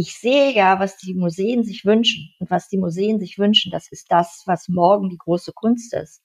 ich 0.00 0.18
sehe 0.18 0.54
ja, 0.54 0.80
was 0.80 0.96
die 0.96 1.12
Museen 1.12 1.62
sich 1.62 1.84
wünschen. 1.84 2.32
Und 2.38 2.50
was 2.50 2.68
die 2.68 2.78
Museen 2.78 3.20
sich 3.20 3.38
wünschen, 3.38 3.70
das 3.70 3.92
ist 3.92 4.06
das, 4.08 4.44
was 4.46 4.66
morgen 4.68 5.10
die 5.10 5.18
große 5.18 5.52
Kunst 5.52 5.92
ist. 5.92 6.22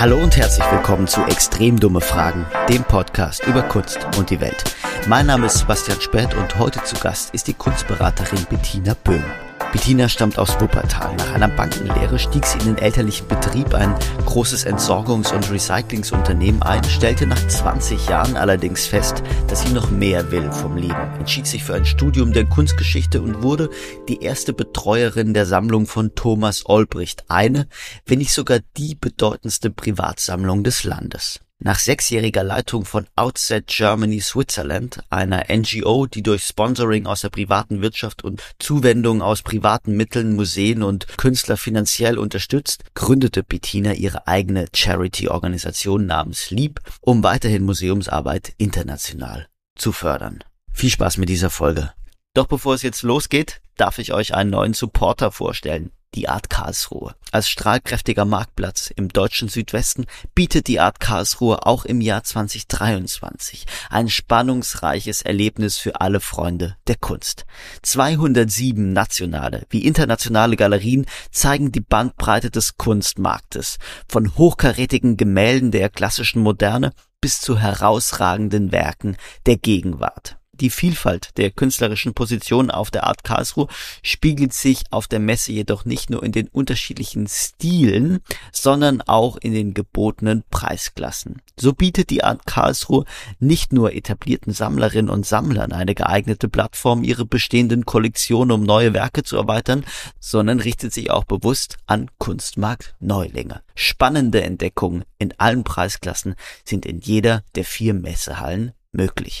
Hallo 0.00 0.16
und 0.20 0.36
herzlich 0.36 0.66
willkommen 0.72 1.06
zu 1.06 1.22
Extrem 1.26 1.78
dumme 1.78 2.00
Fragen, 2.00 2.46
dem 2.68 2.82
Podcast 2.82 3.46
über 3.46 3.62
Kunst 3.62 3.98
und 4.18 4.30
die 4.30 4.40
Welt. 4.40 4.64
Mein 5.06 5.26
Name 5.26 5.46
ist 5.46 5.58
Sebastian 5.58 6.00
Spät 6.00 6.34
und 6.34 6.58
heute 6.58 6.82
zu 6.82 6.96
Gast 6.96 7.32
ist 7.32 7.46
die 7.46 7.54
Kunstberaterin 7.54 8.44
Bettina 8.50 8.94
Böhm. 9.04 9.24
Bettina 9.72 10.08
stammt 10.08 10.38
aus 10.38 10.58
Wuppertal. 10.60 11.14
Nach 11.16 11.34
einer 11.34 11.48
Bankenlehre 11.48 12.18
stieg 12.18 12.46
sie 12.46 12.58
in 12.58 12.64
den 12.64 12.78
elterlichen 12.78 13.28
Betrieb, 13.28 13.74
ein 13.74 13.94
großes 14.24 14.66
Entsorgungs- 14.66 15.32
und 15.34 15.50
Recyclingsunternehmen 15.50 16.62
ein, 16.62 16.82
stellte 16.84 17.26
nach 17.26 17.46
20 17.46 18.08
Jahren 18.08 18.36
allerdings 18.36 18.86
fest, 18.86 19.22
dass 19.46 19.62
sie 19.62 19.72
noch 19.72 19.90
mehr 19.90 20.30
will 20.30 20.50
vom 20.52 20.76
Leben, 20.76 21.14
entschied 21.18 21.46
sich 21.46 21.64
für 21.64 21.74
ein 21.74 21.84
Studium 21.84 22.32
der 22.32 22.46
Kunstgeschichte 22.46 23.20
und 23.20 23.42
wurde 23.42 23.68
die 24.08 24.22
erste 24.22 24.54
Betreuerin 24.54 25.34
der 25.34 25.44
Sammlung 25.44 25.86
von 25.86 26.14
Thomas 26.14 26.64
Olbricht, 26.64 27.24
eine, 27.28 27.68
wenn 28.06 28.18
nicht 28.18 28.32
sogar 28.32 28.60
die 28.78 28.94
bedeutendste 28.94 29.70
Privatsammlung 29.70 30.64
des 30.64 30.84
Landes. 30.84 31.40
Nach 31.60 31.80
sechsjähriger 31.80 32.44
Leitung 32.44 32.84
von 32.84 33.08
Outset 33.16 33.66
Germany 33.66 34.20
Switzerland, 34.20 35.02
einer 35.10 35.46
NGO, 35.48 36.06
die 36.06 36.22
durch 36.22 36.44
Sponsoring 36.44 37.06
aus 37.06 37.22
der 37.22 37.30
privaten 37.30 37.82
Wirtschaft 37.82 38.22
und 38.22 38.40
Zuwendung 38.60 39.22
aus 39.22 39.42
privaten 39.42 39.96
Mitteln 39.96 40.36
Museen 40.36 40.84
und 40.84 41.08
Künstler 41.18 41.56
finanziell 41.56 42.16
unterstützt, 42.16 42.84
gründete 42.94 43.42
Bettina 43.42 43.94
ihre 43.94 44.28
eigene 44.28 44.66
Charity-Organisation 44.72 46.06
namens 46.06 46.52
Lieb, 46.52 46.80
um 47.00 47.24
weiterhin 47.24 47.64
Museumsarbeit 47.64 48.52
international 48.56 49.48
zu 49.76 49.90
fördern. 49.90 50.44
Viel 50.72 50.90
Spaß 50.90 51.16
mit 51.16 51.28
dieser 51.28 51.50
Folge. 51.50 51.92
Doch 52.34 52.46
bevor 52.46 52.74
es 52.74 52.82
jetzt 52.82 53.02
losgeht, 53.02 53.60
darf 53.76 53.98
ich 53.98 54.12
euch 54.12 54.32
einen 54.32 54.50
neuen 54.50 54.74
Supporter 54.74 55.32
vorstellen 55.32 55.90
die 56.14 56.28
Art 56.28 56.50
Karlsruhe. 56.50 57.14
Als 57.30 57.48
strahlkräftiger 57.48 58.24
Marktplatz 58.24 58.90
im 58.94 59.08
deutschen 59.08 59.48
Südwesten 59.48 60.06
bietet 60.34 60.66
die 60.66 60.80
Art 60.80 61.00
Karlsruhe 61.00 61.66
auch 61.66 61.84
im 61.84 62.00
Jahr 62.00 62.24
2023 62.24 63.66
ein 63.90 64.08
spannungsreiches 64.08 65.22
Erlebnis 65.22 65.76
für 65.76 66.00
alle 66.00 66.20
Freunde 66.20 66.76
der 66.86 66.96
Kunst. 66.96 67.44
207 67.82 68.92
nationale 68.92 69.66
wie 69.70 69.84
internationale 69.84 70.56
Galerien 70.56 71.06
zeigen 71.30 71.72
die 71.72 71.80
Bandbreite 71.80 72.50
des 72.50 72.78
Kunstmarktes, 72.78 73.78
von 74.08 74.36
hochkarätigen 74.36 75.16
Gemälden 75.16 75.70
der 75.70 75.90
klassischen 75.90 76.42
Moderne 76.42 76.92
bis 77.20 77.40
zu 77.40 77.58
herausragenden 77.58 78.72
Werken 78.72 79.16
der 79.46 79.56
Gegenwart. 79.56 80.37
Die 80.60 80.70
Vielfalt 80.70 81.30
der 81.36 81.52
künstlerischen 81.52 82.14
Positionen 82.14 82.70
auf 82.70 82.90
der 82.90 83.06
Art 83.06 83.22
Karlsruhe 83.22 83.68
spiegelt 84.02 84.52
sich 84.52 84.84
auf 84.90 85.06
der 85.06 85.20
Messe 85.20 85.52
jedoch 85.52 85.84
nicht 85.84 86.10
nur 86.10 86.24
in 86.24 86.32
den 86.32 86.48
unterschiedlichen 86.48 87.28
Stilen, 87.28 88.18
sondern 88.52 89.00
auch 89.02 89.36
in 89.36 89.52
den 89.52 89.72
gebotenen 89.72 90.42
Preisklassen. 90.50 91.42
So 91.56 91.72
bietet 91.72 92.10
die 92.10 92.24
Art 92.24 92.44
Karlsruhe 92.46 93.04
nicht 93.38 93.72
nur 93.72 93.94
etablierten 93.94 94.52
Sammlerinnen 94.52 95.10
und 95.10 95.26
Sammlern 95.26 95.72
eine 95.72 95.94
geeignete 95.94 96.48
Plattform, 96.48 97.04
ihre 97.04 97.24
bestehenden 97.24 97.84
Kollektionen 97.84 98.50
um 98.50 98.64
neue 98.64 98.94
Werke 98.94 99.22
zu 99.22 99.36
erweitern, 99.36 99.84
sondern 100.18 100.58
richtet 100.58 100.92
sich 100.92 101.10
auch 101.10 101.24
bewusst 101.24 101.76
an 101.86 102.10
Kunstmarkt-Neulinge. 102.18 103.62
Spannende 103.76 104.42
Entdeckungen 104.42 105.04
in 105.18 105.38
allen 105.38 105.62
Preisklassen 105.62 106.34
sind 106.64 106.84
in 106.84 106.98
jeder 106.98 107.44
der 107.54 107.64
vier 107.64 107.94
Messehallen 107.94 108.72
möglich. 108.92 109.40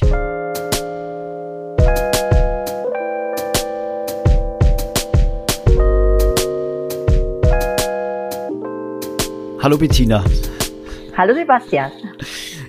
Hallo 9.68 9.76
Bettina. 9.76 10.24
Hallo 11.14 11.34
Sebastian. 11.34 11.92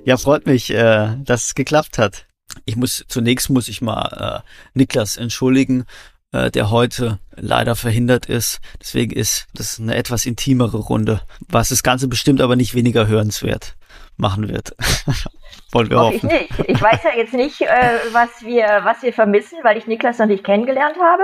Ja, 0.04 0.18
freut 0.18 0.46
mich, 0.46 0.70
äh, 0.70 1.16
dass 1.24 1.46
es 1.46 1.56
geklappt 1.56 1.98
hat. 1.98 2.28
Ich 2.66 2.76
muss 2.76 3.06
zunächst 3.08 3.50
muss 3.50 3.70
ich 3.70 3.82
mal 3.82 4.44
äh, 4.44 4.50
Niklas 4.78 5.16
entschuldigen, 5.16 5.86
äh, 6.32 6.52
der 6.52 6.70
heute 6.70 7.20
leider 7.36 7.76
verhindert 7.76 8.28
ist. 8.28 8.60
Deswegen 8.80 9.12
ist 9.12 9.48
das 9.54 9.80
eine 9.80 9.96
etwas 9.96 10.26
intimere 10.26 10.78
Runde, 10.78 11.22
was 11.48 11.70
das 11.70 11.84
Ganze 11.84 12.08
bestimmt 12.08 12.42
aber 12.42 12.56
nicht 12.56 12.76
weniger 12.76 13.08
hörenswert 13.08 13.76
machen 14.20 14.50
wird. 14.50 14.76
Wollen 15.72 15.90
wir 15.90 16.00
Hoffe 16.00 16.16
hoffen. 16.16 16.30
Ich 16.30 16.58
nicht. 16.58 16.70
Ich 16.70 16.82
weiß 16.82 17.00
ja 17.04 17.12
jetzt 17.16 17.34
nicht, 17.34 17.62
äh, 17.62 17.68
was 18.12 18.30
wir, 18.44 18.82
was 18.84 19.02
wir 19.02 19.14
vermissen, 19.14 19.60
weil 19.64 19.78
ich 19.78 19.88
Niklas 19.88 20.20
noch 20.20 20.26
nicht 20.26 20.44
kennengelernt 20.44 20.98
habe. 21.02 21.24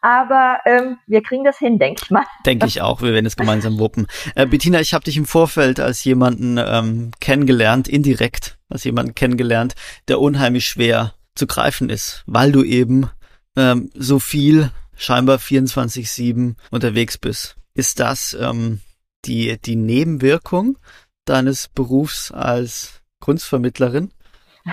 Aber 0.00 0.60
ähm, 0.64 0.98
wir 1.06 1.22
kriegen 1.22 1.44
das 1.44 1.58
hin, 1.58 1.78
denke 1.78 2.02
ich 2.04 2.10
mal. 2.10 2.24
Denke 2.44 2.66
ich 2.66 2.80
auch. 2.82 3.02
Wir 3.02 3.12
werden 3.12 3.26
es 3.26 3.36
gemeinsam 3.36 3.78
wuppen. 3.78 4.06
Äh, 4.34 4.46
Bettina, 4.46 4.80
ich 4.80 4.94
habe 4.94 5.04
dich 5.04 5.16
im 5.16 5.26
Vorfeld 5.26 5.80
als 5.80 6.04
jemanden 6.04 6.58
ähm, 6.58 7.10
kennengelernt, 7.20 7.88
indirekt 7.88 8.58
als 8.68 8.84
jemanden 8.84 9.14
kennengelernt, 9.14 9.74
der 10.08 10.20
unheimlich 10.20 10.66
schwer 10.66 11.14
zu 11.34 11.46
greifen 11.46 11.90
ist, 11.90 12.22
weil 12.26 12.52
du 12.52 12.62
eben 12.62 13.10
ähm, 13.56 13.90
so 13.94 14.18
viel 14.18 14.70
scheinbar 14.96 15.38
24/7 15.38 16.56
unterwegs 16.70 17.18
bist. 17.18 17.56
Ist 17.74 18.00
das 18.00 18.36
ähm, 18.40 18.80
die 19.24 19.58
die 19.60 19.76
Nebenwirkung 19.76 20.78
deines 21.24 21.68
Berufs 21.68 22.30
als 22.30 23.02
Kunstvermittlerin? 23.20 24.12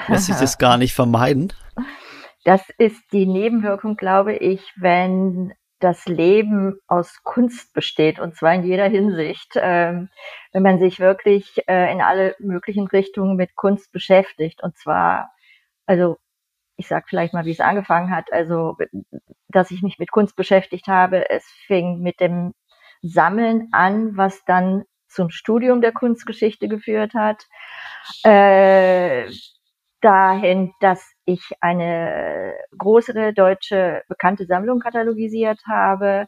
Lässt 0.07 0.27
sich 0.27 0.35
das 0.35 0.57
gar 0.57 0.77
nicht 0.77 0.93
vermeiden? 0.93 1.53
Das 2.45 2.61
ist 2.77 3.01
die 3.11 3.25
Nebenwirkung, 3.25 3.95
glaube 3.95 4.35
ich, 4.35 4.61
wenn 4.75 5.53
das 5.79 6.05
Leben 6.05 6.79
aus 6.87 7.23
Kunst 7.23 7.73
besteht 7.73 8.19
und 8.19 8.35
zwar 8.35 8.53
in 8.53 8.63
jeder 8.63 8.87
Hinsicht. 8.87 9.51
Ähm, 9.55 10.09
wenn 10.53 10.63
man 10.63 10.79
sich 10.79 10.99
wirklich 10.99 11.61
äh, 11.67 11.91
in 11.91 12.01
alle 12.01 12.35
möglichen 12.39 12.87
Richtungen 12.87 13.35
mit 13.35 13.55
Kunst 13.55 13.91
beschäftigt 13.91 14.63
und 14.63 14.77
zwar, 14.77 15.31
also 15.85 16.17
ich 16.75 16.87
sag 16.87 17.07
vielleicht 17.07 17.33
mal, 17.33 17.45
wie 17.45 17.51
es 17.51 17.59
angefangen 17.59 18.11
hat, 18.11 18.31
also 18.31 18.77
dass 19.47 19.71
ich 19.71 19.81
mich 19.81 19.99
mit 19.99 20.11
Kunst 20.11 20.35
beschäftigt 20.35 20.87
habe. 20.87 21.29
Es 21.29 21.45
fing 21.67 21.99
mit 21.99 22.19
dem 22.19 22.53
Sammeln 23.01 23.69
an, 23.71 24.17
was 24.17 24.43
dann 24.45 24.83
zum 25.07 25.29
Studium 25.29 25.81
der 25.81 25.91
Kunstgeschichte 25.91 26.67
geführt 26.67 27.13
hat, 27.13 27.45
äh, 28.23 29.29
dahin, 30.01 30.73
dass 30.79 31.13
ich 31.25 31.51
eine 31.61 32.55
größere 32.77 33.33
deutsche 33.33 34.03
bekannte 34.09 34.45
Sammlung 34.45 34.79
katalogisiert 34.79 35.59
habe, 35.67 36.27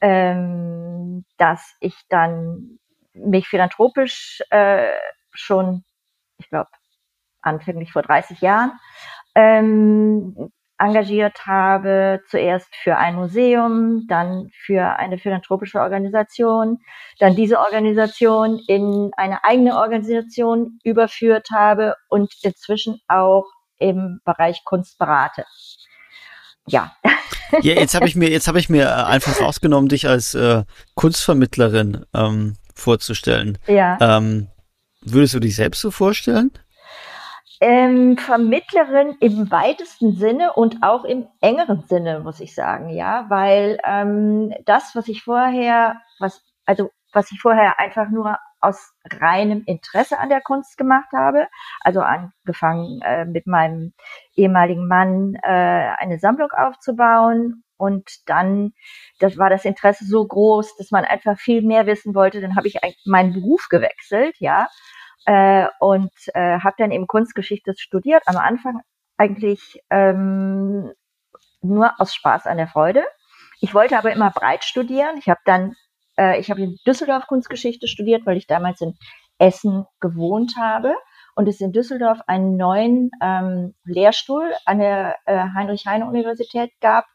ähm, 0.00 1.24
dass 1.36 1.74
ich 1.80 1.94
dann 2.08 2.78
mich 3.12 3.48
philanthropisch 3.48 4.42
äh, 4.50 4.92
schon, 5.32 5.84
ich 6.38 6.48
glaube, 6.48 6.70
anfänglich 7.42 7.92
vor 7.92 8.02
30 8.02 8.40
Jahren 8.40 8.72
ähm, 9.34 10.50
engagiert 10.78 11.46
habe, 11.46 12.20
zuerst 12.28 12.74
für 12.82 12.96
ein 12.96 13.14
Museum, 13.14 14.06
dann 14.08 14.50
für 14.64 14.96
eine 14.98 15.18
philanthropische 15.18 15.80
Organisation, 15.80 16.78
dann 17.20 17.36
diese 17.36 17.60
Organisation 17.60 18.60
in 18.66 19.10
eine 19.16 19.44
eigene 19.44 19.76
Organisation 19.76 20.80
überführt 20.82 21.48
habe 21.54 21.94
und 22.08 22.32
inzwischen 22.42 23.00
auch 23.06 23.44
im 23.78 24.20
Bereich 24.24 24.64
Kunst 24.64 24.98
berate. 24.98 25.44
Ja. 26.66 26.92
Ja, 27.60 27.74
jetzt 27.74 27.94
habe 27.94 28.08
ich 28.08 28.16
mir 28.16 28.30
jetzt 28.30 28.48
habe 28.48 28.58
ich 28.58 28.70
mir 28.70 28.84
äh, 28.84 29.02
einfach 29.04 29.38
rausgenommen, 29.40 29.88
dich 29.88 30.08
als 30.08 30.34
äh, 30.34 30.64
Kunstvermittlerin 30.94 32.06
ähm, 32.14 32.56
vorzustellen. 32.74 33.58
Ja. 33.66 33.98
Ähm, 34.00 34.48
würdest 35.02 35.34
du 35.34 35.40
dich 35.40 35.56
selbst 35.56 35.80
so 35.80 35.90
vorstellen? 35.90 36.50
Ähm, 37.64 38.18
Vermittlerin 38.18 39.14
im 39.20 39.52
weitesten 39.52 40.16
Sinne 40.16 40.52
und 40.52 40.82
auch 40.82 41.04
im 41.04 41.28
engeren 41.40 41.84
Sinne, 41.86 42.18
muss 42.18 42.40
ich 42.40 42.56
sagen, 42.56 42.88
ja, 42.88 43.26
weil 43.28 43.78
ähm, 43.84 44.52
das, 44.64 44.96
was 44.96 45.06
ich 45.06 45.22
vorher, 45.22 46.00
was, 46.18 46.42
also 46.66 46.90
was 47.12 47.30
ich 47.30 47.40
vorher 47.40 47.78
einfach 47.78 48.08
nur 48.08 48.36
aus 48.60 48.92
reinem 49.20 49.62
Interesse 49.64 50.18
an 50.18 50.28
der 50.28 50.40
Kunst 50.40 50.76
gemacht 50.76 51.12
habe, 51.12 51.46
also 51.82 52.00
angefangen 52.00 53.00
äh, 53.02 53.26
mit 53.26 53.46
meinem 53.46 53.92
ehemaligen 54.34 54.88
Mann 54.88 55.36
äh, 55.44 55.94
eine 55.98 56.18
Sammlung 56.18 56.50
aufzubauen 56.50 57.62
und 57.76 58.28
dann, 58.28 58.72
das 59.20 59.38
war 59.38 59.50
das 59.50 59.64
Interesse 59.64 60.04
so 60.04 60.26
groß, 60.26 60.76
dass 60.78 60.90
man 60.90 61.04
einfach 61.04 61.38
viel 61.38 61.62
mehr 61.62 61.86
wissen 61.86 62.16
wollte. 62.16 62.40
Dann 62.40 62.56
habe 62.56 62.66
ich 62.66 62.80
meinen 63.04 63.34
Beruf 63.34 63.68
gewechselt, 63.68 64.34
ja, 64.40 64.66
äh, 65.26 65.66
und 65.80 66.12
äh, 66.34 66.58
habe 66.60 66.74
dann 66.78 66.90
eben 66.90 67.06
Kunstgeschichte 67.06 67.74
studiert. 67.76 68.22
Am 68.26 68.36
Anfang 68.36 68.80
eigentlich 69.16 69.80
ähm, 69.90 70.92
nur 71.60 71.92
aus 71.98 72.14
Spaß 72.14 72.46
an 72.46 72.56
der 72.56 72.68
Freude. 72.68 73.04
Ich 73.60 73.74
wollte 73.74 73.96
aber 73.96 74.12
immer 74.12 74.30
breit 74.30 74.64
studieren. 74.64 75.16
Ich 75.18 75.28
habe 75.28 75.40
dann 75.44 75.74
äh, 76.16 76.38
ich 76.40 76.50
habe 76.50 76.62
in 76.62 76.78
Düsseldorf 76.86 77.26
Kunstgeschichte 77.26 77.88
studiert, 77.88 78.26
weil 78.26 78.36
ich 78.36 78.46
damals 78.46 78.80
in 78.80 78.94
Essen 79.38 79.86
gewohnt 80.00 80.54
habe 80.58 80.94
und 81.34 81.48
es 81.48 81.60
in 81.60 81.72
Düsseldorf 81.72 82.20
einen 82.26 82.56
neuen 82.56 83.10
ähm, 83.22 83.74
Lehrstuhl 83.84 84.52
an 84.66 84.78
der 84.78 85.16
äh, 85.26 85.46
Heinrich-Heine-Universität 85.54 86.70
gab, 86.80 87.06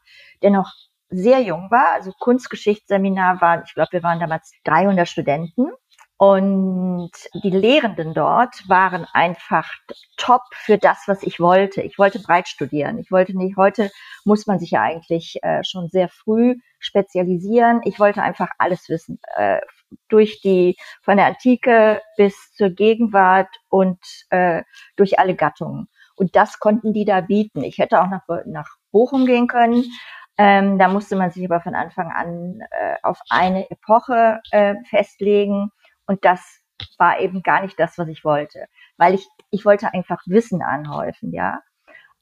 der 0.42 0.50
noch 0.50 0.72
sehr 1.08 1.40
jung 1.40 1.70
war. 1.70 1.94
Also 1.94 2.12
Kunstgeschichtsseminar 2.18 3.40
waren, 3.40 3.62
ich 3.64 3.74
glaube, 3.74 3.92
wir 3.92 4.02
waren 4.02 4.20
damals 4.20 4.52
300 4.64 5.08
Studenten. 5.08 5.70
Und 6.18 7.12
die 7.44 7.50
Lehrenden 7.50 8.12
dort 8.12 8.68
waren 8.68 9.06
einfach 9.12 9.68
top 10.16 10.42
für 10.52 10.76
das, 10.76 11.04
was 11.06 11.22
ich 11.22 11.38
wollte. 11.38 11.80
Ich 11.82 11.96
wollte 11.96 12.18
breit 12.18 12.48
studieren. 12.48 12.98
Ich 12.98 13.12
wollte 13.12 13.38
nicht, 13.38 13.56
heute 13.56 13.90
muss 14.24 14.46
man 14.46 14.58
sich 14.58 14.72
ja 14.72 14.82
eigentlich 14.82 15.38
äh, 15.42 15.62
schon 15.62 15.88
sehr 15.88 16.08
früh 16.08 16.56
spezialisieren. 16.80 17.82
Ich 17.84 18.00
wollte 18.00 18.20
einfach 18.20 18.48
alles 18.58 18.88
wissen. 18.88 19.20
Äh, 19.36 19.60
durch 20.08 20.40
die, 20.40 20.76
von 21.02 21.16
der 21.16 21.26
Antike 21.26 22.02
bis 22.16 22.52
zur 22.52 22.70
Gegenwart 22.70 23.48
und 23.68 23.98
äh, 24.30 24.62
durch 24.96 25.20
alle 25.20 25.36
Gattungen. 25.36 25.88
Und 26.16 26.34
das 26.34 26.58
konnten 26.58 26.92
die 26.92 27.04
da 27.04 27.20
bieten. 27.20 27.62
Ich 27.62 27.78
hätte 27.78 28.02
auch 28.02 28.08
nach, 28.08 28.22
nach 28.44 28.68
Bochum 28.90 29.24
gehen 29.24 29.46
können. 29.46 29.84
Ähm, 30.36 30.78
da 30.78 30.88
musste 30.88 31.16
man 31.16 31.30
sich 31.30 31.44
aber 31.44 31.60
von 31.60 31.74
Anfang 31.74 32.10
an 32.10 32.60
äh, 32.70 32.96
auf 33.02 33.20
eine 33.30 33.70
Epoche 33.70 34.40
äh, 34.50 34.74
festlegen. 34.88 35.70
Und 36.08 36.24
das 36.24 36.40
war 36.98 37.20
eben 37.20 37.42
gar 37.42 37.62
nicht 37.62 37.78
das, 37.78 37.96
was 37.98 38.08
ich 38.08 38.24
wollte. 38.24 38.66
Weil 38.96 39.14
ich, 39.14 39.28
ich 39.50 39.64
wollte 39.64 39.94
einfach 39.94 40.20
Wissen 40.26 40.62
anhäufen, 40.62 41.32
ja, 41.32 41.60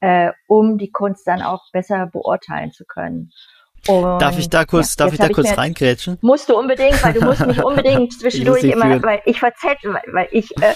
äh, 0.00 0.32
um 0.46 0.76
die 0.76 0.90
Kunst 0.90 1.26
dann 1.26 1.40
auch 1.40 1.62
besser 1.72 2.06
beurteilen 2.06 2.72
zu 2.72 2.84
können. 2.84 3.30
Und 3.88 4.20
darf 4.20 4.36
ich 4.36 4.50
da 4.50 4.64
kurz, 4.64 4.96
ja, 4.96 5.04
darf 5.04 5.12
ich 5.12 5.20
da 5.20 5.28
kurz 5.28 5.56
reingrätschen? 5.56 6.18
Musst 6.20 6.48
du 6.48 6.58
unbedingt, 6.58 7.02
weil 7.04 7.12
du 7.12 7.24
musst 7.24 7.46
mich 7.46 7.62
unbedingt 7.64 8.12
zwischendurch 8.18 8.64
immer, 8.64 8.86
führen. 8.86 9.02
weil 9.02 9.22
ich 9.26 9.38
verzettel, 9.38 9.94
weil, 9.94 10.02
weil 10.12 10.28
ich, 10.32 10.50
äh, 10.60 10.74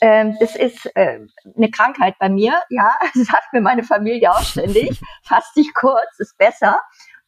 äh, 0.00 0.32
das 0.38 0.56
ist 0.56 0.84
äh, 0.94 1.20
eine 1.56 1.70
Krankheit 1.70 2.16
bei 2.18 2.28
mir, 2.28 2.52
ja, 2.68 2.92
das 3.14 3.26
sagt 3.26 3.52
mir 3.52 3.62
meine 3.62 3.82
Familie 3.82 4.30
auch 4.30 4.42
ständig. 4.42 5.00
Fass 5.22 5.50
dich 5.56 5.72
kurz, 5.72 6.18
ist 6.18 6.36
besser. 6.36 6.80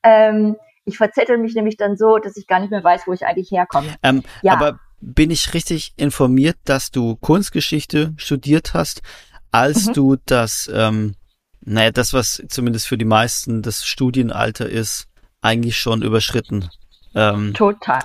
Ähm, 0.02 0.56
ich 0.84 0.98
verzettel 0.98 1.38
mich 1.38 1.54
nämlich 1.54 1.76
dann 1.76 1.96
so, 1.96 2.18
dass 2.18 2.36
ich 2.36 2.46
gar 2.46 2.60
nicht 2.60 2.70
mehr 2.70 2.84
weiß, 2.84 3.06
wo 3.06 3.12
ich 3.12 3.24
eigentlich 3.24 3.50
herkomme. 3.50 3.94
Ähm, 4.02 4.22
ja. 4.42 4.52
Aber 4.52 4.80
bin 5.02 5.30
ich 5.30 5.52
richtig 5.52 5.92
informiert, 5.96 6.56
dass 6.64 6.90
du 6.90 7.16
Kunstgeschichte 7.16 8.14
studiert 8.16 8.72
hast, 8.72 9.02
als 9.50 9.88
mhm. 9.88 9.92
du 9.92 10.16
das, 10.26 10.70
ähm, 10.72 11.16
naja, 11.60 11.90
das, 11.90 12.14
was 12.14 12.42
zumindest 12.48 12.86
für 12.86 12.96
die 12.96 13.04
meisten 13.04 13.62
das 13.62 13.84
Studienalter 13.84 14.68
ist, 14.68 15.08
eigentlich 15.40 15.76
schon 15.76 16.02
überschritten. 16.02 16.70
Ähm, 17.14 17.52
total. 17.52 18.00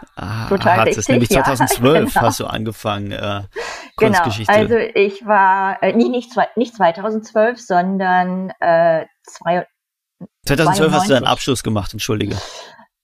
Total 0.50 0.78
hat 0.82 0.88
es 0.90 1.08
nämlich 1.08 1.30
2012 1.30 1.84
ja, 1.84 2.00
genau. 2.14 2.22
hast 2.28 2.40
du 2.40 2.46
angefangen 2.46 3.12
äh, 3.12 3.16
genau. 3.18 3.46
Kunstgeschichte. 3.96 4.52
Genau. 4.52 4.76
Also 4.76 4.92
ich 4.96 5.26
war 5.26 5.82
äh, 5.82 5.94
nee, 5.94 6.10
nicht, 6.10 6.32
nicht 6.56 6.76
2012, 6.76 7.62
sondern 7.62 8.52
äh, 8.60 9.06
zwei, 9.24 9.66
2012 10.46 10.92
92. 10.92 10.94
hast 10.94 11.10
du 11.10 11.14
deinen 11.14 11.28
Abschluss 11.28 11.64
gemacht, 11.64 11.94
entschuldige. 11.94 12.36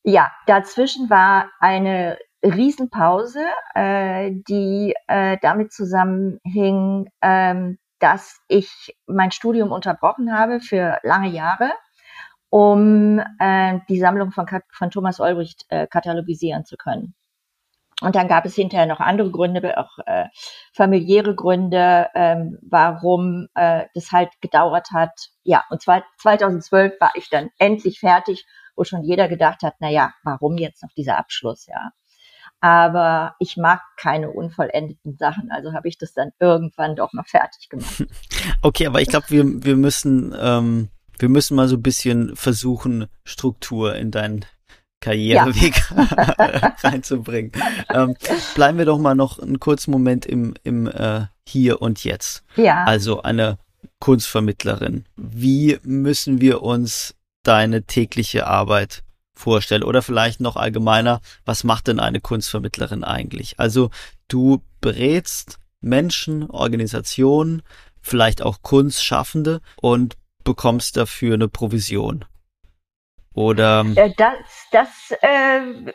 Ja, 0.03 0.31
dazwischen 0.47 1.09
war 1.09 1.49
eine 1.61 2.17
Riesenpause, 2.43 3.45
äh, 3.73 4.31
die 4.47 4.93
äh, 5.07 5.37
damit 5.41 5.71
zusammenhing, 5.71 7.09
ähm, 7.21 7.77
dass 7.99 8.41
ich 8.49 8.97
mein 9.07 9.31
Studium 9.31 9.71
unterbrochen 9.71 10.37
habe 10.37 10.59
für 10.59 10.99
lange 11.03 11.29
Jahre, 11.29 11.71
um 12.49 13.19
äh, 13.39 13.79
die 13.87 13.99
Sammlung 13.99 14.31
von, 14.31 14.45
von 14.71 14.91
Thomas 14.91 15.19
Olbricht 15.19 15.65
äh, 15.69 15.87
katalogisieren 15.87 16.65
zu 16.65 16.75
können. 16.75 17.15
Und 18.01 18.15
dann 18.15 18.27
gab 18.27 18.45
es 18.45 18.55
hinterher 18.55 18.85
noch 18.87 18.99
andere 18.99 19.31
Gründe, 19.31 19.77
auch 19.77 19.97
äh, 20.05 20.25
familiäre 20.73 21.35
Gründe, 21.35 22.09
ähm, 22.13 22.59
warum 22.61 23.47
äh, 23.55 23.85
das 23.93 24.11
halt 24.11 24.29
gedauert 24.41 24.89
hat. 24.91 25.29
Ja, 25.43 25.63
und 25.69 25.81
zwar 25.81 26.03
2012 26.17 26.99
war 26.99 27.11
ich 27.15 27.29
dann 27.29 27.49
endlich 27.59 28.01
fertig, 28.01 28.45
wo 28.75 28.83
schon 28.83 29.03
jeder 29.03 29.29
gedacht 29.29 29.63
hat, 29.63 29.75
na 29.79 29.89
ja, 29.89 30.13
warum 30.23 30.57
jetzt 30.57 30.83
noch 30.83 30.91
dieser 30.91 31.17
Abschluss, 31.17 31.67
ja 31.67 31.91
aber 32.63 33.35
ich 33.39 33.57
mag 33.57 33.81
keine 33.97 34.31
unvollendeten 34.31 35.17
Sachen, 35.17 35.51
also 35.51 35.73
habe 35.73 35.89
ich 35.89 35.97
das 35.97 36.13
dann 36.13 36.31
irgendwann 36.39 36.95
doch 36.95 37.11
noch 37.11 37.27
fertig 37.27 37.67
gemacht. 37.67 38.05
Okay, 38.61 38.87
aber 38.87 39.01
ich 39.01 39.09
glaube, 39.09 39.25
wir, 39.29 39.43
wir 39.65 39.75
müssen, 39.75 40.33
ähm, 40.39 40.87
wir 41.19 41.27
müssen 41.27 41.55
mal 41.55 41.67
so 41.67 41.75
ein 41.75 41.81
bisschen 41.81 42.33
versuchen, 42.37 43.07
Struktur 43.25 43.95
in 43.95 44.11
deinen 44.11 44.45
Karriereweg 45.01 45.75
ja. 45.91 46.75
reinzubringen. 46.83 47.51
Ähm, 47.89 48.15
bleiben 48.55 48.77
wir 48.77 48.85
doch 48.85 48.97
mal 48.97 49.15
noch 49.15 49.39
einen 49.39 49.59
kurzen 49.59 49.91
Moment 49.91 50.25
im, 50.25 50.53
im 50.63 50.87
äh, 50.87 51.25
Hier 51.45 51.81
und 51.81 52.05
Jetzt. 52.05 52.45
Ja. 52.55 52.85
Also 52.85 53.21
eine 53.23 53.57
Kunstvermittlerin. 53.99 55.05
Wie 55.17 55.79
müssen 55.83 56.39
wir 56.39 56.63
uns 56.63 57.15
deine 57.43 57.83
tägliche 57.83 58.47
Arbeit 58.47 59.03
vorstelle 59.43 59.85
oder 59.85 60.01
vielleicht 60.01 60.39
noch 60.39 60.55
allgemeiner, 60.55 61.19
was 61.45 61.63
macht 61.63 61.87
denn 61.87 61.99
eine 61.99 62.21
Kunstvermittlerin 62.21 63.03
eigentlich? 63.03 63.59
Also 63.59 63.89
du 64.29 64.63
berätst 64.79 65.59
Menschen, 65.81 66.49
Organisationen, 66.49 67.61
vielleicht 68.01 68.41
auch 68.41 68.61
Kunstschaffende 68.61 69.59
und 69.81 70.15
bekommst 70.45 70.95
dafür 70.95 71.33
eine 71.33 71.49
Provision. 71.49 72.25
Oder 73.33 73.85
äh, 73.95 74.13
das, 74.15 74.37
das 74.71 74.89
äh, 75.21 75.91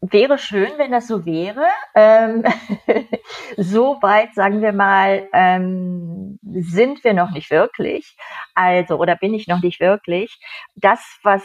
wäre 0.00 0.38
schön, 0.38 0.70
wenn 0.76 0.90
das 0.90 1.06
so 1.06 1.24
wäre. 1.24 1.66
Ähm, 1.94 2.44
so 3.56 3.98
weit, 4.00 4.34
sagen 4.34 4.60
wir 4.60 4.72
mal, 4.72 5.28
ähm, 5.32 6.38
sind 6.42 7.04
wir 7.04 7.12
noch 7.12 7.30
nicht 7.30 7.50
wirklich. 7.50 8.16
Also, 8.54 8.96
oder 8.96 9.14
bin 9.16 9.34
ich 9.34 9.46
noch 9.46 9.62
nicht 9.62 9.78
wirklich. 9.78 10.36
Das, 10.74 11.00
was 11.22 11.42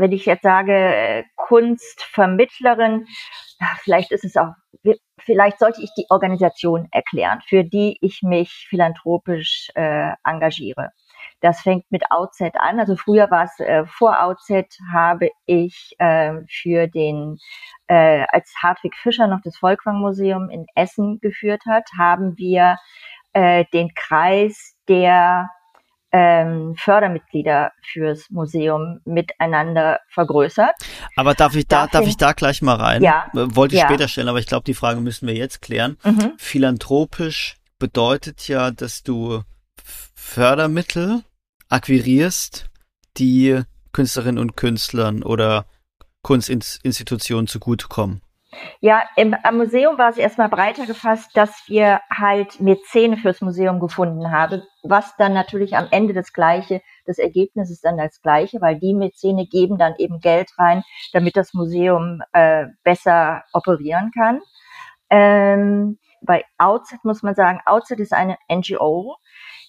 wenn 0.00 0.12
ich 0.12 0.26
jetzt 0.26 0.42
sage 0.42 0.72
äh, 0.72 1.24
Kunstvermittlerin, 1.36 3.06
vielleicht 3.82 4.12
ist 4.12 4.24
es 4.24 4.36
auch, 4.36 4.54
vielleicht 5.20 5.58
sollte 5.58 5.82
ich 5.82 5.90
die 5.96 6.06
Organisation 6.08 6.88
erklären, 6.90 7.40
für 7.46 7.64
die 7.64 7.98
ich 8.00 8.22
mich 8.22 8.66
philanthropisch 8.68 9.68
äh, 9.74 10.12
engagiere. 10.24 10.90
Das 11.42 11.60
fängt 11.60 11.84
mit 11.90 12.04
OutZ 12.10 12.40
an. 12.58 12.80
Also 12.80 12.96
früher 12.96 13.30
war 13.30 13.44
es 13.44 13.60
äh, 13.60 13.84
vor 13.86 14.18
OutZ 14.22 14.78
habe 14.92 15.30
ich 15.46 15.94
äh, 15.98 16.34
für 16.48 16.86
den, 16.86 17.38
äh, 17.86 18.24
als 18.28 18.52
Hartwig 18.62 18.94
Fischer 18.96 19.26
noch 19.26 19.40
das 19.42 19.56
Volkwang 19.60 20.00
Museum 20.00 20.48
in 20.48 20.66
Essen 20.74 21.18
geführt 21.20 21.62
hat, 21.66 21.84
haben 21.98 22.36
wir 22.38 22.76
äh, 23.32 23.64
den 23.72 23.92
Kreis 23.94 24.76
der 24.88 25.50
ähm, 26.12 26.74
Fördermitglieder 26.76 27.72
fürs 27.82 28.30
Museum 28.30 29.00
miteinander 29.04 30.00
vergrößert. 30.08 30.74
Aber 31.16 31.34
darf 31.34 31.54
ich 31.54 31.66
da, 31.66 31.86
darf 31.86 32.06
ich 32.06 32.16
da 32.16 32.32
gleich 32.32 32.62
mal 32.62 32.76
rein? 32.76 33.02
Ja. 33.02 33.28
Wollte 33.32 33.76
ich 33.76 33.80
ja. 33.80 33.88
später 33.88 34.08
stellen, 34.08 34.28
aber 34.28 34.38
ich 34.38 34.46
glaube, 34.46 34.64
die 34.64 34.74
Frage 34.74 35.00
müssen 35.00 35.28
wir 35.28 35.34
jetzt 35.34 35.62
klären. 35.62 35.98
Mhm. 36.04 36.32
Philanthropisch 36.36 37.56
bedeutet 37.78 38.48
ja, 38.48 38.70
dass 38.70 39.02
du 39.02 39.42
Fördermittel 39.84 41.22
akquirierst, 41.68 42.66
die 43.16 43.62
Künstlerinnen 43.92 44.38
und 44.38 44.56
Künstlern 44.56 45.22
oder 45.22 45.66
Kunstinstitutionen 46.22 47.46
zugutekommen. 47.46 48.20
Ja, 48.80 49.02
im, 49.16 49.34
am 49.44 49.58
Museum 49.58 49.96
war 49.96 50.10
es 50.10 50.16
erstmal 50.16 50.48
breiter 50.48 50.84
gefasst, 50.84 51.30
dass 51.34 51.62
wir 51.68 52.00
halt 52.10 52.60
Mäzene 52.60 53.16
fürs 53.16 53.40
Museum 53.40 53.78
gefunden 53.78 54.32
haben, 54.32 54.62
was 54.82 55.16
dann 55.16 55.32
natürlich 55.34 55.76
am 55.76 55.86
Ende 55.90 56.14
das 56.14 56.32
gleiche, 56.32 56.82
das 57.06 57.18
Ergebnis 57.18 57.70
ist 57.70 57.84
dann 57.84 57.96
das 57.96 58.20
gleiche, 58.22 58.60
weil 58.60 58.78
die 58.80 58.94
Mäzene 58.94 59.46
geben 59.46 59.78
dann 59.78 59.94
eben 59.98 60.18
Geld 60.18 60.50
rein, 60.58 60.82
damit 61.12 61.36
das 61.36 61.54
Museum 61.54 62.22
äh, 62.32 62.66
besser 62.82 63.44
operieren 63.52 64.10
kann. 64.12 64.40
Ähm, 65.10 65.98
bei 66.20 66.44
Outset 66.58 67.04
muss 67.04 67.22
man 67.22 67.34
sagen, 67.36 67.60
Outset 67.66 68.00
ist 68.00 68.12
eine 68.12 68.36
NGO, 68.50 69.16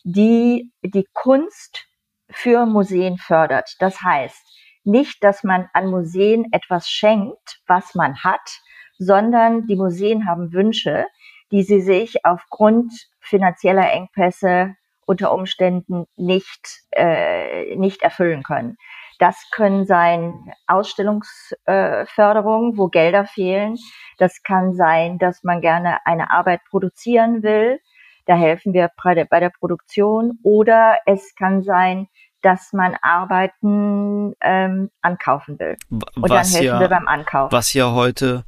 die 0.03 0.71
die 0.81 1.07
Kunst 1.13 1.85
für 2.31 2.65
Museen 2.65 3.17
fördert. 3.17 3.75
Das 3.79 4.01
heißt, 4.01 4.41
nicht, 4.83 5.23
dass 5.23 5.43
man 5.43 5.69
an 5.73 5.88
Museen 5.88 6.47
etwas 6.51 6.89
schenkt, 6.89 7.61
was 7.67 7.93
man 7.93 8.23
hat, 8.23 8.61
sondern 9.01 9.65
die 9.65 9.75
Museen 9.75 10.27
haben 10.27 10.53
Wünsche, 10.53 11.08
die 11.51 11.63
sie 11.63 11.81
sich 11.81 12.24
aufgrund 12.24 12.93
finanzieller 13.20 13.91
Engpässe 13.91 14.75
unter 15.08 15.34
Umständen 15.34 16.05
nicht, 16.15 16.84
äh, 16.91 17.75
nicht 17.77 18.03
erfüllen 18.03 18.43
können. 18.43 18.77
Das 19.17 19.50
können 19.51 19.88
sein 19.88 20.53
Ausstellungsförderung, 20.67 22.74
äh, 22.74 22.77
wo 22.77 22.89
Gelder 22.89 23.25
fehlen. 23.25 23.77
Das 24.20 24.43
kann 24.43 24.75
sein, 24.75 25.17
dass 25.17 25.43
man 25.43 25.62
gerne 25.62 25.98
eine 26.05 26.29
Arbeit 26.31 26.62
produzieren 26.70 27.41
will. 27.41 27.79
Da 28.27 28.36
helfen 28.36 28.74
wir 28.74 28.91
bei 29.03 29.15
der, 29.15 29.25
bei 29.25 29.39
der 29.39 29.50
Produktion. 29.50 30.38
Oder 30.43 31.00
es 31.08 31.34
kann 31.36 31.63
sein, 31.63 32.08
dass 32.43 32.72
man 32.72 32.96
Arbeiten 33.01 34.36
ähm, 34.41 34.91
ankaufen 35.01 35.58
will. 35.60 35.77
Und 35.89 36.05
was 36.15 36.29
dann 36.29 36.46
helfen 36.62 36.65
ja, 36.65 36.79
wir 36.79 36.89
beim 36.89 37.08
Ankauf. 37.08 37.51
Was 37.51 37.74
ja 37.74 37.91
heute 37.91 38.46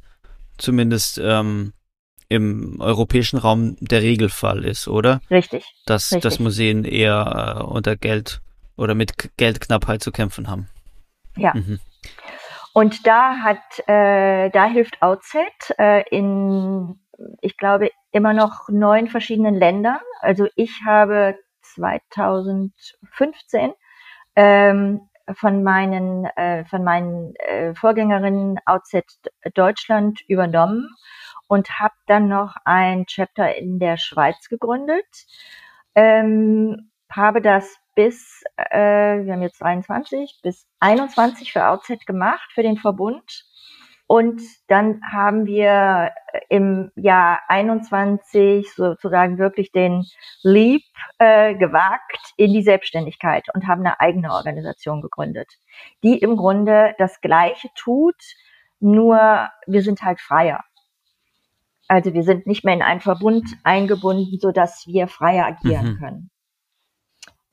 zumindest 0.58 1.20
ähm, 1.22 1.72
im 2.28 2.80
europäischen 2.80 3.38
Raum 3.38 3.76
der 3.80 4.02
Regelfall 4.02 4.64
ist, 4.64 4.88
oder? 4.88 5.20
Richtig. 5.30 5.64
Dass, 5.86 6.12
richtig. 6.12 6.22
dass 6.22 6.40
Museen 6.40 6.84
eher 6.84 7.58
äh, 7.58 7.62
unter 7.62 7.96
Geld 7.96 8.40
oder 8.76 8.94
mit 8.94 9.36
Geldknappheit 9.36 10.02
zu 10.02 10.10
kämpfen 10.10 10.48
haben. 10.48 10.68
Ja. 11.36 11.52
Mhm. 11.54 11.80
Und 12.72 13.06
da 13.06 13.36
hat, 13.38 13.60
äh, 13.86 14.50
da 14.50 14.66
hilft 14.66 15.00
OutSet 15.00 15.76
äh, 15.78 16.02
in, 16.10 16.98
ich 17.40 17.56
glaube, 17.56 17.90
immer 18.10 18.32
noch 18.32 18.68
neun 18.68 19.06
verschiedenen 19.08 19.54
Ländern. 19.54 20.00
Also 20.20 20.48
ich 20.56 20.80
habe 20.84 21.36
2015 21.62 23.72
ähm, 24.34 25.08
von 25.32 25.62
meinen, 25.62 26.26
äh, 26.36 26.64
von 26.66 26.84
meinen 26.84 27.34
äh, 27.36 27.74
Vorgängerinnen 27.74 28.58
OutSet 28.66 29.06
Deutschland 29.54 30.20
übernommen 30.28 30.90
und 31.48 31.78
habe 31.80 31.94
dann 32.06 32.28
noch 32.28 32.56
ein 32.64 33.06
Chapter 33.06 33.56
in 33.56 33.78
der 33.78 33.96
Schweiz 33.96 34.48
gegründet. 34.48 35.06
Ähm, 35.94 36.90
habe 37.10 37.40
das 37.40 37.76
bis, 37.94 38.42
äh, 38.56 39.24
wir 39.24 39.32
haben 39.32 39.42
jetzt 39.42 39.60
23, 39.60 40.40
bis 40.42 40.66
21 40.80 41.52
für 41.52 41.68
OutSet 41.68 42.06
gemacht, 42.06 42.50
für 42.52 42.62
den 42.62 42.76
Verbund. 42.76 43.44
Und 44.06 44.42
dann 44.68 45.00
haben 45.12 45.46
wir 45.46 46.12
im 46.50 46.90
Jahr 46.94 47.40
21 47.48 48.70
sozusagen 48.74 49.38
wirklich 49.38 49.72
den 49.72 50.04
Leap 50.42 50.82
äh, 51.18 51.54
gewagt 51.54 52.34
in 52.36 52.52
die 52.52 52.62
Selbstständigkeit 52.62 53.46
und 53.54 53.66
haben 53.66 53.80
eine 53.80 54.00
eigene 54.00 54.32
Organisation 54.32 55.00
gegründet, 55.00 55.48
die 56.02 56.18
im 56.18 56.36
Grunde 56.36 56.94
das 56.98 57.20
Gleiche 57.22 57.68
tut, 57.74 58.16
nur 58.78 59.48
wir 59.66 59.82
sind 59.82 60.02
halt 60.02 60.20
freier. 60.20 60.62
Also 61.88 62.12
wir 62.12 62.22
sind 62.24 62.46
nicht 62.46 62.64
mehr 62.64 62.74
in 62.74 62.82
einen 62.82 63.00
Verbund 63.00 63.46
eingebunden, 63.62 64.38
so 64.38 64.52
dass 64.52 64.86
wir 64.86 65.08
freier 65.08 65.46
agieren 65.46 65.94
Mhm. 65.94 65.98
können. 65.98 66.30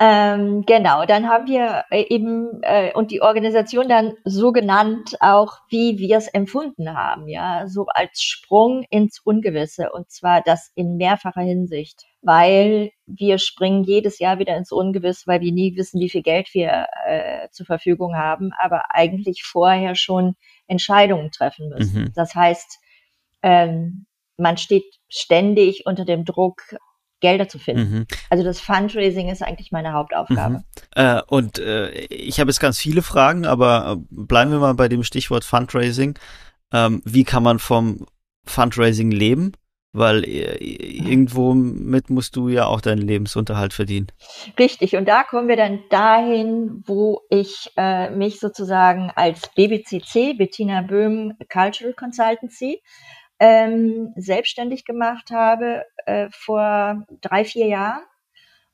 Ähm, 0.04 0.64
genau, 0.66 1.06
dann 1.06 1.30
haben 1.30 1.46
wir 1.46 1.84
äh, 1.92 2.08
eben 2.10 2.64
äh, 2.64 2.92
und 2.94 3.12
die 3.12 3.22
Organisation 3.22 3.88
dann 3.88 4.14
so 4.24 4.52
genannt, 4.52 5.16
auch 5.20 5.60
wie 5.70 6.00
wir 6.00 6.18
es 6.18 6.28
empfunden 6.28 6.98
haben, 6.98 7.28
ja, 7.28 7.68
so 7.68 7.86
als 7.86 8.24
Sprung 8.24 8.84
ins 8.90 9.20
Ungewisse 9.20 9.92
und 9.92 10.10
zwar 10.10 10.42
das 10.42 10.72
in 10.74 10.98
mehrfacher 10.98 11.42
Hinsicht, 11.42 12.08
weil 12.24 12.90
wir 13.06 13.38
springen 13.38 13.84
jedes 13.84 14.18
Jahr 14.18 14.40
wieder 14.40 14.58
ins 14.58 14.72
Ungewisse, 14.72 15.28
weil 15.28 15.42
wir 15.42 15.52
nie 15.52 15.76
wissen, 15.78 16.02
wie 16.02 16.10
viel 16.10 16.24
Geld 16.24 16.52
wir 16.54 16.88
äh, 17.06 17.50
zur 17.52 17.68
Verfügung 17.68 18.16
haben, 18.16 18.54
aber 18.58 18.86
eigentlich 18.90 19.44
vorher 19.44 19.94
schon 19.94 20.34
Entscheidungen 20.66 21.30
treffen 21.30 21.70
müssen. 21.70 22.06
Mhm. 22.06 22.14
Das 22.16 22.34
heißt, 22.34 22.80
ähm, 23.44 24.08
man 24.36 24.58
steht 24.58 24.86
ständig 25.10 25.86
unter 25.86 26.06
dem 26.06 26.26
Druck, 26.26 26.64
Gelder 27.22 27.48
zu 27.48 27.60
finden. 27.60 27.92
Mhm. 27.92 28.06
Also 28.30 28.44
das 28.44 28.60
Fundraising 28.60 29.30
ist 29.30 29.42
eigentlich 29.42 29.72
meine 29.72 29.94
Hauptaufgabe. 29.94 30.56
Mhm. 30.58 30.64
Äh, 30.96 31.22
und 31.28 31.60
äh, 31.60 31.92
ich 31.92 32.40
habe 32.40 32.50
jetzt 32.50 32.60
ganz 32.60 32.78
viele 32.78 33.02
Fragen, 33.02 33.46
aber 33.46 33.98
äh, 33.98 34.06
bleiben 34.10 34.52
wir 34.52 34.60
mal 34.60 34.74
bei 34.74 34.90
dem 34.90 35.04
Stichwort 35.04 35.46
Fundraising. 35.46 36.20
Ähm, 36.74 37.02
wie 37.06 37.24
kann 37.24 37.44
man 37.44 37.60
vom 37.60 38.06
Fundraising 38.46 39.12
leben? 39.12 39.54
Weil 39.94 40.24
äh, 40.24 40.56
irgendwo 40.58 41.54
mit 41.54 42.10
musst 42.10 42.38
du 42.38 42.48
ja 42.48 42.66
auch 42.66 42.80
deinen 42.80 43.06
Lebensunterhalt 43.06 43.74
verdienen. 43.74 44.08
Richtig, 44.58 44.96
und 44.96 45.06
da 45.06 45.24
kommen 45.24 45.50
wir 45.50 45.58
dann 45.58 45.82
dahin, 45.90 46.82
wo 46.86 47.22
ich 47.30 47.72
äh, 47.76 48.10
mich 48.10 48.40
sozusagen 48.40 49.12
als 49.16 49.50
BBCC, 49.54 50.34
Bettina 50.38 50.82
Böhm 50.82 51.34
Cultural 51.52 51.94
Consultancy, 51.94 52.82
ähm, 53.42 54.14
selbstständig 54.16 54.86
gemacht 54.86 55.32
habe 55.32 55.84
äh, 56.06 56.30
vor 56.32 57.08
drei, 57.22 57.44
vier 57.44 57.66
Jahren, 57.66 58.04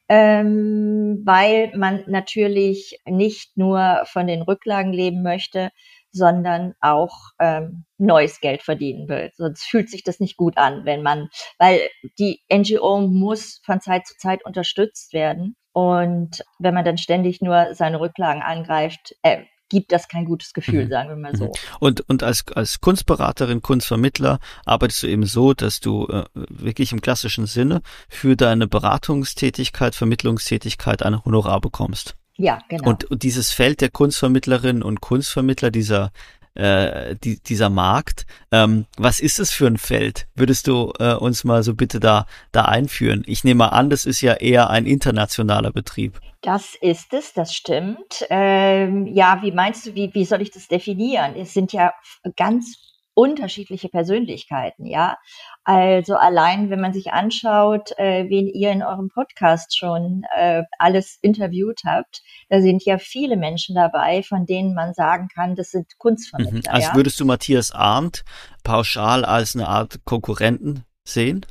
ähm, 0.10 1.22
weil 1.26 1.72
man 1.78 2.04
natürlich 2.08 3.00
nicht 3.06 3.56
nur 3.58 4.04
von 4.06 4.28
den 4.28 4.42
Rücklagen 4.42 4.92
leben 4.92 5.24
möchte, 5.24 5.72
sondern 6.12 6.74
auch 6.82 7.16
ähm, 7.40 7.86
neues 7.98 8.42
Geld 8.42 8.62
verdienen 8.62 9.08
will. 9.08 9.32
Sonst 9.36 9.64
fühlt 9.64 9.90
sich 9.90 10.04
das 10.04 10.20
nicht 10.20 10.36
gut 10.36 10.58
an, 10.58 10.84
wenn 10.84 11.02
man, 11.02 11.30
weil 11.58 11.80
die 12.20 12.42
NGO 12.52 13.00
muss 13.08 13.62
von 13.66 13.80
Zeit 13.80 14.06
zu 14.06 14.18
Zeit 14.18 14.46
unterstützt 14.46 15.14
werden. 15.14 15.56
Und 15.72 16.44
wenn 16.60 16.74
man 16.74 16.84
dann 16.84 16.98
ständig 16.98 17.42
nur 17.42 17.74
seine 17.74 18.02
Rücklagen 18.02 18.42
angreift, 18.42 19.16
äh, 19.22 19.44
gibt 19.70 19.92
das 19.92 20.08
kein 20.08 20.26
gutes 20.26 20.54
Gefühl, 20.54 20.86
Mhm. 20.86 20.90
sagen 20.90 21.10
wir 21.10 21.16
mal 21.16 21.36
so. 21.36 21.52
Und, 21.80 22.02
und 22.10 22.24
als, 22.24 22.46
als 22.54 22.82
Kunstberaterin, 22.82 23.62
Kunstvermittler 23.62 24.40
arbeitest 24.66 25.04
du 25.04 25.08
eben 25.08 25.26
so, 25.26 25.54
dass 25.54 25.80
du 25.80 26.08
äh, 26.08 26.24
wirklich 26.34 26.92
im 26.92 27.02
klassischen 27.02 27.46
Sinne 27.46 27.82
für 28.10 28.36
deine 28.36 28.68
Beratungstätigkeit, 28.68 29.96
Vermittlungstätigkeit 29.96 31.04
ein 31.04 31.24
Honorar 31.24 31.62
bekommst. 31.62 32.16
Ja, 32.40 32.60
genau. 32.70 32.90
Und, 32.90 33.06
und 33.06 33.24
dieses 33.24 33.52
Feld 33.52 33.82
der 33.82 33.90
Kunstvermittlerinnen 33.90 34.84
und 34.84 35.02
Kunstvermittler, 35.02 35.72
dieser, 35.72 36.12
äh, 36.58 37.16
die, 37.16 37.40
dieser 37.42 37.70
Markt, 37.70 38.26
ähm, 38.52 38.86
was 38.98 39.20
ist 39.20 39.40
es 39.40 39.52
für 39.52 39.68
ein 39.68 39.78
Feld? 39.78 40.28
Würdest 40.36 40.68
du 40.68 40.92
äh, 41.00 41.14
uns 41.14 41.44
mal 41.44 41.64
so 41.64 41.76
bitte 41.76 42.00
da, 42.00 42.26
da 42.52 42.66
einführen? 42.66 43.24
Ich 43.28 43.44
nehme 43.44 43.60
mal 43.60 43.68
an, 43.68 43.90
das 43.90 44.06
ist 44.06 44.22
ja 44.22 44.34
eher 44.34 44.70
ein 44.70 44.86
internationaler 44.86 45.72
Betrieb. 45.72 46.20
Das 46.42 46.76
ist 46.82 47.14
es, 47.14 47.34
das 47.34 47.54
stimmt. 47.54 48.26
Ähm, 48.30 49.08
ja, 49.08 49.40
wie 49.42 49.52
meinst 49.52 49.86
du, 49.86 49.96
wie, 49.96 50.14
wie 50.14 50.26
soll 50.26 50.42
ich 50.42 50.52
das 50.52 50.68
definieren? 50.68 51.36
Es 51.36 51.54
sind 51.54 51.74
ja 51.74 51.94
ganz 52.36 52.87
unterschiedliche 53.18 53.90
Persönlichkeiten, 53.90 54.86
ja. 54.86 55.18
Also 55.64 56.16
allein, 56.16 56.70
wenn 56.70 56.80
man 56.80 56.94
sich 56.94 57.12
anschaut, 57.12 57.92
äh, 57.98 58.30
wen 58.30 58.48
ihr 58.48 58.72
in 58.72 58.84
eurem 58.84 59.10
Podcast 59.10 59.76
schon 59.76 60.22
äh, 60.36 60.62
alles 60.78 61.18
interviewt 61.24 61.82
habt, 61.84 62.22
da 62.50 62.62
sind 62.62 62.86
ja 62.86 63.00
viele 63.00 63.36
Menschen 63.36 63.74
dabei, 63.74 64.22
von 64.22 64.46
denen 64.46 64.76
man 64.76 64.94
sagen 64.94 65.28
kann, 65.34 65.56
das 65.56 65.72
sind 65.72 65.88
Mhm. 65.88 65.98
Kunstvermittler. 65.98 66.74
Also 66.74 66.90
ja? 66.90 66.96
würdest 66.96 67.20
du 67.20 67.26
Matthias 67.26 67.72
Arndt 67.72 68.24
pauschal 68.64 69.26
als 69.26 69.56
eine 69.56 69.68
Art 69.68 70.00
Konkurrenten 70.06 70.84
sehen? 71.04 71.46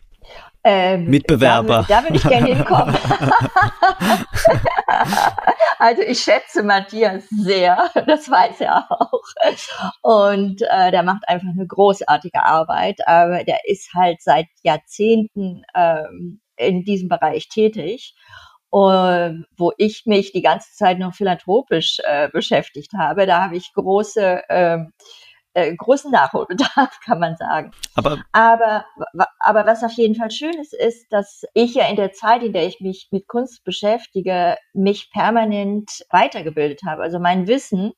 Ähm, 0.69 1.05
Mitbewerber. 1.05 1.87
Da, 1.87 2.01
da 2.01 2.03
würde 2.03 2.17
ich 2.17 2.25
gerne 2.25 2.47
hinkommen. 2.49 2.97
also 5.79 6.03
ich 6.03 6.19
schätze 6.19 6.65
Matthias 6.65 7.29
sehr, 7.29 7.89
das 8.07 8.29
weiß 8.29 8.63
er 8.63 8.85
auch. 8.91 9.23
Und 10.03 10.63
äh, 10.63 10.91
der 10.91 11.05
macht 11.05 11.29
einfach 11.29 11.47
eine 11.49 11.69
großartige 11.69 12.43
Arbeit, 12.43 13.07
aber 13.07 13.45
der 13.45 13.61
ist 13.67 13.95
halt 13.95 14.21
seit 14.21 14.47
Jahrzehnten 14.65 15.63
ähm, 15.77 16.41
in 16.57 16.83
diesem 16.83 17.09
Bereich 17.09 17.49
tätig. 17.49 18.17
Und 18.69 19.47
wo 19.57 19.73
ich 19.79 20.03
mich 20.07 20.33
die 20.33 20.43
ganze 20.43 20.73
Zeit 20.75 20.99
noch 20.99 21.15
philanthropisch 21.15 21.99
äh, 22.05 22.29
beschäftigt 22.29 22.93
habe, 22.99 23.25
da 23.27 23.45
habe 23.45 23.57
ich 23.57 23.73
große 23.73 24.43
ähm, 24.49 24.93
äh, 25.57 25.75
großen 25.75 26.11
Nachholbedarf, 26.11 27.01
kann 27.05 27.19
man 27.19 27.37
sagen. 27.37 27.71
Aber, 27.95 28.23
aber, 28.33 28.85
aber 29.41 29.67
was 29.67 29.83
auf 29.83 29.93
jeden 29.93 30.15
Fall 30.15 30.31
schön 30.31 30.55
ist, 30.61 30.75
ist, 30.75 31.11
dass 31.11 31.45
ich 31.55 31.75
ja 31.75 31.89
in 31.89 31.97
der 31.97 32.13
Zeit, 32.13 32.43
in 32.43 32.53
der 32.53 32.67
ich 32.67 32.81
mich 32.81 33.09
mit 33.11 33.27
Kunst 33.27 33.65
beschäftige, 33.65 34.57
mich 34.75 35.11
permanent 35.11 36.05
weitergebildet 36.11 36.83
habe. 36.87 37.03
Also 37.03 37.19
mein 37.19 37.47
Wissen, 37.47 37.95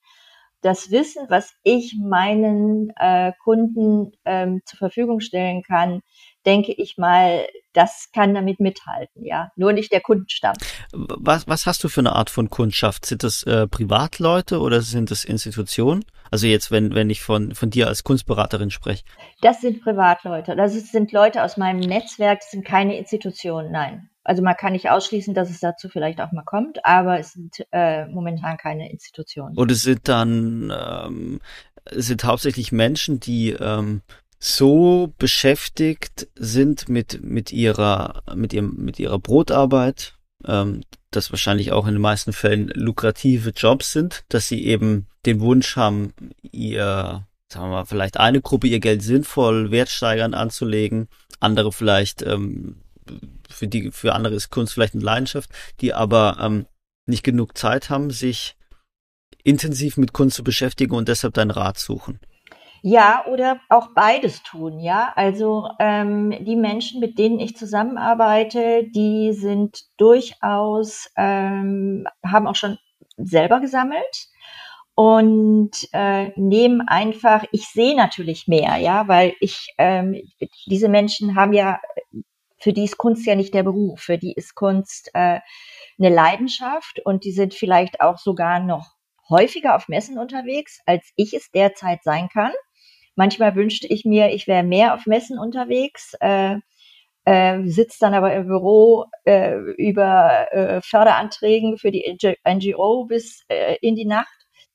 das 0.61 0.93
Wissen, 0.93 1.27
was 1.29 1.53
ich 1.65 1.97
meinen 2.01 2.93
äh, 2.97 3.33
Kunden 3.43 4.13
ähm, 4.25 4.63
zur 4.65 4.79
Verfügung 4.79 5.19
stellen 5.19 5.63
kann, 5.65 6.03
denke 6.47 6.73
ich 6.73 6.97
mal, 6.97 7.47
das 7.73 8.09
kann 8.13 8.35
damit 8.35 8.61
mithalten, 8.61 9.25
ja. 9.25 9.51
Nur 9.57 9.73
nicht 9.73 9.93
der 9.93 10.01
Kundenstamm. 10.01 10.55
Was, 10.93 11.47
was 11.47 11.67
hast 11.67 11.85
du 11.85 11.89
für 11.89 12.01
eine 12.01 12.15
Art 12.15 12.31
von 12.31 12.51
Kundschaft? 12.51 13.07
Sind 13.07 13.23
das 13.23 13.43
äh, 13.45 13.67
Privatleute 13.67 14.61
oder 14.61 14.81
sind 14.83 15.11
das 15.11 15.25
Institutionen? 15.25 16.05
Also 16.31 16.47
jetzt, 16.47 16.71
wenn, 16.71 16.95
wenn 16.95 17.11
ich 17.11 17.23
von, 17.23 17.55
von 17.55 17.71
dir 17.71 17.87
als 17.87 18.05
Kunstberaterin 18.05 18.71
spreche. 18.71 19.05
Das 19.41 19.61
sind 19.61 19.83
Privatleute. 19.83 20.57
Das 20.57 20.75
sind 20.75 21.13
Leute 21.13 21.43
aus 21.43 21.57
meinem 21.57 21.81
Netzwerk, 21.81 22.41
das 22.41 22.51
sind 22.51 22.65
keine 22.65 22.99
Institutionen, 22.99 23.71
nein. 23.71 24.11
Also 24.25 24.43
man 24.43 24.57
kann 24.57 24.73
nicht 24.73 24.91
ausschließen, 24.91 25.33
dass 25.33 25.49
es 25.49 25.61
dazu 25.61 25.89
vielleicht 25.89 26.21
auch 26.21 26.33
mal 26.33 26.45
kommt, 26.45 26.85
aber 26.85 27.19
es 27.19 27.33
sind 27.33 27.67
äh, 27.73 28.07
momentan 28.07 28.59
keine 28.59 28.91
Institutionen. 28.91 29.57
Und 29.57 29.71
es 29.71 29.83
sind 29.83 30.07
dann 30.07 30.71
ähm, 30.71 31.41
es 31.91 32.07
sind 32.07 32.25
hauptsächlich 32.25 32.73
Menschen, 32.73 33.21
die 33.21 33.51
ähm, 33.51 34.03
so 34.39 35.13
beschäftigt 35.19 36.29
sind 36.37 36.89
mit 36.89 37.23
mit 37.23 37.53
ihrer 37.53 38.23
mit 38.35 38.53
ihrem 38.53 38.77
mit 38.77 38.99
ihrer 38.99 39.19
Brotarbeit, 39.19 40.15
ähm, 40.45 40.83
das 41.11 41.33
wahrscheinlich 41.33 41.73
auch 41.73 41.87
in 41.87 41.95
den 41.95 42.03
meisten 42.03 42.33
Fällen 42.33 42.69
lukrative 42.69 43.51
Jobs 43.51 43.93
sind, 43.93 44.25
dass 44.29 44.49
sie 44.49 44.65
eben 44.65 45.07
den 45.27 45.41
Wunsch 45.41 45.77
haben, 45.77 46.13
ihr 46.43 47.27
sagen 47.51 47.67
wir 47.67 47.79
mal 47.79 47.85
vielleicht 47.87 48.19
eine 48.19 48.41
Gruppe 48.41 48.69
ihr 48.69 48.81
Geld 48.81 49.03
sinnvoll 49.03 49.71
wertsteigernd 49.71 50.35
anzulegen, 50.35 51.09
andere 51.41 51.73
vielleicht 51.73 52.23
ähm, 52.23 52.77
für 53.49 53.67
die 53.67 53.91
für 53.91 54.15
andere 54.15 54.35
ist 54.35 54.51
Kunst 54.51 54.75
vielleicht 54.75 54.95
eine 54.95 55.05
Leidenschaft, 55.05 55.51
die 55.81 55.95
aber 55.95 56.37
ähm, 56.41 56.67
nicht 57.07 57.25
genug 57.25 57.57
Zeit 57.57 57.91
haben, 57.91 58.11
sich 58.11 58.55
intensiv 59.43 59.97
mit 59.97 60.13
Kunst 60.13 60.37
zu 60.37 60.45
beschäftigen 60.45 60.95
und 60.95 61.09
deshalb 61.09 61.35
deinen 61.35 61.51
Rat 61.51 61.79
suchen. 61.79 62.21
Ja, 62.83 63.25
oder 63.27 63.61
auch 63.69 63.89
beides 63.95 64.43
tun, 64.43 64.79
ja. 64.79 65.13
Also 65.17 65.69
ähm, 65.81 66.33
die 66.45 66.57
Menschen, 66.57 67.01
mit 67.01 67.19
denen 67.19 67.41
ich 67.41 67.57
zusammenarbeite, 67.57 68.85
die 68.95 69.33
sind 69.33 69.83
durchaus, 69.97 71.11
ähm, 71.17 72.07
haben 72.25 72.47
auch 72.47 72.55
schon 72.55 72.79
selber 73.17 73.61
gesammelt 73.61 74.29
und 74.95 75.71
äh, 75.93 76.31
nehmen 76.37 76.83
einfach, 76.89 77.45
ich 77.53 77.67
sehe 77.69 77.97
natürlich 77.97 78.47
mehr, 78.49 78.77
ja, 78.79 79.09
weil 79.09 79.35
ich, 79.41 79.75
ähm, 79.79 80.17
diese 80.67 80.89
Menschen 80.89 81.35
haben 81.37 81.53
ja, 81.53 81.81
für 82.59 82.73
die 82.73 82.85
ist 82.85 82.99
Kunst 82.99 83.27
ja 83.27 83.35
nicht 83.37 83.55
der 83.55 83.65
Beruf, 83.65 84.01
für 84.01 84.19
die 84.19 84.33
ist 84.35 84.55
Kunst 84.55 85.11
äh, 85.15 85.41
eine 85.99 86.11
Leidenschaft 86.15 87.01
und 87.05 87.25
die 87.25 87.33
sind 87.33 87.55
vielleicht 87.55 88.01
auch 88.01 88.19
sogar 88.19 88.61
noch 88.61 88.93
häufiger 89.31 89.77
auf 89.77 89.89
Messen 89.89 90.19
unterwegs, 90.19 90.81
als 90.87 91.11
ich 91.17 91.35
es 91.35 91.51
derzeit 91.53 92.03
sein 92.05 92.29
kann. 92.29 92.53
Manchmal 93.19 93.57
wünschte 93.57 93.89
ich 93.89 94.05
mir, 94.05 94.31
ich 94.33 94.47
wäre 94.47 94.63
mehr 94.63 94.95
auf 94.95 95.05
Messen 95.07 95.41
unterwegs, 95.41 96.15
äh, 96.21 96.55
äh, 97.25 97.67
sitze 97.67 97.99
dann 97.99 98.15
aber 98.15 98.33
im 98.33 98.47
Büro 98.47 99.07
äh, 99.25 99.57
über 99.77 100.47
äh, 100.53 100.81
Förderanträgen 100.83 101.79
für 101.79 101.91
die 101.91 102.17
NGO 102.47 103.07
bis 103.07 103.43
äh, 103.49 103.75
in 103.81 103.97
die 103.97 104.05
Nacht. 104.05 104.29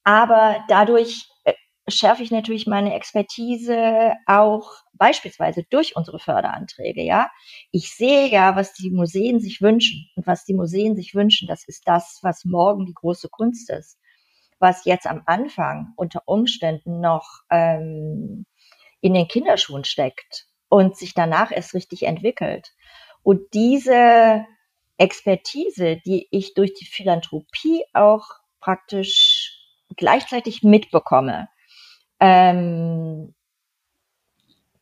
Aber 0.04 0.58
dadurch 0.68 1.26
äh, 1.46 1.54
schärfe 1.88 2.22
ich 2.22 2.32
natürlich 2.32 2.68
meine 2.68 2.94
Expertise 2.96 4.12
auch 4.28 4.74
beispielsweise 4.92 5.64
durch 5.70 5.96
unsere 5.96 6.20
Förderanträge, 6.20 7.02
ja. 7.02 7.30
Ich 7.72 7.96
sehe 7.96 8.28
ja, 8.28 8.58
was 8.58 8.74
die 8.74 8.92
Museen 8.92 9.40
sich 9.40 9.62
wünschen. 9.62 10.06
Und 10.18 10.28
was 10.28 10.44
die 10.44 10.54
Museen 10.54 10.98
sich 10.98 11.16
wünschen, 11.16 11.48
das 11.48 11.64
ist 11.66 11.84
das, 11.88 12.20
was 12.24 12.44
morgen 12.44 12.86
die 12.88 12.94
große 12.94 13.30
Kunst 13.30 13.70
ist 13.70 13.98
was 14.64 14.86
jetzt 14.86 15.06
am 15.06 15.22
Anfang 15.26 15.94
unter 15.98 16.22
Umständen 16.26 17.02
noch 17.02 17.42
ähm, 17.52 18.46
in 19.02 19.14
den 19.14 19.28
Kinderschuhen 19.28 19.84
steckt 19.84 20.48
und 20.70 20.96
sich 20.96 21.14
danach 21.14 21.52
erst 21.52 21.74
richtig 21.74 22.04
entwickelt. 22.04 22.72
Und 23.24 23.54
diese 23.54 24.46
Expertise, 24.98 25.98
die 26.06 26.30
ich 26.32 26.54
durch 26.54 26.74
die 26.74 26.86
Philanthropie 26.86 27.84
auch 27.94 28.26
praktisch 28.62 29.60
gleichzeitig 29.98 30.64
mitbekomme, 30.64 31.50
ähm, 32.22 33.36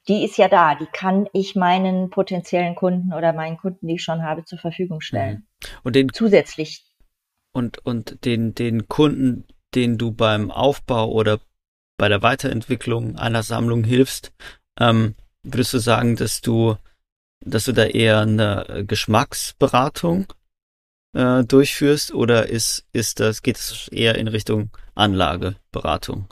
die 0.07 0.23
ist 0.23 0.37
ja 0.37 0.47
da, 0.47 0.75
die 0.75 0.85
kann 0.85 1.27
ich 1.33 1.55
meinen 1.55 2.11
potenziellen 2.11 2.75
Kunden 2.75 3.13
oder 3.13 3.33
meinen 3.33 3.57
Kunden, 3.57 3.87
die 3.87 3.95
ich 3.95 4.03
schon 4.03 4.21
habe, 4.21 4.45
zur 4.45 4.59
Verfügung 4.59 5.01
stellen. 5.01 5.47
Mhm. 5.63 5.67
Und 5.83 5.95
den 5.95 6.09
zusätzlich 6.13 6.85
und 7.51 7.83
und 7.85 8.23
den 8.25 8.53
den 8.53 8.87
Kunden, 8.87 9.47
den 9.75 9.97
du 9.97 10.11
beim 10.11 10.51
Aufbau 10.51 11.09
oder 11.09 11.39
bei 11.97 12.09
der 12.09 12.21
Weiterentwicklung 12.21 13.17
einer 13.17 13.43
Sammlung 13.43 13.83
hilfst, 13.83 14.31
ähm, 14.79 15.15
würdest 15.43 15.73
du 15.73 15.79
sagen, 15.79 16.15
dass 16.15 16.41
du, 16.41 16.75
dass 17.41 17.65
du 17.65 17.73
da 17.73 17.85
eher 17.85 18.19
eine 18.19 18.85
Geschmacksberatung 18.87 20.33
äh, 21.13 21.43
durchführst 21.43 22.13
oder 22.13 22.47
ist, 22.47 22.87
ist 22.93 23.19
das, 23.19 23.41
geht 23.41 23.57
es 23.57 23.87
eher 23.89 24.15
in 24.15 24.27
Richtung 24.27 24.71
Anlageberatung? 24.95 26.27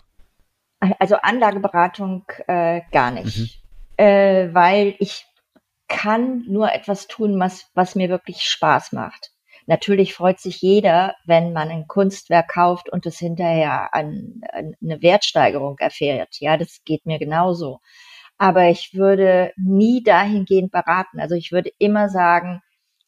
Also 0.98 1.16
Anlageberatung 1.18 2.26
äh, 2.48 2.82
gar 2.92 3.12
nicht, 3.12 3.38
mhm. 3.38 3.50
äh, 3.98 4.54
weil 4.54 4.96
ich 5.00 5.26
kann 5.88 6.46
nur 6.48 6.72
etwas 6.72 7.08
tun, 7.08 7.40
was, 7.40 7.66
was 7.74 7.96
mir 7.96 8.10
wirklich 8.10 8.44
Spaß 8.44 8.94
macht. 8.94 9.32
Natürlich 9.70 10.16
freut 10.16 10.40
sich 10.40 10.62
jeder, 10.64 11.14
wenn 11.26 11.54
man 11.54 11.70
ein 11.70 11.86
Kunstwerk 11.86 12.48
kauft 12.48 12.90
und 12.90 13.06
es 13.06 13.20
hinterher 13.20 13.94
an, 13.94 14.42
an 14.52 14.74
eine 14.82 15.04
Wertsteigerung 15.04 15.78
erfährt. 15.78 16.38
Ja, 16.40 16.58
das 16.58 16.82
geht 16.86 17.06
mir 17.06 17.20
genauso. 17.20 17.80
Aber 18.40 18.70
ich 18.70 18.96
würde 18.96 19.54
nie 19.58 20.02
dahingehend 20.02 20.72
beraten. 20.72 21.20
Also 21.20 21.36
ich 21.36 21.52
würde 21.52 21.70
immer 21.78 22.10
sagen, 22.10 22.64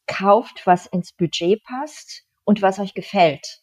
kauft, 0.06 0.64
was 0.64 0.86
ins 0.86 1.12
Budget 1.12 1.64
passt 1.64 2.22
und 2.44 2.62
was 2.62 2.78
euch 2.78 2.94
gefällt. 2.94 3.58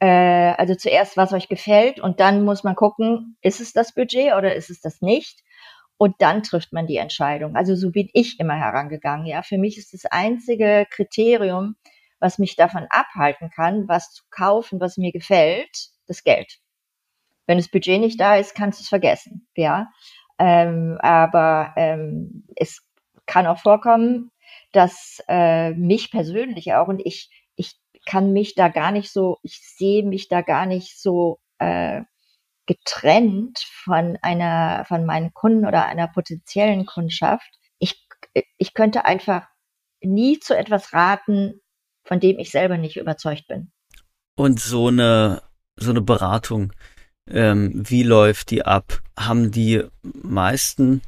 Äh, 0.00 0.54
also 0.58 0.74
zuerst, 0.74 1.16
was 1.16 1.32
euch 1.32 1.48
gefällt 1.48 2.00
und 2.00 2.18
dann 2.18 2.44
muss 2.44 2.64
man 2.64 2.74
gucken, 2.74 3.36
ist 3.40 3.60
es 3.60 3.72
das 3.72 3.94
Budget 3.94 4.32
oder 4.32 4.56
ist 4.56 4.68
es 4.68 4.80
das 4.80 5.00
nicht? 5.00 5.44
Und 5.96 6.16
dann 6.18 6.42
trifft 6.42 6.72
man 6.72 6.88
die 6.88 6.96
Entscheidung. 6.96 7.54
Also 7.54 7.76
so 7.76 7.92
bin 7.92 8.08
ich 8.12 8.40
immer 8.40 8.56
herangegangen. 8.56 9.26
Ja, 9.26 9.42
für 9.42 9.58
mich 9.58 9.78
ist 9.78 9.94
das 9.94 10.06
einzige 10.06 10.88
Kriterium, 10.90 11.76
was 12.22 12.38
mich 12.38 12.54
davon 12.54 12.86
abhalten 12.88 13.50
kann, 13.50 13.88
was 13.88 14.12
zu 14.12 14.22
kaufen, 14.30 14.80
was 14.80 14.96
mir 14.96 15.10
gefällt, 15.10 15.88
das 16.06 16.22
Geld. 16.22 16.58
Wenn 17.46 17.58
das 17.58 17.68
Budget 17.68 18.00
nicht 18.00 18.20
da 18.20 18.36
ist, 18.36 18.54
kannst 18.54 18.78
du 18.78 18.84
es 18.84 18.88
vergessen, 18.88 19.48
ja. 19.56 19.88
Ähm, 20.38 20.98
aber 21.00 21.74
ähm, 21.76 22.46
es 22.56 22.86
kann 23.26 23.46
auch 23.46 23.58
vorkommen, 23.58 24.30
dass 24.70 25.20
äh, 25.28 25.72
mich 25.72 26.12
persönlich 26.12 26.72
auch 26.74 26.86
und 26.86 27.00
ich, 27.04 27.28
ich 27.56 27.74
kann 28.06 28.32
mich 28.32 28.54
da 28.54 28.68
gar 28.68 28.92
nicht 28.92 29.12
so, 29.12 29.38
ich 29.42 29.60
sehe 29.76 30.04
mich 30.04 30.28
da 30.28 30.42
gar 30.42 30.66
nicht 30.66 31.00
so 31.00 31.40
äh, 31.58 32.02
getrennt 32.66 33.58
von 33.84 34.16
einer, 34.22 34.84
von 34.86 35.04
meinen 35.04 35.34
Kunden 35.34 35.66
oder 35.66 35.86
einer 35.86 36.06
potenziellen 36.06 36.86
Kundschaft. 36.86 37.50
Ich, 37.80 38.06
ich 38.58 38.74
könnte 38.74 39.04
einfach 39.04 39.48
nie 40.00 40.38
zu 40.38 40.56
etwas 40.56 40.92
raten, 40.92 41.60
von 42.04 42.20
dem 42.20 42.38
ich 42.38 42.50
selber 42.50 42.76
nicht 42.76 42.96
überzeugt 42.96 43.46
bin. 43.48 43.70
Und 44.34 44.60
so 44.60 44.88
eine, 44.88 45.42
so 45.76 45.90
eine 45.90 46.00
Beratung, 46.00 46.72
ähm, 47.28 47.72
wie 47.74 48.02
läuft 48.02 48.50
die 48.50 48.64
ab? 48.64 49.00
Haben 49.18 49.50
die 49.50 49.82
meisten 50.02 51.02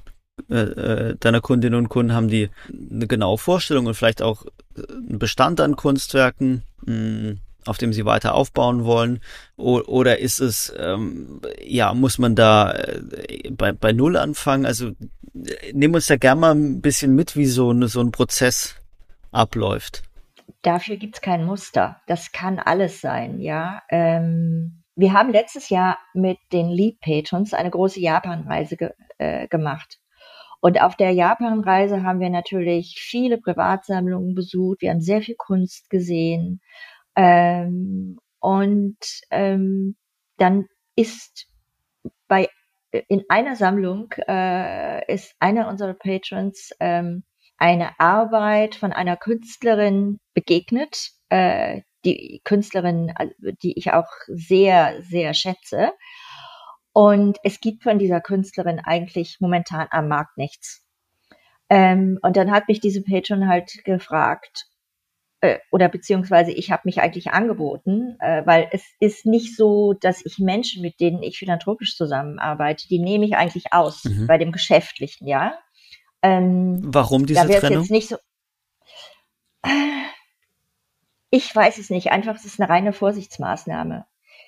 äh, 0.51 0.57
äh, 0.57 1.17
deiner 1.19 1.41
Kundinnen 1.41 1.79
und 1.79 1.89
Kunden, 1.89 2.13
haben 2.13 2.29
die 2.29 2.51
eine 2.69 3.07
genaue 3.07 3.39
Vorstellung 3.39 3.87
und 3.87 3.95
vielleicht 3.95 4.23
auch 4.23 4.45
einen 4.77 5.19
Bestand 5.19 5.61
an 5.61 5.77
Kunstwerken, 5.77 6.63
mh, 6.85 6.93
hm, 6.93 7.41
auf 7.67 7.79
dem 7.79 7.93
sie 7.93 8.05
weiter 8.05 8.35
aufbauen 8.35 8.85
wollen? 8.85 9.21
O 9.57 9.81
oder 9.81 10.19
ist 10.19 10.41
es, 10.41 10.73
ähm, 10.77 11.41
ja, 11.65 11.95
muss 11.95 12.19
man 12.19 12.35
da 12.35 12.73
äh, 12.73 13.51
bei, 13.51 13.73
bei 13.73 13.93
Null 13.93 14.17
anfangen? 14.17 14.67
Also 14.67 14.93
nehmen 15.73 15.95
uns 15.95 16.07
da 16.07 16.17
gerne 16.17 16.41
mal 16.41 16.55
ein 16.55 16.81
bisschen 16.81 17.15
mit, 17.15 17.37
wie 17.37 17.47
so, 17.47 17.71
eine, 17.71 17.89
so 17.89 18.01
ein 18.01 18.11
Prozess 18.13 18.75
abläuft. 19.31 20.03
Dafür 20.65 20.97
gibt's 20.97 21.21
kein 21.21 21.45
Muster. 21.45 22.01
Das 22.07 22.33
kann 22.33 22.59
alles 22.59 23.03
sein, 23.03 23.39
ja. 23.39 23.83
Ähm, 23.91 24.83
wir 24.97 25.13
haben 25.13 25.31
letztes 25.31 25.69
Jahr 25.69 25.99
mit 26.15 26.39
den 26.55 26.71
Lead 26.71 27.01
Patrons 27.01 27.53
eine 27.53 27.71
große 27.71 28.01
Japanreise 28.01 28.79
ge 28.79 28.91
äh, 29.19 29.47
gemacht. 29.49 30.01
Und 30.61 30.81
auf 30.81 30.97
der 30.97 31.11
Japanreise 31.11 32.03
haben 32.03 32.21
wir 32.21 32.31
natürlich 32.31 32.97
viele 32.99 33.37
Privatsammlungen 33.37 34.35
besucht. 34.35 34.81
Wir 34.81 34.91
haben 34.91 35.03
sehr 35.03 35.21
viel 35.21 35.35
Kunst 35.37 35.91
gesehen. 35.91 36.63
Ähm, 37.15 38.19
und 38.41 38.97
ähm, 39.31 39.97
dann 40.39 40.67
ist 40.97 41.47
bei 42.27 42.49
in 43.09 43.25
einer 43.29 43.57
Sammlung 43.57 44.13
äh, 44.27 45.13
ist 45.13 45.35
einer 45.41 45.69
unserer 45.69 45.93
Patrons 45.93 46.71
ähm, 46.81 47.25
eine 47.65 47.99
Arbeit 47.99 48.75
von 48.75 48.93
einer 48.93 49.17
Künstlerin 49.17 50.21
begegnet, 50.35 51.13
äh, 51.31 51.81
die 52.05 52.43
Künstlerin, 52.45 53.15
die 53.63 53.79
ich 53.79 53.91
auch 53.95 54.11
sehr, 54.27 55.03
sehr 55.03 55.33
schätze. 55.33 55.93
Und 56.93 57.39
es 57.43 57.61
gibt 57.61 57.83
von 57.83 57.99
dieser 57.99 58.21
Künstlerin 58.21 58.81
eigentlich 58.85 59.39
momentan 59.41 59.87
am 59.91 60.09
Markt 60.09 60.37
nichts. 60.37 60.87
Ähm, 61.71 62.19
und 62.21 62.37
dann 62.37 62.51
hat 62.51 62.69
mich 62.69 62.81
diese 62.81 63.03
Patron 63.03 63.49
halt 63.49 63.83
gefragt, 63.85 64.67
äh, 65.41 65.59
oder 65.73 65.89
beziehungsweise 65.89 66.53
ich 66.53 66.71
habe 66.71 66.83
mich 66.85 67.01
eigentlich 67.01 67.31
angeboten, 67.31 68.19
äh, 68.21 68.45
weil 68.45 68.69
es 68.73 68.85
ist 69.01 69.25
nicht 69.25 69.57
so, 69.57 69.95
dass 69.95 70.23
ich 70.27 70.39
Menschen, 70.39 70.83
mit 70.83 71.01
denen 71.01 71.23
ich 71.23 71.39
philanthropisch 71.39 71.97
zusammenarbeite, 71.97 72.89
die 72.89 72.99
nehme 72.99 73.25
ich 73.25 73.37
eigentlich 73.37 73.73
aus 73.73 74.05
mhm. 74.05 74.27
bei 74.27 74.37
dem 74.37 74.53
Geschäftlichen, 74.53 75.27
ja. 75.27 75.59
Ähm, 76.25 76.81
Warum 76.83 77.27
diese 77.27 77.47
da 77.47 77.61
Trennung? 77.61 77.85
Jetzt 77.85 78.09
so, 78.09 78.17
ich 81.31 81.55
weiß 81.55 81.77
es 81.77 81.91
nicht. 81.91 82.11
Einfach, 82.11 82.35
es 82.35 82.47
ist 82.47 82.59
eine 82.59 82.71
reine 82.71 82.95
Vorsichtsmaßnahme. 82.95 84.07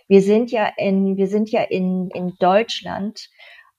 Wir 0.08 0.22
sind 0.22 0.50
ja 0.50 0.72
in, 0.78 1.18
wir 1.18 1.28
sind 1.28 1.50
ja 1.50 1.62
in, 1.62 2.08
in 2.14 2.34
Deutschland 2.38 3.28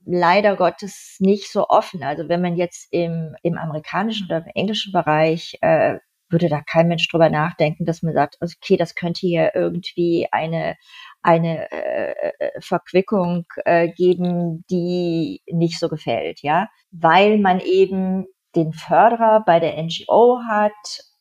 leider 0.05 0.55
Gottes 0.55 1.15
nicht 1.19 1.51
so 1.51 1.69
offen. 1.69 2.03
Also 2.03 2.29
wenn 2.29 2.41
man 2.41 2.55
jetzt 2.55 2.87
im, 2.91 3.35
im 3.41 3.57
amerikanischen 3.57 4.27
oder 4.27 4.37
im 4.45 4.51
englischen 4.53 4.93
Bereich 4.93 5.57
äh, 5.61 5.97
würde 6.29 6.49
da 6.49 6.61
kein 6.61 6.89
Mensch 6.89 7.07
drüber 7.07 7.29
nachdenken, 7.29 7.85
dass 7.85 8.03
man 8.03 8.13
sagt, 8.13 8.37
okay, 8.41 8.77
das 8.77 8.93
könnte 8.93 9.21
hier 9.21 9.55
irgendwie 9.55 10.27
eine 10.31 10.75
eine 11.27 11.69
äh, 11.71 12.31
äh, 12.39 12.61
Verquickung 12.61 13.45
äh, 13.65 13.89
geben, 13.89 14.63
die 14.69 15.41
nicht 15.51 15.77
so 15.77 15.89
gefällt, 15.89 16.41
ja, 16.41 16.69
weil 16.91 17.37
man 17.37 17.59
eben 17.59 18.27
den 18.55 18.71
Förderer 18.71 19.43
bei 19.45 19.59
der 19.59 19.75
NGO 19.83 20.39
hat 20.49 20.71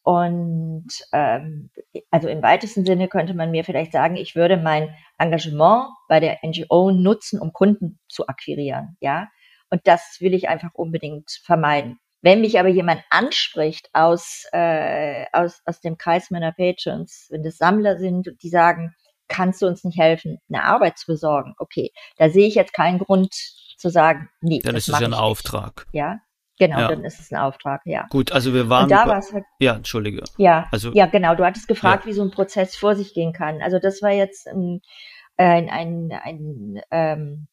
und 0.04 0.86
ähm, 1.12 1.70
also 2.12 2.28
im 2.28 2.40
weitesten 2.40 2.86
Sinne 2.86 3.08
könnte 3.08 3.34
man 3.34 3.50
mir 3.50 3.64
vielleicht 3.64 3.90
sagen, 3.90 4.14
ich 4.14 4.36
würde 4.36 4.56
mein 4.56 4.94
Engagement 5.18 5.88
bei 6.08 6.20
der 6.20 6.38
NGO 6.44 6.92
nutzen, 6.92 7.40
um 7.40 7.52
Kunden 7.52 7.98
zu 8.08 8.28
akquirieren, 8.28 8.96
ja. 9.00 9.26
Und 9.70 9.80
das 9.88 10.18
will 10.20 10.34
ich 10.34 10.48
einfach 10.48 10.70
unbedingt 10.74 11.32
vermeiden. 11.44 11.98
Wenn 12.22 12.42
mich 12.42 12.60
aber 12.60 12.68
jemand 12.68 13.02
anspricht 13.10 13.90
aus, 13.92 14.44
äh, 14.52 15.24
aus, 15.32 15.62
aus 15.64 15.80
dem 15.80 15.98
Kreis 15.98 16.30
meiner 16.30 16.52
Patrons, 16.52 17.26
wenn 17.30 17.42
das 17.42 17.56
Sammler 17.56 17.98
sind, 17.98 18.30
die 18.40 18.48
sagen, 18.48 18.94
kannst 19.28 19.62
du 19.62 19.66
uns 19.66 19.84
nicht 19.84 19.98
helfen, 19.98 20.38
eine 20.48 20.64
Arbeit 20.64 20.98
zu 20.98 21.06
besorgen? 21.06 21.54
Okay, 21.58 21.92
da 22.16 22.30
sehe 22.30 22.46
ich 22.46 22.54
jetzt 22.54 22.72
keinen 22.72 22.98
Grund 22.98 23.34
zu 23.76 23.90
sagen, 23.90 24.28
nee. 24.40 24.60
Dann 24.62 24.76
ist 24.76 24.88
es 24.88 24.98
ja 24.98 25.06
ein 25.06 25.14
Auftrag. 25.14 25.86
Ja, 25.92 26.20
Genau, 26.58 26.78
ja. 26.78 26.88
dann 26.88 27.04
ist 27.04 27.20
es 27.20 27.30
ein 27.30 27.38
Auftrag, 27.38 27.82
ja. 27.84 28.06
Gut, 28.08 28.32
also 28.32 28.54
wir 28.54 28.70
waren. 28.70 28.84
Und 28.84 28.90
da 28.90 29.06
war 29.06 29.18
es 29.18 29.32
halt. 29.32 29.44
Ja, 29.58 29.74
entschuldige. 29.74 30.24
Ja, 30.38 30.66
also, 30.72 30.90
ja, 30.92 31.06
genau. 31.06 31.34
Du 31.34 31.44
hattest 31.44 31.68
gefragt, 31.68 32.04
ja. 32.04 32.10
wie 32.10 32.14
so 32.14 32.22
ein 32.22 32.30
Prozess 32.30 32.76
vor 32.76 32.96
sich 32.96 33.12
gehen 33.12 33.32
kann. 33.32 33.60
Also 33.60 33.78
das 33.78 34.00
war 34.00 34.10
jetzt 34.10 34.48
ein, 34.48 34.80
ein, 35.36 35.68
ein, 35.68 36.12
ein 36.22 36.80
ähm, 36.90 37.48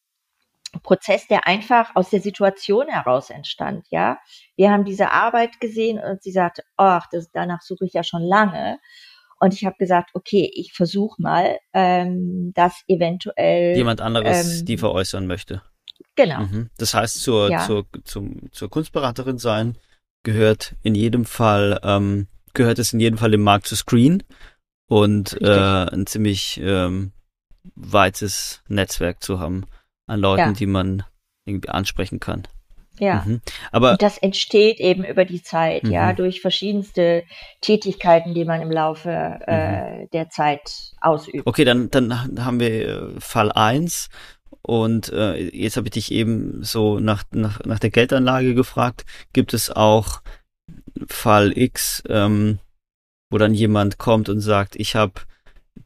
Prozess, 0.82 1.26
der 1.28 1.46
einfach 1.46 1.94
aus 1.94 2.10
der 2.10 2.20
Situation 2.20 2.88
heraus 2.88 3.28
entstand, 3.28 3.86
ja. 3.90 4.18
Wir 4.56 4.70
haben 4.70 4.84
diese 4.84 5.10
Arbeit 5.10 5.60
gesehen 5.60 5.98
und 5.98 6.22
sie 6.22 6.32
sagte, 6.32 6.62
ach, 6.76 7.06
das, 7.12 7.30
danach 7.30 7.60
suche 7.60 7.84
ich 7.84 7.92
ja 7.92 8.04
schon 8.04 8.22
lange. 8.22 8.78
Und 9.44 9.52
ich 9.52 9.66
habe 9.66 9.76
gesagt, 9.78 10.08
okay, 10.14 10.50
ich 10.54 10.72
versuche 10.72 11.20
mal, 11.20 11.58
ähm, 11.74 12.52
das 12.54 12.82
eventuell 12.88 13.76
jemand 13.76 14.00
anderes 14.00 14.60
ähm, 14.60 14.64
die 14.64 14.78
veräußern 14.78 15.26
möchte. 15.26 15.60
Genau. 16.16 16.44
Mhm. 16.44 16.70
Das 16.78 16.94
heißt, 16.94 17.20
zur, 17.20 17.50
ja. 17.50 17.58
zur, 17.66 17.84
zum, 18.04 18.50
zur 18.52 18.70
Kunstberaterin 18.70 19.36
sein 19.36 19.76
gehört 20.22 20.76
in 20.82 20.94
jedem 20.94 21.26
Fall, 21.26 21.78
ähm, 21.82 22.26
gehört 22.54 22.78
es 22.78 22.94
in 22.94 23.00
jedem 23.00 23.18
Fall 23.18 23.34
im 23.34 23.42
Markt 23.42 23.66
zu 23.66 23.76
Screen 23.76 24.22
und 24.88 25.38
äh, 25.42 25.90
ein 25.92 26.06
ziemlich 26.06 26.58
ähm, 26.64 27.12
weites 27.74 28.62
Netzwerk 28.68 29.22
zu 29.22 29.40
haben 29.40 29.66
an 30.06 30.20
Leuten, 30.20 30.40
ja. 30.40 30.52
die 30.52 30.66
man 30.66 31.02
irgendwie 31.44 31.68
ansprechen 31.68 32.18
kann. 32.18 32.48
Ja, 32.98 33.24
mhm. 33.26 33.40
aber 33.72 33.92
und 33.92 34.02
das 34.02 34.18
entsteht 34.18 34.78
eben 34.78 35.04
über 35.04 35.24
die 35.24 35.42
Zeit, 35.42 35.84
mhm. 35.84 35.90
ja, 35.90 36.12
durch 36.12 36.40
verschiedenste 36.40 37.24
Tätigkeiten, 37.60 38.34
die 38.34 38.44
man 38.44 38.62
im 38.62 38.70
Laufe 38.70 39.10
äh, 39.46 40.02
mhm. 40.02 40.10
der 40.12 40.28
Zeit 40.30 40.92
ausübt. 41.00 41.46
Okay, 41.46 41.64
dann, 41.64 41.90
dann 41.90 42.44
haben 42.44 42.60
wir 42.60 42.70
äh, 42.70 43.20
Fall 43.20 43.50
eins 43.50 44.10
und 44.62 45.12
äh, 45.12 45.36
jetzt 45.36 45.76
habe 45.76 45.88
ich 45.88 45.92
dich 45.92 46.12
eben 46.12 46.62
so 46.62 46.98
nach, 46.98 47.24
nach, 47.32 47.60
nach 47.64 47.78
der 47.78 47.90
Geldanlage 47.90 48.54
gefragt. 48.54 49.04
Gibt 49.32 49.52
es 49.54 49.70
auch 49.70 50.22
Fall 51.06 51.56
X, 51.56 52.02
ähm, 52.08 52.58
wo 53.30 53.38
dann 53.38 53.52
jemand 53.52 53.98
kommt 53.98 54.28
und 54.28 54.40
sagt, 54.40 54.76
ich 54.76 54.94
habe 54.94 55.14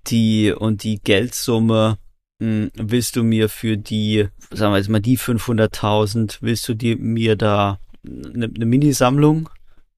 die 0.07 0.53
und 0.53 0.85
die 0.85 1.01
Geldsumme, 1.01 1.99
willst 2.39 3.17
du 3.17 3.25
mir 3.25 3.49
für 3.49 3.77
die, 3.77 4.29
sagen 4.51 4.73
wir 4.73 4.79
jetzt 4.79 4.89
mal 4.89 5.01
die 5.01 5.19
500.000, 5.19 6.39
willst 6.41 6.69
du 6.69 6.75
dir 6.75 6.97
mir 6.97 7.37
da 7.37 7.81
eine, 8.07 8.47
eine 8.55 8.67
Minisammlung 8.67 9.49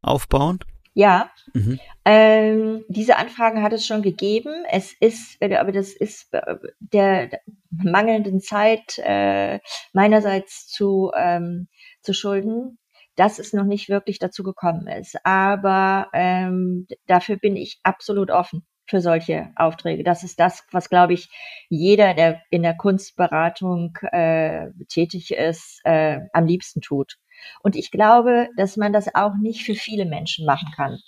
aufbauen? 0.03 0.61
Ja, 0.95 1.31
mhm. 1.55 1.79
ähm, 2.05 2.85
diese 2.89 3.17
Anfragen 3.17 3.63
hat 3.63 3.73
es 3.73 3.87
schon 3.87 4.03
gegeben. 4.03 4.65
Es 4.71 4.93
ist, 4.99 5.37
äh, 5.41 5.55
aber 5.57 5.73
das 5.73 5.93
ist 5.93 6.33
äh, 6.35 6.57
der 6.81 7.41
mangelnden 7.71 8.41
Zeit 8.41 8.99
äh, 8.99 9.61
meinerseits 9.93 10.67
zu, 10.67 11.13
ähm, 11.17 11.69
zu 12.03 12.13
schulden, 12.13 12.79
dass 13.15 13.39
es 13.39 13.53
noch 13.53 13.65
nicht 13.65 13.89
wirklich 13.89 14.19
dazu 14.19 14.43
gekommen 14.43 14.89
ist. 14.89 15.17
Aber 15.25 16.09
ähm, 16.13 16.89
dafür 17.07 17.37
bin 17.37 17.57
ich 17.57 17.79
absolut 17.85 18.31
offen 18.31 18.67
für 18.91 19.01
solche 19.01 19.51
Aufträge. 19.57 20.03
Das 20.03 20.25
ist 20.25 20.39
das, 20.41 20.65
was, 20.73 20.91
glaube 20.91 21.15
ich, 21.15 21.31
jeder, 21.69 22.13
der 22.13 22.43
in 22.51 22.63
der 22.63 22.77
Kunstberatung 22.77 23.97
äh, 24.11 24.67
tätig 24.89 25.31
ist, 25.31 25.81
äh, 25.85 26.19
am 26.33 26.47
liebsten 26.47 26.81
tut. 26.81 27.17
Und 27.63 27.77
ich 27.77 27.91
glaube, 27.91 28.49
dass 28.57 28.77
man 28.77 28.93
das 28.93 29.15
auch 29.15 29.33
nicht 29.41 29.63
für 29.63 29.75
viele 29.75 30.05
Menschen 30.05 30.45
machen 30.45 30.69
kann, 30.77 30.99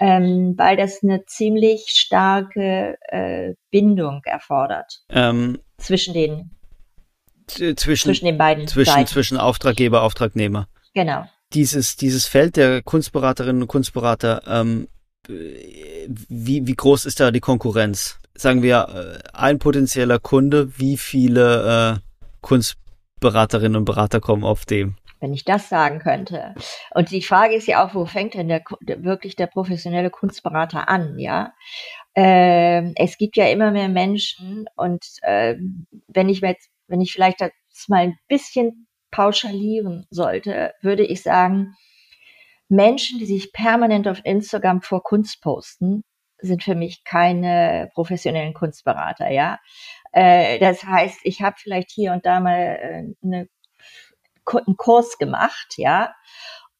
ähm, 0.00 0.54
weil 0.56 0.76
das 0.76 1.02
eine 1.02 1.24
ziemlich 1.24 1.84
starke 1.90 2.98
äh, 3.08 3.54
Bindung 3.70 4.20
erfordert 4.24 5.02
ähm, 5.08 5.60
zwischen 5.78 6.12
den 6.12 6.50
zwischen, 7.46 8.06
zwischen 8.06 8.26
den 8.26 8.38
beiden 8.38 8.66
zwischen, 8.66 8.92
Seiten. 8.92 9.06
zwischen 9.06 9.36
Auftraggeber 9.38 10.02
Auftragnehmer. 10.02 10.68
Genau. 10.94 11.26
Dieses 11.54 11.96
dieses 11.96 12.26
Feld 12.26 12.56
der 12.56 12.82
Kunstberaterinnen 12.82 13.62
und 13.62 13.68
Kunstberater, 13.68 14.42
ähm, 14.46 14.88
wie 15.28 16.66
wie 16.66 16.74
groß 16.74 17.04
ist 17.04 17.20
da 17.20 17.30
die 17.30 17.40
Konkurrenz? 17.40 18.18
Sagen 18.34 18.62
wir 18.62 19.20
äh, 19.24 19.28
ein 19.36 19.58
potenzieller 19.58 20.18
Kunde, 20.18 20.78
wie 20.78 20.96
viele 20.96 22.00
äh, 22.02 22.24
Kunstberaterinnen 22.40 23.76
und 23.76 23.84
Berater 23.84 24.20
kommen 24.20 24.44
auf 24.44 24.64
dem? 24.64 24.96
wenn 25.22 25.32
ich 25.32 25.44
das 25.44 25.68
sagen 25.68 26.00
könnte. 26.00 26.52
Und 26.94 27.12
die 27.12 27.22
Frage 27.22 27.54
ist 27.54 27.68
ja 27.68 27.86
auch, 27.86 27.94
wo 27.94 28.04
fängt 28.06 28.34
denn 28.34 28.48
der, 28.48 28.64
wirklich 28.80 29.36
der 29.36 29.46
professionelle 29.46 30.10
Kunstberater 30.10 30.88
an, 30.88 31.16
ja? 31.18 31.54
Ähm, 32.14 32.92
es 32.96 33.16
gibt 33.16 33.36
ja 33.36 33.46
immer 33.46 33.70
mehr 33.70 33.88
Menschen 33.88 34.66
und 34.76 35.02
äh, 35.22 35.54
wenn 36.08 36.28
ich 36.28 36.40
jetzt, 36.40 36.68
wenn 36.88 37.00
ich 37.00 37.12
vielleicht 37.12 37.40
das 37.40 37.52
mal 37.86 38.00
ein 38.00 38.18
bisschen 38.28 38.88
pauschalieren 39.10 40.06
sollte, 40.10 40.74
würde 40.82 41.04
ich 41.04 41.22
sagen, 41.22 41.74
Menschen, 42.72 43.18
die 43.18 43.26
sich 43.26 43.52
permanent 43.52 44.08
auf 44.08 44.20
Instagram 44.24 44.80
vor 44.82 45.02
Kunst 45.02 45.42
posten, 45.42 46.04
sind 46.38 46.64
für 46.64 46.74
mich 46.74 47.04
keine 47.04 47.90
professionellen 47.94 48.54
Kunstberater, 48.54 49.30
ja. 49.30 49.58
Äh, 50.12 50.58
das 50.58 50.82
heißt, 50.82 51.20
ich 51.24 51.42
habe 51.42 51.56
vielleicht 51.58 51.90
hier 51.90 52.12
und 52.12 52.26
da 52.26 52.40
mal 52.40 52.58
äh, 52.58 53.14
eine 53.22 53.48
einen 54.66 54.76
Kurs 54.76 55.18
gemacht, 55.18 55.74
ja, 55.76 56.14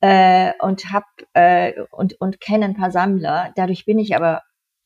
äh, 0.01 0.53
und 0.61 0.93
hab 0.93 1.05
äh, 1.35 1.75
und 1.91 2.21
und 2.21 2.41
kenne 2.41 2.65
ein 2.67 2.77
paar 2.77 2.91
Sammler. 2.91 3.53
Dadurch 3.57 3.85
bin 3.85 3.99
ich 3.99 4.17
aber 4.17 4.43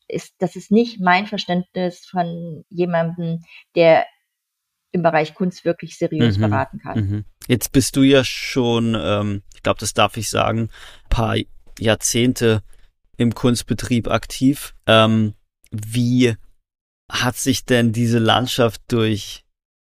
ist 0.09 0.35
das 0.38 0.57
ist 0.57 0.71
nicht 0.73 1.01
mein 1.01 1.27
Verständnis 1.27 2.07
von 2.07 2.64
jemandem, 2.69 3.40
der 3.77 4.07
im 4.92 5.03
Bereich 5.03 5.35
Kunst 5.35 5.64
wirklich 5.64 5.99
seriös 5.99 6.38
mhm, 6.38 6.42
beraten 6.42 6.79
kann. 6.79 6.99
Mhm. 6.99 7.25
Jetzt 7.49 7.72
bist 7.72 7.96
du 7.96 8.03
ja 8.03 8.25
schon, 8.25 8.96
ähm, 8.99 9.42
ich 9.55 9.62
glaube, 9.62 9.81
das 9.81 9.94
darf 9.94 10.16
ich 10.16 10.31
sagen, 10.31 10.70
paar 11.09 11.37
Jahrzehnte 11.79 12.62
im 13.16 13.35
Kunstbetrieb 13.35 14.09
aktiv. 14.09 14.75
Ähm, 14.87 15.35
wie 15.70 16.35
hat 17.11 17.37
sich 17.37 17.64
denn 17.64 17.92
diese 17.92 18.18
Landschaft 18.18 18.81
durch 18.88 19.44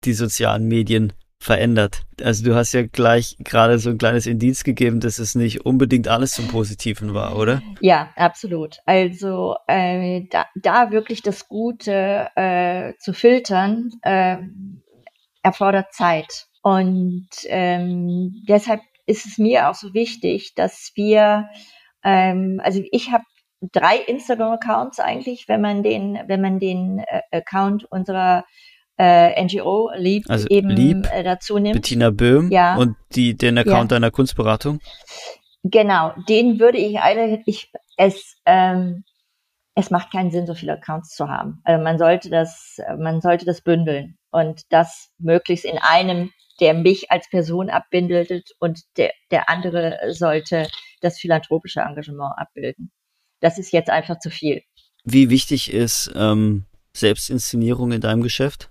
die 0.03 0.13
sozialen 0.13 0.67
Medien 0.67 1.13
verändert. 1.39 2.03
Also 2.21 2.43
du 2.43 2.55
hast 2.55 2.73
ja 2.73 2.83
gleich 2.85 3.37
gerade 3.39 3.79
so 3.79 3.89
ein 3.89 3.97
kleines 3.97 4.25
Indiz 4.25 4.63
gegeben, 4.63 4.99
dass 4.99 5.19
es 5.19 5.35
nicht 5.35 5.65
unbedingt 5.65 6.07
alles 6.07 6.31
zum 6.31 6.47
Positiven 6.49 7.13
war, 7.13 7.37
oder? 7.37 7.61
Ja, 7.79 8.09
absolut. 8.17 8.79
Also 8.85 9.55
äh, 9.67 10.25
da, 10.29 10.45
da 10.55 10.91
wirklich 10.91 11.21
das 11.21 11.47
Gute 11.47 12.29
äh, 12.35 12.93
zu 12.99 13.13
filtern, 13.13 13.91
äh, 14.01 14.37
erfordert 15.41 15.93
Zeit. 15.93 16.47
Und 16.61 17.29
ähm, 17.45 18.43
deshalb 18.47 18.81
ist 19.05 19.25
es 19.25 19.37
mir 19.37 19.69
auch 19.69 19.75
so 19.75 19.93
wichtig, 19.93 20.53
dass 20.55 20.91
wir, 20.95 21.49
ähm, 22.03 22.59
also 22.63 22.81
ich 22.91 23.11
habe 23.11 23.23
drei 23.61 23.97
Instagram-Accounts 23.97 24.99
eigentlich, 24.99 25.47
wenn 25.47 25.61
man 25.61 25.83
den, 25.83 26.19
wenn 26.27 26.41
man 26.41 26.59
den 26.59 26.99
äh, 26.99 27.21
Account 27.31 27.85
unserer 27.85 28.43
äh, 28.99 29.41
NGO 29.43 29.91
Lieb 29.95 30.25
also 30.27 30.47
eben 30.49 30.69
Lieb, 30.69 31.07
äh, 31.11 31.23
dazu 31.23 31.57
nimmt. 31.57 31.75
Bettina 31.75 32.11
Böhm 32.11 32.51
ja. 32.51 32.75
und 32.75 32.97
die, 33.15 33.35
den 33.35 33.57
Account 33.57 33.91
ja. 33.91 33.95
deiner 33.95 34.11
Kunstberatung? 34.11 34.79
Genau, 35.63 36.13
den 36.27 36.59
würde 36.59 36.77
ich 36.77 36.99
eigentlich, 36.99 37.71
es, 37.97 38.35
ähm, 38.45 39.03
es 39.75 39.89
macht 39.89 40.11
keinen 40.11 40.31
Sinn, 40.31 40.45
so 40.45 40.53
viele 40.53 40.73
Accounts 40.73 41.15
zu 41.15 41.29
haben. 41.29 41.61
Also 41.63 41.81
man 41.81 41.97
sollte 41.97 42.29
das, 42.29 42.77
man 42.97 43.21
sollte 43.21 43.45
das 43.45 43.61
bündeln 43.61 44.17
und 44.31 44.61
das 44.69 45.09
möglichst 45.17 45.65
in 45.65 45.77
einem, 45.77 46.31
der 46.59 46.73
mich 46.73 47.09
als 47.09 47.29
Person 47.29 47.69
abbildet 47.69 48.49
und 48.59 48.81
der, 48.97 49.11
der 49.31 49.49
andere 49.49 49.97
sollte 50.09 50.67
das 50.99 51.17
philanthropische 51.17 51.79
Engagement 51.79 52.33
abbilden. 52.37 52.91
Das 53.39 53.57
ist 53.57 53.71
jetzt 53.71 53.89
einfach 53.89 54.19
zu 54.19 54.29
viel. 54.29 54.61
Wie 55.05 55.29
wichtig 55.29 55.71
ist 55.71 56.11
ähm, 56.15 56.65
Selbstinszenierung 56.93 57.93
in 57.93 58.01
deinem 58.01 58.21
Geschäft? 58.21 58.69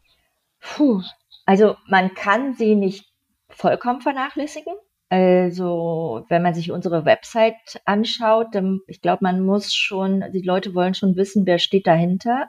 Puh, 0.61 1.03
also 1.47 1.77
man 1.89 2.15
kann 2.15 2.55
sie 2.55 2.75
nicht 2.75 3.07
vollkommen 3.49 4.01
vernachlässigen. 4.01 4.75
Also, 5.11 6.27
wenn 6.29 6.43
man 6.43 6.55
sich 6.55 6.71
unsere 6.71 7.07
Website 7.07 7.81
anschaut, 7.87 8.49
dann, 8.53 8.81
ich 8.87 9.01
glaube, 9.01 9.21
man 9.23 9.41
muss 9.41 9.73
schon, 9.75 10.23
die 10.35 10.43
Leute 10.43 10.75
wollen 10.75 10.93
schon 10.95 11.17
wissen, 11.17 11.47
wer 11.47 11.59
steht 11.59 11.87
dahinter. 11.87 12.49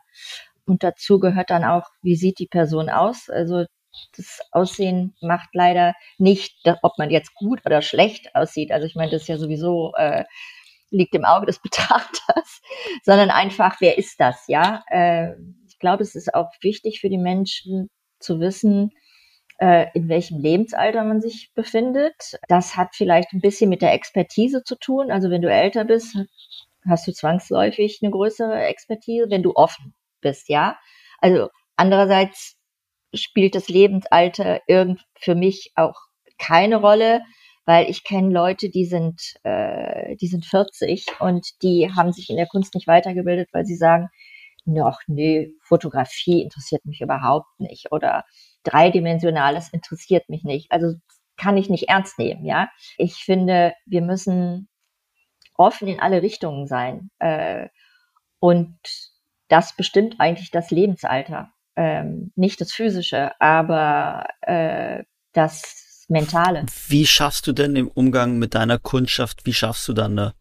Und 0.65 0.83
dazu 0.83 1.19
gehört 1.19 1.51
dann 1.51 1.63
auch, 1.63 1.87
wie 2.01 2.15
sieht 2.17 2.39
die 2.39 2.47
Person 2.47 2.89
aus? 2.89 3.29
Also, 3.29 3.65
das 4.17 4.39
Aussehen 4.51 5.15
macht 5.21 5.49
leider 5.53 5.93
nicht, 6.17 6.53
ob 6.83 6.97
man 6.97 7.09
jetzt 7.09 7.33
gut 7.33 7.61
oder 7.65 7.81
schlecht 7.81 8.35
aussieht. 8.35 8.71
Also, 8.71 8.85
ich 8.85 8.95
meine, 8.95 9.11
das 9.11 9.21
ist 9.21 9.29
ja 9.29 9.37
sowieso 9.37 9.93
äh, 9.95 10.25
liegt 10.91 11.15
im 11.15 11.25
Auge 11.25 11.45
des 11.45 11.59
Betrachters, 11.61 12.61
sondern 13.03 13.29
einfach, 13.31 13.79
wer 13.79 13.97
ist 13.97 14.19
das, 14.19 14.45
ja? 14.47 14.83
Äh, 14.89 15.33
ich 15.67 15.79
glaube, 15.79 16.03
es 16.03 16.15
ist 16.15 16.33
auch 16.33 16.51
wichtig 16.61 16.99
für 16.99 17.09
die 17.09 17.17
Menschen 17.17 17.89
zu 18.19 18.39
wissen, 18.39 18.91
äh, 19.59 19.87
in 19.93 20.09
welchem 20.09 20.39
Lebensalter 20.39 21.03
man 21.03 21.21
sich 21.21 21.51
befindet. 21.53 22.39
Das 22.47 22.75
hat 22.75 22.95
vielleicht 22.95 23.33
ein 23.33 23.41
bisschen 23.41 23.69
mit 23.69 23.81
der 23.81 23.93
Expertise 23.93 24.63
zu 24.63 24.75
tun. 24.75 25.11
Also 25.11 25.29
wenn 25.29 25.41
du 25.41 25.51
älter 25.51 25.85
bist, 25.85 26.17
hast 26.87 27.07
du 27.07 27.13
zwangsläufig 27.13 27.99
eine 28.01 28.11
größere 28.11 28.63
Expertise, 28.63 29.29
wenn 29.29 29.43
du 29.43 29.53
offen 29.55 29.93
bist, 30.21 30.49
ja. 30.49 30.77
Also 31.19 31.49
andererseits 31.75 32.55
spielt 33.13 33.55
das 33.55 33.67
Lebensalter 33.69 34.61
irgend 34.67 35.03
für 35.15 35.35
mich 35.35 35.71
auch 35.75 35.95
keine 36.37 36.77
Rolle, 36.77 37.21
weil 37.65 37.89
ich 37.89 38.03
kenne 38.03 38.31
Leute, 38.31 38.69
die 38.69 38.85
sind, 38.85 39.35
äh, 39.43 40.15
die 40.17 40.27
sind 40.27 40.45
40 40.45 41.05
und 41.19 41.61
die 41.61 41.91
haben 41.95 42.13
sich 42.13 42.29
in 42.29 42.37
der 42.37 42.47
Kunst 42.47 42.73
nicht 42.75 42.87
weitergebildet, 42.87 43.49
weil 43.51 43.65
sie 43.65 43.75
sagen, 43.75 44.09
noch, 44.73 45.01
nee, 45.07 45.51
Fotografie 45.61 46.41
interessiert 46.41 46.85
mich 46.85 47.01
überhaupt 47.01 47.59
nicht 47.59 47.91
oder 47.91 48.25
dreidimensionales 48.63 49.69
interessiert 49.73 50.29
mich 50.29 50.43
nicht. 50.43 50.71
Also 50.71 50.95
kann 51.37 51.57
ich 51.57 51.69
nicht 51.69 51.89
ernst 51.89 52.19
nehmen, 52.19 52.45
ja. 52.45 52.69
Ich 52.97 53.15
finde, 53.15 53.73
wir 53.85 54.01
müssen 54.01 54.67
offen 55.55 55.87
in 55.87 55.99
alle 55.99 56.21
Richtungen 56.21 56.67
sein. 56.67 57.09
Äh, 57.19 57.67
und 58.39 58.77
das 59.47 59.75
bestimmt 59.75 60.15
eigentlich 60.19 60.51
das 60.51 60.71
Lebensalter. 60.71 61.51
Ähm, 61.75 62.31
nicht 62.35 62.61
das 62.61 62.71
physische, 62.71 63.31
aber 63.39 64.27
äh, 64.41 65.03
das 65.33 66.05
mentale. 66.07 66.65
Wie 66.87 67.05
schaffst 67.05 67.47
du 67.47 67.53
denn 67.53 67.75
im 67.75 67.87
Umgang 67.87 68.37
mit 68.37 68.55
deiner 68.55 68.79
Kundschaft, 68.79 69.45
wie 69.45 69.53
schaffst 69.53 69.87
du 69.87 69.93
dann 69.93 70.17
eine 70.17 70.33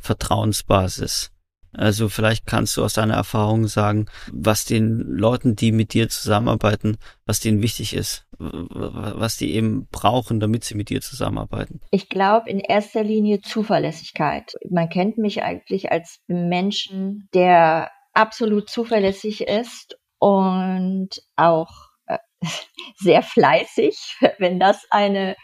Vertrauensbasis? 0.00 1.33
Also 1.76 2.08
vielleicht 2.08 2.46
kannst 2.46 2.76
du 2.76 2.84
aus 2.84 2.94
deiner 2.94 3.14
Erfahrung 3.14 3.66
sagen, 3.66 4.06
was 4.32 4.64
den 4.64 4.98
Leuten, 5.00 5.56
die 5.56 5.72
mit 5.72 5.94
dir 5.94 6.08
zusammenarbeiten, 6.08 6.96
was 7.26 7.40
denen 7.40 7.62
wichtig 7.62 7.94
ist, 7.94 8.26
was 8.38 9.36
die 9.36 9.54
eben 9.54 9.86
brauchen, 9.90 10.40
damit 10.40 10.64
sie 10.64 10.74
mit 10.74 10.90
dir 10.90 11.00
zusammenarbeiten. 11.00 11.80
Ich 11.90 12.08
glaube 12.08 12.50
in 12.50 12.60
erster 12.60 13.02
Linie 13.02 13.40
Zuverlässigkeit. 13.40 14.54
Man 14.68 14.88
kennt 14.88 15.18
mich 15.18 15.42
eigentlich 15.42 15.90
als 15.90 16.20
Menschen, 16.26 17.28
der 17.34 17.90
absolut 18.12 18.68
zuverlässig 18.68 19.42
ist 19.42 19.98
und 20.18 21.10
auch 21.36 21.70
äh, 22.06 22.18
sehr 22.96 23.22
fleißig, 23.22 24.18
wenn 24.38 24.58
das 24.60 24.86
eine 24.90 25.36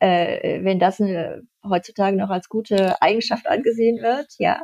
äh, 0.00 0.64
wenn 0.64 0.78
das 0.78 1.00
eine, 1.00 1.42
heutzutage 1.62 2.16
noch 2.16 2.30
als 2.30 2.48
gute 2.48 3.00
Eigenschaft 3.02 3.46
angesehen 3.46 4.02
wird, 4.02 4.26
ja. 4.38 4.62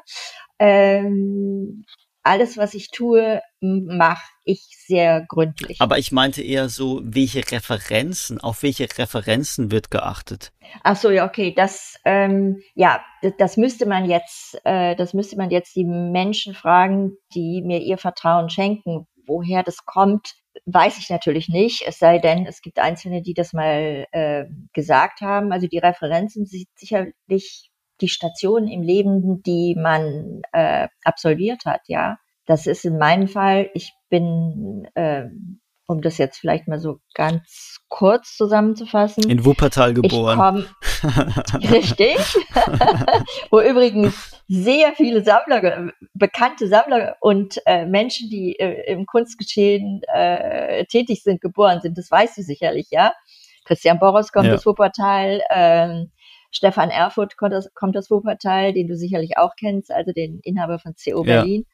Ähm, 0.59 1.85
alles, 2.27 2.57
was 2.57 2.75
ich 2.75 2.91
tue, 2.91 3.41
mache 3.61 4.25
ich 4.45 4.77
sehr 4.85 5.25
gründlich. 5.29 5.81
Aber 5.81 5.99
ich 5.99 6.11
meinte 6.11 6.43
eher 6.43 6.69
so, 6.69 7.01
welche 7.05 7.41
Referenzen, 7.51 8.41
auf 8.41 8.65
welche 8.65 8.89
Referenzen 8.99 9.71
wird 9.71 9.93
geachtet? 9.93 10.53
Ach 10.83 10.97
so, 10.97 11.11
ja, 11.11 11.25
okay, 11.25 11.55
das, 11.55 11.95
ähm, 12.05 12.61
ja, 12.75 13.01
das, 13.23 13.33
das 13.39 13.57
müsste 13.57 13.87
man 13.87 14.11
jetzt, 14.11 14.61
äh, 14.65 14.97
das 14.97 15.15
müsste 15.15 15.37
man 15.37 15.51
jetzt 15.51 15.77
die 15.77 15.85
Menschen 15.85 16.55
fragen, 16.55 17.13
die 17.33 17.63
mir 17.63 17.81
ihr 17.81 17.97
Vertrauen 17.97 18.51
schenken. 18.51 19.07
Woher 19.29 19.63
das 19.63 19.85
kommt, 19.85 20.35
weiß 20.65 20.99
ich 20.99 21.11
natürlich 21.11 21.49
nicht. 21.49 21.85
Es 21.87 21.99
sei 21.99 22.19
denn, 22.19 22.47
es 22.47 22.61
gibt 22.61 22.81
Einzelne, 22.81 23.23
die 23.23 23.35
das 23.35 23.53
mal 23.53 24.07
äh, 24.11 24.47
gesagt 24.73 25.21
haben. 25.21 25.53
Also 25.53 25.69
die 25.69 25.79
Referenzen 25.79 26.45
sind 26.47 26.67
sicherlich 26.75 27.71
die 28.01 28.09
Stationen 28.09 28.69
im 28.69 28.83
Leben, 28.83 29.43
die 29.43 29.75
man 29.75 30.43
äh, 30.53 30.89
absolviert 31.05 31.65
hat, 31.65 31.83
ja. 31.89 32.19
Das 32.47 32.67
ist 32.67 32.85
in 32.85 32.99
meinem 32.99 33.27
Fall, 33.27 33.71
ich 33.75 33.93
bin, 34.09 34.87
äh, 34.95 35.25
um 35.89 36.01
das 36.01 36.19
jetzt 36.19 36.39
vielleicht 36.39 36.69
mal 36.69 36.79
so 36.79 37.01
ganz 37.15 37.79
kurz 37.89 38.37
zusammenzufassen. 38.37 39.29
In 39.29 39.45
Wuppertal 39.45 39.95
geboren. 39.95 40.39
Komm, 40.39 41.11
richtig. 41.71 42.17
Wo 43.51 43.61
übrigens 43.61 44.43
sehr 44.47 44.93
viele 44.95 45.25
Sammler, 45.25 45.93
bekannte 46.15 46.69
Sammler 46.69 47.17
und 47.21 47.61
äh, 47.67 47.85
Menschen, 47.85 48.31
die 48.31 48.59
äh, 48.61 48.93
im 48.93 49.07
Kunstgeschehen 49.07 50.03
äh, 50.13 50.85
tätig 50.87 51.23
sind, 51.25 51.41
geboren 51.41 51.81
sind. 51.81 51.99
Das 51.99 52.11
weißt 52.11 52.39
du 52.39 52.43
sicherlich, 52.43 52.89
ja. 52.91 53.13
Christian 53.65 53.99
Boros 53.99 54.31
kommt 54.31 54.47
ja. 54.47 54.55
aus 54.55 54.65
Wuppertal, 54.65 55.43
ähm, 55.51 56.13
Stefan 56.57 56.91
Erfurt 56.91 57.37
kommt 57.37 57.53
aus, 57.53 57.69
kommt 57.75 57.97
aus 57.97 58.11
Wuppertal, 58.11 58.73
den 58.73 58.89
du 58.89 58.97
sicherlich 58.97 59.37
auch 59.37 59.53
kennst, 59.59 59.93
also 59.93 60.13
den 60.13 60.41
Inhaber 60.43 60.79
von 60.79 60.95
CO 60.95 61.23
Berlin. 61.23 61.67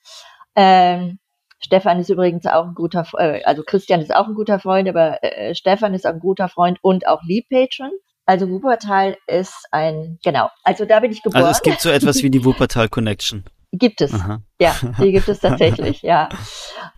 Ja. 0.56 0.94
Ähm, 0.94 1.18
Stefan 1.60 2.00
ist 2.00 2.10
übrigens 2.10 2.46
auch 2.46 2.66
ein 2.66 2.74
guter, 2.74 3.06
äh, 3.18 3.44
also 3.44 3.62
Christian 3.62 4.00
ist 4.00 4.14
auch 4.14 4.26
ein 4.26 4.34
guter 4.34 4.58
Freund, 4.58 4.88
aber 4.88 5.22
äh, 5.22 5.54
Stefan 5.54 5.94
ist 5.94 6.04
auch 6.04 6.14
ein 6.14 6.18
guter 6.18 6.48
Freund 6.48 6.78
und 6.82 7.06
auch 7.06 7.22
Lead 7.22 7.48
Patron. 7.48 7.92
Also 8.26 8.48
Wuppertal 8.48 9.16
ist 9.28 9.66
ein, 9.70 10.18
genau, 10.24 10.48
also 10.64 10.84
da 10.84 10.98
bin 10.98 11.12
ich 11.12 11.22
geboren. 11.22 11.44
Also 11.44 11.52
es 11.52 11.62
gibt 11.62 11.80
so 11.80 11.90
etwas 11.90 12.22
wie 12.24 12.30
die 12.30 12.44
Wuppertal 12.44 12.88
Connection. 12.88 13.44
Gibt 13.70 14.00
es, 14.00 14.12
Aha. 14.12 14.42
ja, 14.60 14.74
die 14.98 15.12
gibt 15.12 15.28
es 15.28 15.38
tatsächlich, 15.38 16.02
ja. 16.02 16.28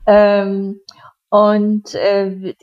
Ähm, 0.07 0.81
und 1.35 1.97
äh, 1.97 2.55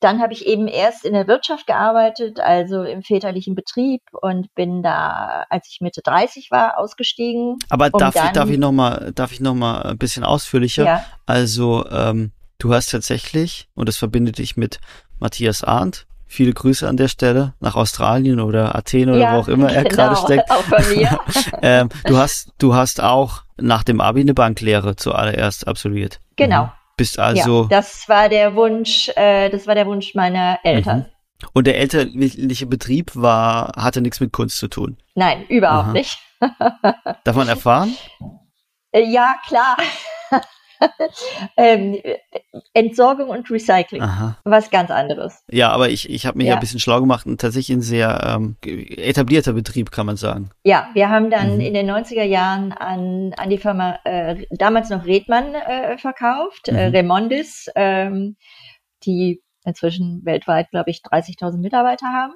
dann 0.00 0.20
habe 0.20 0.32
ich 0.32 0.46
eben 0.46 0.66
erst 0.66 1.04
in 1.04 1.12
der 1.12 1.28
Wirtschaft 1.28 1.68
gearbeitet, 1.68 2.40
also 2.40 2.82
im 2.82 3.04
väterlichen 3.04 3.54
Betrieb 3.54 4.02
und 4.20 4.52
bin 4.56 4.82
da, 4.82 5.44
als 5.48 5.68
ich 5.70 5.80
Mitte 5.80 6.02
30 6.02 6.50
war, 6.50 6.76
ausgestiegen. 6.76 7.56
Aber 7.70 7.90
um 7.92 8.00
darf, 8.00 8.16
ich, 8.16 8.30
darf 8.32 8.50
ich 8.50 8.58
noch 8.58 8.72
mal, 8.72 9.12
darf 9.14 9.30
ich 9.30 9.38
noch 9.38 9.54
mal 9.54 9.82
ein 9.82 9.96
bisschen 9.96 10.24
ausführlicher? 10.24 10.84
Ja. 10.84 11.04
Also 11.24 11.88
ähm, 11.88 12.32
du 12.58 12.74
hast 12.74 12.90
tatsächlich 12.90 13.68
und 13.76 13.88
das 13.88 13.96
verbindet 13.96 14.38
dich 14.38 14.56
mit 14.56 14.80
Matthias 15.20 15.62
Arndt. 15.62 16.08
Viele 16.26 16.52
Grüße 16.52 16.88
an 16.88 16.96
der 16.96 17.06
Stelle 17.06 17.54
nach 17.60 17.76
Australien 17.76 18.40
oder 18.40 18.74
Athen 18.74 19.08
oder 19.08 19.18
ja, 19.18 19.36
wo 19.36 19.38
auch 19.38 19.46
immer 19.46 19.72
er 19.72 19.84
genau, 19.84 19.94
gerade 19.94 20.16
steckt. 20.16 20.50
Auch 20.50 20.64
von 20.64 20.96
mir. 20.96 21.16
ähm, 21.62 21.90
du 22.06 22.16
hast, 22.16 22.54
du 22.58 22.74
hast 22.74 23.00
auch 23.00 23.42
nach 23.56 23.84
dem 23.84 24.00
Abi 24.00 24.22
eine 24.22 24.34
Banklehre 24.34 24.96
zuallererst 24.96 25.68
absolviert. 25.68 26.18
Genau. 26.34 26.64
Mhm. 26.64 26.70
Bist 26.96 27.18
also. 27.18 27.62
Ja, 27.62 27.68
das 27.68 28.08
war 28.08 28.28
der 28.28 28.54
Wunsch, 28.54 29.10
äh, 29.16 29.50
das 29.50 29.66
war 29.66 29.74
der 29.74 29.86
Wunsch 29.86 30.14
meiner 30.14 30.58
Eltern. 30.62 30.98
Mhm. 30.98 31.48
Und 31.52 31.66
der 31.66 31.78
elterliche 31.78 32.66
Betrieb 32.66 33.10
war, 33.14 33.72
hatte 33.76 34.00
nichts 34.00 34.20
mit 34.20 34.32
Kunst 34.32 34.58
zu 34.58 34.68
tun? 34.68 34.96
Nein, 35.14 35.44
überhaupt 35.48 35.88
Aha. 35.88 35.92
nicht. 35.92 36.18
Darf 37.24 37.36
man 37.36 37.48
erfahren? 37.48 37.94
Äh, 38.92 39.10
ja, 39.10 39.34
klar. 39.46 39.76
ähm, 41.56 41.96
Entsorgung 42.72 43.28
und 43.28 43.50
Recycling. 43.50 44.02
Aha. 44.02 44.38
Was 44.44 44.70
ganz 44.70 44.90
anderes. 44.90 45.42
Ja, 45.50 45.70
aber 45.70 45.88
ich, 45.88 46.08
ich 46.08 46.26
habe 46.26 46.38
mir 46.38 46.44
ja. 46.44 46.50
ja 46.50 46.54
ein 46.56 46.60
bisschen 46.60 46.80
schlau 46.80 47.00
gemacht 47.00 47.26
und 47.26 47.40
tatsächlich 47.40 47.76
ein 47.76 47.82
sehr 47.82 48.36
ähm, 48.36 48.56
etablierter 48.64 49.52
Betrieb, 49.52 49.90
kann 49.90 50.06
man 50.06 50.16
sagen. 50.16 50.50
Ja, 50.64 50.88
wir 50.94 51.10
haben 51.10 51.30
dann 51.30 51.54
mhm. 51.54 51.60
in 51.60 51.74
den 51.74 51.90
90er 51.90 52.24
Jahren 52.24 52.72
an, 52.72 53.32
an 53.36 53.50
die 53.50 53.58
Firma 53.58 53.98
äh, 54.04 54.46
damals 54.50 54.90
noch 54.90 55.04
Redmann 55.04 55.54
äh, 55.54 55.98
verkauft, 55.98 56.68
äh, 56.68 56.72
mhm. 56.72 56.78
äh, 56.78 56.86
Remondis, 56.86 57.68
ähm, 57.74 58.36
die 59.04 59.42
inzwischen 59.64 60.24
weltweit, 60.24 60.70
glaube 60.70 60.90
ich, 60.90 61.00
30.000 61.00 61.58
Mitarbeiter 61.58 62.06
haben. 62.08 62.34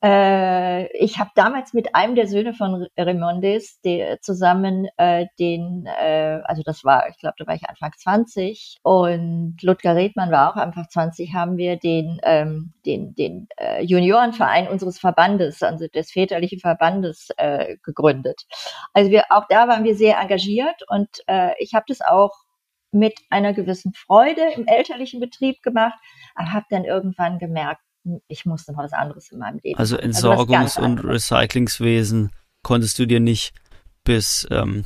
Äh, 0.00 0.86
ich 0.96 1.18
habe 1.18 1.30
damals 1.34 1.72
mit 1.72 1.96
einem 1.96 2.14
der 2.14 2.28
Söhne 2.28 2.54
von 2.54 2.86
Remondes 2.96 3.80
der, 3.80 4.20
zusammen 4.20 4.86
äh, 4.96 5.26
den, 5.40 5.86
äh, 5.86 6.40
also 6.44 6.62
das 6.64 6.84
war, 6.84 7.08
ich 7.08 7.18
glaube, 7.18 7.34
da 7.38 7.46
war 7.48 7.56
ich 7.56 7.68
Anfang 7.68 7.90
20 7.96 8.78
und 8.82 9.56
Ludger 9.60 9.96
Redmann 9.96 10.30
war 10.30 10.52
auch 10.52 10.56
Anfang 10.56 10.86
20, 10.88 11.34
haben 11.34 11.56
wir 11.56 11.76
den, 11.78 12.20
ähm, 12.22 12.74
den, 12.86 13.14
den 13.16 13.48
äh, 13.56 13.82
Juniorenverein 13.82 14.68
unseres 14.68 15.00
Verbandes, 15.00 15.64
also 15.64 15.88
des 15.88 16.12
väterlichen 16.12 16.60
Verbandes 16.60 17.30
äh, 17.36 17.76
gegründet. 17.82 18.42
Also 18.92 19.10
wir, 19.10 19.24
auch 19.30 19.46
da 19.48 19.66
waren 19.66 19.82
wir 19.82 19.96
sehr 19.96 20.18
engagiert 20.18 20.80
und 20.88 21.08
äh, 21.26 21.50
ich 21.58 21.74
habe 21.74 21.86
das 21.88 22.02
auch 22.02 22.32
mit 22.92 23.18
einer 23.30 23.52
gewissen 23.52 23.92
Freude 23.94 24.42
im 24.54 24.66
elterlichen 24.66 25.20
Betrieb 25.20 25.60
gemacht, 25.62 25.98
aber 26.36 26.52
habe 26.52 26.66
dann 26.70 26.84
irgendwann 26.84 27.38
gemerkt, 27.38 27.82
ich 28.28 28.46
musste 28.46 28.72
noch 28.72 28.78
was 28.82 28.92
anderes 28.92 29.30
in 29.30 29.38
meinem 29.38 29.58
Leben. 29.62 29.78
Also 29.78 29.96
Entsorgungs- 29.96 30.76
also 30.78 30.82
und 30.82 30.98
Recyclingswesen 31.00 32.30
konntest 32.62 32.98
du 32.98 33.06
dir 33.06 33.20
nicht 33.20 33.52
bis, 34.04 34.46
ähm, 34.50 34.84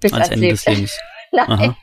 bis 0.00 0.12
ans 0.12 0.28
Ende 0.28 0.48
des 0.48 0.66
Lebens. 0.66 0.98
Nein. 1.32 1.48
Aha. 1.48 1.76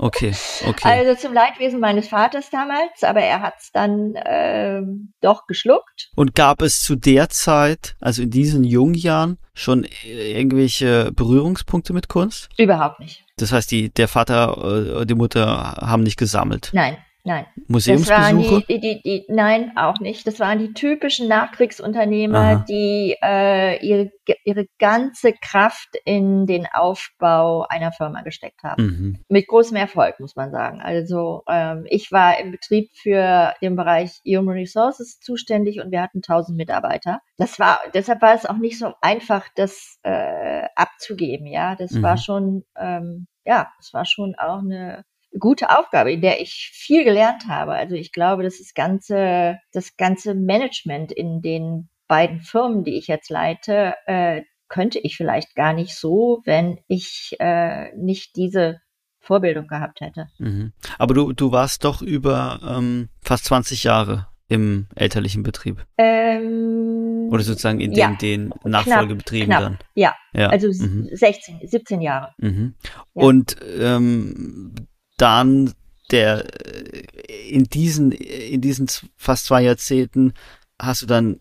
Okay, 0.00 0.32
okay. 0.64 0.88
Also 0.88 1.20
zum 1.20 1.34
Leidwesen 1.34 1.80
meines 1.80 2.06
Vaters 2.08 2.50
damals, 2.50 3.02
aber 3.02 3.20
er 3.20 3.42
hat 3.42 3.54
es 3.58 3.72
dann 3.72 4.14
äh, 4.14 4.80
doch 5.20 5.48
geschluckt. 5.48 6.10
Und 6.14 6.36
gab 6.36 6.62
es 6.62 6.82
zu 6.82 6.94
der 6.94 7.28
Zeit, 7.30 7.96
also 8.00 8.22
in 8.22 8.30
diesen 8.30 8.62
jungen 8.62 8.94
Jahren, 8.94 9.38
schon 9.54 9.84
irgendwelche 10.04 11.10
Berührungspunkte 11.12 11.92
mit 11.92 12.08
Kunst? 12.08 12.48
Überhaupt 12.56 13.00
nicht. 13.00 13.24
Das 13.38 13.50
heißt, 13.50 13.70
die, 13.72 13.90
der 13.92 14.06
Vater, 14.06 15.00
äh, 15.00 15.04
die 15.06 15.14
Mutter 15.14 15.46
haben 15.80 16.04
nicht 16.04 16.16
gesammelt? 16.16 16.70
Nein. 16.72 16.96
Nein. 17.24 17.46
Museumsbesuche? 17.66 18.64
Die, 18.68 18.80
die, 18.80 19.02
die, 19.02 19.24
nein, 19.28 19.76
auch 19.76 19.98
nicht. 20.00 20.26
Das 20.26 20.40
waren 20.40 20.58
die 20.58 20.72
typischen 20.72 21.28
Nachkriegsunternehmer, 21.28 22.38
Aha. 22.38 22.64
die 22.68 23.16
äh, 23.22 23.84
ihre, 23.84 24.10
ihre 24.44 24.66
ganze 24.78 25.32
Kraft 25.32 25.88
in 26.04 26.46
den 26.46 26.66
Aufbau 26.72 27.66
einer 27.68 27.92
Firma 27.92 28.22
gesteckt 28.22 28.62
haben. 28.62 28.82
Mhm. 28.82 29.18
Mit 29.28 29.48
großem 29.48 29.76
Erfolg, 29.76 30.20
muss 30.20 30.36
man 30.36 30.50
sagen. 30.52 30.80
Also 30.80 31.42
ähm, 31.48 31.84
ich 31.88 32.12
war 32.12 32.38
im 32.40 32.52
Betrieb 32.52 32.90
für 32.94 33.52
den 33.60 33.76
Bereich 33.76 34.20
Human 34.24 34.56
Resources 34.56 35.20
zuständig 35.20 35.80
und 35.80 35.90
wir 35.90 36.02
hatten 36.02 36.18
1000 36.18 36.56
Mitarbeiter. 36.56 37.20
Das 37.36 37.58
war, 37.58 37.80
deshalb 37.94 38.22
war 38.22 38.34
es 38.34 38.46
auch 38.46 38.58
nicht 38.58 38.78
so 38.78 38.94
einfach, 39.00 39.46
das 39.56 39.98
äh, 40.02 40.66
abzugeben. 40.76 41.46
Ja, 41.46 41.74
das 41.76 41.92
mhm. 41.92 42.02
war 42.02 42.16
schon, 42.16 42.64
ähm, 42.78 43.26
ja, 43.44 43.70
es 43.80 43.92
war 43.92 44.04
schon 44.04 44.34
auch 44.36 44.60
eine 44.60 45.04
gute 45.38 45.76
Aufgabe, 45.76 46.12
in 46.12 46.20
der 46.20 46.40
ich 46.40 46.70
viel 46.72 47.04
gelernt 47.04 47.46
habe. 47.48 47.72
Also 47.72 47.94
ich 47.94 48.12
glaube, 48.12 48.42
dass 48.42 48.58
das 48.58 48.74
ganze, 48.74 49.58
das 49.72 49.96
ganze 49.96 50.34
Management 50.34 51.12
in 51.12 51.42
den 51.42 51.88
beiden 52.06 52.40
Firmen, 52.40 52.84
die 52.84 52.96
ich 52.96 53.06
jetzt 53.06 53.30
leite, 53.30 53.94
äh, 54.06 54.42
könnte 54.68 54.98
ich 54.98 55.16
vielleicht 55.16 55.54
gar 55.54 55.72
nicht 55.72 55.94
so, 55.94 56.42
wenn 56.44 56.78
ich 56.88 57.36
äh, 57.38 57.94
nicht 57.96 58.36
diese 58.36 58.80
Vorbildung 59.20 59.66
gehabt 59.66 60.00
hätte. 60.00 60.28
Mhm. 60.38 60.72
Aber 60.98 61.14
du, 61.14 61.32
du 61.32 61.52
warst 61.52 61.84
doch 61.84 62.02
über 62.02 62.60
ähm, 62.66 63.08
fast 63.22 63.46
20 63.46 63.84
Jahre 63.84 64.28
im 64.48 64.86
elterlichen 64.94 65.42
Betrieb. 65.42 65.84
Ähm, 65.98 67.28
Oder 67.30 67.42
sozusagen 67.42 67.80
in 67.80 67.92
ja, 67.92 68.08
den, 68.08 68.50
den 68.50 68.54
Nachfolgebetrieben 68.64 69.48
knapp, 69.48 69.60
knapp. 69.60 69.78
dann. 69.78 69.88
Ja, 69.94 70.14
ja. 70.32 70.48
also 70.48 70.68
mhm. 70.68 71.08
16, 71.12 71.60
17 71.64 72.00
Jahre. 72.00 72.32
Mhm. 72.38 72.74
Ja. 73.14 73.22
Und 73.22 73.56
ähm, 73.78 74.74
dann 75.18 75.74
der 76.10 76.46
äh, 76.66 77.48
in 77.48 77.64
diesen 77.64 78.12
in 78.12 78.60
diesen 78.60 78.88
fast 79.16 79.46
zwei 79.46 79.62
Jahrzehnten 79.62 80.32
hast 80.80 81.02
du 81.02 81.06
dann 81.06 81.40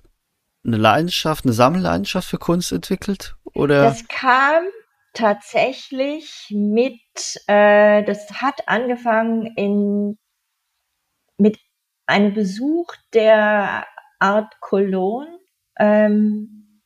eine 0.65 0.77
Leidenschaft, 0.77 1.45
eine 1.45 1.53
Sammelleidenschaft 1.53 2.27
für 2.27 2.37
Kunst 2.37 2.71
entwickelt 2.73 3.35
oder? 3.53 3.83
Das 3.83 4.07
kam 4.07 4.65
tatsächlich 5.13 6.47
mit, 6.51 7.01
äh, 7.47 8.03
das 8.03 8.41
hat 8.41 8.67
angefangen 8.67 9.47
in 9.55 10.17
mit 11.39 11.59
einem 12.05 12.33
Besuch 12.33 12.87
der 13.13 13.85
Art 14.19 14.59
Cologne 14.59 15.39
ähm, 15.77 16.81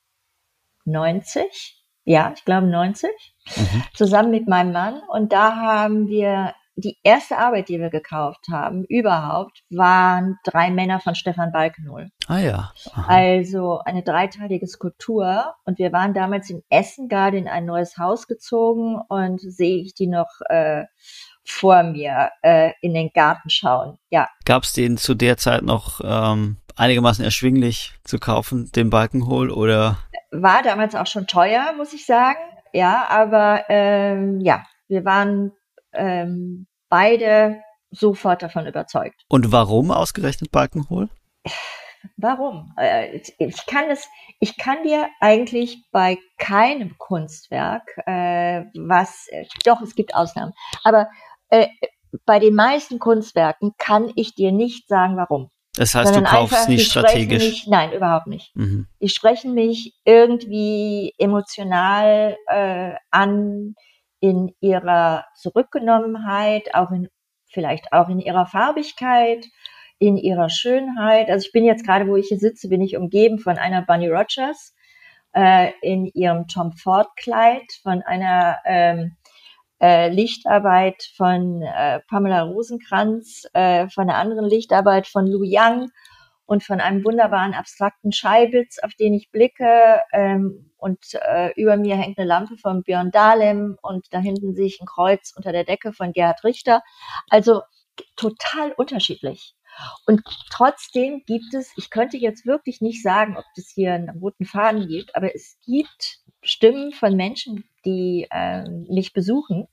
90, 0.85 1.85
ja, 2.03 2.33
ich 2.35 2.43
glaube 2.43 2.67
90, 2.67 3.09
mhm. 3.55 3.83
zusammen 3.93 4.31
mit 4.31 4.47
meinem 4.47 4.71
Mann 4.71 5.01
und 5.09 5.31
da 5.31 5.55
haben 5.55 6.07
wir 6.07 6.53
die 6.81 6.97
erste 7.03 7.37
Arbeit, 7.37 7.69
die 7.69 7.79
wir 7.79 7.89
gekauft 7.89 8.47
haben, 8.51 8.83
überhaupt, 8.85 9.63
waren 9.69 10.37
drei 10.43 10.69
Männer 10.69 10.99
von 10.99 11.15
Stefan 11.15 11.51
Balkenhol. 11.51 12.09
Ah 12.27 12.39
ja. 12.39 12.73
Aha. 12.93 13.05
Also 13.07 13.79
eine 13.85 14.03
dreiteilige 14.03 14.67
Skulptur. 14.67 15.53
Und 15.65 15.79
wir 15.79 15.91
waren 15.93 16.13
damals 16.13 16.49
in 16.49 16.63
Essen 16.69 17.07
gerade 17.07 17.37
in 17.37 17.47
ein 17.47 17.65
neues 17.65 17.97
Haus 17.97 18.27
gezogen 18.27 18.99
und 19.07 19.39
sehe 19.39 19.81
ich 19.81 19.93
die 19.93 20.07
noch 20.07 20.29
äh, 20.49 20.85
vor 21.43 21.83
mir 21.83 22.31
äh, 22.41 22.71
in 22.81 22.93
den 22.93 23.11
Garten 23.13 23.49
schauen. 23.49 23.97
Ja. 24.09 24.27
Gab 24.45 24.63
es 24.63 24.73
den 24.73 24.97
zu 24.97 25.13
der 25.13 25.37
Zeit 25.37 25.63
noch 25.63 26.01
ähm, 26.03 26.57
einigermaßen 26.75 27.23
erschwinglich 27.23 27.93
zu 28.03 28.19
kaufen, 28.19 28.71
den 28.75 28.89
Balkenhol 28.89 29.51
oder? 29.51 29.97
War 30.31 30.63
damals 30.63 30.95
auch 30.95 31.07
schon 31.07 31.27
teuer, 31.27 31.73
muss 31.77 31.93
ich 31.93 32.05
sagen. 32.05 32.39
Ja, 32.73 33.07
aber 33.09 33.65
ähm, 33.69 34.39
ja, 34.39 34.63
wir 34.87 35.03
waren 35.03 35.51
ähm, 35.93 36.67
beide 36.91 37.63
sofort 37.89 38.43
davon 38.43 38.67
überzeugt. 38.67 39.23
Und 39.29 39.51
warum 39.51 39.89
ausgerechnet 39.89 40.51
Balkenhol? 40.51 41.09
Warum? 42.17 42.73
Äh, 42.77 43.21
ich 43.37 43.65
kann 43.65 43.89
es, 43.89 44.07
ich 44.39 44.57
kann 44.57 44.83
dir 44.83 45.07
eigentlich 45.19 45.83
bei 45.91 46.17
keinem 46.37 46.97
Kunstwerk, 46.97 47.97
äh, 48.05 48.65
was, 48.75 49.27
doch, 49.65 49.81
es 49.81 49.95
gibt 49.95 50.15
Ausnahmen, 50.15 50.53
aber 50.83 51.09
äh, 51.49 51.67
bei 52.25 52.39
den 52.39 52.55
meisten 52.55 52.99
Kunstwerken 52.99 53.73
kann 53.77 54.11
ich 54.15 54.35
dir 54.35 54.51
nicht 54.51 54.87
sagen, 54.87 55.15
warum. 55.15 55.49
Das 55.75 55.95
heißt, 55.95 56.15
du 56.15 56.23
kaufst 56.23 56.53
einfach, 56.53 56.67
nicht 56.67 56.89
strategisch? 56.89 57.43
Mich, 57.43 57.67
nein, 57.67 57.93
überhaupt 57.93 58.27
nicht. 58.27 58.53
Mhm. 58.55 58.87
Die 59.01 59.07
sprechen 59.07 59.53
mich 59.53 59.93
irgendwie 60.03 61.13
emotional 61.17 62.35
äh, 62.47 62.93
an, 63.09 63.75
in 64.21 64.55
ihrer 64.61 65.25
Zurückgenommenheit, 65.35 66.73
auch 66.73 66.91
in, 66.91 67.09
vielleicht 67.47 67.91
auch 67.91 68.07
in 68.07 68.19
ihrer 68.19 68.45
Farbigkeit, 68.45 69.45
in 69.99 70.15
ihrer 70.15 70.49
Schönheit. 70.49 71.29
Also 71.29 71.45
ich 71.45 71.51
bin 71.51 71.65
jetzt 71.65 71.85
gerade, 71.85 72.07
wo 72.07 72.15
ich 72.15 72.27
hier 72.29 72.39
sitze, 72.39 72.69
bin 72.69 72.81
ich 72.81 72.95
umgeben 72.95 73.39
von 73.39 73.57
einer 73.57 73.81
Bunny 73.81 74.07
Rogers 74.07 74.73
äh, 75.33 75.71
in 75.81 76.05
ihrem 76.05 76.47
Tom 76.47 76.71
Ford 76.71 77.09
Kleid, 77.17 77.65
von 77.83 78.01
einer 78.03 78.59
ähm, 78.65 79.17
äh, 79.81 80.09
Lichtarbeit 80.09 81.03
von 81.17 81.63
äh, 81.63 81.99
Pamela 82.07 82.43
Rosenkranz, 82.43 83.47
äh, 83.53 83.89
von 83.89 84.09
einer 84.09 84.19
anderen 84.19 84.45
Lichtarbeit 84.45 85.07
von 85.07 85.25
Lu 85.27 85.43
Yang 85.43 85.89
und 86.51 86.65
von 86.65 86.81
einem 86.81 87.05
wunderbaren 87.05 87.53
abstrakten 87.53 88.11
Scheibitz, 88.11 88.77
auf 88.79 88.93
den 88.95 89.13
ich 89.13 89.31
blicke. 89.31 90.01
Ähm, 90.11 90.69
und 90.75 90.99
äh, 91.13 91.53
über 91.55 91.77
mir 91.77 91.95
hängt 91.95 92.17
eine 92.17 92.27
Lampe 92.27 92.57
von 92.57 92.83
Björn 92.83 93.09
Dahlem 93.09 93.77
und 93.81 94.13
da 94.13 94.19
hinten 94.19 94.53
sehe 94.53 94.65
ich 94.65 94.81
ein 94.81 94.85
Kreuz 94.85 95.31
unter 95.33 95.53
der 95.53 95.63
Decke 95.63 95.93
von 95.93 96.11
Gerhard 96.11 96.43
Richter. 96.43 96.81
Also 97.29 97.61
total 98.17 98.73
unterschiedlich. 98.73 99.55
Und 100.05 100.23
trotzdem 100.49 101.23
gibt 101.25 101.53
es, 101.53 101.71
ich 101.77 101.89
könnte 101.89 102.17
jetzt 102.17 102.45
wirklich 102.45 102.81
nicht 102.81 103.01
sagen, 103.01 103.37
ob 103.37 103.45
es 103.55 103.71
hier 103.73 103.93
einen 103.93 104.09
roten 104.09 104.43
Faden 104.43 104.89
gibt, 104.89 105.15
aber 105.15 105.33
es 105.33 105.57
gibt 105.65 106.19
Stimmen 106.41 106.91
von 106.91 107.15
Menschen, 107.15 107.63
die 107.85 108.27
äh, 108.29 108.69
mich 108.89 109.13
besuchen. 109.13 109.69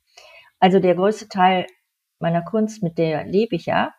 Also 0.60 0.78
der 0.78 0.94
größte 0.94 1.28
Teil 1.28 1.66
meiner 2.20 2.42
Kunst, 2.42 2.84
mit 2.84 2.98
der 2.98 3.24
lebe 3.24 3.56
ich 3.56 3.66
ja, 3.66 3.94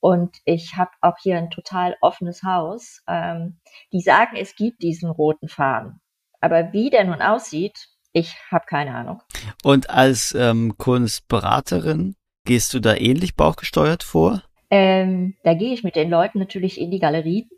und 0.00 0.36
ich 0.44 0.76
habe 0.76 0.90
auch 1.00 1.16
hier 1.22 1.38
ein 1.38 1.50
total 1.50 1.96
offenes 2.00 2.42
Haus. 2.42 3.02
Ähm, 3.08 3.58
die 3.92 4.00
sagen, 4.00 4.36
es 4.36 4.54
gibt 4.54 4.82
diesen 4.82 5.10
roten 5.10 5.48
Faden. 5.48 6.00
Aber 6.40 6.72
wie 6.72 6.90
der 6.90 7.04
nun 7.04 7.20
aussieht, 7.20 7.88
ich 8.12 8.36
habe 8.50 8.64
keine 8.66 8.94
Ahnung. 8.94 9.22
Und 9.64 9.90
als 9.90 10.34
ähm, 10.34 10.76
Kunstberaterin 10.78 12.14
gehst 12.44 12.72
du 12.74 12.80
da 12.80 12.94
ähnlich 12.94 13.34
bauchgesteuert 13.36 14.02
vor? 14.02 14.42
Ähm, 14.70 15.36
da 15.44 15.54
gehe 15.54 15.72
ich 15.72 15.82
mit 15.82 15.96
den 15.96 16.10
Leuten 16.10 16.38
natürlich 16.38 16.80
in 16.80 16.90
die 16.90 16.98
Galerie. 16.98 17.48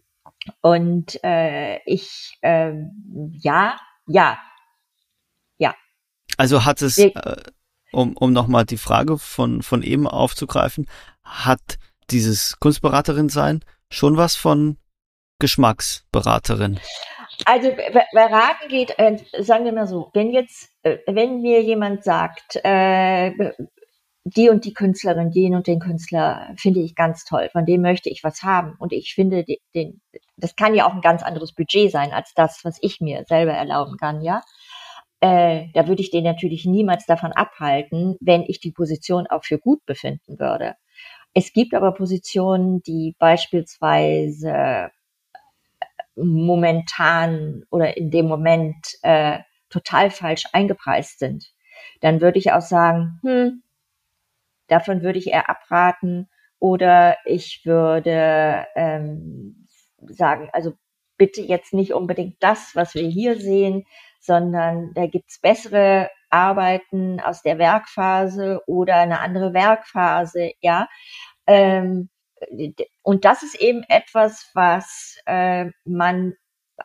Und 0.63 1.23
äh, 1.23 1.81
ich, 1.85 2.39
ähm, 2.43 3.31
ja, 3.39 3.79
ja, 4.07 4.39
ja. 5.59 5.75
Also 6.39 6.65
hat 6.65 6.81
es, 6.81 6.97
äh, 6.99 7.13
um, 7.93 8.17
um 8.17 8.33
nochmal 8.33 8.65
die 8.65 8.79
Frage 8.79 9.19
von, 9.19 9.63
von 9.63 9.83
eben 9.83 10.07
aufzugreifen, 10.07 10.89
hat 11.23 11.79
dieses 12.11 12.59
Kunstberaterin 12.61 13.29
sein 13.29 13.65
schon 13.91 14.17
was 14.17 14.37
von 14.37 14.77
Geschmacksberaterin? 15.41 16.79
Also 17.47 17.71
beraten 18.13 18.69
geht, 18.69 18.99
äh, 18.99 19.17
sagen 19.41 19.65
wir 19.65 19.73
mal 19.73 19.87
so, 19.87 20.11
wenn 20.13 20.31
jetzt, 20.31 20.71
äh, 20.83 20.99
wenn 21.07 21.41
mir 21.41 21.63
jemand 21.63 22.05
sagt, 22.05 22.57
äh, 22.63 23.33
die 24.25 24.51
und 24.51 24.65
die 24.65 24.75
Künstlerin, 24.75 25.31
den 25.31 25.55
und 25.55 25.67
den 25.67 25.81
Künstler 25.81 26.53
finde 26.57 26.81
ich 26.81 26.95
ganz 26.95 27.25
toll, 27.25 27.49
von 27.53 27.65
dem 27.65 27.81
möchte 27.81 28.11
ich 28.11 28.23
was 28.23 28.43
haben 28.43 28.75
und 28.79 28.93
ich 28.93 29.15
finde 29.15 29.45
den, 29.45 29.57
den, 29.75 30.01
das 30.37 30.57
kann 30.57 30.75
ja 30.75 30.87
auch 30.87 30.95
ein 30.95 31.01
ganz 31.01 31.23
anderes 31.23 31.55
Budget 31.55 31.91
sein 31.91 32.13
als 32.13 32.35
das, 32.35 32.61
was 32.63 32.79
ich 32.83 33.01
mir 33.01 33.25
selber 33.27 33.53
erlauben 33.53 33.97
kann, 33.97 34.21
ja. 34.21 34.43
Äh, 35.21 35.69
da 35.75 35.87
würde 35.87 36.01
ich 36.03 36.11
den 36.11 36.25
natürlich 36.25 36.65
niemals 36.65 37.05
davon 37.07 37.33
abhalten, 37.33 38.17
wenn 38.21 38.43
ich 38.47 38.61
die 38.61 38.73
Position 38.73 39.27
auch 39.27 39.45
für 39.45 39.59
gut 39.59 39.85
befinden 39.85 40.39
würde. 40.39 40.77
Es 41.35 41.53
gibt 41.53 41.75
aber 41.75 41.93
Positionen, 41.93 42.83
die 42.83 43.15
beispielsweise 43.19 44.51
äh, 44.51 44.89
momentan 46.17 47.65
oder 47.71 47.97
in 47.97 48.11
dem 48.11 48.27
Moment 48.27 48.99
äh, 49.03 49.39
total 49.69 50.11
falsch 50.11 50.45
eingepreist 50.53 51.19
sind. 51.21 51.53
Dann 52.01 52.21
würde 52.21 52.39
ich 52.39 52.53
auch 52.53 52.63
sagen, 52.63 53.21
hm, 53.23 53.63
davon 54.67 55.03
würde 55.03 55.19
ich 55.19 55.29
eher 55.29 55.49
abraten 55.49 56.29
oder 56.59 57.17
ich 57.25 57.63
würde 57.65 58.67
ähm, 58.75 59.67
sagen, 60.09 60.49
also 60.53 60.73
bitte 61.17 61.43
jetzt 61.43 61.73
nicht 61.73 61.93
unbedingt 61.93 62.37
das, 62.41 62.73
was 62.75 62.95
wir 62.95 63.07
hier 63.09 63.39
sehen, 63.39 63.85
sondern 64.21 64.93
da 64.95 65.07
gibt's 65.07 65.41
bessere 65.41 66.11
Arbeiten 66.31 67.21
aus 67.21 67.43
der 67.43 67.59
Werkphase 67.59 68.63
oder 68.67 68.97
eine 68.97 69.21
andere 69.21 69.53
Werkphase, 69.55 70.53
ja. 70.61 70.89
Ähm, 71.47 72.09
und 73.03 73.25
das 73.25 73.43
ist 73.43 73.57
eben 73.61 73.83
etwas, 73.89 74.51
was 74.55 75.19
äh, 75.27 75.67
man 75.85 76.35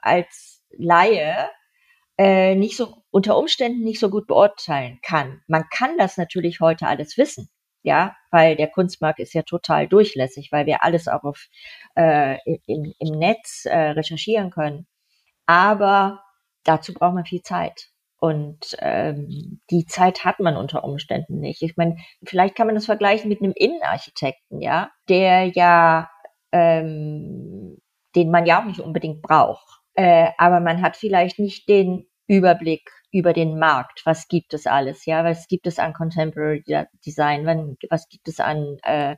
als 0.02 0.64
Laie 0.78 1.50
äh, 2.18 2.56
nicht 2.56 2.78
so 2.78 3.04
unter 3.12 3.38
Umständen 3.38 3.84
nicht 3.84 4.00
so 4.00 4.10
gut 4.10 4.28
beurteilen 4.28 5.00
kann. 5.02 5.42
Man 5.48 5.66
kann 5.70 5.98
das 5.98 6.18
natürlich 6.18 6.60
heute 6.60 6.88
alles 6.88 7.18
wissen. 7.18 7.50
ja, 7.86 8.16
weil 8.32 8.56
der 8.56 8.68
Kunstmarkt 8.70 9.20
ist 9.20 9.34
ja 9.36 9.44
total 9.44 9.88
durchlässig, 9.88 10.52
weil 10.52 10.66
wir 10.66 10.84
alles 10.84 11.08
auch 11.08 11.24
auf, 11.24 11.48
äh, 11.96 12.38
im, 12.66 12.94
im 13.00 13.20
Netz 13.20 13.66
äh, 13.66 13.78
recherchieren 13.92 14.50
können. 14.50 14.88
Aber 15.46 16.24
dazu 16.64 16.94
braucht 16.94 17.14
man 17.16 17.26
viel 17.26 17.44
Zeit. 17.44 17.90
Und 18.26 18.76
ähm, 18.80 19.60
die 19.70 19.86
Zeit 19.86 20.26
hat 20.26 20.40
man 20.40 20.58
unter 20.58 20.84
Umständen 20.84 21.40
nicht. 21.40 21.62
Ich 21.62 21.78
meine, 21.78 21.98
vielleicht 22.26 22.56
kann 22.56 22.66
man 22.66 22.74
das 22.74 22.88
vergleichen 22.88 23.30
mit 23.30 23.40
einem 23.40 23.54
Innenarchitekten, 23.56 24.62
ja, 24.62 24.90
der 25.08 25.46
ja, 25.50 26.10
ähm, 26.52 27.78
den 28.16 28.32
man 28.32 28.48
ja 28.48 28.60
auch 28.60 28.66
nicht 28.66 28.80
unbedingt 28.80 29.22
braucht. 29.22 29.68
Äh, 29.94 30.30
aber 30.40 30.60
man 30.60 30.82
hat 30.82 30.98
vielleicht 30.98 31.38
nicht 31.38 31.70
den 31.70 32.08
Überblick 32.26 32.90
über 33.12 33.32
den 33.32 33.60
Markt. 33.60 34.02
Was 34.06 34.28
gibt 34.28 34.56
es 34.56 34.66
alles? 34.66 35.06
Ja, 35.06 35.24
was 35.24 35.48
gibt 35.48 35.68
es 35.68 35.78
an 35.78 35.94
Contemporary 35.94 36.64
Design? 37.06 37.46
Was 37.92 38.10
gibt 38.10 38.28
es 38.28 38.40
an, 38.40 38.78
äh, 38.82 39.18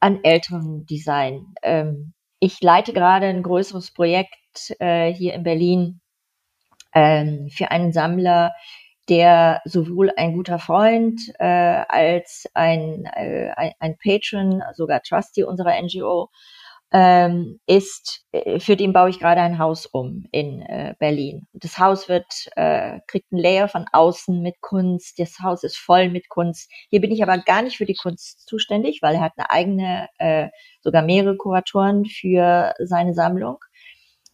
an 0.00 0.22
älteren 0.24 0.84
Design? 0.84 1.54
Ähm, 1.62 2.12
ich 2.38 2.60
leite 2.60 2.92
gerade 2.92 3.28
ein 3.28 3.42
größeres 3.42 3.94
Projekt 3.94 4.76
äh, 4.78 5.10
hier 5.10 5.32
in 5.32 5.42
Berlin 5.42 6.02
ähm, 6.96 7.50
für 7.50 7.70
einen 7.70 7.92
Sammler, 7.92 8.54
der 9.10 9.60
sowohl 9.66 10.10
ein 10.16 10.32
guter 10.32 10.58
Freund 10.58 11.20
äh, 11.38 11.44
als 11.44 12.46
ein, 12.54 13.04
äh, 13.04 13.50
ein, 13.78 13.96
Patron, 14.02 14.62
sogar 14.74 15.02
Trustee 15.02 15.44
unserer 15.44 15.80
NGO 15.80 16.30
ähm, 16.92 17.60
ist, 17.66 18.24
äh, 18.32 18.58
für 18.60 18.76
den 18.76 18.94
baue 18.94 19.10
ich 19.10 19.18
gerade 19.18 19.42
ein 19.42 19.58
Haus 19.58 19.84
um 19.84 20.24
in 20.32 20.62
äh, 20.62 20.94
Berlin. 20.98 21.46
Das 21.52 21.78
Haus 21.78 22.08
wird, 22.08 22.26
äh, 22.56 23.00
kriegt 23.06 23.30
ein 23.30 23.38
Layer 23.38 23.68
von 23.68 23.84
außen 23.92 24.40
mit 24.40 24.60
Kunst. 24.62 25.18
Das 25.18 25.38
Haus 25.40 25.64
ist 25.64 25.76
voll 25.76 26.08
mit 26.08 26.30
Kunst. 26.30 26.70
Hier 26.88 27.02
bin 27.02 27.12
ich 27.12 27.22
aber 27.22 27.38
gar 27.38 27.62
nicht 27.62 27.76
für 27.76 27.86
die 27.86 27.96
Kunst 27.96 28.48
zuständig, 28.48 29.00
weil 29.02 29.16
er 29.16 29.20
hat 29.20 29.32
eine 29.36 29.50
eigene, 29.50 30.08
äh, 30.18 30.48
sogar 30.80 31.02
mehrere 31.02 31.36
Kuratoren 31.36 32.06
für 32.06 32.72
seine 32.78 33.12
Sammlung 33.12 33.58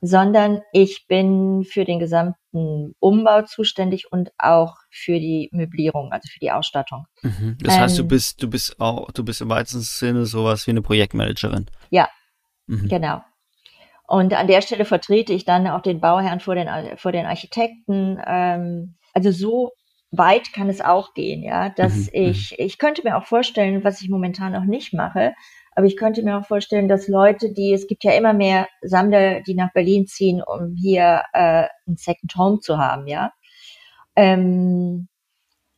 sondern 0.04 0.62
ich 0.72 1.06
bin 1.06 1.64
für 1.64 1.84
den 1.84 2.00
gesamten 2.00 2.94
Umbau 2.98 3.42
zuständig 3.42 4.10
und 4.10 4.30
auch 4.36 4.74
für 4.90 5.20
die 5.20 5.48
Möblierung, 5.52 6.10
also 6.10 6.28
für 6.28 6.40
die 6.40 6.50
Ausstattung. 6.50 7.06
Mhm. 7.22 7.56
Das 7.60 7.78
heißt, 7.78 7.98
du 7.98 8.02
ähm, 8.02 8.08
bist, 8.08 8.42
du 8.42 8.50
bist 8.50 8.80
auch, 8.80 9.12
du 9.12 9.24
bist 9.24 9.40
im 9.40 9.48
weitesten 9.48 9.80
Sinne 9.80 10.26
sowas 10.26 10.66
wie 10.66 10.72
eine 10.72 10.82
Projektmanagerin. 10.82 11.66
Ja, 11.90 12.08
mhm. 12.66 12.88
genau. 12.88 13.22
Und 14.08 14.34
an 14.34 14.48
der 14.48 14.60
Stelle 14.60 14.84
vertrete 14.84 15.32
ich 15.32 15.44
dann 15.44 15.68
auch 15.68 15.82
den 15.82 16.00
Bauherrn 16.00 16.40
vor 16.40 16.56
den, 16.56 16.68
vor 16.96 17.12
den 17.12 17.24
Architekten. 17.24 18.20
Ähm, 18.26 18.96
also 19.14 19.30
so 19.30 19.70
weit 20.10 20.52
kann 20.52 20.68
es 20.68 20.80
auch 20.80 21.14
gehen, 21.14 21.44
ja, 21.44 21.70
dass 21.70 21.94
mhm. 21.94 22.08
ich, 22.12 22.50
mhm. 22.50 22.66
ich 22.66 22.78
könnte 22.78 23.02
mir 23.04 23.16
auch 23.16 23.24
vorstellen, 23.24 23.84
was 23.84 24.02
ich 24.02 24.10
momentan 24.10 24.52
noch 24.52 24.64
nicht 24.64 24.92
mache, 24.92 25.32
aber 25.74 25.86
ich 25.86 25.96
könnte 25.96 26.22
mir 26.22 26.38
auch 26.38 26.46
vorstellen, 26.46 26.88
dass 26.88 27.08
Leute, 27.08 27.52
die, 27.52 27.72
es 27.72 27.86
gibt 27.86 28.04
ja 28.04 28.12
immer 28.12 28.32
mehr 28.32 28.68
Sammler, 28.82 29.40
die 29.42 29.54
nach 29.54 29.72
Berlin 29.72 30.06
ziehen, 30.06 30.42
um 30.42 30.74
hier 30.76 31.22
äh, 31.32 31.66
ein 31.86 31.96
Second 31.96 32.34
Home 32.36 32.60
zu 32.60 32.78
haben, 32.78 33.06
ja. 33.06 33.32
Ähm, 34.16 35.08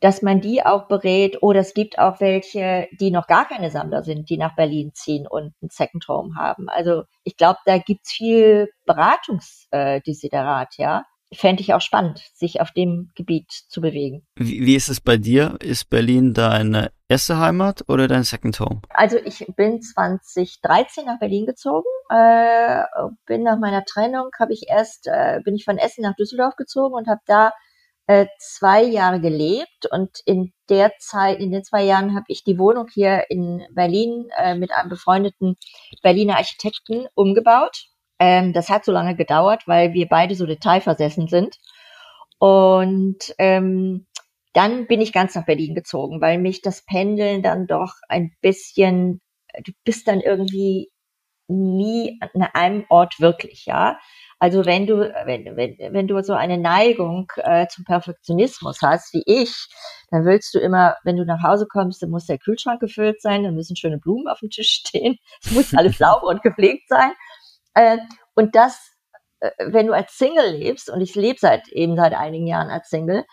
dass 0.01 0.21
man 0.23 0.41
die 0.41 0.65
auch 0.65 0.89
berät, 0.89 1.43
oder 1.43 1.61
es 1.61 1.73
gibt 1.73 1.99
auch 1.99 2.21
welche, 2.21 2.89
die 3.01 3.11
noch 3.11 3.27
gar 3.27 3.47
keine 3.49 3.71
Sammler 3.71 4.03
sind, 4.03 4.29
die 4.29 4.37
nach 4.37 4.55
Berlin 4.55 4.93
ziehen 4.93 5.27
und 5.27 5.55
ein 5.63 5.71
Second 5.71 6.07
Home 6.09 6.35
haben. 6.37 6.69
Also 6.69 7.05
ich 7.23 7.37
glaube, 7.37 7.59
da 7.65 7.79
gibt's 7.79 8.13
viel 8.13 8.69
Beratungsdesiderat, 8.85 10.75
äh, 10.79 10.83
ja 10.83 11.05
fände 11.35 11.63
ich 11.63 11.75
auch 11.75 11.81
spannend, 11.81 12.21
sich 12.35 12.61
auf 12.61 12.71
dem 12.73 13.11
Gebiet 13.15 13.51
zu 13.51 13.81
bewegen. 13.81 14.27
Wie, 14.37 14.65
wie, 14.65 14.75
ist 14.75 14.89
es 14.89 15.01
bei 15.01 15.17
dir? 15.17 15.57
Ist 15.61 15.91
Berlin 15.91 16.35
deine 16.35 16.93
erste 17.09 17.39
Heimat 17.39 17.85
oder 17.89 18.09
dein 18.09 18.25
Second 18.25 18.59
Home? 18.61 18.83
Also 18.91 19.19
ich 19.19 19.47
bin 19.57 19.81
2013 19.83 21.07
nach 21.07 21.19
Berlin 21.19 21.47
gezogen. 21.47 21.87
Äh, 22.11 22.83
bin 23.27 23.43
nach 23.43 23.59
meiner 23.59 23.85
Trennung 23.85 24.31
habe 24.39 24.53
ich 24.53 24.65
erst 24.69 25.07
äh, 25.07 25.41
bin 25.45 25.55
ich 25.55 25.65
von 25.65 25.79
Essen 25.79 26.03
nach 26.03 26.15
Düsseldorf 26.17 26.57
gezogen 26.57 26.95
und 26.95 27.09
habe 27.09 27.21
da 27.27 27.53
äh, 28.07 28.27
zwei 28.39 28.83
Jahre 28.83 29.21
gelebt 29.21 29.87
und 29.91 30.21
in 30.27 30.53
der 30.69 30.93
Zeit, 30.99 31.41
in 31.41 31.51
den 31.51 31.65
zwei 31.65 31.85
Jahren 31.85 32.15
habe 32.15 32.27
ich 32.29 32.45
die 32.45 32.59
Wohnung 32.59 32.87
hier 32.93 33.25
in 33.31 33.65
Berlin 33.73 34.29
äh, 34.37 34.55
mit 34.55 34.73
einem 34.73 34.91
befreundeten 34.91 35.57
Berliner 36.03 36.37
Architekten 36.37 37.07
umgebaut 37.15 37.87
ähm, 38.19 38.53
das 38.53 38.69
hat 38.69 38.85
so 38.85 38.93
lange 38.93 39.17
gedauert, 39.17 39.67
weil 39.67 39.93
wir 39.93 40.09
beide 40.09 40.35
so 40.35 40.47
detailversessen 40.47 41.29
sind. 41.29 41.59
Und 42.39 43.35
ähm, 43.39 44.07
dann 44.53 44.87
bin 44.87 45.01
ich 45.01 45.13
ganz 45.13 45.35
nach 45.35 45.47
Berlin 45.47 45.75
gezogen, 45.75 46.21
weil 46.21 46.39
mich 46.39 46.63
das 46.63 46.85
Pendeln 46.85 47.43
dann 47.43 47.67
doch 47.67 47.95
ein 48.09 48.33
bisschen, 48.41 49.21
du 49.65 49.73
bist 49.85 50.07
dann 50.09 50.21
irgendwie 50.21 50.91
nie 51.49 52.19
an 52.21 52.49
einem 52.55 52.85
Ort 52.89 53.21
wirklich, 53.21 53.67
ja. 53.67 53.99
Also 54.39 54.65
wenn 54.67 54.87
du, 54.87 54.99
wenn, 54.99 55.57
wenn, 55.57 55.77
wenn 55.79 56.07
du 56.07 56.23
so 56.23 56.35
eine 56.35 56.59
Neigung 56.59 57.31
äh, 57.37 57.67
zum 57.69 57.85
Perfektionismus 57.85 58.79
hast, 58.83 59.13
wie 59.15 59.23
ich, 59.27 59.53
dann 60.11 60.25
willst 60.25 60.55
du 60.55 60.59
immer, 60.59 60.97
wenn 61.05 61.17
du 61.17 61.25
nach 61.25 61.43
Hause 61.43 61.67
kommst, 61.67 62.03
dann 62.03 62.11
muss 62.11 62.27
der 62.27 62.39
Kühlschrank 62.39 62.81
gefüllt 62.81 63.21
sein, 63.21 63.43
dann 63.43 63.55
müssen 63.55 63.77
schöne 63.77 63.99
Blumen 63.99 64.29
auf 64.29 64.41
dem 64.41 64.51
Tisch 64.51 64.83
stehen, 64.87 65.17
es 65.45 65.53
muss 65.53 65.75
alles 65.75 65.99
sauber 65.99 66.27
und 66.27 66.43
gepflegt 66.43 66.89
sein. 66.89 67.13
Äh, 67.75 67.99
und 68.35 68.55
das, 68.55 68.93
äh, 69.41 69.51
wenn 69.59 69.87
du 69.87 69.93
als 69.93 70.17
Single 70.17 70.57
lebst, 70.57 70.91
und 70.91 71.01
ich 71.01 71.15
lebe 71.15 71.39
seit 71.39 71.69
eben 71.69 71.97
seit 71.97 72.15
einigen 72.15 72.47
Jahren 72.47 72.71
als 72.71 72.89
Single, 72.89 73.25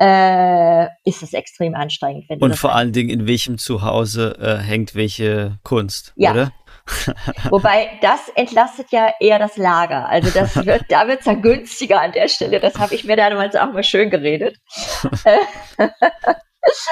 äh, 0.00 0.86
ist 1.04 1.22
es 1.22 1.32
extrem 1.32 1.74
anstrengend. 1.74 2.40
Und 2.40 2.56
vor 2.56 2.74
allen 2.74 2.92
Dingen, 2.92 3.10
in 3.10 3.26
welchem 3.26 3.58
Zuhause 3.58 4.36
äh, 4.40 4.56
hängt 4.62 4.94
welche 4.94 5.58
Kunst, 5.64 6.12
ja. 6.16 6.30
oder? 6.30 6.52
Wobei 7.50 7.98
das 8.00 8.28
entlastet 8.34 8.86
ja 8.92 9.10
eher 9.20 9.38
das 9.38 9.56
Lager. 9.56 10.08
Also 10.08 10.30
das 10.30 10.54
wird, 10.66 10.84
da 10.88 11.06
wird 11.08 11.20
es 11.20 11.26
ja 11.26 11.34
günstiger 11.34 12.00
an 12.00 12.12
der 12.12 12.28
Stelle. 12.28 12.60
Das 12.60 12.78
habe 12.78 12.94
ich 12.94 13.04
mir 13.04 13.16
damals 13.16 13.56
auch 13.56 13.72
mal 13.72 13.82
schön 13.82 14.10
geredet. 14.10 14.56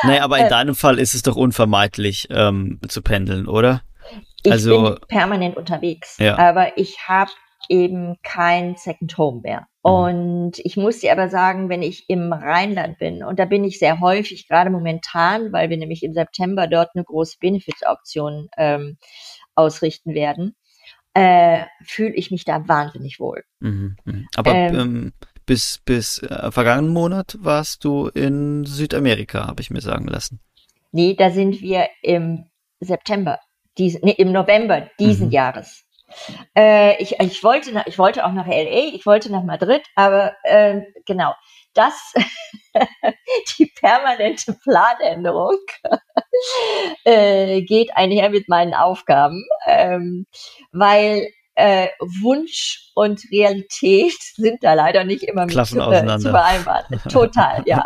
naja, 0.03 0.25
aber 0.25 0.39
in 0.39 0.47
äh, 0.47 0.51
deinem 0.51 0.75
Fall 0.75 0.99
ist 0.99 1.15
es 1.15 1.23
doch 1.23 1.37
unvermeidlich 1.37 2.27
ähm, 2.31 2.81
zu 2.89 3.03
pendeln, 3.03 3.47
oder? 3.47 3.83
Ich 4.47 4.53
also, 4.53 4.83
bin 4.83 4.99
permanent 5.09 5.57
unterwegs, 5.57 6.17
ja. 6.19 6.39
aber 6.39 6.79
ich 6.79 7.09
habe 7.09 7.31
eben 7.69 8.17
kein 8.23 8.77
Second 8.77 9.19
Home 9.19 9.41
mehr. 9.43 9.67
Mhm. 9.85 9.91
Und 9.91 10.53
ich 10.59 10.77
muss 10.77 11.01
dir 11.01 11.13
aber 11.13 11.29
sagen, 11.29 11.69
wenn 11.69 11.83
ich 11.83 12.09
im 12.09 12.33
Rheinland 12.33 12.99
bin, 12.99 13.25
und 13.25 13.39
da 13.39 13.45
bin 13.45 13.65
ich 13.65 13.79
sehr 13.79 14.01
häufig, 14.01 14.49
gerade 14.49 14.71
momentan, 14.71 15.53
weil 15.53 15.71
wir 15.71 15.77
nämlich 15.77 16.03
im 16.03 16.15
September 16.15 16.67
dort 16.67 16.91
eine 16.95 17.05
große 17.05 17.39
Benefit-Auktion 17.41 18.49
ähm, 18.57 18.99
ausrichten 19.55 20.15
werden, 20.15 20.55
äh, 21.15 21.65
fühle 21.83 22.15
ich 22.15 22.31
mich 22.31 22.45
da 22.45 22.69
wahnsinnig 22.69 23.19
wohl. 23.19 23.43
Mhm, 23.61 23.97
mh. 24.05 24.25
Aber 24.37 24.55
ähm, 24.55 24.75
ähm, 24.75 25.13
bis, 25.47 25.81
bis 25.85 26.23
äh, 26.23 26.51
vergangenen 26.51 26.93
Monat 26.93 27.37
warst 27.41 27.85
du 27.85 28.09
in 28.09 28.65
Südamerika, 28.65 29.47
habe 29.47 29.63
ich 29.63 29.71
mir 29.71 29.81
sagen 29.81 30.07
lassen. 30.07 30.41
Nee, 30.93 31.15
da 31.15 31.31
sind 31.31 31.61
wir 31.63 31.89
im 32.03 32.47
September 32.81 33.39
diesen, 33.79 34.01
nee, 34.05 34.13
im 34.13 34.33
November 34.33 34.89
diesen 34.99 35.27
mhm. 35.27 35.33
Jahres. 35.33 35.85
Äh, 36.57 37.03
ich, 37.03 37.19
ich, 37.19 37.43
wollte 37.43 37.73
nach, 37.73 37.87
ich 37.87 37.99
wollte 37.99 38.25
auch 38.25 38.33
nach 38.33 38.47
LA, 38.47 38.95
ich 38.95 39.07
wollte 39.07 39.31
nach 39.31 39.43
Madrid, 39.43 39.83
aber 39.97 40.35
äh, 40.45 40.83
genau, 41.05 41.35
das, 41.75 42.15
die 43.59 43.67
permanente 43.67 44.55
Planänderung 44.55 45.59
äh, 47.05 47.63
geht 47.63 47.91
einher 47.95 48.31
mit 48.31 48.49
meinen 48.49 48.75
Aufgaben, 48.75 49.45
ähm, 49.67 50.27
weil 50.73 51.29
äh, 51.57 51.89
Wunsch 52.23 52.91
und 52.95 53.21
Realität 53.33 54.17
sind 54.37 54.63
da 54.63 54.75
leider 54.75 55.05
nicht 55.05 55.25
immer 55.25 55.47
mit 55.47 55.55
zu, 55.67 55.81
äh, 55.81 56.19
zu 56.19 56.31
vereinbaren. 56.31 57.01
Total, 57.11 57.63
ja. 57.67 57.85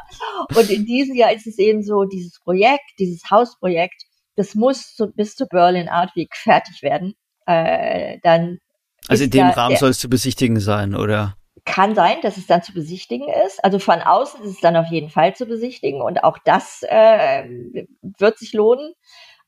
Und 0.55 0.68
in 0.70 0.84
diesem 0.84 1.14
Jahr 1.14 1.32
ist 1.32 1.47
es 1.47 1.59
eben 1.59 1.82
so, 1.82 2.05
dieses 2.05 2.41
Projekt, 2.41 2.91
dieses 2.99 3.30
Hausprojekt, 3.30 4.05
das 4.41 4.55
muss 4.55 4.97
so 4.97 5.09
bis 5.09 5.36
zur 5.36 5.49
Berlin 5.49 5.91
Art 5.91 6.16
Week 6.16 6.34
fertig 6.34 6.82
werden. 6.82 7.14
Äh, 7.45 8.18
dann 8.22 8.59
also 9.07 9.24
in 9.24 9.30
dem 9.30 9.49
da, 9.49 9.51
Rahmen 9.51 9.76
soll 9.76 9.91
es 9.91 9.99
zu 9.99 10.09
besichtigen 10.09 10.61
sein, 10.61 10.95
oder? 10.95 11.36
Kann 11.66 11.95
sein, 11.95 12.16
dass 12.22 12.38
es 12.38 12.47
dann 12.47 12.62
zu 12.62 12.72
besichtigen 12.72 13.28
ist. 13.47 13.62
Also 13.62 13.78
von 13.78 14.01
außen 14.01 14.43
ist 14.43 14.55
es 14.55 14.61
dann 14.61 14.76
auf 14.76 14.86
jeden 14.86 15.11
Fall 15.11 15.36
zu 15.36 15.45
besichtigen 15.45 16.01
und 16.01 16.24
auch 16.24 16.38
das 16.45 16.82
äh, 16.88 17.86
wird 18.18 18.38
sich 18.38 18.55
lohnen. 18.55 18.95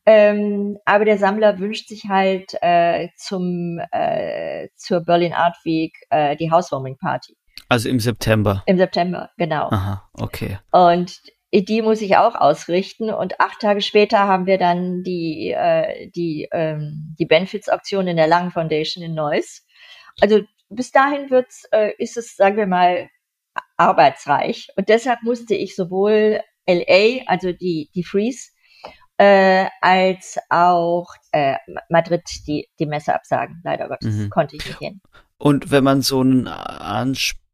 Ähm, 0.04 0.76
aber 0.84 1.06
der 1.06 1.16
Sammler 1.16 1.58
wünscht 1.58 1.88
sich 1.88 2.04
halt 2.08 2.52
äh, 2.60 3.08
zum 3.16 3.80
äh, 3.92 4.68
zur 4.76 5.00
Berlin 5.00 5.32
Art 5.32 5.56
Week 5.64 5.94
äh, 6.10 6.36
die 6.36 6.50
Housewarming 6.50 6.98
Party. 6.98 7.34
Also 7.70 7.88
im 7.88 7.98
September. 7.98 8.62
Im 8.66 8.76
September, 8.76 9.30
genau. 9.38 9.70
Aha, 9.70 10.06
okay. 10.18 10.58
Und 10.70 11.18
die 11.52 11.82
muss 11.82 12.00
ich 12.00 12.16
auch 12.16 12.34
ausrichten. 12.34 13.10
Und 13.10 13.40
acht 13.40 13.60
Tage 13.60 13.82
später 13.82 14.20
haben 14.20 14.46
wir 14.46 14.58
dann 14.58 15.02
die, 15.02 15.50
äh, 15.50 16.10
die, 16.10 16.48
ähm, 16.50 17.14
die 17.18 17.26
Benefits-Auktion 17.26 18.06
in 18.08 18.16
der 18.16 18.26
Langen 18.26 18.50
Foundation 18.50 19.04
in 19.04 19.14
Neuss. 19.14 19.66
Also 20.20 20.40
bis 20.70 20.90
dahin 20.90 21.30
wird's, 21.30 21.64
äh, 21.72 21.92
ist 21.98 22.16
es, 22.16 22.36
sagen 22.36 22.56
wir 22.56 22.66
mal, 22.66 23.08
arbeitsreich. 23.76 24.68
Und 24.76 24.88
deshalb 24.88 25.22
musste 25.22 25.54
ich 25.54 25.76
sowohl 25.76 26.40
LA, 26.66 27.24
also 27.26 27.52
die, 27.52 27.90
die 27.94 28.04
Freeze, 28.04 28.50
äh, 29.18 29.66
als 29.80 30.38
auch 30.48 31.08
äh, 31.32 31.56
Madrid 31.90 32.22
die, 32.46 32.68
die 32.78 32.86
Messe 32.86 33.14
absagen. 33.14 33.60
Leider 33.62 33.88
Gottes 33.88 34.14
Mhm. 34.14 34.30
konnte 34.30 34.56
ich 34.56 34.66
nicht 34.66 34.78
hin. 34.78 35.00
Und 35.36 35.70
wenn 35.70 35.84
man 35.84 36.02
so 36.02 36.20
einen 36.20 36.48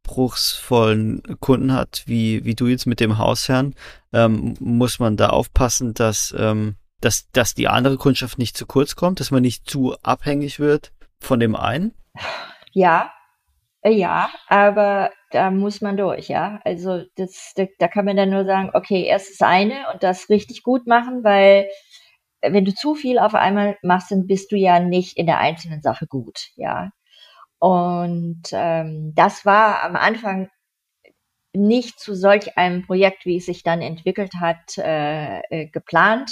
anspruchsvollen 0.09 1.23
Kunden 1.41 1.73
hat, 1.73 2.03
wie, 2.07 2.45
wie 2.45 2.55
du 2.55 2.67
jetzt 2.67 2.87
mit 2.87 3.01
dem 3.01 3.19
Hausherrn, 3.19 3.75
ähm, 4.13 4.55
muss 4.59 4.99
man 4.99 5.17
da 5.17 5.29
aufpassen, 5.29 5.95
dass, 5.95 6.35
ähm, 6.39 6.77
dass, 7.01 7.31
dass 7.33 7.55
die 7.55 7.69
andere 7.69 7.99
Kundschaft 7.99 8.39
nicht 8.39 8.57
zu 8.57 8.67
kurz 8.67 8.97
kommt, 8.97 9.21
dass 9.21 9.31
man 9.31 9.43
nicht 9.43 9.69
zu 9.69 9.97
abhängig 10.03 10.59
wird 10.59 10.93
von 11.21 11.41
dem 11.41 11.55
einen. 11.55 11.95
Ja, 12.73 13.13
äh, 13.83 13.91
ja, 13.91 14.31
aber 14.49 15.11
da 15.31 15.51
muss 15.51 15.81
man 15.81 15.97
durch, 15.97 16.29
ja. 16.29 16.61
Also 16.65 17.05
das, 17.17 17.53
da, 17.55 17.67
da 17.79 17.89
kann 17.89 18.05
man 18.05 18.17
dann 18.17 18.31
nur 18.31 18.45
sagen, 18.45 18.71
okay, 18.73 19.05
erst 19.05 19.31
das 19.33 19.47
eine 19.47 19.87
und 19.93 20.03
das 20.03 20.31
richtig 20.31 20.63
gut 20.63 20.87
machen, 20.87 21.23
weil 21.23 21.69
äh, 22.41 22.53
wenn 22.53 22.65
du 22.65 22.75
zu 22.75 22.95
viel 22.95 23.19
auf 23.19 23.35
einmal 23.35 23.77
machst, 23.83 24.11
dann 24.11 24.27
bist 24.27 24.53
du 24.53 24.57
ja 24.57 24.81
nicht 24.81 25.17
in 25.17 25.27
der 25.27 25.39
einzelnen 25.39 25.83
Sache 25.83 26.07
gut, 26.07 26.49
ja. 26.57 26.91
Und 27.59 28.43
ähm, 28.53 29.13
das 29.15 29.45
war 29.45 29.83
am 29.83 29.97
Anfang 29.97 30.49
nicht 31.53 31.99
zu 31.99 32.15
solch 32.15 32.57
einem 32.57 32.87
Projekt, 32.87 33.25
wie 33.25 33.37
es 33.39 33.47
sich 33.47 33.63
dann 33.63 33.81
entwickelt 33.81 34.35
hat, 34.41 34.79
äh, 34.79 35.41
äh, 35.51 35.67
geplant. 35.67 36.31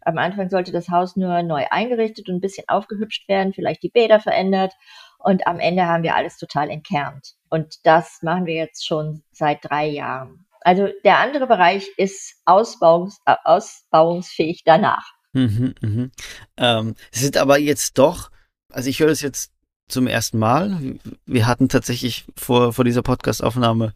Am 0.00 0.18
Anfang 0.18 0.50
sollte 0.50 0.72
das 0.72 0.88
Haus 0.88 1.16
nur 1.16 1.42
neu 1.42 1.64
eingerichtet 1.70 2.28
und 2.28 2.36
ein 2.36 2.40
bisschen 2.40 2.68
aufgehübscht 2.68 3.28
werden, 3.28 3.52
vielleicht 3.52 3.82
die 3.82 3.90
Bäder 3.90 4.20
verändert. 4.20 4.72
Und 5.18 5.46
am 5.46 5.58
Ende 5.58 5.86
haben 5.86 6.02
wir 6.02 6.14
alles 6.14 6.36
total 6.36 6.70
entkernt. 6.70 7.34
Und 7.48 7.78
das 7.84 8.20
machen 8.22 8.46
wir 8.46 8.54
jetzt 8.54 8.86
schon 8.86 9.22
seit 9.32 9.58
drei 9.62 9.86
Jahren. 9.86 10.46
Also 10.60 10.88
der 11.04 11.18
andere 11.18 11.46
Bereich 11.46 11.88
ist 11.96 12.40
ausbauungs 12.44 13.18
äh, 13.26 13.34
ausbauungsfähig 13.44 14.62
danach. 14.64 15.12
Mhm, 15.32 15.74
mhm. 15.80 16.12
Ähm, 16.56 16.94
es 17.12 17.20
sind 17.20 17.36
aber 17.36 17.58
jetzt 17.58 17.98
doch, 17.98 18.30
also 18.70 18.88
ich 18.88 19.00
höre 19.00 19.08
das 19.08 19.20
jetzt 19.20 19.53
zum 19.88 20.06
ersten 20.06 20.38
Mal. 20.38 20.96
Wir 21.26 21.46
hatten 21.46 21.68
tatsächlich 21.68 22.24
vor, 22.36 22.72
vor 22.72 22.84
dieser 22.84 23.02
Podcast-Aufnahme 23.02 23.94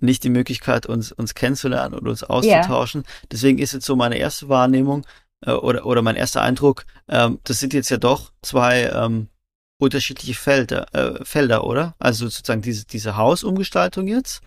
nicht 0.00 0.24
die 0.24 0.30
Möglichkeit, 0.30 0.86
uns, 0.86 1.12
uns 1.12 1.34
kennenzulernen 1.34 1.94
oder 1.94 2.10
uns 2.10 2.22
auszutauschen. 2.22 3.04
Deswegen 3.30 3.58
ist 3.58 3.72
jetzt 3.72 3.86
so 3.86 3.96
meine 3.96 4.16
erste 4.18 4.48
Wahrnehmung 4.48 5.06
äh, 5.44 5.52
oder, 5.52 5.86
oder 5.86 6.02
mein 6.02 6.16
erster 6.16 6.42
Eindruck, 6.42 6.84
ähm, 7.08 7.38
das 7.44 7.60
sind 7.60 7.72
jetzt 7.72 7.90
ja 7.90 7.96
doch 7.96 8.32
zwei 8.42 8.84
ähm, 8.90 9.28
unterschiedliche 9.78 10.34
Felder, 10.34 10.94
äh, 10.94 11.24
Felder, 11.24 11.64
oder? 11.64 11.94
Also 11.98 12.26
sozusagen 12.28 12.62
diese, 12.62 12.86
diese 12.86 13.16
Hausumgestaltung 13.16 14.06
jetzt, 14.06 14.40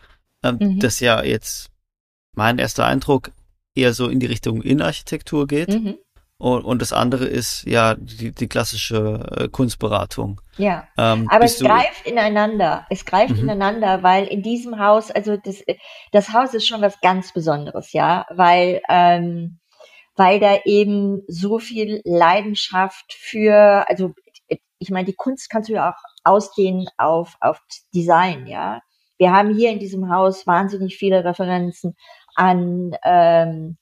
ähm, 0.44 0.58
Mhm. 0.60 0.80
das 0.80 1.00
ja 1.00 1.24
jetzt 1.24 1.70
mein 2.36 2.60
erster 2.60 2.86
Eindruck 2.86 3.32
eher 3.76 3.94
so 3.94 4.08
in 4.08 4.20
die 4.20 4.26
Richtung 4.28 4.62
Innenarchitektur 4.62 5.48
geht. 5.48 5.70
Mhm. 5.70 5.98
Und, 6.42 6.64
und 6.64 6.82
das 6.82 6.94
andere 6.94 7.26
ist 7.26 7.66
ja 7.66 7.96
die, 7.96 8.32
die 8.32 8.48
klassische 8.48 9.28
äh, 9.38 9.50
Kunstberatung. 9.50 10.40
Ja. 10.56 10.88
Ähm, 10.98 11.28
Aber 11.30 11.44
es 11.44 11.60
greift 11.60 12.08
ineinander. 12.08 12.86
Es 12.90 13.04
greift 13.04 13.36
Mhm. 13.36 13.42
ineinander, 13.42 14.04
weil 14.04 14.26
in 14.26 14.42
diesem 14.42 14.80
Haus, 14.80 15.12
also 15.12 15.36
das, 15.36 15.62
das 16.14 16.32
Haus 16.32 16.54
ist 16.54 16.66
schon 16.66 16.82
was 16.82 17.00
ganz 17.02 17.34
Besonderes, 17.34 17.92
ja, 17.92 18.26
weil, 18.30 18.82
ähm, 18.88 19.60
weil 20.16 20.40
da 20.40 20.60
eben 20.64 21.24
so 21.28 21.60
viel 21.60 22.02
Leidenschaft 22.06 23.14
für, 23.14 23.84
also 23.90 24.14
ich 24.80 24.92
meine, 24.92 25.06
die 25.08 25.16
Kunst 25.16 25.50
kannst 25.50 25.68
du 25.68 25.74
ja 25.74 25.92
auch 25.92 26.02
ausdehnen 26.24 26.88
auf, 26.98 27.36
auf 27.42 27.60
Design, 27.94 28.48
ja. 28.48 28.80
Wir 29.18 29.32
haben 29.34 29.54
hier 29.54 29.72
in 29.72 29.80
diesem 29.80 30.10
Haus 30.10 30.48
wahnsinnig 30.48 30.96
viele 30.96 31.26
Referenzen 31.26 31.98
an, 32.36 32.92
ähm, 33.04 33.78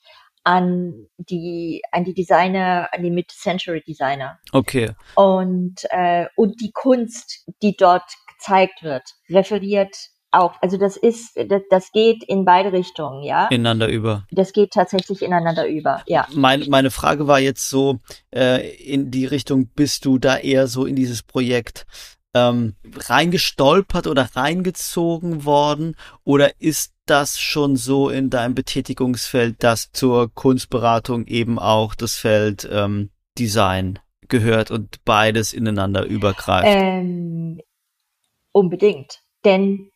an 0.47 1.07
die, 1.17 1.81
an 1.91 2.05
die 2.05 2.13
Designer, 2.13 2.87
an 2.93 3.03
die 3.03 3.11
Mid-Century-Designer. 3.11 4.39
Okay, 4.53 4.91
Und, 5.15 5.81
äh, 5.89 6.27
und 6.37 6.61
die 6.61 6.71
Kunst, 6.71 7.43
die 7.61 7.75
dort 7.75 8.09
gezeigt 8.33 8.81
wird, 8.81 9.03
referiert 9.29 9.93
auch. 10.31 10.53
Also 10.61 10.77
das 10.77 10.95
ist, 10.95 11.35
das, 11.35 11.63
das 11.69 11.91
geht 11.91 12.23
in 12.23 12.45
beide 12.45 12.71
Richtungen, 12.71 13.23
ja. 13.23 13.47
ineinander 13.47 13.89
über. 13.89 14.25
Das 14.31 14.53
geht 14.53 14.71
tatsächlich 14.71 15.21
ineinander 15.21 15.67
über, 15.67 16.01
ja. 16.07 16.25
Mein, 16.33 16.63
meine 16.69 16.91
Frage 16.91 17.27
war 17.27 17.41
jetzt 17.41 17.69
so, 17.69 17.99
äh, 18.33 18.73
in 18.77 19.11
die 19.11 19.25
Richtung, 19.25 19.67
bist 19.75 20.05
du 20.05 20.17
da 20.17 20.37
eher 20.37 20.67
so 20.67 20.85
in 20.85 20.95
dieses 20.95 21.23
Projekt 21.23 21.85
ähm, 22.33 22.77
reingestolpert 22.95 24.07
oder 24.07 24.29
reingezogen 24.33 25.43
worden? 25.43 25.97
Oder 26.23 26.51
ist 26.61 26.93
das 27.09 27.39
schon 27.39 27.75
so 27.75 28.09
in 28.09 28.29
deinem 28.29 28.55
Betätigungsfeld, 28.55 29.63
dass 29.63 29.91
zur 29.91 30.33
Kunstberatung 30.33 31.25
eben 31.27 31.59
auch 31.59 31.95
das 31.95 32.15
Feld 32.15 32.67
ähm, 32.71 33.11
Design 33.37 33.99
gehört 34.27 34.71
und 34.71 35.03
beides 35.05 35.53
ineinander 35.53 36.05
übergreift? 36.05 36.67
Ähm, 36.69 37.61
unbedingt. 38.51 39.19
Denn 39.45 39.91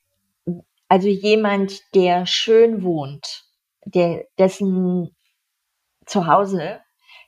also 0.87 1.07
jemand, 1.07 1.79
der 1.95 2.25
schön 2.25 2.83
wohnt, 2.83 3.45
der, 3.85 4.25
dessen 4.37 5.15
Zuhause 6.05 6.81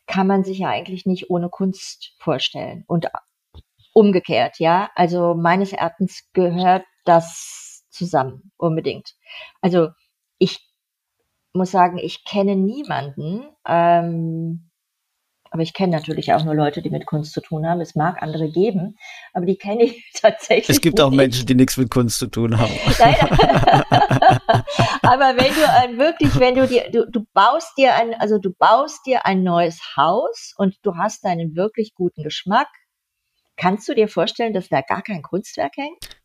kann 0.05 0.27
man 0.27 0.43
sich 0.43 0.59
ja 0.59 0.69
eigentlich 0.69 1.05
nicht 1.05 1.29
ohne 1.29 1.49
Kunst 1.49 2.13
vorstellen. 2.19 2.83
Und 2.87 3.07
umgekehrt, 3.93 4.59
ja. 4.59 4.89
Also 4.95 5.33
meines 5.33 5.71
Erachtens 5.71 6.27
gehört 6.33 6.83
das 7.05 7.62
zusammen, 7.93 8.51
unbedingt. 8.57 9.15
Also 9.61 9.89
ich 10.37 10.59
muss 11.53 11.71
sagen, 11.71 11.97
ich 11.97 12.25
kenne 12.25 12.55
niemanden, 12.55 13.45
ähm, 13.67 14.69
aber 15.53 15.61
ich 15.61 15.75
kenne 15.75 15.95
natürlich 15.95 16.33
auch 16.33 16.43
nur 16.43 16.55
Leute, 16.55 16.81
die 16.81 16.89
mit 16.89 17.05
Kunst 17.05 17.31
zu 17.31 17.39
tun 17.39 17.67
haben. 17.67 17.79
Es 17.79 17.93
mag 17.93 18.23
andere 18.23 18.49
geben, 18.49 18.97
aber 19.33 19.45
die 19.45 19.55
kenne 19.55 19.83
ich 19.83 20.11
tatsächlich. 20.19 20.67
es 20.67 20.81
gibt 20.81 20.99
auch 20.99 21.11
nicht. 21.11 21.17
Menschen, 21.17 21.45
die 21.45 21.53
nichts 21.53 21.77
mit 21.77 21.91
Kunst 21.91 22.17
zu 22.17 22.25
tun 22.25 22.57
haben. 22.57 22.73
Nein. 22.99 23.15
aber 25.03 25.37
wenn 25.37 25.53
du 25.53 25.69
ein 25.69 25.99
wirklich, 25.99 26.39
wenn 26.39 26.55
du 26.55 26.67
dir, 26.67 26.89
du, 26.91 27.07
du 27.07 27.23
baust 27.33 27.77
dir 27.77 27.93
ein, 27.93 28.15
also 28.15 28.39
du 28.39 28.51
baust 28.51 29.05
dir 29.05 29.27
ein 29.27 29.43
neues 29.43 29.79
Haus 29.95 30.55
und 30.57 30.75
du 30.81 30.95
hast 30.97 31.23
einen 31.23 31.55
wirklich 31.55 31.93
guten 31.93 32.23
Geschmack, 32.23 32.69
kannst 33.55 33.87
du 33.87 33.93
dir 33.93 34.07
vorstellen, 34.07 34.53
dass 34.53 34.69
da 34.69 34.81
gar 34.81 35.03
kein 35.03 35.21
Kunstwerk 35.21 35.77
hängt? 35.77 36.22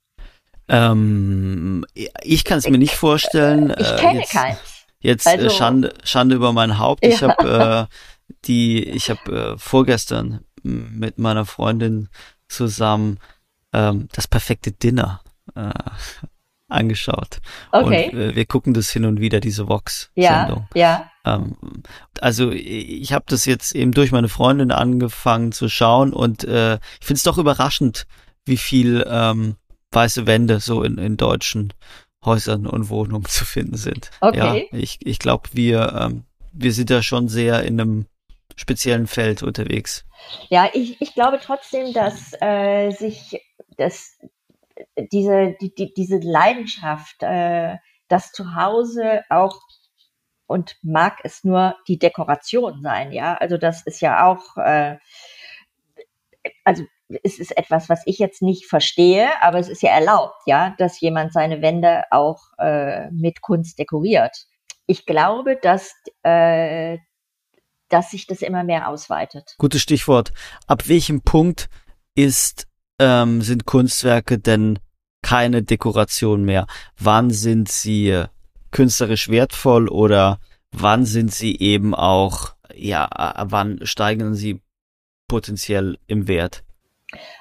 Ähm, 0.68 1.84
ich 2.22 2.44
kann 2.44 2.58
es 2.58 2.68
mir 2.68 2.78
nicht 2.78 2.94
vorstellen. 2.94 3.74
Ich 3.78 3.90
äh, 3.90 3.96
kenne 3.96 4.20
jetzt, 4.20 4.32
keins. 4.32 4.58
Jetzt 5.00 5.26
Also- 5.26 5.46
äh, 5.46 5.50
Schande, 5.50 5.94
Schande 6.04 6.34
über 6.36 6.52
mein 6.52 6.78
Haupt. 6.78 7.04
Ich 7.04 7.20
Ja. 7.20 7.28
habe 7.28 7.88
äh, 7.90 7.94
die, 8.44 8.82
ich 8.84 9.10
habe 9.10 9.54
äh, 9.54 9.58
vorgestern 9.58 10.40
mit 10.62 11.18
meiner 11.18 11.44
Freundin 11.46 12.08
zusammen 12.48 13.18
ähm, 13.72 14.08
das 14.12 14.26
perfekte 14.28 14.72
Dinner 14.72 15.20
äh, 15.54 15.70
angeschaut. 16.68 17.40
Okay. 17.72 18.10
Und 18.12 18.18
äh, 18.18 18.36
wir 18.36 18.44
gucken 18.44 18.74
das 18.74 18.90
hin 18.90 19.04
und 19.06 19.20
wieder, 19.20 19.40
diese 19.40 19.62
Ja, 19.62 19.68
Vox-Sendung. 19.68 20.68
ja. 20.74 21.10
Ähm, 21.24 21.56
also 22.20 22.50
ich 22.50 23.12
habe 23.12 23.24
das 23.28 23.44
jetzt 23.46 23.74
eben 23.74 23.92
durch 23.92 24.12
meine 24.12 24.28
Freundin 24.28 24.70
angefangen 24.72 25.52
zu 25.52 25.68
schauen 25.68 26.12
und 26.12 26.44
äh, 26.44 26.74
ich 27.00 27.06
finde 27.06 27.18
es 27.18 27.22
doch 27.22 27.38
überraschend, 27.38 28.06
wie 28.44 28.56
viel 28.58 29.06
ähm, 29.08 29.56
weiße 29.92 30.26
Wände 30.26 30.60
so 30.60 30.82
in, 30.82 30.98
in 30.98 31.16
deutschen 31.16 31.72
Häusern 32.24 32.66
und 32.66 32.88
Wohnungen 32.88 33.24
zu 33.26 33.44
finden 33.44 33.76
sind. 33.76 34.10
Okay. 34.20 34.68
Ja, 34.70 34.78
ich, 34.78 34.98
ich 35.04 35.18
glaube, 35.18 35.48
wir, 35.52 35.94
ähm, 35.98 36.24
wir 36.52 36.72
sind 36.72 36.90
da 36.90 37.02
schon 37.02 37.28
sehr 37.28 37.62
in 37.62 37.80
einem 37.80 38.06
speziellen 38.56 39.06
Feld 39.06 39.42
unterwegs. 39.42 40.04
Ja, 40.48 40.68
ich, 40.72 41.00
ich 41.00 41.14
glaube 41.14 41.38
trotzdem, 41.40 41.92
dass 41.92 42.32
äh, 42.40 42.90
sich 42.90 43.40
dass 43.78 44.18
diese, 45.12 45.56
die, 45.60 45.74
die, 45.74 45.94
diese 45.94 46.18
Leidenschaft, 46.18 47.22
äh, 47.22 47.76
das 48.08 48.32
Zuhause 48.32 49.22
auch 49.28 49.60
und 50.46 50.76
mag 50.82 51.18
es 51.24 51.44
nur 51.44 51.76
die 51.86 51.98
Dekoration 51.98 52.80
sein, 52.82 53.12
ja. 53.12 53.34
Also 53.34 53.58
das 53.58 53.82
ist 53.86 54.00
ja 54.00 54.26
auch, 54.26 54.56
äh, 54.56 54.98
also 56.64 56.84
es 57.22 57.38
ist 57.38 57.56
etwas, 57.56 57.88
was 57.88 58.02
ich 58.04 58.18
jetzt 58.18 58.42
nicht 58.42 58.66
verstehe, 58.66 59.28
aber 59.40 59.58
es 59.58 59.68
ist 59.68 59.82
ja 59.82 59.90
erlaubt, 59.90 60.36
ja, 60.46 60.74
dass 60.78 61.00
jemand 61.00 61.32
seine 61.32 61.62
Wände 61.62 62.04
auch 62.10 62.40
äh, 62.58 63.10
mit 63.10 63.40
Kunst 63.40 63.78
dekoriert. 63.78 64.36
Ich 64.86 65.06
glaube, 65.06 65.56
dass 65.60 65.94
äh, 66.22 66.98
dass 67.88 68.10
sich 68.10 68.26
das 68.26 68.42
immer 68.42 68.64
mehr 68.64 68.88
ausweitet. 68.88 69.54
Gutes 69.58 69.82
Stichwort. 69.82 70.32
Ab 70.66 70.88
welchem 70.88 71.22
Punkt 71.22 71.68
ist, 72.14 72.66
ähm, 72.98 73.42
sind 73.42 73.64
Kunstwerke 73.64 74.38
denn 74.38 74.78
keine 75.22 75.62
Dekoration 75.62 76.44
mehr? 76.44 76.66
Wann 76.98 77.30
sind 77.30 77.68
sie 77.68 78.24
künstlerisch 78.70 79.28
wertvoll 79.28 79.88
oder 79.88 80.38
wann 80.70 81.04
sind 81.06 81.32
sie 81.32 81.58
eben 81.58 81.94
auch, 81.94 82.54
ja, 82.74 83.06
äh, 83.06 83.46
wann 83.48 83.80
steigen 83.82 84.34
sie 84.34 84.60
potenziell 85.28 85.98
im 86.06 86.28
Wert? 86.28 86.64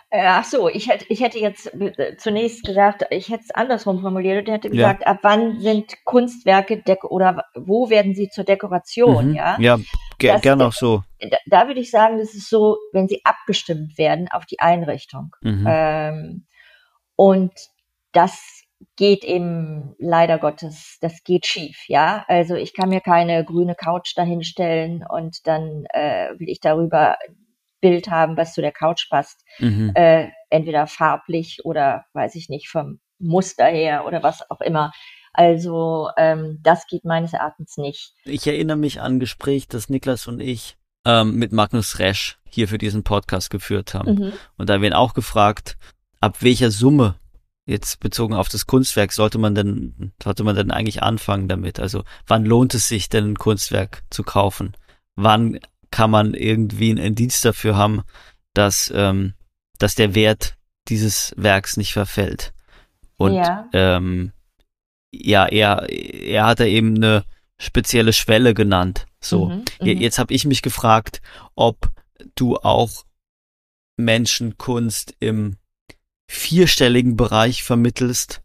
Äh, 0.10 0.24
Ach 0.26 0.45
so, 0.45 0.70
ich 0.70 0.88
hätte, 0.88 1.05
ich 1.10 1.22
hätte 1.22 1.38
jetzt 1.38 1.74
äh, 1.74 2.16
zunächst 2.18 2.64
gesagt, 2.64 3.05
ich 3.10 3.30
hätte 3.30 3.43
es 3.43 3.51
andersrum 3.51 4.01
formuliert 4.01 4.47
und 4.47 4.53
hätte 4.53 4.70
Ja. 4.70 4.93
gesagt, 4.93 5.05
ab 5.05 5.20
wann 5.24 5.60
sind 5.60 5.93
Kunstwerke 6.05 6.82
oder 7.10 7.43
wo 7.55 7.89
werden 7.89 8.16
sie 8.16 8.30
zur 8.30 8.45
Dekoration, 8.45 9.30
Mhm. 9.30 9.36
ja? 9.36 9.58
ja, 9.60 9.78
ger 10.18 10.39
gerne 10.39 10.68
auch 10.68 10.74
so. 10.74 11.03
Da, 11.20 11.38
da, 11.45 11.68
würde 11.68 11.82
ich 11.82 11.91
sagen, 11.91 12.20
das 12.20 12.34
ist 12.34 12.49
so, 12.49 12.78
wenn 12.93 13.10
sie 13.10 13.22
abgestimmt 13.26 13.97
werden 13.97 14.30
auf 14.32 14.45
die 14.45 14.60
Einrichtung. 14.60 15.36
Mhm. 15.41 15.66
Ähm, 15.68 16.47
und 17.18 17.51
das 18.14 18.64
geht 18.95 19.24
eben 19.26 19.95
leider 19.97 20.38
Gottes, 20.38 20.99
das 21.01 21.24
geht 21.24 21.45
schief, 21.47 21.84
ja. 21.88 22.24
Also 22.28 22.55
ich 22.55 22.74
kann 22.74 22.89
mir 22.89 23.01
keine 23.01 23.43
grüne 23.43 23.76
Couch 23.76 24.14
dahinstellen 24.16 25.03
und 25.08 25.45
dann 25.47 25.86
äh, 25.89 26.30
will 26.38 26.47
ich 26.47 26.60
darüber 26.62 27.18
Bild 27.82 28.10
haben, 28.10 28.38
was 28.38 28.54
zu 28.54 28.62
der 28.62 28.72
Couch 28.72 29.10
passt. 29.10 29.44
Mhm. 29.60 29.92
Äh, 29.96 30.30
entweder 30.50 30.88
farblich 30.88 31.60
oder 31.64 32.06
weiß 32.14 32.36
ich 32.36 32.50
nicht, 32.50 32.70
vom 32.70 33.00
Muster 33.20 33.66
her 33.66 34.06
oder 34.06 34.24
was 34.24 34.50
auch 34.50 34.62
immer. 34.62 34.92
Also 35.34 36.10
ähm, 36.18 36.60
das 36.64 36.88
geht 36.88 37.06
meines 37.06 37.34
Erachtens 37.34 37.78
nicht. 37.78 38.14
Ich 38.24 38.48
erinnere 38.48 38.78
mich 38.78 39.02
an 39.02 39.14
ein 39.14 39.20
Gespräch, 39.20 39.68
das 39.68 39.90
Niklas 39.90 40.28
und 40.28 40.40
ich 40.40 40.78
ähm, 41.06 41.36
mit 41.36 41.52
Magnus 41.52 42.00
Resch 42.00 42.40
hier 42.50 42.68
für 42.68 42.78
diesen 42.78 43.04
Podcast 43.04 43.50
geführt 43.50 43.94
haben. 43.94 44.16
Mhm. 44.16 44.34
Und 44.58 44.70
da 44.70 44.74
haben 44.74 44.82
wir 44.82 44.90
ihn 44.90 44.94
auch 44.94 45.14
gefragt, 45.14 45.78
ab 46.20 46.38
welcher 46.42 46.72
Summe 46.72 47.16
jetzt 47.68 48.00
bezogen 48.00 48.34
auf 48.34 48.50
das 48.50 48.66
Kunstwerk 48.66 49.12
sollte 49.12 49.38
man 49.38 49.54
denn 49.54 50.14
sollte 50.24 50.44
man 50.44 50.56
denn 50.56 50.72
eigentlich 50.72 51.04
anfangen 51.04 51.48
damit? 51.48 51.80
Also 51.80 52.04
wann 52.26 52.46
lohnt 52.46 52.74
es 52.74 52.88
sich 52.88 53.10
denn 53.10 53.32
ein 53.32 53.38
Kunstwerk 53.38 54.04
zu 54.10 54.24
kaufen? 54.24 54.76
Wann 55.16 55.60
kann 55.92 56.12
man 56.12 56.34
irgendwie 56.34 56.92
einen 56.92 57.00
Indiz 57.00 57.42
dafür 57.42 57.76
haben, 57.76 58.04
dass 58.54 58.92
ähm, 58.96 59.34
dass 59.80 59.96
der 59.96 60.16
Wert 60.16 60.58
dieses 60.88 61.34
Werks 61.38 61.78
nicht 61.78 61.94
verfällt? 61.94 62.54
Und 63.18 63.34
ja, 63.34 63.68
ähm, 63.74 64.32
ja 65.12 65.46
er 65.46 65.90
er 65.90 66.46
hat 66.46 66.60
da 66.60 66.66
eben 66.66 66.96
eine 66.96 67.24
spezielle 67.60 68.14
Schwelle 68.14 68.54
genannt. 68.54 69.06
So 69.20 69.46
mhm, 69.46 69.66
mhm. 69.82 69.88
jetzt 69.88 70.20
habe 70.20 70.34
ich 70.34 70.46
mich 70.46 70.62
gefragt, 70.62 71.22
ob 71.56 71.90
du 72.36 72.58
auch 72.58 73.06
Menschenkunst 73.98 75.16
im 75.20 75.58
vierstelligen 76.30 77.16
Bereich 77.16 77.64
vermittelst 77.64 78.42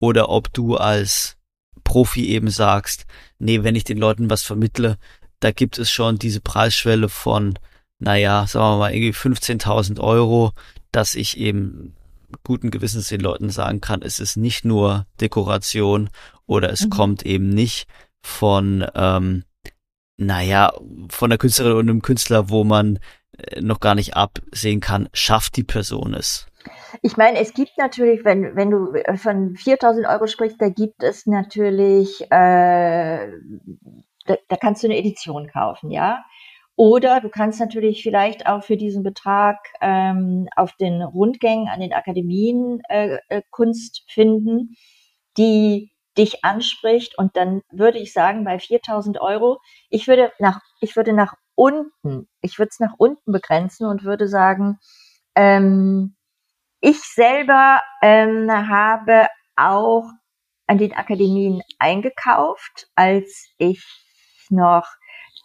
oder 0.00 0.28
ob 0.28 0.52
du 0.52 0.76
als 0.76 1.36
Profi 1.84 2.28
eben 2.28 2.50
sagst, 2.50 3.06
nee, 3.38 3.62
wenn 3.62 3.74
ich 3.74 3.84
den 3.84 3.98
Leuten 3.98 4.30
was 4.30 4.42
vermittle, 4.42 4.98
da 5.40 5.52
gibt 5.52 5.78
es 5.78 5.90
schon 5.90 6.18
diese 6.18 6.40
Preisschwelle 6.40 7.08
von, 7.08 7.58
naja, 7.98 8.46
sagen 8.46 8.64
wir 8.64 8.78
mal, 8.78 8.94
irgendwie 8.94 9.12
15.000 9.12 10.00
Euro, 10.00 10.52
dass 10.92 11.14
ich 11.14 11.38
eben 11.38 11.94
guten 12.44 12.70
Gewissens 12.70 13.08
den 13.08 13.20
Leuten 13.20 13.50
sagen 13.50 13.80
kann, 13.80 14.02
es 14.02 14.20
ist 14.20 14.36
nicht 14.36 14.64
nur 14.64 15.06
Dekoration 15.20 16.10
oder 16.46 16.70
es 16.70 16.84
mhm. 16.84 16.90
kommt 16.90 17.26
eben 17.26 17.48
nicht 17.48 17.86
von, 18.22 18.86
ähm, 18.94 19.44
naja, 20.16 20.72
von 21.10 21.30
der 21.30 21.38
Künstlerin 21.38 21.72
und 21.72 21.88
einem 21.88 22.02
Künstler, 22.02 22.50
wo 22.50 22.64
man 22.64 22.98
äh, 23.36 23.60
noch 23.60 23.80
gar 23.80 23.94
nicht 23.94 24.16
absehen 24.16 24.80
kann, 24.80 25.08
schafft 25.12 25.56
die 25.56 25.64
Person 25.64 26.14
es. 26.14 26.46
Ich 27.02 27.16
meine, 27.16 27.38
es 27.38 27.54
gibt 27.54 27.72
natürlich, 27.78 28.24
wenn, 28.24 28.56
wenn 28.56 28.70
du 28.70 28.92
von 29.16 29.56
4000 29.56 30.06
Euro 30.06 30.26
sprichst, 30.26 30.60
da 30.60 30.68
gibt 30.68 31.02
es 31.02 31.26
natürlich, 31.26 32.26
äh, 32.30 33.28
da, 34.28 34.36
da 34.48 34.56
kannst 34.56 34.82
du 34.82 34.86
eine 34.86 34.98
Edition 34.98 35.48
kaufen, 35.48 35.90
ja. 35.90 36.24
Oder 36.76 37.20
du 37.20 37.28
kannst 37.28 37.58
natürlich 37.58 38.04
vielleicht 38.04 38.46
auch 38.46 38.62
für 38.62 38.76
diesen 38.76 39.02
Betrag 39.02 39.58
ähm, 39.80 40.48
auf 40.54 40.74
den 40.76 41.02
Rundgängen 41.02 41.68
an 41.68 41.80
den 41.80 41.92
Akademien 41.92 42.80
äh, 42.88 43.18
äh, 43.28 43.42
Kunst 43.50 44.04
finden, 44.08 44.76
die 45.36 45.90
dich 46.16 46.44
anspricht. 46.44 47.18
Und 47.18 47.36
dann 47.36 47.62
würde 47.72 47.98
ich 47.98 48.12
sagen, 48.12 48.44
bei 48.44 48.60
4000 48.60 49.20
Euro, 49.20 49.58
ich 49.90 50.06
würde 50.06 50.32
nach, 50.38 50.60
ich 50.80 50.94
würde 50.94 51.12
nach 51.12 51.34
unten, 51.56 52.28
ich 52.42 52.60
würde 52.60 52.70
es 52.70 52.78
nach 52.78 52.94
unten 52.96 53.32
begrenzen 53.32 53.86
und 53.88 54.04
würde 54.04 54.28
sagen, 54.28 54.78
ähm, 55.34 56.14
ich 56.80 57.00
selber 57.00 57.82
ähm, 58.02 58.48
habe 58.52 59.26
auch 59.56 60.04
an 60.68 60.78
den 60.78 60.94
Akademien 60.94 61.62
eingekauft, 61.80 62.88
als 62.94 63.52
ich 63.58 63.82
noch, 64.50 64.86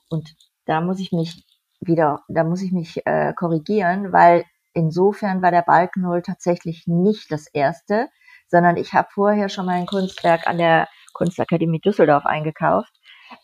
und 0.10 0.36
da 0.66 0.82
muss 0.82 0.99
ich 0.99 1.12
mich 1.12 1.43
wieder, 1.82 2.24
da 2.28 2.43
muss 2.43 2.62
ich 2.62 2.72
mich 2.72 3.06
äh, 3.06 3.34
korrigieren, 3.34 4.12
weil 4.14 4.45
insofern 4.74 5.41
war 5.41 5.51
der 5.51 5.62
Balkenhol 5.62 6.22
tatsächlich 6.22 6.88
nicht 6.88 7.32
das 7.32 7.47
erste, 7.47 8.10
sondern 8.47 8.78
ich 8.78 8.93
habe 8.93 9.10
vorher 9.12 9.49
schon 9.49 9.66
mal 9.66 9.76
ein 9.76 9.86
Kunstwerk 9.86 10.47
an 10.47 10.58
der 10.58 10.88
Kunstakademie 11.14 11.80
Düsseldorf 11.80 12.26
eingekauft. 12.26 12.91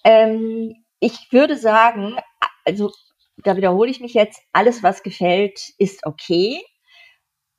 Ähm, 0.04 0.74
ich 1.00 1.32
würde 1.32 1.58
sagen, 1.58 2.18
also 2.66 2.92
da 3.38 3.56
wiederhole 3.56 3.90
ich 3.90 4.00
mich 4.00 4.14
jetzt, 4.14 4.42
alles 4.54 4.84
was 4.84 5.04
gefällt, 5.04 5.60
ist 5.78 6.06
okay. 6.06 6.62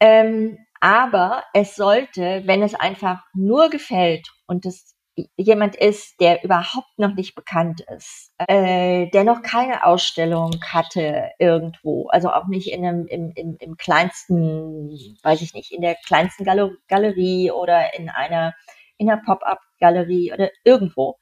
Ähm, 0.01 0.59
aber 0.81 1.45
es 1.53 1.77
sollte, 1.77 2.43
wenn 2.47 2.63
es 2.63 2.75
einfach 2.75 3.23
nur 3.35 3.69
gefällt 3.69 4.29
und 4.47 4.65
es 4.67 4.95
jemand 5.37 5.77
ist, 5.77 6.21
der 6.21 6.45
überhaupt 6.45 6.99
noch 6.99 7.15
nicht 7.15 7.35
bekannt 7.35 7.81
ist, 7.81 8.33
äh, 8.39 9.09
der 9.11 9.25
noch 9.25 9.43
keine 9.43 9.85
Ausstellung 9.85 10.53
hatte 10.67 11.31
irgendwo, 11.39 12.09
also 12.09 12.31
auch 12.31 12.47
nicht 12.47 12.73
in 12.73 12.85
einem, 12.85 13.07
im, 13.07 13.33
im, 13.35 13.57
im 13.59 13.77
kleinsten, 13.77 14.91
weiß 15.23 15.43
ich 15.43 15.55
nicht, 15.55 15.73
in 15.73 15.83
der 15.83 15.97
kleinsten 16.07 16.45
Galer 16.45 16.71
Galerie 16.89 17.51
oder 17.51 17.95
in 17.99 18.09
einer, 18.09 18.55
in 18.99 19.11
einer 19.11 19.23
Pop-up-Galerie 19.23 20.33
oder 20.33 20.51
irgendwo, 20.65 21.19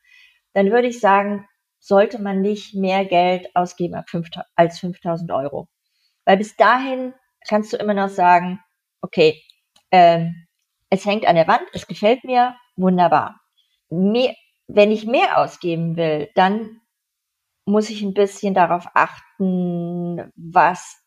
dann 0.52 0.70
würde 0.70 0.88
ich 0.88 1.00
sagen, 1.00 1.46
sollte 1.78 2.20
man 2.20 2.40
nicht 2.40 2.74
mehr 2.74 3.04
Geld 3.04 3.54
ausgeben 3.54 4.02
als 4.56 4.80
5000 4.80 5.30
Euro. 5.30 5.68
Weil 6.24 6.36
bis 6.36 6.56
dahin 6.56 7.14
kannst 7.46 7.72
du 7.72 7.76
immer 7.76 7.94
noch 7.94 8.08
sagen, 8.08 8.60
okay, 9.00 9.42
ähm, 9.90 10.46
es 10.90 11.04
hängt 11.04 11.26
an 11.26 11.36
der 11.36 11.48
Wand, 11.48 11.62
es 11.72 11.86
gefällt 11.86 12.24
mir, 12.24 12.56
wunderbar. 12.76 13.40
Mehr, 13.90 14.34
wenn 14.66 14.90
ich 14.90 15.06
mehr 15.06 15.38
ausgeben 15.38 15.96
will, 15.96 16.28
dann 16.34 16.80
muss 17.64 17.90
ich 17.90 18.02
ein 18.02 18.14
bisschen 18.14 18.54
darauf 18.54 18.86
achten, 18.94 20.32
was 20.36 20.98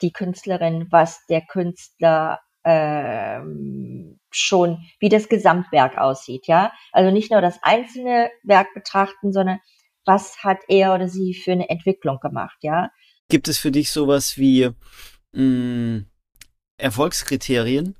die 0.00 0.12
Künstlerin, 0.12 0.86
was 0.90 1.24
der 1.26 1.42
Künstler 1.42 2.40
ähm, 2.64 4.18
schon, 4.30 4.78
wie 4.98 5.08
das 5.08 5.28
Gesamtwerk 5.28 5.98
aussieht, 5.98 6.46
ja. 6.46 6.72
Also 6.92 7.10
nicht 7.10 7.30
nur 7.30 7.40
das 7.40 7.58
einzelne 7.62 8.30
Werk 8.42 8.68
betrachten, 8.74 9.32
sondern 9.32 9.60
was 10.04 10.42
hat 10.42 10.58
er 10.68 10.94
oder 10.94 11.08
sie 11.08 11.34
für 11.34 11.52
eine 11.52 11.68
Entwicklung 11.68 12.18
gemacht, 12.20 12.58
ja. 12.62 12.90
Gibt 13.28 13.48
es 13.48 13.58
für 13.58 13.70
dich 13.70 13.90
sowas 13.90 14.36
wie 14.36 14.70
mh, 15.32 15.42
mm, 15.42 16.06
Erfolgskriterien, 16.76 17.96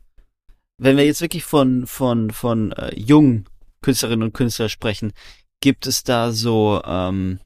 wenn 0.78 0.96
wir 0.96 1.04
jetzt 1.04 1.20
wirklich 1.20 1.44
von, 1.44 1.86
von, 1.86 2.30
von 2.30 2.72
äh, 2.72 2.94
jungen 2.98 3.48
Künstlerinnen 3.82 4.24
und 4.24 4.34
Künstlern 4.34 4.68
sprechen, 4.68 5.12
gibt 5.60 5.86
es 5.86 6.02
da 6.04 6.32
so 6.32 6.82
ähm, 6.84 7.40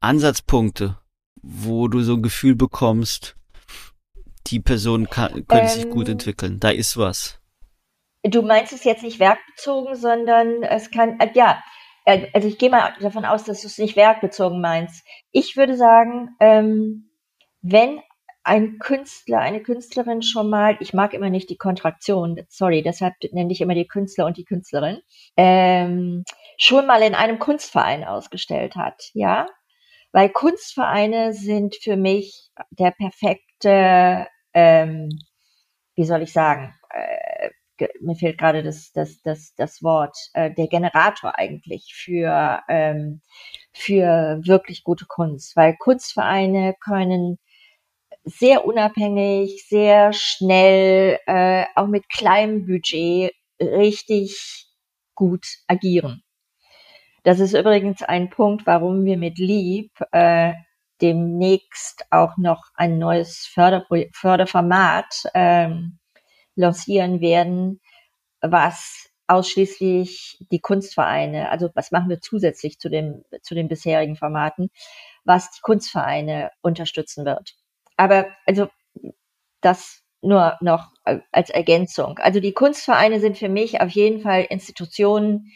Ansatzpunkte, 0.00 0.98
wo 1.42 1.88
du 1.88 2.02
so 2.02 2.14
ein 2.14 2.22
Gefühl 2.22 2.54
bekommst, 2.54 3.36
die 4.46 4.60
Person 4.60 5.08
kann, 5.08 5.46
könnte 5.46 5.56
ähm, 5.56 5.68
sich 5.68 5.90
gut 5.90 6.08
ähm. 6.08 6.12
entwickeln, 6.12 6.60
da 6.60 6.70
ist 6.70 6.96
was. 6.96 7.40
Du 8.22 8.42
meinst 8.42 8.72
es 8.72 8.84
jetzt 8.84 9.02
nicht 9.02 9.18
werkbezogen, 9.18 9.94
sondern 9.96 10.62
es 10.62 10.90
kann, 10.90 11.18
äh, 11.20 11.30
ja, 11.34 11.62
äh, 12.04 12.26
also 12.34 12.48
ich 12.48 12.58
gehe 12.58 12.70
mal 12.70 12.94
davon 13.00 13.24
aus, 13.24 13.44
dass 13.44 13.62
du 13.62 13.66
es 13.66 13.78
nicht 13.78 13.96
werkbezogen 13.96 14.60
meinst. 14.60 15.04
Ich 15.30 15.56
würde 15.56 15.76
sagen, 15.76 16.30
ähm, 16.40 17.10
wenn 17.62 18.00
ein 18.42 18.78
Künstler, 18.78 19.40
eine 19.40 19.62
Künstlerin 19.62 20.22
schon 20.22 20.48
mal, 20.48 20.76
ich 20.80 20.94
mag 20.94 21.12
immer 21.12 21.30
nicht 21.30 21.50
die 21.50 21.56
Kontraktion, 21.56 22.40
sorry, 22.48 22.82
deshalb 22.82 23.14
nenne 23.32 23.52
ich 23.52 23.60
immer 23.60 23.74
die 23.74 23.86
Künstler 23.86 24.26
und 24.26 24.36
die 24.36 24.44
Künstlerin, 24.44 25.00
ähm, 25.36 26.24
schon 26.56 26.86
mal 26.86 27.02
in 27.02 27.14
einem 27.14 27.38
Kunstverein 27.38 28.04
ausgestellt 28.04 28.76
hat, 28.76 29.10
ja, 29.12 29.46
weil 30.12 30.30
Kunstvereine 30.30 31.34
sind 31.34 31.76
für 31.76 31.96
mich 31.96 32.50
der 32.70 32.92
perfekte, 32.92 34.26
ähm, 34.54 35.10
wie 35.94 36.04
soll 36.04 36.22
ich 36.22 36.32
sagen, 36.32 36.74
äh, 36.90 37.50
mir 38.00 38.14
fehlt 38.14 38.38
gerade 38.38 38.62
das, 38.62 38.92
das, 38.92 39.22
das, 39.22 39.54
das 39.54 39.82
Wort, 39.82 40.16
äh, 40.34 40.52
der 40.52 40.66
Generator 40.68 41.38
eigentlich 41.38 41.94
für, 41.94 42.60
ähm, 42.68 43.22
für 43.72 44.40
wirklich 44.44 44.82
gute 44.84 45.06
Kunst, 45.06 45.56
weil 45.56 45.76
Kunstvereine 45.78 46.74
können 46.80 47.38
sehr 48.24 48.64
unabhängig, 48.64 49.66
sehr 49.68 50.12
schnell, 50.12 51.18
äh, 51.26 51.64
auch 51.74 51.86
mit 51.86 52.08
kleinem 52.08 52.66
Budget 52.66 53.32
richtig 53.60 54.66
gut 55.14 55.46
agieren. 55.66 56.22
Das 57.22 57.40
ist 57.40 57.54
übrigens 57.54 58.02
ein 58.02 58.30
Punkt, 58.30 58.66
warum 58.66 59.04
wir 59.04 59.18
mit 59.18 59.38
Lieb 59.38 59.92
äh, 60.12 60.54
demnächst 61.02 62.04
auch 62.10 62.36
noch 62.38 62.64
ein 62.74 62.98
neues 62.98 63.46
Förderpro 63.46 64.04
Förderformat 64.12 65.24
ähm, 65.34 65.98
lancieren 66.56 67.20
werden, 67.20 67.80
was 68.40 69.10
ausschließlich 69.26 70.38
die 70.50 70.60
Kunstvereine, 70.60 71.50
also 71.50 71.70
was 71.74 71.90
machen 71.92 72.08
wir 72.08 72.20
zusätzlich 72.20 72.78
zu 72.78 72.88
dem 72.90 73.22
zu 73.42 73.54
den 73.54 73.68
bisherigen 73.68 74.16
Formaten, 74.16 74.70
was 75.24 75.50
die 75.52 75.60
Kunstvereine 75.62 76.50
unterstützen 76.62 77.24
wird. 77.24 77.54
Aber 78.00 78.28
also 78.46 78.68
das 79.60 80.00
nur 80.22 80.56
noch 80.62 80.88
als 81.32 81.50
Ergänzung. 81.50 82.18
Also 82.18 82.40
die 82.40 82.52
Kunstvereine 82.52 83.20
sind 83.20 83.36
für 83.36 83.50
mich 83.50 83.82
auf 83.82 83.90
jeden 83.90 84.22
Fall 84.22 84.46
Institutionen, 84.48 85.52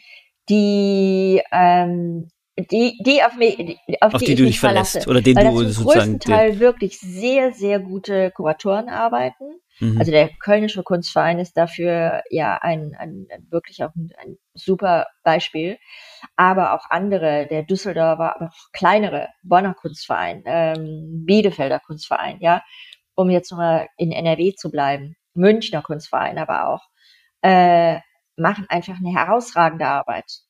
die 0.47 1.41
ähm, 1.51 2.29
die, 2.57 2.99
die 3.03 3.23
auf 3.23 3.35
mich, 3.35 3.79
auf, 3.99 4.13
auf 4.13 4.21
die, 4.21 4.27
die 4.27 4.35
du 4.35 4.45
dich 4.45 4.59
verlässt 4.59 5.07
oder 5.07 5.21
den 5.21 5.35
weil 5.35 5.51
du 5.51 5.69
sozusagen 5.69 6.19
Teil 6.19 6.59
wirklich 6.59 6.99
sehr, 6.99 7.51
sehr 7.51 7.79
gute 7.79 8.29
Kuratoren 8.29 8.89
arbeiten. 8.89 9.45
Mhm. 9.79 9.97
Also 9.99 10.11
der 10.11 10.29
Kölnische 10.39 10.83
Kunstverein 10.83 11.39
ist 11.39 11.57
dafür 11.57 12.23
ja 12.29 12.57
ein, 12.61 12.95
ein 12.97 13.27
wirklich 13.49 13.83
auch 13.83 13.93
ein, 13.95 14.11
ein 14.17 14.37
super 14.53 15.07
Beispiel. 15.23 15.77
Aber 16.35 16.73
auch 16.73 16.89
andere, 16.89 17.47
der 17.49 17.63
Düsseldorfer, 17.63 18.35
aber 18.35 18.47
auch 18.47 18.71
kleinere, 18.73 19.29
Bonner 19.43 19.73
Kunstverein, 19.73 20.43
ähm, 20.45 21.25
Bielefelder 21.25 21.79
Kunstverein, 21.79 22.37
ja, 22.39 22.63
um 23.15 23.29
jetzt 23.29 23.51
nochmal 23.51 23.87
in 23.97 24.11
NRW 24.11 24.55
zu 24.55 24.71
bleiben, 24.71 25.15
Münchner 25.33 25.81
Kunstverein 25.81 26.37
aber 26.37 26.69
auch, 26.69 26.81
äh, 27.41 27.99
machen 28.37 28.65
einfach 28.69 28.97
eine 28.97 29.11
herausragende 29.13 29.87
Arbeit. 29.87 30.41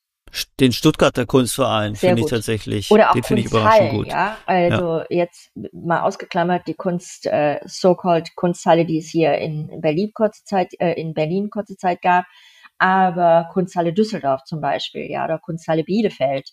Den 0.60 0.72
Stuttgarter 0.72 1.26
Kunstverein 1.26 1.94
finde 1.94 2.22
ich 2.22 2.28
tatsächlich. 2.28 2.90
Oder 2.90 3.10
auch 3.10 3.14
den 3.14 3.22
finde 3.22 3.42
ich 3.42 3.48
überraschend 3.48 3.90
gut. 3.90 4.08
Ja, 4.08 4.36
also 4.46 5.00
ja. 5.00 5.06
jetzt 5.08 5.50
mal 5.72 6.02
ausgeklammert 6.02 6.66
die 6.66 6.74
Kunst, 6.74 7.26
äh, 7.26 7.60
so-called 7.64 8.34
Kunsthalle, 8.36 8.84
die 8.84 8.98
es 8.98 9.08
hier 9.08 9.34
in 9.38 9.80
Berlin 9.80 10.12
kurze 10.14 10.44
Zeit, 10.44 10.74
äh, 10.78 10.92
in 10.92 11.14
Berlin 11.14 11.50
kurze 11.50 11.76
Zeit 11.76 12.02
gab, 12.02 12.24
aber 12.78 13.48
Kunsthalle 13.52 13.92
Düsseldorf 13.92 14.44
zum 14.44 14.60
Beispiel, 14.60 15.10
ja, 15.10 15.24
oder 15.24 15.38
Kunsthalle 15.38 15.84
Bielefeld. 15.84 16.50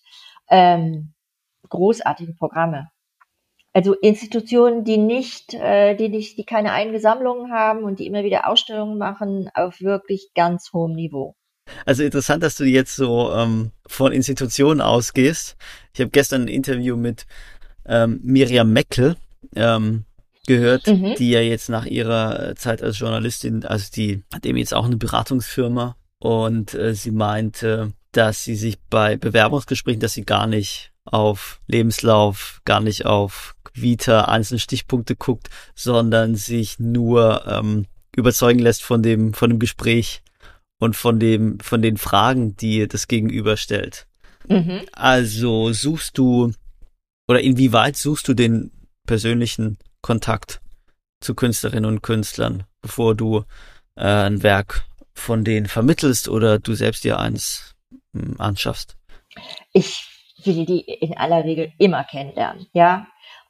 Ähm, 0.50 1.14
großartige 1.70 2.34
Programme. 2.34 2.90
Also 3.74 3.94
Institutionen, 3.94 4.84
die 4.84 4.98
nicht, 4.98 5.56
äh, 5.56 5.96
die 5.96 6.10
nicht, 6.10 6.38
die 6.38 6.46
keine 6.46 6.74
eigene 6.74 7.00
Sammlung 7.00 7.52
haben 7.52 7.84
und 7.84 8.00
die 8.00 8.06
immer 8.06 8.24
wieder 8.24 8.48
Ausstellungen 8.48 9.00
machen 9.00 9.50
auf 9.56 9.82
wirklich 9.82 10.30
ganz 10.36 10.72
hohem 10.74 10.94
Niveau. 10.94 11.36
Also 11.86 12.04
interessant, 12.04 12.44
dass 12.44 12.56
du 12.56 12.66
jetzt 12.66 12.96
so 12.96 13.34
ähm, 13.34 13.72
von 13.88 14.12
Institutionen 14.12 14.82
ausgehst. 14.82 15.56
Ich 15.94 16.00
habe 16.00 16.12
gestern 16.12 16.44
ein 16.44 16.48
Interview 16.48 16.96
mit 16.96 17.26
ähm, 17.86 18.20
Miriam 18.24 18.72
Meckel 18.72 19.18
ähm, 19.56 20.06
gehört, 20.46 20.88
mhm. 20.88 21.16
die 21.18 21.30
ja 21.30 21.42
jetzt 21.42 21.70
nach 21.70 21.86
ihrer 21.86 22.56
Zeit 22.56 22.82
als 22.82 23.00
Journalistin, 23.00 23.66
also 23.66 23.90
die 23.94 24.24
hat 24.34 24.46
eben 24.46 24.58
jetzt 24.58 24.74
auch 24.74 24.86
eine 24.86 24.98
Beratungsfirma 24.98 25.96
und 26.20 26.74
äh, 26.74 26.94
sie 26.96 27.12
meinte, 27.12 27.94
dass 28.12 28.44
sie 28.44 28.56
sich 28.56 28.80
bei 28.90 29.18
Bewerbungsgesprächen, 29.18 30.02
dass 30.02 30.14
sie 30.14 30.26
gar 30.26 30.48
nicht 30.48 30.92
auf 31.06 31.60
Lebenslauf, 31.68 32.62
gar 32.66 32.80
nicht 32.80 33.06
auf 33.06 33.56
Vita 33.74 34.26
einzelne 34.26 34.60
Stichpunkte 34.60 35.16
guckt, 35.16 35.50
sondern 35.76 36.36
sich 36.36 36.80
nur 36.80 37.46
ähm, 37.48 37.88
überzeugen 38.16 38.60
lässt 38.60 38.84
von 38.84 39.02
dem 39.02 39.34
von 39.34 39.50
dem 39.50 39.60
Gespräch 39.60 40.22
und 40.80 40.96
von 40.96 41.20
dem, 41.20 41.60
von 41.60 41.82
den 41.82 41.98
Fragen, 41.98 42.56
die 42.58 42.88
das 42.88 43.08
Gegenüber 43.08 43.58
stellt. 43.58 44.08
Mhm. 44.48 44.82
Also 44.92 45.72
suchst 45.72 46.18
du 46.18 46.52
oder 47.28 47.42
inwieweit 47.42 47.96
suchst 47.96 48.28
du 48.28 48.34
den 48.34 48.72
persönlichen 49.06 49.78
Kontakt 50.02 50.62
zu 51.22 51.36
Künstlerinnen 51.36 51.86
und 51.86 52.02
Künstlern, 52.02 52.66
bevor 52.82 53.16
du 53.16 53.44
äh, 53.96 54.04
ein 54.04 54.44
Werk 54.44 54.86
von 55.14 55.44
denen 55.44 55.68
vermittelst 55.68 56.28
oder 56.28 56.60
du 56.60 56.74
selbst 56.74 57.04
dir 57.04 57.20
eins 57.20 57.76
mh, 58.12 58.26
hm, 58.26 58.42
anschaffst? 58.42 58.98
Ich 59.72 60.06
will 60.44 60.66
die 60.66 60.82
in 60.82 61.18
aller 61.18 61.44
Regel 61.44 61.72
immer 61.78 62.04
kennenlernen, 62.04 62.68
ja. 62.74 63.08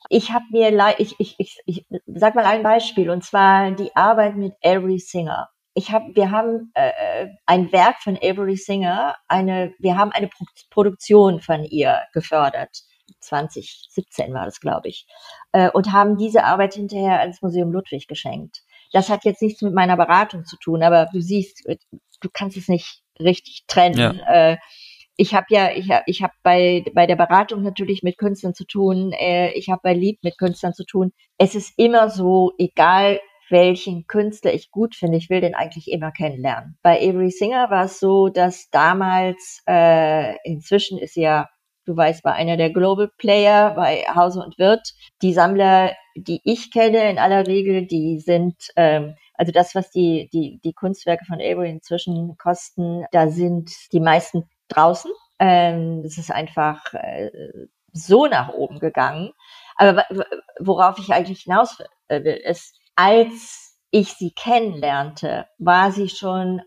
Ich 0.10 0.32
habe 0.32 0.46
mir, 0.52 0.96
ich, 0.98 1.16
ich, 1.18 1.36
ich, 1.40 1.62
ich 1.66 1.86
sag 2.08 2.36
mal 2.36 2.46
ein 2.46 2.62
Beispiel, 2.62 3.10
und 3.10 3.24
zwar 3.24 3.72
die 3.72 3.96
Arbeit 3.96 4.36
mit 4.36 4.54
Every 4.62 5.00
Singer 5.00 5.50
ich 5.74 5.92
habe, 5.92 6.16
wir 6.16 6.32
haben 6.32 6.72
äh, 6.76 6.90
äh, 6.90 7.30
ein 7.46 7.72
Werk 7.72 8.02
von 8.02 8.18
Avery 8.18 8.58
Singer, 8.58 9.16
eine, 9.28 9.74
wir 9.80 9.98
haben 9.98 10.12
eine 10.12 10.28
Pro 10.28 10.46
Produktion 10.70 11.42
von 11.42 11.64
ihr 11.64 12.02
gefördert. 12.14 12.84
2017 13.20 14.34
war 14.34 14.46
das, 14.46 14.60
glaube 14.60 14.90
ich, 14.90 15.08
äh, 15.52 15.70
und 15.70 15.92
haben 15.92 16.18
diese 16.18 16.44
Arbeit 16.44 16.76
hinterher 16.76 17.20
ans 17.20 17.42
Museum 17.42 17.72
Ludwig 17.72 18.08
geschenkt. 18.08 18.62
Das 18.92 19.10
hat 19.10 19.26
jetzt 19.26 19.42
nichts 19.42 19.62
mit 19.62 19.74
meiner 19.74 19.98
Beratung 19.98 20.46
zu 20.46 20.58
tun, 20.58 20.84
aber 20.84 21.08
du 21.12 21.22
siehst, 21.22 21.66
äh, 21.68 21.78
du 22.22 22.30
kannst 22.32 22.58
es 22.58 22.68
nicht 22.68 23.02
richtig 23.20 23.66
trennen. 23.68 23.98
Ja. 23.98 24.52
Äh, 24.52 24.58
ich 25.16 25.36
habe 25.36 25.46
ja, 25.50 25.72
ich 25.72 25.92
habe 25.92 26.04
ich 26.08 26.24
hab 26.24 26.32
bei, 26.42 26.84
bei 26.94 27.06
der 27.06 27.16
Beratung 27.16 27.62
natürlich 27.62 28.04
mit 28.04 28.18
Künstlern 28.18 28.56
zu 28.56 28.66
tun, 28.66 29.12
äh, 29.14 29.52
ich 29.54 29.70
habe 29.70 29.82
bei 29.84 29.94
Lieb 29.94 30.20
mit 30.24 30.38
Künstlern 30.38 30.74
zu 30.74 30.86
tun. 30.86 31.14
Es 31.38 31.56
ist 31.56 31.74
immer 31.78 32.10
so, 32.10 32.52
egal 32.58 33.20
welchen 33.50 34.08
Künstler 34.08 34.54
ich 34.54 34.72
gut 34.72 34.96
finde. 34.96 35.18
Ich 35.18 35.30
will 35.30 35.42
den 35.42 35.56
eigentlich 35.56 35.92
immer 35.92 36.12
kennenlernen. 36.12 36.78
Bei 36.82 36.98
Avery 36.98 37.32
Singer 37.32 37.70
war 37.70 37.86
es 37.86 38.00
so, 38.00 38.30
dass 38.30 38.70
damals, 38.70 39.62
äh, 39.68 40.36
inzwischen 40.44 40.98
ist 40.98 41.16
ja, 41.16 41.50
du 41.86 41.96
weißt, 41.96 42.24
war 42.24 42.34
einer 42.34 42.58
der 42.58 42.72
Global 42.72 43.10
Player 43.18 43.72
bei 43.76 44.04
Hause 44.14 44.42
und 44.42 44.58
Wirt. 44.58 44.94
Die 45.22 45.34
Sammler, 45.34 45.94
die 46.16 46.42
ich 46.44 46.72
kenne 46.72 47.10
in 47.10 47.20
aller 47.20 47.46
Regel, 47.48 47.86
die 47.88 48.20
sind, 48.20 48.56
ähm, 48.76 49.16
also 49.36 49.52
das, 49.52 49.76
was 49.76 49.90
die, 49.92 50.30
die, 50.32 50.60
die 50.64 50.74
Kunstwerke 50.74 51.26
von 51.26 51.42
Avery 51.42 51.70
inzwischen 51.70 52.38
kosten, 52.38 53.06
da 53.12 53.30
sind 53.30 53.72
die 53.92 54.00
meisten 54.00 54.44
draußen. 54.70 55.12
Ähm, 55.40 56.04
das 56.04 56.18
ist 56.18 56.32
einfach 56.32 56.94
äh, 56.94 57.30
so 57.92 58.28
nach 58.28 58.50
oben 58.50 58.80
gegangen. 58.80 59.32
Aber 59.76 60.06
worauf 60.60 61.00
ich 61.00 61.12
eigentlich 61.14 61.42
hinaus 61.42 61.80
will, 62.10 62.26
ist, 62.46 62.78
als 62.96 63.80
ich 63.92 64.14
sie 64.14 64.32
kennenlernte, 64.32 65.48
war 65.58 65.92
sie 65.92 66.10
schon 66.10 66.62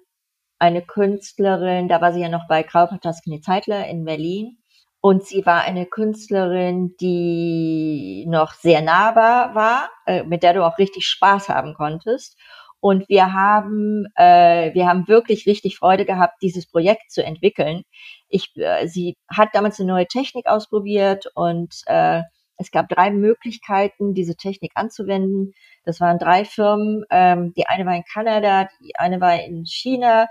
eine 0.59 0.83
Künstlerin, 0.83 1.89
da 1.89 2.01
war 2.01 2.13
sie 2.13 2.21
ja 2.21 2.29
noch 2.29 2.49
bei 2.49 2.63
Krauper 2.63 3.01
Tuscany 3.01 3.41
Zeitler 3.41 3.87
in 3.89 4.05
Berlin. 4.05 4.59
Und 5.01 5.25
sie 5.25 5.47
war 5.47 5.63
eine 5.63 5.87
Künstlerin, 5.87 6.95
die 7.01 8.25
noch 8.29 8.55
sehr 8.55 8.81
nahbar 8.83 9.55
war, 9.55 9.91
äh, 10.07 10.25
mit 10.25 10.43
der 10.43 10.55
du 10.55 10.65
auch 10.67 10.79
richtig 10.79 11.07
Spaß 11.07 11.49
haben 11.49 11.75
konntest. 11.75 12.37
Und 12.81 13.09
wir 13.09 13.33
haben, 13.33 14.07
äh, 14.17 14.75
wir 14.75 14.87
haben 14.89 15.07
wirklich 15.09 15.47
richtig 15.47 15.79
Freude 15.79 16.05
gehabt, 16.07 16.43
dieses 16.43 16.67
Projekt 16.67 17.11
zu 17.11 17.23
entwickeln. 17.25 17.83
Ich, 18.29 18.57
äh, 18.57 18.87
sie 18.89 19.15
hat 19.29 19.51
damals 19.53 19.79
eine 19.81 19.93
neue 19.93 20.07
Technik 20.07 20.47
ausprobiert 20.47 21.27
und 21.35 21.83
äh, 21.87 22.23
es 22.59 22.71
gab 22.71 22.89
drei 22.89 23.11
Möglichkeiten, 23.11 24.15
diese 24.15 24.37
Technik 24.37 24.73
anzuwenden. 24.75 25.53
Das 25.85 26.01
waren 26.01 26.19
drei 26.19 26.45
Firmen. 26.45 27.05
Ähm, 27.11 27.53
die 27.55 27.67
eine 27.67 27.85
war 27.87 27.95
in 27.95 28.05
Kanada, 28.05 28.69
die 28.81 28.97
eine 28.97 29.21
war 29.21 29.43
in 29.43 29.65
China 29.67 30.27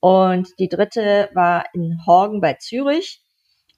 und 0.00 0.48
die 0.58 0.68
dritte 0.68 1.30
war 1.34 1.64
in 1.74 1.98
Horgen 2.06 2.40
bei 2.40 2.54
Zürich. 2.54 3.22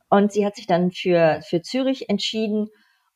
Und 0.08 0.32
sie 0.32 0.46
hat 0.46 0.56
sich 0.56 0.66
dann 0.66 0.90
für, 0.90 1.40
für 1.46 1.60
Zürich 1.60 2.08
entschieden. 2.08 2.68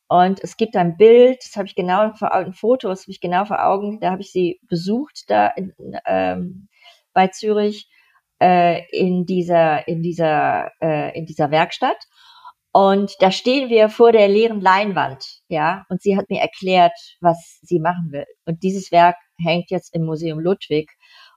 Und 0.09 0.43
es 0.43 0.57
gibt 0.57 0.77
ein 0.77 0.97
Bild, 0.97 1.39
das 1.45 1.57
habe 1.57 1.67
ich 1.67 1.75
genau 1.75 2.13
vor 2.15 2.35
Augen, 2.35 2.47
ein 2.47 2.53
Foto, 2.55 2.89
das 2.89 3.03
habe 3.03 3.13
ich 3.13 3.21
genau 3.21 3.45
vor 3.45 3.65
Augen, 3.65 4.01
da 4.01 4.11
habe 4.11 4.23
ich 4.23 4.33
sie 4.33 4.59
besucht, 4.63 5.25
da 5.29 5.49
in, 5.49 5.75
ähm, 6.07 6.69
bei 7.13 7.29
Zürich, 7.29 7.89
äh, 8.41 8.83
in 8.91 9.27
dieser, 9.27 9.87
in 9.87 10.03
dieser, 10.03 10.71
äh, 10.81 11.17
in 11.19 11.27
dieser 11.27 11.51
Werkstatt. 11.51 11.97
Und 12.73 13.15
da 13.21 13.31
stehen 13.31 13.71
wir 13.71 13.89
vor 13.89 14.13
der 14.13 14.29
leeren 14.29 14.61
Leinwand, 14.61 15.25
ja, 15.49 15.85
und 15.89 16.03
sie 16.03 16.17
hat 16.17 16.29
mir 16.29 16.41
erklärt, 16.41 16.93
was 17.21 17.59
sie 17.63 17.81
machen 17.81 18.09
will. 18.13 18.27
Und 18.45 18.63
dieses 18.63 18.93
Werk 18.93 19.17
hängt 19.43 19.71
jetzt 19.71 19.95
im 19.95 20.05
Museum 20.05 20.39
Ludwig. 20.39 20.91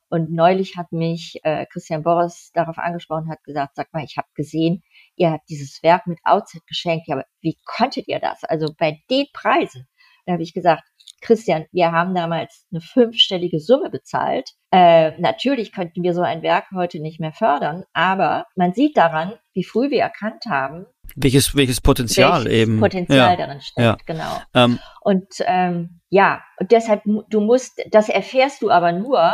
Und 0.09 0.29
neulich 0.29 0.75
hat 0.75 0.91
mich 0.91 1.39
äh, 1.43 1.65
Christian 1.67 2.03
Boris 2.03 2.51
darauf 2.53 2.77
angesprochen, 2.77 3.29
hat 3.31 3.41
gesagt, 3.45 3.75
sag 3.75 3.93
mal, 3.93 4.03
ich 4.03 4.17
habe 4.17 4.27
gesehen, 4.35 4.83
ihr 5.15 5.31
habt 5.31 5.49
dieses 5.49 5.81
Werk 5.83 6.05
mit 6.05 6.19
Outset 6.25 6.67
geschenkt, 6.67 7.07
ja, 7.07 7.15
aber 7.15 7.25
wie 7.39 7.57
konntet 7.63 8.09
ihr 8.09 8.19
das? 8.19 8.43
Also 8.43 8.73
bei 8.77 8.99
den 9.09 9.27
Preisen. 9.31 9.87
Da 10.25 10.33
habe 10.33 10.43
ich 10.43 10.53
gesagt, 10.53 10.83
Christian, 11.21 11.65
wir 11.71 11.91
haben 11.91 12.13
damals 12.15 12.65
eine 12.71 12.81
fünfstellige 12.81 13.59
Summe 13.59 13.89
bezahlt. 13.89 14.51
Äh, 14.71 15.19
natürlich 15.19 15.71
könnten 15.71 16.03
wir 16.03 16.13
so 16.13 16.21
ein 16.21 16.41
Werk 16.41 16.65
heute 16.73 16.99
nicht 16.99 17.19
mehr 17.19 17.33
fördern, 17.33 17.83
aber 17.93 18.45
man 18.55 18.73
sieht 18.73 18.97
daran, 18.97 19.33
wie 19.53 19.63
früh 19.63 19.89
wir 19.91 20.01
erkannt 20.01 20.45
haben, 20.49 20.85
welches, 21.15 21.55
welches 21.55 21.81
Potenzial 21.81 22.45
welches 22.45 22.59
eben. 22.59 22.79
Potenzial 22.79 23.31
ja. 23.31 23.35
darin 23.35 23.61
steckt, 23.61 23.79
ja. 23.79 23.97
genau. 24.05 24.41
Ähm, 24.53 24.79
und 25.01 25.27
ähm, 25.45 26.01
ja, 26.09 26.41
und 26.59 26.71
deshalb, 26.71 27.03
du 27.03 27.41
musst, 27.41 27.81
das 27.91 28.09
erfährst 28.09 28.61
du 28.61 28.69
aber 28.69 28.91
nur, 28.91 29.33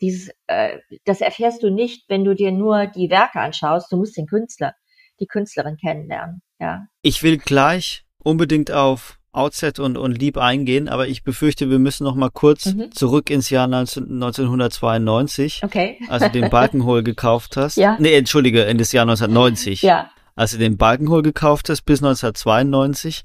dieses, 0.00 0.30
äh, 0.46 0.78
das 1.04 1.20
erfährst 1.20 1.62
du 1.62 1.70
nicht, 1.70 2.04
wenn 2.08 2.24
du 2.24 2.34
dir 2.34 2.52
nur 2.52 2.86
die 2.86 3.10
Werke 3.10 3.40
anschaust. 3.40 3.90
Du 3.90 3.96
musst 3.96 4.16
den 4.16 4.26
Künstler, 4.26 4.74
die 5.20 5.26
Künstlerin 5.26 5.76
kennenlernen, 5.76 6.42
ja. 6.60 6.86
Ich 7.02 7.22
will 7.22 7.38
gleich 7.38 8.04
unbedingt 8.22 8.70
auf 8.70 9.18
Outset 9.36 9.78
und, 9.78 9.96
und 9.96 10.18
Lieb 10.18 10.38
eingehen, 10.38 10.88
aber 10.88 11.08
ich 11.08 11.22
befürchte, 11.22 11.70
wir 11.70 11.78
müssen 11.78 12.04
noch 12.04 12.14
mal 12.14 12.30
kurz 12.30 12.66
mhm. 12.66 12.90
zurück 12.92 13.30
ins 13.30 13.50
Jahr 13.50 13.66
19, 13.66 14.04
1992, 14.04 15.62
okay. 15.64 15.98
als 16.08 16.24
du 16.24 16.30
den 16.30 16.50
Balkenhol 16.50 17.02
gekauft 17.02 17.56
hast. 17.56 17.76
Ja. 17.76 17.96
Nee, 17.98 18.14
entschuldige, 18.14 18.62
in 18.62 18.78
das 18.78 18.92
Jahr 18.92 19.02
1990. 19.02 19.82
Ja. 19.82 20.10
als 20.34 20.52
du 20.52 20.58
den 20.58 20.76
Balkenhol 20.76 21.22
gekauft 21.22 21.68
hast, 21.68 21.82
bis 21.82 22.00
1992 22.00 23.22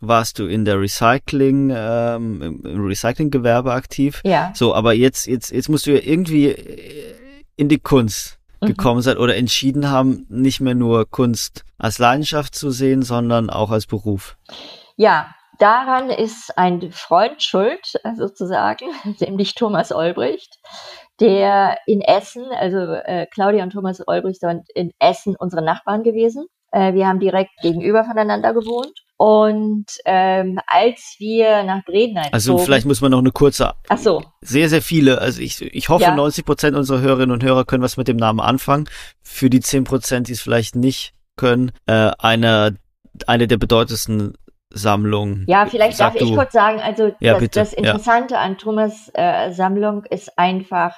warst 0.00 0.38
du 0.38 0.46
in 0.46 0.64
der 0.64 0.80
Recycling, 0.80 1.72
ähm, 1.74 2.60
im 2.64 2.86
Recyclinggewerbe 2.86 3.72
aktiv. 3.72 4.20
Ja. 4.24 4.52
So, 4.54 4.74
aber 4.74 4.92
jetzt, 4.92 5.26
jetzt, 5.26 5.50
jetzt 5.50 5.68
musst 5.68 5.86
du 5.86 5.92
ja 5.92 6.00
irgendwie 6.02 6.54
in 7.56 7.68
die 7.68 7.78
Kunst 7.78 8.38
mhm. 8.60 8.66
gekommen 8.66 9.02
sein 9.02 9.16
oder 9.16 9.36
entschieden 9.36 9.90
haben, 9.90 10.26
nicht 10.28 10.60
mehr 10.60 10.74
nur 10.74 11.08
Kunst 11.08 11.64
als 11.78 11.98
Leidenschaft 11.98 12.54
zu 12.54 12.70
sehen, 12.70 13.02
sondern 13.02 13.50
auch 13.50 13.70
als 13.70 13.86
Beruf. 13.86 14.36
Ja, 14.96 15.34
daran 15.58 16.10
ist 16.10 16.56
ein 16.56 16.92
Freund 16.92 17.42
schuld, 17.42 17.92
sozusagen, 18.16 18.86
nämlich 19.20 19.54
Thomas 19.54 19.92
Olbricht, 19.92 20.58
der 21.20 21.78
in 21.86 22.00
Essen, 22.00 22.44
also 22.58 22.78
äh, 22.78 23.26
Claudia 23.32 23.62
und 23.62 23.70
Thomas 23.70 24.02
Olbricht 24.06 24.40
sind 24.40 24.66
in 24.74 24.92
Essen 24.98 25.36
unsere 25.38 25.62
Nachbarn 25.62 26.02
gewesen. 26.02 26.46
Äh, 26.72 26.94
wir 26.94 27.06
haben 27.06 27.20
direkt 27.20 27.50
gegenüber 27.62 28.04
voneinander 28.04 28.52
gewohnt. 28.52 28.92
Und 29.16 29.86
ähm, 30.06 30.58
als 30.66 31.14
wir 31.18 31.62
nach 31.62 31.84
Bredeney 31.84 32.28
Also 32.32 32.58
vielleicht 32.58 32.84
muss 32.84 33.00
man 33.00 33.12
noch 33.12 33.20
eine 33.20 33.30
kurze. 33.30 33.74
Ach 33.88 33.98
so. 33.98 34.24
Sehr, 34.40 34.68
sehr 34.68 34.82
viele. 34.82 35.20
Also 35.20 35.40
ich, 35.40 35.62
ich 35.62 35.88
hoffe, 35.88 36.02
ja. 36.02 36.16
90 36.16 36.44
Prozent 36.44 36.76
unserer 36.76 37.00
Hörerinnen 37.00 37.30
und 37.30 37.44
Hörer 37.44 37.64
können 37.64 37.84
was 37.84 37.96
mit 37.96 38.08
dem 38.08 38.16
Namen 38.16 38.40
anfangen. 38.40 38.88
Für 39.22 39.50
die 39.50 39.60
10 39.60 39.84
Prozent, 39.84 40.26
die 40.26 40.32
es 40.32 40.40
vielleicht 40.40 40.74
nicht 40.74 41.14
können, 41.36 41.70
äh, 41.86 42.10
eine, 42.18 42.76
eine 43.28 43.46
der 43.46 43.56
bedeutendsten 43.56 44.34
Sammlungen. 44.74 45.44
Ja, 45.48 45.66
vielleicht 45.66 46.00
darf 46.00 46.14
du. 46.14 46.24
ich 46.24 46.34
kurz 46.34 46.52
sagen, 46.52 46.80
also 46.80 47.12
ja, 47.20 47.38
das, 47.38 47.50
das, 47.50 47.72
Interessante 47.72 48.34
ja. 48.34 48.40
an 48.40 48.58
Thomas 48.58 49.10
äh, 49.14 49.52
Sammlung 49.52 50.04
ist 50.04 50.38
einfach, 50.38 50.94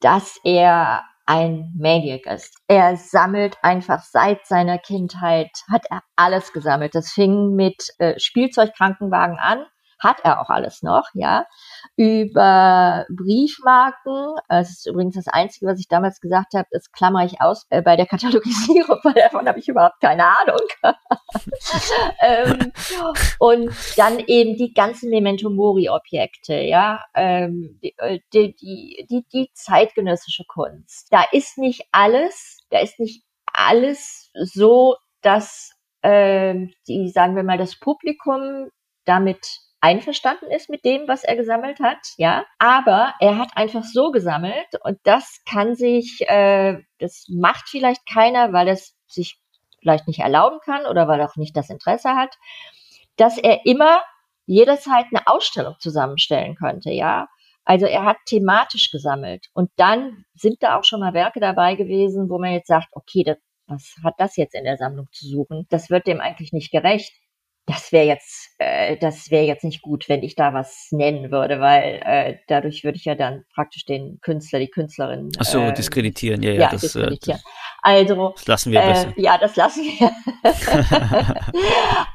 dass 0.00 0.38
er 0.44 1.02
ein 1.26 1.72
Maniac 1.76 2.26
ist. 2.26 2.56
Er 2.68 2.96
sammelt 2.96 3.56
einfach 3.62 4.02
seit 4.02 4.46
seiner 4.46 4.78
Kindheit, 4.78 5.50
hat 5.70 5.82
er 5.90 6.02
alles 6.14 6.52
gesammelt. 6.52 6.94
Das 6.94 7.10
fing 7.10 7.54
mit 7.54 7.82
äh, 7.98 8.18
Spielzeugkrankenwagen 8.18 9.38
an, 9.38 9.66
hat 9.98 10.20
er 10.22 10.40
auch 10.40 10.50
alles 10.50 10.82
noch, 10.82 11.08
ja. 11.14 11.46
Über 11.96 13.06
Briefmarken, 13.08 14.34
das 14.48 14.70
ist 14.70 14.86
übrigens 14.86 15.14
das 15.14 15.28
Einzige, 15.28 15.66
was 15.66 15.80
ich 15.80 15.88
damals 15.88 16.20
gesagt 16.20 16.54
habe, 16.54 16.66
das 16.70 16.92
klammer 16.92 17.24
ich 17.24 17.40
aus 17.40 17.66
äh, 17.70 17.82
bei 17.82 17.96
der 17.96 18.06
Katalogisierung, 18.06 18.98
weil 19.04 19.14
davon 19.14 19.48
habe 19.48 19.58
ich 19.58 19.68
überhaupt 19.68 20.00
keine 20.00 20.24
Ahnung. 20.26 20.60
ähm, 22.20 22.72
und 23.38 23.70
dann 23.96 24.18
eben 24.20 24.56
die 24.56 24.72
ganzen 24.74 25.10
Memento 25.10 25.50
Mori-Objekte, 25.50 26.60
ja, 26.60 27.04
ähm, 27.14 27.78
die, 27.82 27.94
äh, 27.98 28.20
die, 28.32 28.54
die, 28.56 29.06
die, 29.08 29.26
die 29.32 29.50
zeitgenössische 29.54 30.44
Kunst. 30.44 31.08
Da 31.10 31.24
ist 31.32 31.58
nicht 31.58 31.86
alles, 31.92 32.60
da 32.70 32.80
ist 32.80 33.00
nicht 33.00 33.24
alles 33.52 34.30
so, 34.34 34.96
dass 35.22 35.72
äh, 36.02 36.66
die, 36.86 37.08
sagen 37.08 37.36
wir 37.36 37.42
mal, 37.42 37.58
das 37.58 37.78
Publikum 37.78 38.70
damit 39.06 39.60
einverstanden 39.80 40.50
ist 40.50 40.70
mit 40.70 40.84
dem, 40.84 41.06
was 41.06 41.24
er 41.24 41.36
gesammelt 41.36 41.80
hat, 41.80 41.98
ja. 42.16 42.44
Aber 42.58 43.14
er 43.20 43.38
hat 43.38 43.50
einfach 43.56 43.84
so 43.84 44.10
gesammelt 44.10 44.68
und 44.82 44.98
das 45.04 45.40
kann 45.48 45.74
sich, 45.74 46.22
äh, 46.28 46.78
das 46.98 47.26
macht 47.28 47.68
vielleicht 47.68 48.06
keiner, 48.10 48.52
weil 48.52 48.68
es 48.68 48.96
sich 49.06 49.38
vielleicht 49.80 50.08
nicht 50.08 50.20
erlauben 50.20 50.58
kann 50.64 50.86
oder 50.86 51.06
weil 51.08 51.20
er 51.20 51.30
auch 51.30 51.36
nicht 51.36 51.56
das 51.56 51.70
Interesse 51.70 52.10
hat, 52.16 52.36
dass 53.16 53.38
er 53.38 53.64
immer 53.64 54.02
jederzeit 54.46 55.06
eine 55.10 55.26
Ausstellung 55.26 55.74
zusammenstellen 55.78 56.56
könnte, 56.56 56.90
ja. 56.90 57.28
Also 57.64 57.86
er 57.86 58.04
hat 58.04 58.18
thematisch 58.26 58.90
gesammelt 58.92 59.48
und 59.52 59.70
dann 59.76 60.24
sind 60.34 60.62
da 60.62 60.78
auch 60.78 60.84
schon 60.84 61.00
mal 61.00 61.14
Werke 61.14 61.40
dabei 61.40 61.74
gewesen, 61.74 62.30
wo 62.30 62.38
man 62.38 62.52
jetzt 62.52 62.68
sagt, 62.68 62.88
okay, 62.92 63.24
das, 63.24 63.38
was 63.66 63.96
hat 64.04 64.14
das 64.18 64.36
jetzt 64.36 64.54
in 64.54 64.64
der 64.64 64.76
Sammlung 64.76 65.08
zu 65.10 65.26
suchen? 65.26 65.66
Das 65.68 65.90
wird 65.90 66.06
dem 66.06 66.20
eigentlich 66.20 66.52
nicht 66.52 66.70
gerecht 66.70 67.12
das 67.66 67.90
wäre 67.90 68.06
jetzt, 68.06 68.50
äh, 68.58 68.96
das 68.96 69.30
wäre 69.30 69.44
jetzt 69.44 69.64
nicht 69.64 69.82
gut, 69.82 70.08
wenn 70.08 70.22
ich 70.22 70.36
da 70.36 70.54
was 70.54 70.88
nennen 70.92 71.32
würde, 71.32 71.60
weil 71.60 72.00
äh, 72.04 72.38
dadurch 72.46 72.84
würde 72.84 72.96
ich 72.96 73.04
ja 73.04 73.16
dann 73.16 73.44
praktisch 73.52 73.84
den 73.84 74.20
Künstler, 74.20 74.60
die 74.60 74.68
Künstlerin. 74.68 75.30
Ach 75.38 75.44
so, 75.44 75.60
äh, 75.60 75.72
diskreditieren, 75.72 76.42
ja, 76.42 76.52
ja. 76.52 76.60
ja 76.60 76.70
das, 76.70 76.82
äh, 76.82 76.86
diskreditieren. 76.86 77.40
also. 77.82 78.32
Das 78.36 78.46
lassen 78.46 78.72
wir 78.72 78.80
besser. 78.80 79.12
Äh, 79.16 79.20
ja, 79.20 79.36
das 79.38 79.56
lassen 79.56 79.82
wir. 79.82 80.10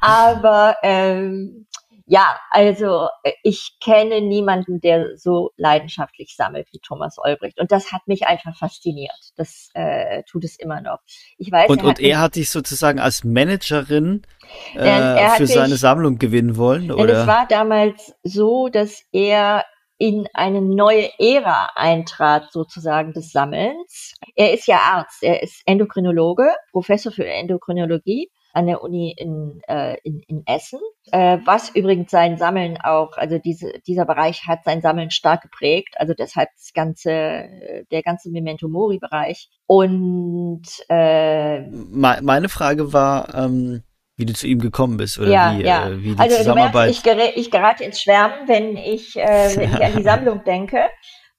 Aber 0.00 0.76
ähm, 0.82 1.66
ja, 2.12 2.38
also 2.50 3.08
äh, 3.22 3.32
ich 3.42 3.78
kenne 3.82 4.20
niemanden, 4.20 4.82
der 4.82 5.16
so 5.16 5.52
leidenschaftlich 5.56 6.36
sammelt 6.36 6.68
wie 6.70 6.78
Thomas 6.78 7.16
Olbricht. 7.16 7.58
Und 7.58 7.72
das 7.72 7.90
hat 7.90 8.06
mich 8.06 8.26
einfach 8.26 8.54
fasziniert. 8.54 9.32
Das 9.36 9.70
äh, 9.72 10.22
tut 10.24 10.44
es 10.44 10.58
immer 10.58 10.82
noch. 10.82 10.98
Ich 11.38 11.50
weiß, 11.50 11.70
und 11.70 11.80
er, 11.80 11.84
und 11.86 12.00
er 12.00 12.20
hat 12.20 12.34
dich 12.34 12.50
sozusagen 12.50 13.00
als 13.00 13.24
Managerin 13.24 14.26
äh, 14.74 15.30
für 15.38 15.46
seine 15.46 15.70
mich, 15.70 15.80
Sammlung 15.80 16.18
gewinnen 16.18 16.58
wollen? 16.58 16.92
Oder? 16.92 17.22
Es 17.22 17.26
war 17.26 17.46
damals 17.48 18.14
so, 18.22 18.68
dass 18.68 19.04
er 19.12 19.64
in 19.96 20.28
eine 20.34 20.60
neue 20.60 21.08
Ära 21.18 21.70
eintrat, 21.76 22.52
sozusagen 22.52 23.14
des 23.14 23.32
Sammelns. 23.32 24.12
Er 24.36 24.52
ist 24.52 24.66
ja 24.66 24.80
Arzt, 24.80 25.22
er 25.22 25.42
ist 25.42 25.62
Endokrinologe, 25.64 26.50
Professor 26.72 27.10
für 27.10 27.24
Endokrinologie 27.24 28.28
an 28.52 28.66
der 28.66 28.82
Uni 28.82 29.14
in, 29.16 29.60
äh, 29.66 29.96
in, 30.04 30.20
in 30.26 30.42
Essen, 30.46 30.80
äh, 31.10 31.38
was 31.44 31.74
übrigens 31.74 32.10
sein 32.10 32.36
Sammeln 32.38 32.78
auch, 32.82 33.16
also 33.16 33.38
diese, 33.38 33.72
dieser 33.86 34.04
Bereich 34.04 34.46
hat 34.46 34.64
sein 34.64 34.82
Sammeln 34.82 35.10
stark 35.10 35.42
geprägt, 35.42 35.94
also 35.96 36.14
deshalb 36.14 36.50
das 36.56 36.72
ganze, 36.72 37.48
der 37.90 38.02
ganze 38.02 38.30
Memento 38.30 38.68
Mori 38.68 38.98
Bereich. 38.98 39.48
Und 39.66 40.62
äh, 40.88 41.60
meine 41.60 42.48
Frage 42.48 42.92
war, 42.92 43.34
ähm, 43.34 43.82
wie 44.16 44.26
du 44.26 44.34
zu 44.34 44.46
ihm 44.46 44.60
gekommen 44.60 44.98
bist 44.98 45.18
oder 45.18 45.30
ja, 45.30 45.58
wie, 45.58 45.62
ja. 45.62 45.88
Äh, 45.88 46.02
wie 46.02 46.14
die 46.14 46.18
also, 46.18 46.36
Zusammenarbeit. 46.36 46.74
Merkst, 46.74 46.98
ich, 46.98 47.02
gerate, 47.02 47.32
ich 47.36 47.50
gerate 47.50 47.84
ins 47.84 48.00
Schwärmen, 48.00 48.46
wenn 48.46 48.76
ich, 48.76 49.16
äh, 49.16 49.56
wenn 49.56 49.72
ich 49.72 49.84
an 49.84 49.96
die 49.96 50.02
Sammlung 50.04 50.44
denke 50.44 50.84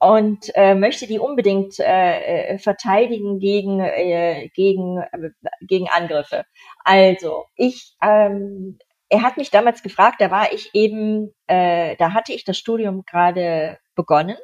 und 0.03 0.51
äh, 0.55 0.75
möchte 0.75 1.07
die 1.07 1.19
unbedingt 1.19 1.79
äh, 1.79 2.53
äh, 2.53 2.57
verteidigen 2.57 3.39
gegen 3.39 3.79
äh, 3.79 4.49
gegen 4.53 4.97
äh, 4.97 5.29
gegen 5.61 5.87
Angriffe. 5.89 6.43
Also 6.83 7.45
ich 7.55 7.95
ähm, 8.01 8.77
er 9.09 9.21
hat 9.21 9.37
mich 9.37 9.51
damals 9.51 9.83
gefragt, 9.83 10.21
da 10.21 10.31
war 10.31 10.51
ich 10.51 10.71
eben, 10.73 11.33
äh, 11.45 11.95
da 11.97 12.13
hatte 12.13 12.33
ich 12.33 12.45
das 12.45 12.57
Studium 12.57 13.03
gerade 13.05 13.77
begonnen, 13.95 14.37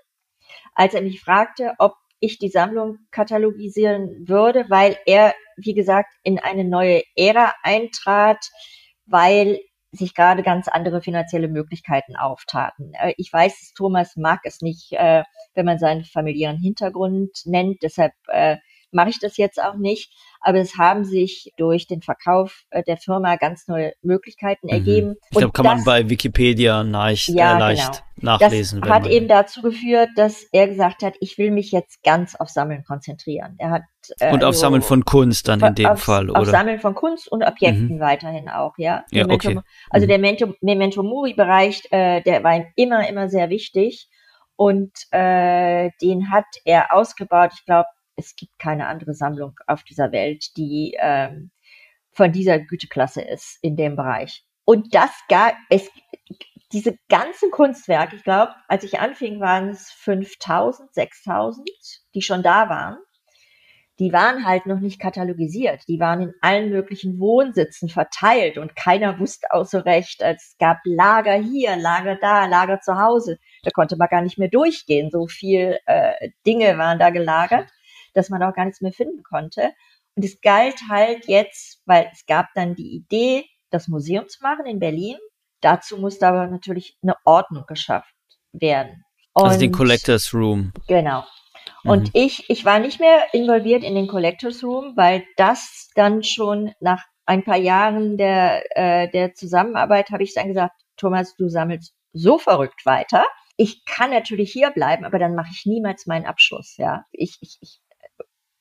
als 0.75 0.93
er 0.93 1.01
mich 1.01 1.21
fragte, 1.21 1.73
ob 1.79 1.95
ich 2.19 2.37
die 2.37 2.49
Sammlung 2.49 2.99
katalogisieren 3.11 4.27
würde, 4.27 4.65
weil 4.69 4.97
er, 5.07 5.33
wie 5.57 5.73
gesagt, 5.73 6.13
in 6.23 6.37
eine 6.37 6.65
neue 6.65 7.01
Ära 7.15 7.55
eintrat, 7.63 8.45
weil 9.07 9.59
sich 9.91 10.13
gerade 10.13 10.43
ganz 10.43 10.67
andere 10.67 11.01
finanzielle 11.01 11.47
Möglichkeiten 11.47 12.15
auftaten. 12.15 12.93
Äh, 12.93 13.13
ich 13.17 13.31
weiß, 13.31 13.73
Thomas 13.75 14.15
mag 14.15 14.39
es 14.43 14.61
nicht, 14.61 14.91
äh, 14.91 15.23
wenn 15.55 15.65
man 15.65 15.79
seinen 15.79 16.03
familiären 16.03 16.57
Hintergrund 16.57 17.31
nennt, 17.45 17.77
deshalb 17.81 18.13
äh, 18.27 18.57
mache 18.91 19.09
ich 19.09 19.19
das 19.19 19.37
jetzt 19.37 19.61
auch 19.61 19.75
nicht. 19.75 20.11
Aber 20.41 20.59
es 20.59 20.77
haben 20.77 21.03
sich 21.03 21.51
durch 21.57 21.85
den 21.85 22.01
Verkauf 22.01 22.63
der 22.87 22.97
Firma 22.97 23.35
ganz 23.35 23.67
neue 23.67 23.91
Möglichkeiten 24.01 24.67
mhm. 24.67 24.73
ergeben. 24.73 25.15
Ich 25.31 25.37
glaube, 25.37 25.51
kann 25.51 25.65
das, 25.65 25.75
man 25.75 25.83
bei 25.83 26.09
Wikipedia 26.09 26.81
leicht, 26.81 27.27
ja, 27.27 27.57
äh, 27.57 27.59
leicht 27.59 28.03
genau. 28.15 28.37
nachlesen. 28.37 28.81
Das 28.81 28.89
hat 28.89 29.07
eben 29.07 29.27
dazu 29.27 29.61
geführt, 29.61 30.09
dass 30.15 30.43
er 30.51 30.69
gesagt 30.69 31.03
hat, 31.03 31.15
ich 31.19 31.37
will 31.37 31.51
mich 31.51 31.71
jetzt 31.71 32.01
ganz 32.03 32.35
auf 32.35 32.49
Sammeln 32.49 32.83
konzentrieren. 32.83 33.55
Er 33.59 33.69
hat 33.69 33.83
äh, 34.19 34.31
und 34.31 34.43
auf 34.43 34.49
also, 34.49 34.61
Sammeln 34.61 34.81
von 34.81 35.05
Kunst 35.05 35.47
dann 35.47 35.61
in 35.61 35.75
dem 35.75 35.85
auf, 35.87 36.01
Fall, 36.01 36.29
oder? 36.29 36.39
Auf 36.39 36.47
Sammeln 36.47 36.79
von 36.79 36.95
Kunst 36.95 37.31
und 37.31 37.43
Objekten 37.43 37.95
mhm. 37.95 37.99
weiterhin 37.99 38.49
auch, 38.49 38.73
ja. 38.77 39.03
ja 39.11 39.23
Memento, 39.23 39.49
okay. 39.49 39.59
Also 39.89 40.05
mhm. 40.05 40.09
der 40.09 40.19
Memento, 40.19 40.53
Memento 40.61 41.03
Mori-Bereich, 41.03 41.83
äh, 41.91 42.21
der 42.21 42.43
war 42.43 42.55
ihm 42.55 42.65
immer, 42.75 43.07
immer 43.07 43.29
sehr 43.29 43.49
wichtig. 43.49 44.09
Und 44.55 44.91
äh, 45.11 45.89
den 46.01 46.31
hat 46.31 46.45
er 46.65 46.93
ausgebaut. 46.93 47.51
Ich 47.53 47.65
glaube, 47.65 47.87
es 48.17 48.35
gibt 48.35 48.59
keine 48.59 48.87
andere 48.87 49.13
Sammlung 49.13 49.53
auf 49.67 49.83
dieser 49.83 50.11
Welt, 50.11 50.57
die 50.57 50.97
ähm, 50.99 51.51
von 52.11 52.33
dieser 52.33 52.59
Güteklasse 52.59 53.21
ist 53.21 53.57
in 53.61 53.77
dem 53.77 53.95
Bereich. 53.95 54.43
Und 54.65 54.93
das 54.93 55.11
gar, 55.29 55.53
es, 55.69 55.89
diese 56.71 56.97
ganzen 57.07 57.51
Kunstwerke, 57.51 58.17
ich 58.17 58.23
glaube, 58.23 58.53
als 58.67 58.83
ich 58.83 58.99
anfing, 58.99 59.39
waren 59.39 59.69
es 59.69 59.91
5000, 59.91 60.93
6000, 60.93 61.69
die 62.13 62.21
schon 62.21 62.43
da 62.43 62.69
waren. 62.69 62.97
Die 63.99 64.13
waren 64.13 64.45
halt 64.45 64.65
noch 64.65 64.79
nicht 64.79 64.99
katalogisiert. 64.99 65.87
Die 65.87 65.99
waren 65.99 66.21
in 66.21 66.33
allen 66.41 66.69
möglichen 66.69 67.19
Wohnsitzen 67.19 67.89
verteilt 67.89 68.57
und 68.57 68.75
keiner 68.75 69.19
wusste 69.19 69.47
auch 69.51 69.65
so 69.65 69.79
recht. 69.79 70.21
Es 70.21 70.55
gab 70.57 70.77
Lager 70.85 71.33
hier, 71.33 71.75
Lager 71.75 72.15
da, 72.15 72.45
Lager 72.45 72.79
zu 72.79 72.97
Hause. 72.97 73.37
Da 73.63 73.71
konnte 73.71 73.97
man 73.97 74.07
gar 74.07 74.21
nicht 74.21 74.37
mehr 74.37 74.49
durchgehen. 74.49 75.09
So 75.11 75.27
viel 75.27 75.77
äh, 75.85 76.29
Dinge 76.47 76.77
waren 76.77 76.99
da 76.99 77.09
gelagert, 77.09 77.67
dass 78.13 78.29
man 78.29 78.41
auch 78.41 78.53
gar 78.53 78.65
nichts 78.65 78.81
mehr 78.81 78.93
finden 78.93 79.23
konnte. 79.23 79.71
Und 80.15 80.23
es 80.23 80.39
galt 80.41 80.79
halt 80.89 81.27
jetzt, 81.27 81.81
weil 81.85 82.09
es 82.13 82.25
gab 82.25 82.47
dann 82.55 82.75
die 82.75 82.95
Idee, 82.95 83.45
das 83.69 83.87
Museum 83.87 84.27
zu 84.27 84.41
machen 84.41 84.65
in 84.65 84.79
Berlin 84.79 85.17
Dazu 85.61 85.97
musste 85.97 86.27
aber 86.27 86.47
natürlich 86.47 86.97
eine 87.01 87.15
Ordnung 87.25 87.65
geschafft 87.67 88.13
werden. 88.53 89.03
Und, 89.33 89.45
also 89.45 89.59
den 89.59 89.71
Collectors 89.71 90.33
Room. 90.33 90.71
Genau. 90.87 91.23
Und 91.83 92.03
mhm. 92.03 92.11
ich, 92.13 92.49
ich 92.49 92.65
war 92.65 92.79
nicht 92.79 92.99
mehr 92.99 93.27
involviert 93.33 93.83
in 93.83 93.95
den 93.95 94.07
Collectors 94.07 94.63
Room, 94.63 94.93
weil 94.95 95.23
das 95.37 95.89
dann 95.95 96.23
schon 96.23 96.73
nach 96.79 97.03
ein 97.25 97.43
paar 97.43 97.57
Jahren 97.57 98.17
der, 98.17 98.63
äh, 98.75 99.09
der 99.09 99.33
Zusammenarbeit 99.33 100.09
habe 100.09 100.23
ich 100.23 100.33
dann 100.33 100.47
gesagt, 100.47 100.75
Thomas, 100.97 101.35
du 101.35 101.47
sammelst 101.47 101.93
so 102.11 102.37
verrückt 102.37 102.85
weiter. 102.85 103.23
Ich 103.55 103.85
kann 103.85 104.09
natürlich 104.09 104.51
hier 104.51 104.71
bleiben, 104.71 105.05
aber 105.05 105.19
dann 105.19 105.35
mache 105.35 105.49
ich 105.51 105.65
niemals 105.65 106.05
meinen 106.07 106.25
Abschluss. 106.25 106.75
Ja, 106.77 107.05
ich, 107.11 107.37
ich, 107.41 107.57
ich 107.61 107.81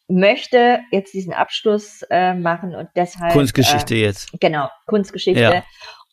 möchte 0.09 0.81
jetzt 0.91 1.13
diesen 1.15 1.33
Abschluss 1.33 2.03
äh, 2.11 2.35
machen 2.35 2.75
und 2.75 2.89
deshalb 2.97 3.33
Kunstgeschichte 3.33 3.95
äh, 3.95 4.03
jetzt. 4.03 4.31
Genau, 4.41 4.69
Kunstgeschichte. 4.87 5.41
Ja. 5.41 5.65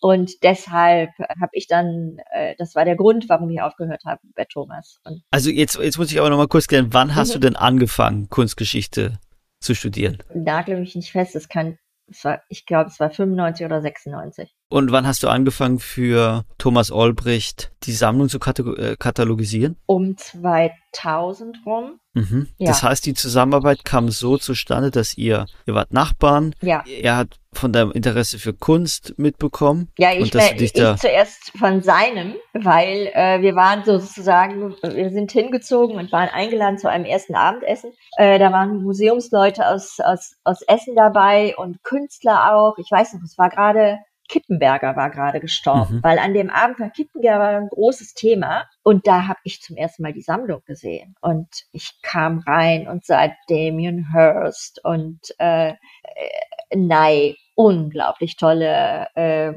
Und 0.06 0.44
deshalb 0.44 1.10
habe 1.18 1.50
ich 1.54 1.66
dann, 1.66 2.18
äh, 2.32 2.54
das 2.60 2.76
war 2.76 2.86
der 2.86 2.96
Grund, 2.96 3.28
warum 3.28 3.50
ich 3.50 3.60
aufgehört 3.60 4.04
habe 4.06 4.22
bei 4.36 4.46
Thomas. 4.46 5.00
Und 5.04 5.24
also 5.32 5.50
jetzt, 5.50 5.80
jetzt 5.80 5.98
muss 5.98 6.12
ich 6.12 6.20
aber 6.20 6.30
nochmal 6.30 6.48
kurz 6.48 6.68
klären, 6.68 6.90
wann 6.92 7.16
hast 7.16 7.30
mhm. 7.30 7.34
du 7.34 7.40
denn 7.40 7.56
angefangen, 7.56 8.30
Kunstgeschichte 8.30 9.18
zu 9.60 9.74
studieren? 9.74 10.20
Nagle 10.36 10.80
mich 10.80 10.96
nicht 10.96 11.12
fest, 11.12 11.36
es 11.36 11.50
kann 11.50 11.80
es 12.08 12.24
war, 12.24 12.44
ich 12.50 12.68
glaube, 12.68 12.92
es 12.92 13.00
war 13.00 13.10
95 13.10 13.66
oder 13.66 13.82
96. 13.82 14.55
Und 14.68 14.92
wann 14.92 15.06
hast 15.06 15.22
du 15.22 15.28
angefangen 15.28 15.80
für 15.80 16.44
Thomas 16.58 16.92
Olbricht 16.92 17.72
die 17.84 17.92
Sammlung 17.92 18.30
zu 18.30 18.40
äh, 18.40 18.96
katalogisieren? 18.98 19.78
Um 19.86 20.18
2000 20.18 21.58
rum. 21.66 22.00
Mhm. 22.14 22.48
Ja. 22.58 22.70
Das 22.70 22.82
heißt, 22.82 23.06
die 23.06 23.14
Zusammenarbeit 23.14 23.86
kam 23.86 24.10
so 24.10 24.38
zustande, 24.38 24.90
dass 24.90 25.18
ihr, 25.18 25.46
ihr 25.68 25.76
wart 25.76 25.94
Nachbarn. 25.94 26.56
Ja. 26.62 26.84
Er 26.88 27.18
hat 27.18 27.40
von 27.54 27.74
deinem 27.74 27.92
Interesse 27.92 28.40
für 28.40 28.54
Kunst 28.54 29.14
mitbekommen. 29.18 29.92
Ja, 30.00 30.14
ich, 30.14 30.22
und 30.22 30.36
dass 30.36 30.50
du 30.50 30.56
dich 30.56 30.74
ich 30.76 30.82
da 30.82 30.98
zuerst 30.98 31.52
von 31.58 31.82
seinem, 31.84 32.34
weil 32.54 33.12
äh, 33.14 33.42
wir 33.42 33.56
waren 33.56 33.84
sozusagen, 33.86 34.76
wir 34.82 35.12
sind 35.12 35.32
hingezogen 35.32 35.98
und 35.98 36.12
waren 36.12 36.30
eingeladen 36.30 36.80
zu 36.80 36.90
einem 36.90 37.06
ersten 37.06 37.36
Abendessen. 37.36 37.92
Äh, 38.18 38.40
da 38.40 38.52
waren 38.52 38.82
Museumsleute 38.82 39.68
aus, 39.68 40.00
aus, 40.00 40.36
aus 40.44 40.64
Essen 40.64 40.96
dabei 40.96 41.56
und 41.56 41.84
Künstler 41.84 42.56
auch. 42.56 42.78
Ich 42.78 42.90
weiß 42.90 43.14
noch, 43.14 43.22
es 43.24 43.38
war 43.38 43.50
gerade 43.50 44.00
Kippenberger 44.28 44.96
war 44.96 45.10
gerade 45.12 45.40
gestorben, 45.40 45.98
mhm. 45.98 46.04
weil 46.04 46.20
an 46.20 46.34
dem 46.34 46.50
Abend 46.50 46.80
war 46.80 46.90
Kippenberger 46.90 47.58
ein 47.60 47.70
großes 47.70 48.14
Thema 48.14 48.68
und 48.84 49.08
da 49.08 49.28
habe 49.28 49.40
ich 49.44 49.62
zum 49.62 49.78
ersten 49.78 50.04
Mal 50.04 50.14
die 50.14 50.22
Sammlung 50.22 50.62
gesehen 50.66 51.16
und 51.22 51.48
ich 51.72 52.02
kam 52.02 52.40
rein 52.40 52.88
und 52.88 53.06
sah 53.06 53.30
Damien 53.48 54.12
Hirst 54.12 54.84
und 54.84 55.20
äh, 55.40 55.70
äh, 55.70 56.76
Nye, 56.76 57.36
unglaublich 57.56 58.36
tolle 58.36 59.08
äh, 59.16 59.50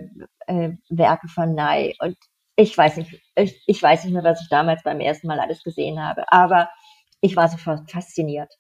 äh, 0.47 0.77
Werke 0.91 1.29
von 1.29 1.55
Nye 1.55 1.95
und 2.01 2.17
ich 2.57 2.77
weiß 2.77 2.97
nicht, 2.97 3.21
ich, 3.37 3.63
ich 3.67 3.83
weiß 3.83 4.05
nicht 4.05 4.13
mehr, 4.13 4.25
was 4.25 4.43
ich 4.43 4.49
damals 4.49 4.83
beim 4.83 5.01
ersten 5.01 5.29
Mal 5.29 5.39
alles 5.39 5.63
gesehen 5.63 6.03
habe, 6.03 6.25
aber 6.33 6.69
ich 7.21 7.37
war 7.37 7.49
sofort 7.49 7.91
fasziniert. 7.91 8.53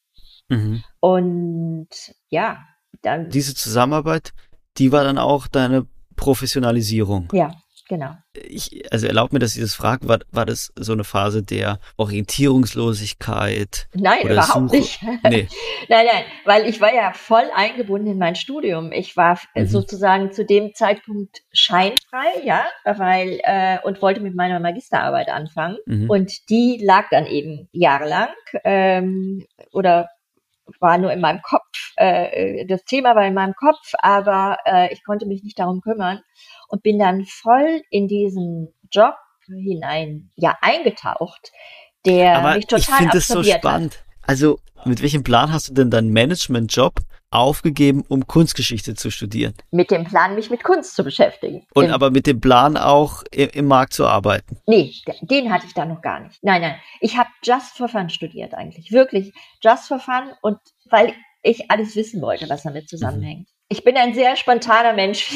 Mhm. 0.49 0.83
Und 1.01 1.89
ja, 2.29 2.65
dann. 3.03 3.29
Diese 3.31 3.55
Zusammenarbeit, 3.55 4.33
die 4.79 4.93
war 4.93 5.05
dann 5.05 5.19
auch 5.19 5.49
deine 5.49 5.87
Professionalisierung. 6.19 7.29
Ja, 7.33 7.53
genau. 7.89 8.15
Ich, 8.35 8.93
also 8.93 9.07
erlaubt 9.07 9.33
mir, 9.33 9.39
dass 9.39 9.57
ich 9.57 9.63
das 9.63 9.75
frage, 9.75 10.07
war, 10.07 10.19
war 10.31 10.45
das 10.45 10.73
so 10.77 10.93
eine 10.93 11.05
Phase 11.05 11.43
der 11.43 11.79
Orientierungslosigkeit? 11.97 13.89
Nein, 13.95 14.29
überhaupt 14.29 14.71
Suche? 14.71 14.77
nicht. 14.77 15.03
Nee. 15.03 15.49
nein, 15.89 16.07
nein, 16.13 16.25
weil 16.45 16.69
ich 16.69 16.81
war 16.81 16.95
ja 16.95 17.13
voll 17.15 17.45
eingebunden 17.55 18.09
in 18.09 18.19
mein 18.19 18.37
Studium. 18.37 18.93
Ich 18.93 19.17
war 19.17 19.39
mhm. 19.55 19.67
sozusagen 19.67 20.33
zu 20.33 20.45
dem 20.45 20.75
Zeitpunkt 20.75 21.43
scheinfrei, 21.53 22.43
ja, 22.45 22.67
weil 22.85 23.41
äh, 23.45 23.79
und 23.83 24.03
wollte 24.03 24.21
mit 24.21 24.35
meiner 24.35 24.61
Magisterarbeit 24.61 25.29
anfangen. 25.29 25.79
Mhm. 25.87 26.11
Und 26.11 26.51
die 26.51 26.81
lag 26.85 27.07
dann 27.11 27.27
eben 27.27 27.69
jahrelang 27.73 28.29
ähm, 28.65 29.47
oder 29.73 30.09
war 30.81 30.99
nur 30.99 31.13
in 31.13 31.21
meinem 31.21 31.41
Kopf. 31.43 31.93
Äh, 31.97 32.67
das 32.67 32.85
Thema 32.85 33.15
war 33.15 33.27
in 33.27 33.35
meinem 33.35 33.55
Kopf, 33.55 33.93
aber 33.99 34.59
äh, 34.65 34.93
ich 34.93 35.05
konnte 35.05 35.27
mich 35.27 35.43
nicht 35.43 35.59
darum 35.59 35.81
kümmern 35.81 36.21
und 36.69 36.83
bin 36.83 36.99
dann 36.99 37.25
voll 37.25 37.83
in 37.91 38.09
diesen 38.09 38.75
Job 38.91 39.15
hinein 39.47 40.31
ja 40.37 40.57
eingetaucht, 40.61 41.53
der 42.05 42.39
aber 42.39 42.55
mich 42.57 42.67
total 42.67 42.81
ich 42.81 42.87
finde 42.97 43.19
es 43.19 43.29
so 43.29 43.43
spannend. 43.43 43.97
Hat. 43.97 44.08
Also 44.29 44.61
mit 44.85 45.01
welchem 45.01 45.25
Plan 45.25 45.51
hast 45.51 45.71
du 45.71 45.75
denn 45.75 45.91
deinen 45.91 46.13
Management-Job 46.13 47.01
aufgegeben, 47.31 48.05
um 48.09 48.27
Kunstgeschichte 48.27 48.95
zu 48.95 49.11
studieren? 49.11 49.55
Mit 49.71 49.91
dem 49.91 50.05
Plan, 50.05 50.35
mich 50.35 50.51
mit 50.51 50.63
Kunst 50.63 50.95
zu 50.97 51.03
beschäftigen. 51.03 51.67
Und 51.73 51.87
Im, 51.87 51.93
aber 51.93 52.11
mit 52.11 52.27
dem 52.27 52.39
Plan 52.39 52.77
auch 52.77 53.23
im, 53.31 53.49
im, 53.49 53.67
Markt 53.67 53.95
zu 53.95 54.07
arbeiten? 54.07 54.59
Nee, 54.67 54.93
den 55.23 55.51
hatte 55.51 55.67
ich 55.67 55.73
da 55.73 55.87
noch 55.87 56.03
gar 56.03 56.21
nicht. 56.21 56.45
Nein, 56.45 56.61
nein. 56.61 56.77
Ich 57.01 57.17
habe 57.17 57.31
Just 57.43 57.79
for 57.79 57.89
Fun 57.89 58.11
studiert 58.11 58.53
eigentlich. 58.53 58.93
Wirklich 58.93 59.33
Just 59.63 59.89
for 59.89 59.99
Fun 59.99 60.33
und 60.43 60.59
weil 60.91 61.15
ich 61.43 61.71
alles 61.71 61.97
wissen 61.97 62.21
wollte, 62.21 62.51
was 62.51 62.65
damit 62.65 62.87
zusammenhängt. 62.87 63.49
Ich 63.71 63.85
bin 63.85 63.97
ein 63.99 64.15
sehr 64.15 64.37
spontaner 64.37 64.95
Mensch, 64.95 65.31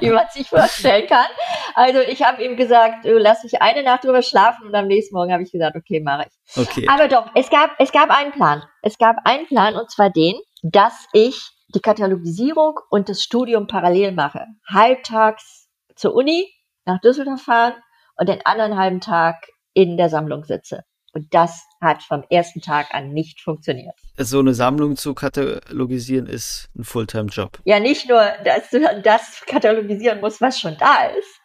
wie 0.00 0.10
man 0.10 0.26
sich 0.32 0.48
vorstellen 0.48 1.06
kann. 1.06 1.26
Also 1.74 2.00
ich 2.00 2.22
habe 2.24 2.44
ihm 2.44 2.56
gesagt, 2.56 3.04
lass 3.04 3.44
mich 3.44 3.62
eine 3.62 3.84
Nacht 3.84 4.02
drüber 4.04 4.22
schlafen 4.22 4.66
und 4.66 4.74
am 4.74 4.88
nächsten 4.88 5.14
Morgen 5.14 5.32
habe 5.32 5.44
ich 5.44 5.52
gesagt, 5.52 5.76
okay, 5.76 6.00
mache 6.00 6.26
ich. 6.28 6.60
Okay. 6.60 6.86
Aber 6.88 7.06
doch, 7.06 7.30
es 7.36 7.48
gab, 7.48 7.70
es 7.78 7.92
gab 7.92 8.10
einen 8.10 8.32
Plan. 8.32 8.64
Es 8.82 8.98
gab 8.98 9.16
einen 9.24 9.46
Plan 9.46 9.76
und 9.76 9.88
zwar 9.90 10.10
den, 10.10 10.34
dass 10.62 11.06
ich 11.12 11.40
die 11.74 11.80
Katalogisierung 11.80 12.78
und 12.90 13.08
das 13.08 13.22
Studium 13.22 13.68
parallel 13.68 14.12
mache. 14.12 14.46
Halbtags 14.68 15.68
zur 15.94 16.14
Uni 16.14 16.52
nach 16.84 17.00
Düsseldorf 17.00 17.42
fahren 17.42 17.74
und 18.16 18.28
den 18.28 18.44
anderen 18.44 18.76
halben 18.76 19.00
Tag 19.00 19.46
in 19.74 19.96
der 19.96 20.08
Sammlung 20.08 20.44
sitze. 20.44 20.84
Und 21.14 21.32
das 21.34 21.66
hat 21.80 22.02
vom 22.02 22.24
ersten 22.30 22.60
Tag 22.60 22.94
an 22.94 23.12
nicht 23.12 23.40
funktioniert. 23.40 23.94
So 24.16 24.38
eine 24.38 24.54
Sammlung 24.54 24.96
zu 24.96 25.14
katalogisieren 25.14 26.26
ist 26.26 26.70
ein 26.74 26.84
Fulltime-Job. 26.84 27.58
Ja, 27.64 27.80
nicht 27.80 28.08
nur, 28.08 28.22
dass 28.44 28.70
du 28.70 28.80
dann 28.80 29.02
das 29.02 29.42
katalogisieren 29.46 30.20
musst, 30.20 30.40
was 30.40 30.58
schon 30.58 30.76
da 30.78 31.06
ist, 31.06 31.40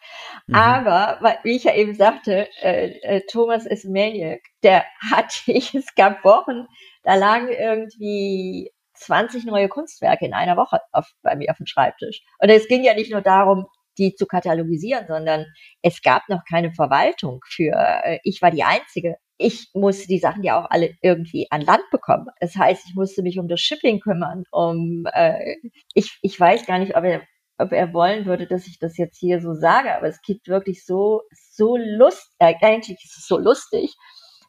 mhm. 0.46 0.54
aber, 0.54 1.38
wie 1.42 1.56
ich 1.56 1.64
ja 1.64 1.74
eben 1.74 1.94
sagte, 1.94 2.48
äh, 2.62 2.98
äh, 3.02 3.20
Thomas 3.30 3.66
ist 3.66 3.84
Maniac. 3.84 4.40
Der 4.62 4.84
hat, 5.10 5.42
ich, 5.46 5.74
es 5.74 5.94
gab 5.94 6.24
Wochen, 6.24 6.66
da 7.02 7.14
lagen 7.14 7.48
irgendwie 7.48 8.70
20 8.94 9.44
neue 9.44 9.68
Kunstwerke 9.68 10.24
in 10.24 10.34
einer 10.34 10.56
Woche 10.56 10.80
auf, 10.92 11.06
bei 11.22 11.36
mir 11.36 11.50
auf 11.50 11.58
dem 11.58 11.66
Schreibtisch. 11.66 12.22
Und 12.38 12.48
es 12.48 12.68
ging 12.68 12.82
ja 12.84 12.94
nicht 12.94 13.12
nur 13.12 13.20
darum, 13.20 13.66
die 13.98 14.14
zu 14.14 14.26
katalogisieren, 14.26 15.06
sondern 15.08 15.46
es 15.82 16.02
gab 16.02 16.28
noch 16.28 16.42
keine 16.48 16.72
Verwaltung 16.72 17.40
für, 17.46 17.72
äh, 18.04 18.18
ich 18.22 18.40
war 18.40 18.50
die 18.50 18.62
Einzige 18.62 19.16
ich 19.38 19.70
musste 19.72 20.08
die 20.08 20.18
Sachen 20.18 20.42
ja 20.42 20.60
auch 20.60 20.70
alle 20.70 20.94
irgendwie 21.00 21.46
an 21.50 21.62
Land 21.62 21.84
bekommen. 21.90 22.26
Das 22.40 22.56
heißt, 22.56 22.86
ich 22.88 22.94
musste 22.94 23.22
mich 23.22 23.38
um 23.38 23.48
das 23.48 23.60
Shipping 23.60 24.00
kümmern, 24.00 24.44
um 24.50 25.06
äh, 25.12 25.56
ich, 25.94 26.18
ich 26.22 26.38
weiß 26.38 26.66
gar 26.66 26.78
nicht, 26.78 26.96
ob 26.96 27.04
er, 27.04 27.22
ob 27.56 27.72
er 27.72 27.92
wollen 27.92 28.26
würde, 28.26 28.46
dass 28.46 28.66
ich 28.66 28.78
das 28.78 28.96
jetzt 28.98 29.18
hier 29.18 29.40
so 29.40 29.54
sage, 29.54 29.94
aber 29.94 30.08
es 30.08 30.20
gibt 30.22 30.48
wirklich 30.48 30.84
so, 30.84 31.22
so 31.52 31.76
Lust, 31.76 32.34
äh, 32.38 32.54
eigentlich 32.60 32.98
ist 33.04 33.16
es 33.16 33.26
so 33.26 33.38
lustig, 33.38 33.94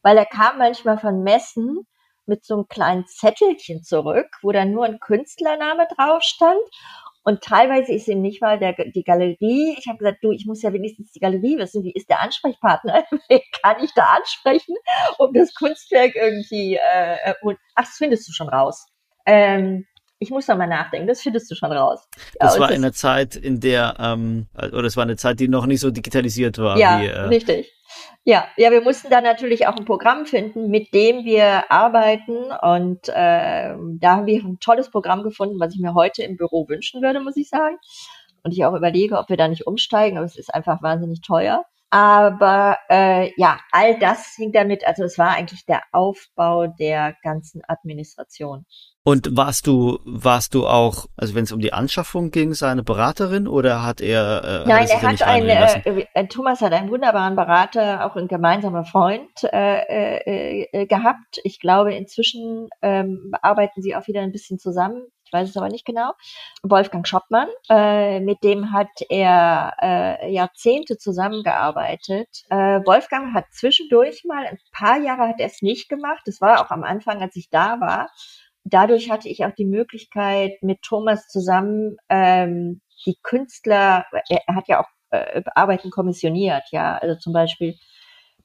weil 0.02 0.18
er 0.18 0.26
kam 0.26 0.58
manchmal 0.58 0.98
von 0.98 1.24
Messen 1.24 1.86
mit 2.26 2.46
so 2.46 2.56
einem 2.56 2.68
kleinen 2.68 3.06
Zettelchen 3.08 3.84
zurück, 3.84 4.28
wo 4.42 4.52
dann 4.52 4.72
nur 4.72 4.86
ein 4.86 5.00
Künstlername 5.00 5.88
drauf 5.96 6.24
stand 6.24 6.60
und 7.24 7.42
teilweise 7.42 7.94
ist 7.94 8.08
ihm 8.08 8.22
nicht 8.22 8.42
mal 8.42 8.58
der, 8.58 8.74
die 8.74 9.04
Galerie. 9.04 9.76
Ich 9.78 9.88
habe 9.88 9.98
gesagt, 9.98 10.20
du, 10.24 10.32
ich 10.32 10.46
muss 10.46 10.62
ja 10.62 10.72
wenigstens 10.74 11.12
die 11.12 11.20
Galerie 11.20 11.58
wissen. 11.58 11.84
Wie 11.84 11.92
ist 11.92 12.10
der 12.10 12.22
Ansprechpartner? 12.22 13.04
Kann 13.62 13.84
ich 13.84 13.94
da 13.94 14.06
ansprechen, 14.18 14.76
um 15.18 15.34
das 15.34 15.54
Kunstwerk 15.54 16.16
irgendwie. 16.16 16.76
Äh, 16.76 17.34
und, 17.42 17.58
ach, 17.76 17.84
das 17.86 17.98
findest 17.98 18.28
du 18.28 18.32
schon 18.32 18.50
raus. 18.50 18.88
Ähm, 19.26 19.86
ich 20.20 20.32
muss 20.32 20.46
da 20.46 20.56
mal 20.56 20.68
nachdenken, 20.68 21.08
das 21.08 21.22
findest 21.22 21.50
du 21.50 21.56
schon 21.56 21.72
raus. 21.72 22.08
Das 22.40 22.56
ja, 22.56 22.62
war 22.62 22.72
in 22.72 22.82
der 22.82 22.94
Zeit, 22.94 23.36
in 23.36 23.60
der, 23.60 23.96
ähm, 24.00 24.48
oder 24.58 24.84
es 24.84 24.98
war 24.98 25.04
eine 25.04 25.16
Zeit, 25.16 25.40
die 25.40 25.48
noch 25.48 25.66
nicht 25.66 25.80
so 25.80 25.92
digitalisiert 25.92 26.58
war. 26.58 26.78
Ja, 26.78 27.02
wie, 27.02 27.06
äh, 27.06 27.20
richtig. 27.22 27.74
Ja, 28.24 28.48
ja, 28.58 28.72
wir 28.72 28.82
mussten 28.82 29.10
da 29.10 29.22
natürlich 29.22 29.68
auch 29.68 29.76
ein 29.76 29.86
Programm 29.86 30.26
finden, 30.26 30.70
mit 30.70 30.94
dem 30.94 31.26
wir 31.26 31.72
arbeiten. 31.72 32.52
Und 32.62 33.10
äh, 33.10 33.76
da 34.00 34.16
haben 34.16 34.26
wir 34.26 34.44
ein 34.44 34.60
tolles 34.60 34.92
Programm 34.92 35.24
gefunden, 35.24 35.60
was 35.60 35.74
ich 35.74 35.80
mir 35.80 35.94
heute 35.94 36.24
im 36.24 36.38
Büro 36.38 36.68
wünschen 36.68 37.02
würde, 37.02 37.20
muss 37.20 37.38
ich 37.38 37.50
sagen. 37.50 37.78
Und 38.44 38.52
ich 38.52 38.66
auch 38.66 38.76
überlege, 38.76 39.18
ob 39.18 39.30
wir 39.30 39.38
da 39.38 39.48
nicht 39.48 39.68
umsteigen, 39.68 40.18
aber 40.18 40.26
es 40.26 40.38
ist 40.38 40.54
einfach 40.54 40.82
wahnsinnig 40.82 41.22
teuer. 41.22 41.66
Aber 41.92 42.78
äh, 42.90 43.32
ja, 43.36 43.60
all 43.72 43.98
das 43.98 44.36
hing 44.36 44.52
damit, 44.52 44.86
also 44.86 45.04
es 45.04 45.18
war 45.18 45.32
eigentlich 45.32 45.66
der 45.66 45.82
Aufbau 45.92 46.68
der 46.68 47.16
ganzen 47.24 47.64
Administration. 47.68 48.66
Und 49.10 49.36
warst 49.36 49.66
du, 49.66 49.98
warst 50.06 50.54
du 50.54 50.68
auch, 50.68 51.08
also 51.18 51.34
wenn 51.34 51.44
es 51.44 51.52
um 51.52 51.60
die 51.60 51.74
Anschaffung 51.74 52.30
ging, 52.30 52.54
seine 52.54 52.84
Beraterin 52.84 53.48
oder 53.48 53.82
hat 53.82 54.02
er? 54.02 54.44
Äh, 54.44 54.70
Nein, 54.70 54.88
er, 54.88 55.02
hat 55.02 55.24
einen, 55.24 56.06
äh, 56.14 56.28
Thomas 56.28 56.62
hat 56.62 56.74
einen 56.74 56.92
wunderbaren 56.92 57.36
Berater, 57.36 58.06
auch 58.06 58.16
ein 58.16 58.28
gemeinsamer 58.28 58.84
Freund 58.84 59.32
äh, 59.46 59.80
äh, 59.80 60.68
äh, 60.72 60.86
gehabt. 60.86 61.40
Ich 61.44 61.60
glaube, 61.60 61.96
inzwischen 61.96 62.70
ähm, 62.84 63.34
arbeiten 63.42 63.82
sie 63.82 63.96
auch 63.96 64.06
wieder 64.06 64.22
ein 64.22 64.32
bisschen 64.32 64.60
zusammen. 64.60 65.02
Ich 65.26 65.34
weiß 65.34 65.50
es 65.50 65.58
aber 65.58 65.70
nicht 65.70 65.86
genau. 65.86 66.12
Wolfgang 66.62 67.08
Schoppmann, 67.08 67.50
äh, 67.68 68.20
mit 68.20 68.44
dem 68.44 68.72
hat 68.72 68.90
er 69.10 69.74
äh, 69.82 70.32
Jahrzehnte 70.32 70.98
zusammengearbeitet. 71.00 72.28
Äh, 72.52 72.82
Wolfgang 72.86 73.34
hat 73.34 73.46
zwischendurch 73.54 74.24
mal 74.26 74.46
ein 74.46 74.60
paar 74.72 75.00
Jahre 75.00 75.30
hat 75.30 75.40
er 75.40 75.48
es 75.48 75.64
nicht 75.64 75.90
gemacht. 75.90 76.22
Das 76.28 76.42
war 76.42 76.64
auch 76.64 76.70
am 76.70 76.84
Anfang, 76.84 77.24
als 77.24 77.36
ich 77.36 77.50
da 77.50 77.80
war 77.80 78.10
dadurch 78.74 79.10
hatte 79.10 79.30
ich 79.30 79.46
auch 79.46 79.54
die 79.54 79.66
Möglichkeit, 79.66 80.62
mit 80.62 80.82
Thomas 80.82 81.28
zusammen 81.28 81.98
ähm, 82.10 82.82
die 83.06 83.18
Künstler, 83.24 84.06
er, 84.30 84.56
hat 84.56 84.68
ja 84.68 84.82
auch 84.82 84.88
äh, 85.12 85.42
Arbeiten 85.56 85.90
kommissioniert, 85.90 86.64
ja, 86.72 86.98
also 86.98 87.16
zum 87.16 87.34
Beispiel 87.34 87.76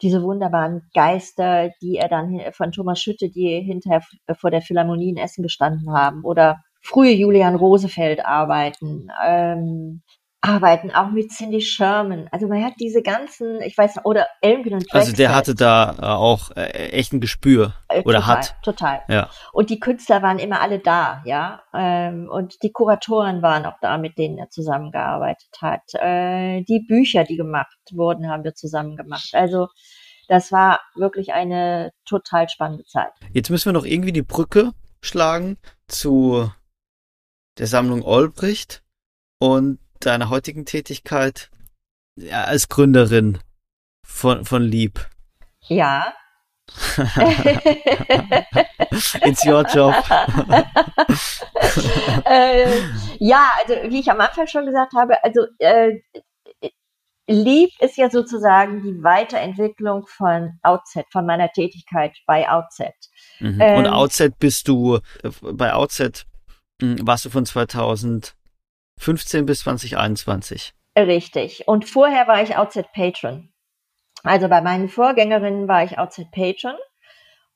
diese 0.02 0.22
wunderbaren 0.22 0.88
Geister, 0.94 1.70
die 1.80 1.96
er 1.96 2.08
dann 2.08 2.40
von 2.52 2.72
Thomas 2.72 3.00
Schütte, 3.00 3.30
die 3.30 3.60
hinterher 3.60 4.02
vor 4.36 4.50
der 4.50 4.62
Philharmonie 4.62 5.10
in 5.10 5.16
Essen 5.16 5.42
gestanden 5.42 5.92
haben, 5.92 6.24
oder 6.24 6.62
frühe 6.82 7.12
Julian 7.12 7.54
Rosefeld 7.54 8.24
arbeiten, 8.24 9.08
ähm, 9.24 10.02
arbeiten, 10.44 10.90
auch 10.90 11.10
mit 11.10 11.30
Cindy 11.30 11.60
Sherman. 11.60 12.28
Also 12.30 12.46
man 12.46 12.62
hat 12.62 12.74
diese 12.78 13.02
ganzen, 13.02 13.60
ich 13.62 13.76
weiß 13.76 13.96
noch, 13.96 14.04
oder 14.04 14.26
Elmgren 14.42 14.74
und 14.74 14.84
Drexel. 14.84 14.98
Also 15.00 15.12
der 15.16 15.34
hatte 15.34 15.54
da 15.54 15.96
äh, 15.98 16.02
auch 16.02 16.50
äh, 16.50 16.90
echt 16.90 17.12
ein 17.12 17.20
Gespür 17.20 17.74
äh, 17.88 18.02
oder 18.02 18.20
total, 18.20 18.36
hat. 18.36 18.56
Total. 18.62 19.02
Ja. 19.08 19.30
Und 19.52 19.70
die 19.70 19.80
Künstler 19.80 20.22
waren 20.22 20.38
immer 20.38 20.60
alle 20.60 20.78
da, 20.78 21.22
ja. 21.24 21.62
Ähm, 21.72 22.28
und 22.30 22.62
die 22.62 22.72
Kuratoren 22.72 23.42
waren 23.42 23.64
auch 23.64 23.78
da, 23.80 23.96
mit 23.96 24.18
denen 24.18 24.38
er 24.38 24.50
zusammengearbeitet 24.50 25.50
hat. 25.60 25.94
Äh, 25.94 26.62
die 26.62 26.84
Bücher, 26.86 27.24
die 27.24 27.36
gemacht 27.36 27.76
wurden, 27.92 28.28
haben 28.28 28.44
wir 28.44 28.54
zusammen 28.54 28.96
gemacht. 28.96 29.30
Also 29.32 29.68
das 30.28 30.52
war 30.52 30.80
wirklich 30.94 31.32
eine 31.32 31.92
total 32.04 32.48
spannende 32.48 32.84
Zeit. 32.84 33.12
Jetzt 33.32 33.50
müssen 33.50 33.66
wir 33.66 33.72
noch 33.72 33.86
irgendwie 33.86 34.12
die 34.12 34.22
Brücke 34.22 34.72
schlagen 35.00 35.56
zu 35.86 36.50
der 37.58 37.66
Sammlung 37.66 38.02
Olbricht 38.02 38.82
und 39.38 39.78
deiner 40.06 40.30
heutigen 40.30 40.64
Tätigkeit 40.64 41.50
ja, 42.16 42.44
als 42.44 42.68
Gründerin 42.68 43.38
von, 44.06 44.44
von 44.44 44.62
Lieb? 44.62 45.08
Ja. 45.62 46.14
It's 49.22 49.44
your 49.44 49.66
job. 49.68 49.94
äh, 52.24 52.80
ja, 53.18 53.52
also 53.60 53.74
wie 53.90 54.00
ich 54.00 54.10
am 54.10 54.20
Anfang 54.20 54.46
schon 54.46 54.64
gesagt 54.64 54.94
habe, 54.94 55.22
also 55.22 55.46
äh, 55.58 56.00
Lieb 57.26 57.70
ist 57.80 57.96
ja 57.96 58.10
sozusagen 58.10 58.82
die 58.82 59.02
Weiterentwicklung 59.02 60.06
von 60.06 60.58
Outset, 60.62 61.06
von 61.10 61.24
meiner 61.24 61.50
Tätigkeit 61.50 62.14
bei 62.26 62.48
Outset. 62.48 62.94
Mhm. 63.40 63.58
Ähm, 63.60 63.78
Und 63.78 63.86
Outset 63.86 64.38
bist 64.38 64.68
du, 64.68 64.96
äh, 65.22 65.30
bei 65.40 65.72
Outset 65.72 66.26
hm, 66.80 66.98
warst 67.06 67.24
du 67.24 67.30
von 67.30 67.46
2000 67.46 68.34
15 68.98 69.46
bis 69.46 69.60
2021. 69.60 70.74
Richtig. 70.96 71.66
Und 71.66 71.88
vorher 71.88 72.28
war 72.28 72.42
ich 72.42 72.56
Outset 72.56 72.86
Patron. 72.92 73.52
Also 74.22 74.48
bei 74.48 74.60
meinen 74.60 74.88
Vorgängerinnen 74.88 75.68
war 75.68 75.84
ich 75.84 75.98
Outset 75.98 76.30
Patron 76.30 76.76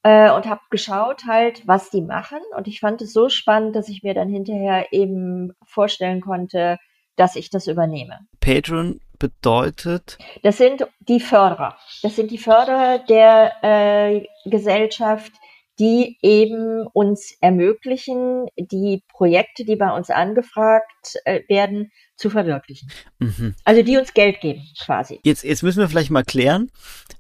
äh, 0.03 0.31
und 0.31 0.47
habe 0.47 0.61
geschaut 0.71 1.25
halt, 1.27 1.67
was 1.67 1.91
die 1.91 2.03
machen. 2.03 2.41
Und 2.57 2.69
ich 2.69 2.81
fand 2.81 3.01
es 3.03 3.13
so 3.13 3.29
spannend, 3.29 3.75
dass 3.77 3.89
ich 3.89 4.03
mir 4.03 4.15
dann 4.15 4.29
hinterher 4.29 4.93
eben 4.93 5.53
vorstellen 5.65 6.21
konnte, 6.21 6.79
dass 7.17 7.37
ich 7.37 7.51
das 7.51 7.67
übernehme. 7.67 8.21
Patron 8.41 9.01
bedeutet? 9.19 10.19
Das 10.43 10.59
sind 10.59 10.87
die 11.01 11.21
Förderer. 11.21 11.77
Das 12.03 12.17
sind 12.17 12.31
die 12.31 12.39
Förderer 12.39 12.99
der 12.99 13.53
äh, 13.63 14.27
Gesellschaft, 14.45 15.33
die 15.79 16.19
eben 16.23 16.87
uns 16.93 17.35
ermöglichen, 17.41 18.47
die 18.57 19.03
Projekte, 19.13 19.65
die 19.65 19.77
bei 19.77 19.91
uns 19.91 20.11
angefragt 20.11 21.17
äh, 21.25 21.43
werden, 21.49 21.91
zu 22.17 22.31
verwirklichen. 22.31 22.91
Mhm. 23.21 23.55
Also 23.65 23.83
die 23.83 23.97
uns 23.97 24.13
Geld 24.13 24.41
geben, 24.41 24.63
quasi. 24.85 25.21
Jetzt, 25.23 25.45
jetzt 25.45 25.63
müssen 25.63 25.79
wir 25.79 25.89
vielleicht 25.89 26.11
mal 26.11 26.25
klären. 26.25 26.71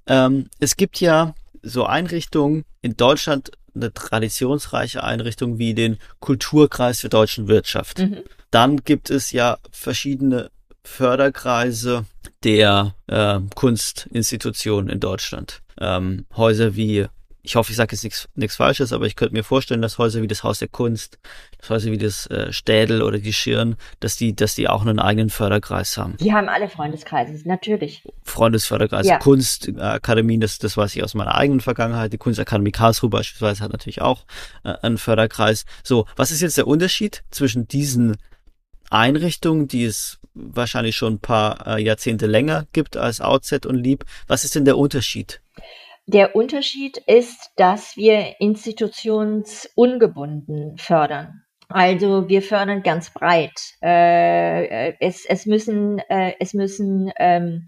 Ähm, 0.06 0.48
es 0.58 0.76
gibt 0.76 1.00
ja 1.00 1.34
so 1.62 1.84
Einrichtungen 1.84 2.64
in 2.82 2.96
Deutschland, 2.96 3.52
eine 3.74 3.92
traditionsreiche 3.92 5.04
Einrichtung 5.04 5.58
wie 5.58 5.74
den 5.74 5.98
Kulturkreis 6.18 7.00
für 7.00 7.08
deutschen 7.08 7.46
Wirtschaft. 7.46 8.00
Mhm. 8.00 8.18
Dann 8.50 8.78
gibt 8.78 9.10
es 9.10 9.30
ja 9.30 9.58
verschiedene 9.70 10.50
Förderkreise 10.82 12.06
der 12.42 12.94
äh, 13.06 13.40
Kunstinstitutionen 13.54 14.90
in 14.90 15.00
Deutschland. 15.00 15.62
Ähm, 15.80 16.26
Häuser 16.36 16.74
wie 16.74 17.06
ich 17.48 17.56
hoffe, 17.56 17.70
ich 17.70 17.76
sage 17.76 17.96
jetzt 17.96 18.28
nichts 18.34 18.56
Falsches, 18.56 18.92
aber 18.92 19.06
ich 19.06 19.16
könnte 19.16 19.34
mir 19.34 19.42
vorstellen, 19.42 19.80
dass 19.80 19.96
Häuser 19.96 20.20
wie 20.20 20.26
das 20.26 20.44
Haus 20.44 20.58
der 20.58 20.68
Kunst, 20.68 21.18
das 21.58 21.70
Häuser 21.70 21.90
wie 21.90 21.96
das 21.96 22.26
äh, 22.26 22.52
Städel 22.52 23.00
oder 23.00 23.18
die 23.18 23.32
Schirn, 23.32 23.76
dass 24.00 24.16
die, 24.16 24.36
dass 24.36 24.54
die 24.54 24.68
auch 24.68 24.82
einen 24.82 24.98
eigenen 24.98 25.30
Förderkreis 25.30 25.96
haben. 25.96 26.18
Die 26.18 26.34
haben 26.34 26.50
alle 26.50 26.68
Freundeskreise, 26.68 27.48
natürlich. 27.48 28.06
Freundesförderkreise, 28.22 29.08
ja. 29.08 29.18
Kunstakademien, 29.18 30.42
das, 30.42 30.58
das 30.58 30.76
weiß 30.76 30.94
ich 30.94 31.02
aus 31.02 31.14
meiner 31.14 31.36
eigenen 31.36 31.62
Vergangenheit. 31.62 32.12
Die 32.12 32.18
Kunstakademie 32.18 32.70
Karlsruhe 32.70 33.08
beispielsweise 33.08 33.64
hat 33.64 33.72
natürlich 33.72 34.02
auch 34.02 34.26
äh, 34.64 34.74
einen 34.82 34.98
Förderkreis. 34.98 35.64
So, 35.82 36.04
was 36.16 36.30
ist 36.30 36.42
jetzt 36.42 36.58
der 36.58 36.66
Unterschied 36.66 37.24
zwischen 37.30 37.66
diesen 37.66 38.18
Einrichtungen, 38.90 39.68
die 39.68 39.86
es 39.86 40.18
wahrscheinlich 40.34 40.96
schon 40.96 41.14
ein 41.14 41.20
paar 41.20 41.66
äh, 41.66 41.82
Jahrzehnte 41.82 42.26
länger 42.26 42.66
gibt 42.74 42.98
als 42.98 43.22
Outset 43.22 43.64
und 43.64 43.76
Lieb? 43.76 44.04
Was 44.26 44.44
ist 44.44 44.54
denn 44.54 44.66
der 44.66 44.76
Unterschied? 44.76 45.40
Der 46.08 46.34
Unterschied 46.34 46.98
ist, 47.06 47.52
dass 47.56 47.96
wir 47.98 48.40
institutionsungebunden 48.40 50.78
fördern. 50.78 51.42
Also 51.68 52.30
wir 52.30 52.40
fördern 52.40 52.82
ganz 52.82 53.12
breit. 53.12 53.74
Äh, 53.82 54.94
es, 55.00 55.26
es 55.26 55.44
müssen, 55.44 55.98
äh, 55.98 56.32
es 56.40 56.54
müssen 56.54 57.12
ähm, 57.18 57.66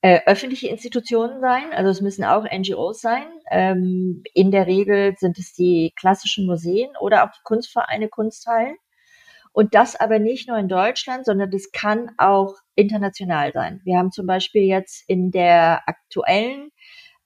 äh, 0.00 0.20
öffentliche 0.26 0.68
Institutionen 0.68 1.40
sein, 1.40 1.72
also 1.72 1.90
es 1.90 2.00
müssen 2.00 2.22
auch 2.22 2.44
NGOs 2.44 3.00
sein. 3.00 3.26
Ähm, 3.50 4.22
in 4.32 4.52
der 4.52 4.68
Regel 4.68 5.16
sind 5.18 5.40
es 5.40 5.52
die 5.52 5.92
klassischen 5.98 6.46
Museen 6.46 6.90
oder 7.00 7.24
auch 7.24 7.30
Kunstvereine, 7.42 8.08
Kunsthallen. 8.08 8.76
Und 9.50 9.74
das 9.74 9.96
aber 9.96 10.20
nicht 10.20 10.46
nur 10.46 10.56
in 10.56 10.68
Deutschland, 10.68 11.24
sondern 11.24 11.50
das 11.50 11.72
kann 11.72 12.12
auch 12.16 12.54
international 12.76 13.50
sein. 13.52 13.80
Wir 13.82 13.98
haben 13.98 14.12
zum 14.12 14.26
Beispiel 14.26 14.62
jetzt 14.62 15.02
in 15.08 15.32
der 15.32 15.82
aktuellen 15.88 16.70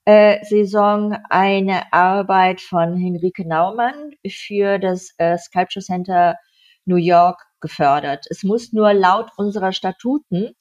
äh, 0.07 0.41
Saison 0.45 1.17
eine 1.29 1.91
Arbeit 1.91 2.61
von 2.61 2.95
Henrike 2.95 3.45
Naumann 3.45 4.11
für 4.25 4.79
das 4.79 5.13
äh, 5.17 5.37
Sculpture 5.37 5.83
Center 5.83 6.37
New 6.85 6.95
York 6.95 7.41
gefördert. 7.59 8.25
Es 8.29 8.43
muss 8.43 8.71
nur 8.71 8.93
laut 8.93 9.29
unserer 9.35 9.73
Statuten, 9.73 10.53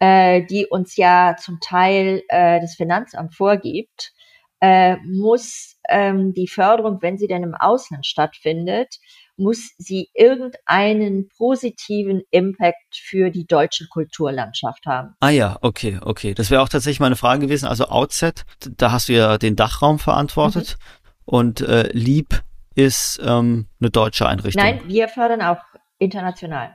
äh, 0.00 0.44
die 0.44 0.66
uns 0.66 0.98
ja 0.98 1.34
zum 1.40 1.60
Teil 1.60 2.24
äh, 2.28 2.60
das 2.60 2.74
Finanzamt 2.74 3.34
vorgibt, 3.34 4.12
äh, 4.60 4.96
muss 4.98 5.80
ähm, 5.88 6.34
die 6.34 6.46
Förderung, 6.46 6.98
wenn 7.00 7.16
sie 7.16 7.26
denn 7.26 7.42
im 7.42 7.54
Ausland 7.54 8.04
stattfindet, 8.04 8.98
muss 9.36 9.74
sie 9.78 10.10
irgendeinen 10.14 11.28
positiven 11.36 12.22
Impact 12.30 12.96
für 12.96 13.30
die 13.30 13.46
deutsche 13.46 13.86
Kulturlandschaft 13.88 14.86
haben. 14.86 15.14
Ah 15.20 15.30
ja, 15.30 15.58
okay, 15.60 15.98
okay. 16.02 16.34
Das 16.34 16.50
wäre 16.50 16.62
auch 16.62 16.68
tatsächlich 16.68 17.00
meine 17.00 17.16
Frage 17.16 17.40
gewesen. 17.40 17.66
Also 17.66 17.86
Outset, 17.86 18.44
da 18.76 18.92
hast 18.92 19.08
du 19.08 19.14
ja 19.14 19.38
den 19.38 19.56
Dachraum 19.56 19.98
verantwortet 19.98 20.76
mhm. 20.78 21.22
und 21.24 21.60
äh, 21.62 21.88
Lieb 21.92 22.42
ist 22.74 23.20
ähm, 23.24 23.66
eine 23.80 23.90
deutsche 23.90 24.26
Einrichtung. 24.26 24.62
Nein, 24.62 24.80
wir 24.86 25.08
fördern 25.08 25.42
auch 25.42 25.62
international. 25.98 26.74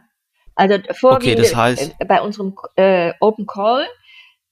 Also 0.56 0.76
vorwiegend 0.92 1.24
okay, 1.24 1.36
das 1.36 1.56
heißt, 1.56 1.96
äh, 2.00 2.06
bei 2.06 2.22
unserem 2.22 2.56
äh, 2.76 3.14
Open 3.22 3.46
Call, 3.46 3.86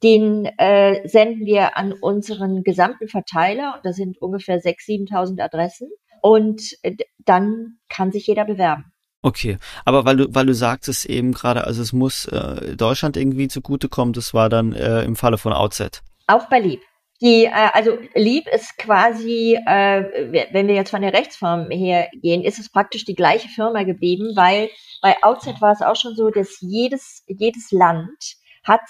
den 0.04 0.46
äh, 0.58 1.08
senden 1.08 1.46
wir 1.46 1.76
an 1.76 1.92
unseren 1.94 2.64
gesamten 2.64 3.08
Verteiler 3.08 3.76
und 3.76 3.86
das 3.86 3.96
sind 3.96 4.22
ungefähr 4.22 4.58
6.000, 4.58 5.10
7.000 5.10 5.42
Adressen 5.42 5.90
und 6.22 6.62
äh, 6.84 6.96
dann 7.20 7.78
kann 7.90 8.12
sich 8.12 8.28
jeder 8.28 8.46
bewerben. 8.46 8.92
Okay, 9.22 9.58
aber 9.84 10.06
weil 10.06 10.18
du, 10.18 10.28
weil 10.30 10.46
du 10.46 10.54
sagtest 10.54 11.06
eben 11.06 11.34
gerade, 11.34 11.66
also 11.66 11.82
es 11.82 11.92
muss 11.92 12.26
äh, 12.26 12.76
Deutschland 12.76 13.18
irgendwie 13.18 13.48
zugutekommen, 13.48 14.14
das 14.14 14.34
war 14.34 14.48
dann 14.48 14.74
äh, 14.74 15.04
im 15.04 15.16
Falle 15.16 15.38
von 15.38 15.54
Outset. 15.54 16.02
Auch 16.28 16.48
bei 16.50 16.60
Lieb. 16.60 16.82
Die, 17.20 17.46
äh, 17.46 17.70
also 17.74 17.98
Lieb 18.14 18.48
ist 18.48 18.78
quasi, 18.78 19.56
äh, 19.56 20.48
wenn 20.52 20.68
wir 20.68 20.76
jetzt 20.76 20.92
von 20.92 21.02
der 21.02 21.14
Rechtsform 21.14 21.72
her 21.72 22.10
gehen, 22.22 22.44
ist 22.44 22.60
es 22.60 22.70
praktisch 22.70 23.06
die 23.06 23.16
gleiche 23.16 23.50
Firma 23.50 23.84
geblieben, 23.84 24.34
weil 24.36 24.70
bei 25.02 25.16
Outset 25.24 25.62
war 25.62 25.72
es 25.72 25.82
auch 25.82 25.96
schon 25.96 26.16
so, 26.16 26.30
dass 26.30 26.58
jedes, 26.62 27.24
jedes 27.28 27.72
Land 27.72 28.36
hat 28.64 28.82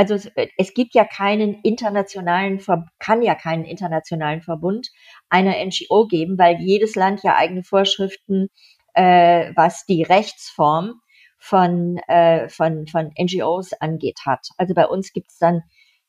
also 0.00 0.14
es, 0.14 0.30
es 0.56 0.72
gibt 0.72 0.94
ja 0.94 1.04
keinen 1.04 1.60
internationalen, 1.60 2.58
kann 2.98 3.20
ja 3.20 3.34
keinen 3.34 3.66
internationalen 3.66 4.40
Verbund 4.40 4.88
einer 5.28 5.62
NGO 5.62 6.06
geben, 6.06 6.38
weil 6.38 6.56
jedes 6.58 6.94
Land 6.94 7.22
ja 7.22 7.36
eigene 7.36 7.62
Vorschriften, 7.62 8.48
äh, 8.94 9.52
was 9.54 9.84
die 9.84 10.02
Rechtsform 10.02 11.02
von, 11.36 11.98
äh, 12.08 12.48
von, 12.48 12.86
von 12.86 13.12
NGOs 13.20 13.74
angeht, 13.74 14.20
hat. 14.24 14.48
Also 14.56 14.72
bei 14.72 14.86
uns 14.86 15.12
gibt 15.12 15.32
es 15.32 15.38
dann 15.38 15.64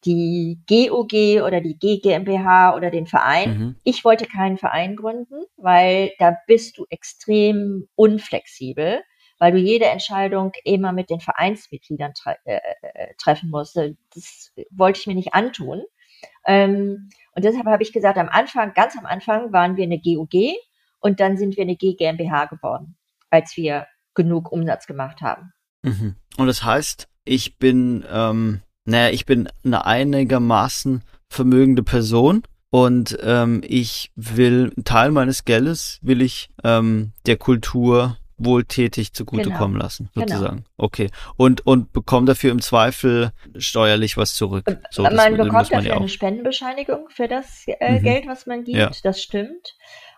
die 0.05 0.61
GOG 0.69 1.43
oder 1.45 1.59
die 1.59 1.77
GGMBH 1.77 2.73
oder 2.77 2.91
den 2.91 3.07
Verein. 3.07 3.57
Mhm. 3.57 3.75
Ich 3.83 4.05
wollte 4.05 4.25
keinen 4.25 4.57
Verein 4.57 4.95
gründen, 4.95 5.43
weil 5.57 6.13
da 6.17 6.37
bist 6.47 6.77
du 6.77 6.85
extrem 6.89 7.89
unflexibel, 7.95 9.01
weil 9.41 9.51
du 9.51 9.57
jede 9.57 9.85
Entscheidung 9.85 10.51
immer 10.63 10.91
mit 10.91 11.09
den 11.09 11.19
Vereinsmitgliedern 11.19 12.13
tre 12.13 12.35
äh, 12.45 12.59
äh, 12.83 13.13
treffen 13.17 13.49
musst. 13.49 13.75
Das 13.75 14.51
wollte 14.69 14.99
ich 14.99 15.07
mir 15.07 15.15
nicht 15.15 15.33
antun. 15.33 15.81
Ähm, 16.45 17.09
und 17.33 17.43
deshalb 17.43 17.65
habe 17.65 17.81
ich 17.81 17.91
gesagt, 17.91 18.19
am 18.19 18.29
Anfang, 18.29 18.73
ganz 18.75 18.95
am 18.95 19.07
Anfang 19.07 19.51
waren 19.51 19.77
wir 19.77 19.85
eine 19.85 19.99
GOG 19.99 20.53
und 20.99 21.19
dann 21.19 21.37
sind 21.37 21.57
wir 21.57 21.63
eine 21.63 21.75
GGMBH 21.75 22.45
geworden, 22.45 22.95
als 23.31 23.57
wir 23.57 23.87
genug 24.13 24.51
Umsatz 24.51 24.85
gemacht 24.85 25.21
haben. 25.21 25.53
Mhm. 25.81 26.17
Und 26.37 26.45
das 26.45 26.63
heißt, 26.63 27.07
ich 27.25 27.57
bin 27.57 28.05
ähm, 28.11 28.61
naja, 28.85 29.11
ich 29.11 29.25
bin 29.25 29.49
eine 29.65 29.85
einigermaßen 29.87 31.01
vermögende 31.29 31.81
Person 31.81 32.43
und 32.69 33.17
ähm, 33.23 33.63
ich 33.65 34.11
will 34.15 34.71
einen 34.75 34.85
Teil 34.85 35.09
meines 35.09 35.45
Geldes 35.45 35.97
will 36.03 36.21
ich 36.21 36.49
ähm, 36.63 37.13
der 37.25 37.37
Kultur 37.37 38.17
wohltätig 38.45 39.13
zugutekommen 39.13 39.73
genau. 39.73 39.83
lassen, 39.83 40.09
genau. 40.13 40.27
sozusagen. 40.27 40.55
Genau. 40.57 40.67
Okay. 40.77 41.09
Und, 41.37 41.65
und 41.65 41.93
bekomme 41.93 42.25
dafür 42.27 42.51
im 42.51 42.61
Zweifel 42.61 43.31
steuerlich 43.57 44.17
was 44.17 44.35
zurück. 44.35 44.65
So, 44.89 45.03
man 45.03 45.15
das, 45.15 45.25
bekommt 45.29 45.51
man 45.51 45.63
dafür 45.69 45.81
ja 45.81 45.97
eine 45.97 46.09
Spendenbescheinigung 46.09 47.09
für 47.09 47.27
das 47.27 47.63
äh, 47.67 47.99
mhm. 47.99 48.03
Geld, 48.03 48.27
was 48.27 48.45
man 48.45 48.63
gibt. 48.63 48.77
Ja. 48.77 48.91
Das 49.03 49.21
stimmt. 49.21 49.75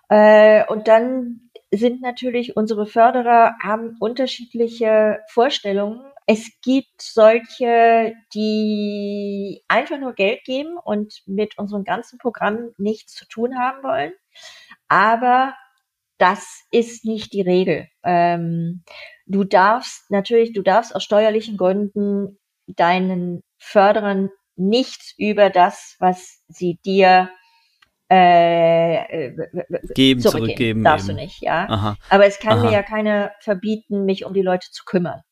Äh, 0.09 0.65
und 0.67 0.87
dann 0.87 1.49
sind 1.71 2.01
natürlich 2.01 2.55
unsere 2.55 2.85
Förderer 2.85 3.55
haben 3.63 3.95
unterschiedliche 3.99 5.19
Vorstellungen 5.29 6.01
es 6.25 6.51
gibt 6.61 7.01
solche, 7.01 8.13
die 8.33 9.63
einfach 9.67 9.99
nur 9.99 10.13
Geld 10.13 10.43
geben 10.45 10.77
und 10.77 11.21
mit 11.25 11.57
unserem 11.57 11.83
ganzen 11.83 12.17
Programm 12.17 12.69
nichts 12.77 13.13
zu 13.13 13.27
tun 13.27 13.59
haben 13.59 13.83
wollen. 13.83 14.13
Aber 14.87 15.53
das 16.23 16.63
ist 16.71 17.03
nicht 17.03 17.33
die 17.33 17.41
Regel. 17.41 17.89
Ähm, 18.01 18.85
du 19.25 19.43
darfst 19.43 20.09
natürlich, 20.09 20.53
du 20.53 20.61
darfst 20.61 20.95
aus 20.95 21.03
steuerlichen 21.03 21.57
Gründen 21.57 22.39
deinen 22.65 23.43
Förderern 23.57 24.29
nichts 24.55 25.13
über 25.17 25.49
das, 25.49 25.97
was 25.99 26.41
sie 26.47 26.79
dir 26.85 27.29
äh, 28.09 29.27
äh 29.27 29.35
geben, 29.93 30.21
zurückgeben. 30.21 30.21
zurückgeben. 30.21 30.83
Darfst 30.85 31.09
eben. 31.09 31.17
du 31.17 31.23
nicht, 31.23 31.41
ja. 31.41 31.67
Aha. 31.69 31.97
Aber 32.09 32.25
es 32.25 32.39
kann 32.39 32.59
Aha. 32.59 32.67
mir 32.67 32.71
ja 32.71 32.83
keiner 32.83 33.33
verbieten, 33.41 34.05
mich 34.05 34.23
um 34.23 34.33
die 34.33 34.41
Leute 34.41 34.69
zu 34.71 34.85
kümmern 34.85 35.23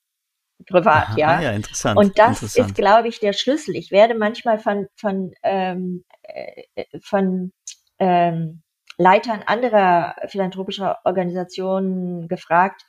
privat, 0.67 1.07
Aha, 1.07 1.17
ja. 1.17 1.27
Ah, 1.37 1.41
ja, 1.41 1.51
interessant. 1.53 1.97
Und 1.97 2.19
das 2.19 2.41
interessant. 2.41 2.67
ist, 2.67 2.75
glaube 2.75 3.07
ich, 3.07 3.19
der 3.19 3.33
Schlüssel. 3.33 3.75
Ich 3.75 3.89
werde 3.89 4.13
manchmal 4.13 4.59
von, 4.59 4.85
von, 4.95 5.31
ähm, 5.41 6.03
äh, 6.21 6.83
von 7.01 7.51
ähm, 7.97 8.61
Leitern 9.01 9.41
anderer 9.45 10.15
philanthropischer 10.27 10.99
Organisationen 11.05 12.27
gefragt, 12.27 12.83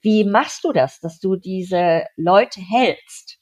wie 0.00 0.24
machst 0.24 0.64
du 0.64 0.72
das, 0.72 1.00
dass 1.00 1.18
du 1.18 1.36
diese 1.36 2.04
Leute 2.16 2.60
hältst? 2.60 3.38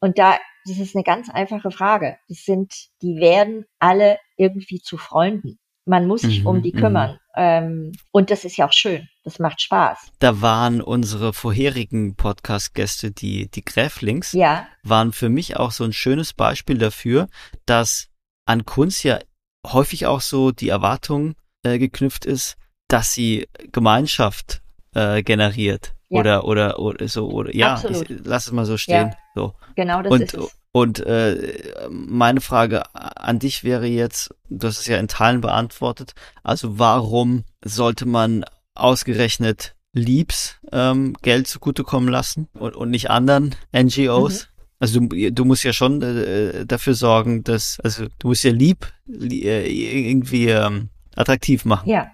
Und 0.00 0.18
da, 0.18 0.38
das 0.66 0.78
ist 0.78 0.94
eine 0.94 1.02
ganz 1.02 1.28
einfache 1.28 1.70
Frage. 1.70 2.18
Das 2.28 2.44
sind, 2.44 2.72
die 3.02 3.16
werden 3.16 3.64
alle 3.78 4.18
irgendwie 4.36 4.80
zu 4.80 4.96
Freunden. 4.96 5.58
Man 5.84 6.06
muss 6.06 6.20
sich 6.20 6.40
mhm, 6.40 6.46
um 6.46 6.62
die 6.62 6.74
mhm. 6.74 6.78
kümmern. 6.78 7.18
Ähm, 7.34 7.92
und 8.12 8.30
das 8.30 8.44
ist 8.44 8.56
ja 8.58 8.68
auch 8.68 8.72
schön. 8.72 9.08
Das 9.24 9.38
macht 9.38 9.62
Spaß. 9.62 10.12
Da 10.18 10.40
waren 10.42 10.80
unsere 10.80 11.32
vorherigen 11.32 12.14
Podcast-Gäste, 12.14 13.10
die, 13.10 13.50
die 13.50 13.64
Gräflings, 13.64 14.32
ja. 14.32 14.68
waren 14.82 15.12
für 15.12 15.30
mich 15.30 15.56
auch 15.56 15.72
so 15.72 15.84
ein 15.84 15.92
schönes 15.92 16.34
Beispiel 16.34 16.78
dafür, 16.78 17.28
dass 17.64 18.08
an 18.44 18.66
Kunst 18.66 19.02
ja 19.02 19.18
häufig 19.66 20.06
auch 20.06 20.20
so 20.20 20.52
die 20.52 20.68
Erwartung 20.68 21.34
äh, 21.62 21.78
geknüpft 21.78 22.24
ist, 22.24 22.56
dass 22.88 23.12
sie 23.12 23.48
Gemeinschaft 23.72 24.62
äh, 24.94 25.22
generiert. 25.22 25.94
Ja. 26.10 26.20
Oder, 26.20 26.44
oder, 26.44 26.78
oder 26.78 27.08
so, 27.08 27.28
oder, 27.28 27.54
ja, 27.54 27.82
ich, 27.86 28.06
lass 28.24 28.46
es 28.46 28.52
mal 28.52 28.64
so 28.64 28.78
stehen. 28.78 29.08
Ja. 29.08 29.16
So. 29.34 29.54
Genau 29.76 30.02
das 30.02 30.10
und, 30.10 30.22
ist 30.22 30.34
es. 30.34 30.58
Und 30.72 31.00
äh, 31.00 31.58
meine 31.90 32.40
Frage 32.40 32.94
an 32.94 33.38
dich 33.38 33.64
wäre 33.64 33.86
jetzt, 33.86 34.34
du 34.48 34.66
hast 34.66 34.78
es 34.78 34.86
ja 34.86 34.96
in 34.98 35.08
Teilen 35.08 35.40
beantwortet, 35.40 36.14
also 36.42 36.78
warum 36.78 37.44
sollte 37.64 38.06
man 38.06 38.44
ausgerechnet 38.74 39.74
Liebs 39.92 40.56
ähm, 40.72 41.14
Geld 41.22 41.48
zugutekommen 41.48 42.08
lassen 42.08 42.48
und, 42.52 42.76
und 42.76 42.90
nicht 42.90 43.10
anderen 43.10 43.54
NGOs? 43.74 44.44
Mhm. 44.44 44.58
Also 44.80 45.00
du, 45.00 45.30
du 45.32 45.44
musst 45.44 45.64
ja 45.64 45.72
schon 45.72 46.00
äh, 46.02 46.64
dafür 46.64 46.94
sorgen, 46.94 47.42
dass, 47.42 47.80
also 47.80 48.06
du 48.18 48.28
musst 48.28 48.44
ja 48.44 48.52
Lieb 48.52 48.86
li, 49.06 49.42
äh, 49.42 49.66
irgendwie 50.10 50.48
ähm, 50.48 50.90
attraktiv 51.18 51.64
machen. 51.64 51.88
Ja, 51.88 52.10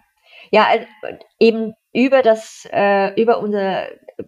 ja, 0.50 0.66
also 0.66 0.86
eben 1.38 1.74
über 1.92 2.22
das, 2.22 2.66
äh, 2.72 3.20
über 3.20 3.40
unser 3.40 3.86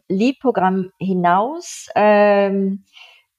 Liebprogramm 0.09 0.90
hinaus 0.98 1.89
ähm, 1.94 2.85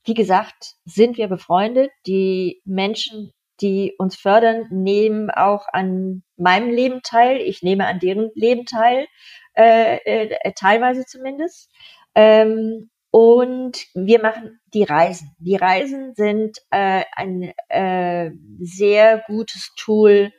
wie 0.08 0.14
gesagt, 0.14 0.76
sind 0.86 1.18
wir 1.18 1.28
befreundet. 1.28 1.92
Die 2.08 2.62
Menschen, 2.64 3.34
die 3.60 3.94
uns 3.98 4.16
fördern, 4.16 4.66
nehmen 4.72 5.30
auch 5.30 5.68
an 5.74 6.24
meinem 6.38 6.70
Leben 6.70 7.02
teil. 7.04 7.42
Ich 7.42 7.62
nehme 7.62 7.86
an 7.86 8.00
deren 8.00 8.32
Leben 8.34 8.66
teil, 8.66 9.06
äh, 9.54 9.98
äh, 9.98 10.54
teilweise 10.54 11.06
zumindest. 11.06 11.70
Ähm, 12.16 12.90
und 13.12 13.86
wir 13.96 14.22
machen 14.22 14.62
die 14.74 14.84
Reisen. 14.84 15.36
Die 15.40 15.58
Reisen 15.58 16.14
sind 16.16 16.58
äh, 16.72 17.04
ein 17.14 17.54
äh, 17.68 18.32
sehr 18.60 19.24
gutes 19.28 19.74
Tool, 19.76 20.32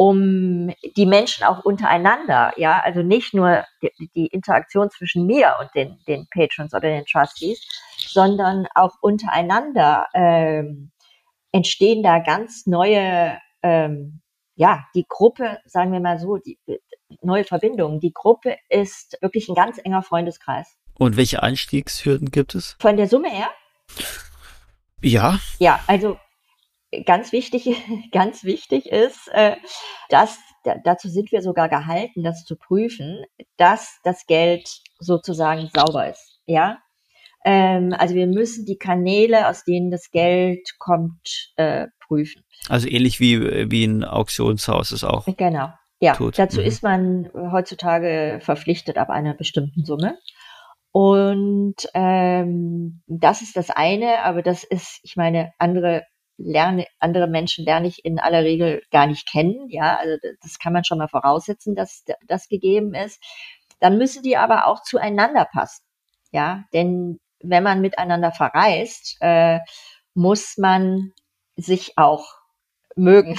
um 0.00 0.72
die 0.96 1.04
Menschen 1.04 1.44
auch 1.44 1.62
untereinander, 1.62 2.54
ja, 2.56 2.80
also 2.80 3.02
nicht 3.02 3.34
nur 3.34 3.66
die, 3.82 4.10
die 4.14 4.26
Interaktion 4.28 4.88
zwischen 4.88 5.26
mir 5.26 5.56
und 5.60 5.68
den, 5.74 5.98
den 6.08 6.26
Patrons 6.30 6.72
oder 6.72 6.88
den 6.88 7.04
Trustees, 7.04 7.60
sondern 7.98 8.66
auch 8.74 8.94
untereinander 9.02 10.06
ähm, 10.14 10.90
entstehen 11.52 12.02
da 12.02 12.18
ganz 12.18 12.64
neue, 12.64 13.38
ähm, 13.62 14.22
ja, 14.54 14.86
die 14.94 15.04
Gruppe, 15.06 15.58
sagen 15.66 15.92
wir 15.92 16.00
mal 16.00 16.18
so, 16.18 16.38
die 16.38 16.58
neue 17.20 17.44
Verbindungen. 17.44 18.00
Die 18.00 18.14
Gruppe 18.14 18.56
ist 18.70 19.18
wirklich 19.20 19.50
ein 19.50 19.54
ganz 19.54 19.76
enger 19.84 20.02
Freundeskreis. 20.02 20.78
Und 20.98 21.18
welche 21.18 21.42
Einstiegshürden 21.42 22.30
gibt 22.30 22.54
es? 22.54 22.74
Von 22.80 22.96
der 22.96 23.06
Summe 23.06 23.28
her? 23.28 23.50
Ja. 25.02 25.38
Ja, 25.58 25.78
also 25.86 26.18
ganz 27.06 27.32
wichtig, 27.32 27.76
ganz 28.12 28.44
wichtig 28.44 28.86
ist, 28.86 29.28
äh, 29.32 29.56
dass 30.08 30.38
dazu 30.84 31.08
sind 31.08 31.32
wir 31.32 31.40
sogar 31.40 31.70
gehalten, 31.70 32.22
das 32.22 32.44
zu 32.44 32.54
prüfen, 32.54 33.24
dass 33.56 33.98
das 34.04 34.26
Geld 34.26 34.68
sozusagen 34.98 35.70
sauber 35.74 36.10
ist. 36.10 36.38
Ja, 36.44 36.78
ähm, 37.44 37.94
also 37.96 38.14
wir 38.14 38.26
müssen 38.26 38.66
die 38.66 38.76
Kanäle, 38.76 39.48
aus 39.48 39.64
denen 39.64 39.90
das 39.90 40.10
Geld 40.10 40.78
kommt, 40.78 41.52
äh, 41.56 41.86
prüfen. 42.06 42.44
Also 42.68 42.88
ähnlich 42.88 43.20
wie 43.20 43.70
wie 43.70 43.84
ein 43.84 44.04
Auktionshaus 44.04 44.92
ist 44.92 45.04
auch. 45.04 45.24
Genau. 45.36 45.70
Ja, 46.02 46.14
tut. 46.14 46.38
dazu 46.38 46.60
mhm. 46.60 46.66
ist 46.66 46.82
man 46.82 47.30
heutzutage 47.34 48.38
verpflichtet 48.42 48.96
ab 48.96 49.10
einer 49.10 49.34
bestimmten 49.34 49.84
Summe. 49.84 50.18
Und 50.92 51.76
ähm, 51.94 53.02
das 53.06 53.42
ist 53.42 53.56
das 53.56 53.70
eine, 53.70 54.24
aber 54.24 54.42
das 54.42 54.64
ist, 54.64 55.00
ich 55.04 55.16
meine, 55.16 55.52
andere 55.58 56.04
lerne, 56.42 56.86
andere 56.98 57.26
Menschen 57.26 57.64
lerne 57.64 57.88
ich 57.88 58.04
in 58.04 58.18
aller 58.18 58.44
Regel 58.44 58.82
gar 58.90 59.06
nicht 59.06 59.28
kennen. 59.30 59.68
Ja, 59.68 59.96
also 59.96 60.16
das 60.42 60.58
kann 60.58 60.72
man 60.72 60.84
schon 60.84 60.98
mal 60.98 61.08
voraussetzen, 61.08 61.74
dass 61.74 62.04
das 62.26 62.48
gegeben 62.48 62.94
ist. 62.94 63.22
Dann 63.80 63.98
müssen 63.98 64.22
die 64.22 64.36
aber 64.36 64.66
auch 64.66 64.82
zueinander 64.82 65.46
passen. 65.50 65.84
Ja, 66.32 66.64
denn 66.72 67.20
wenn 67.42 67.62
man 67.62 67.80
miteinander 67.80 68.32
verreist, 68.32 69.16
äh, 69.20 69.60
muss 70.14 70.56
man 70.58 71.12
sich 71.56 71.96
auch 71.96 72.26
mögen. 72.96 73.36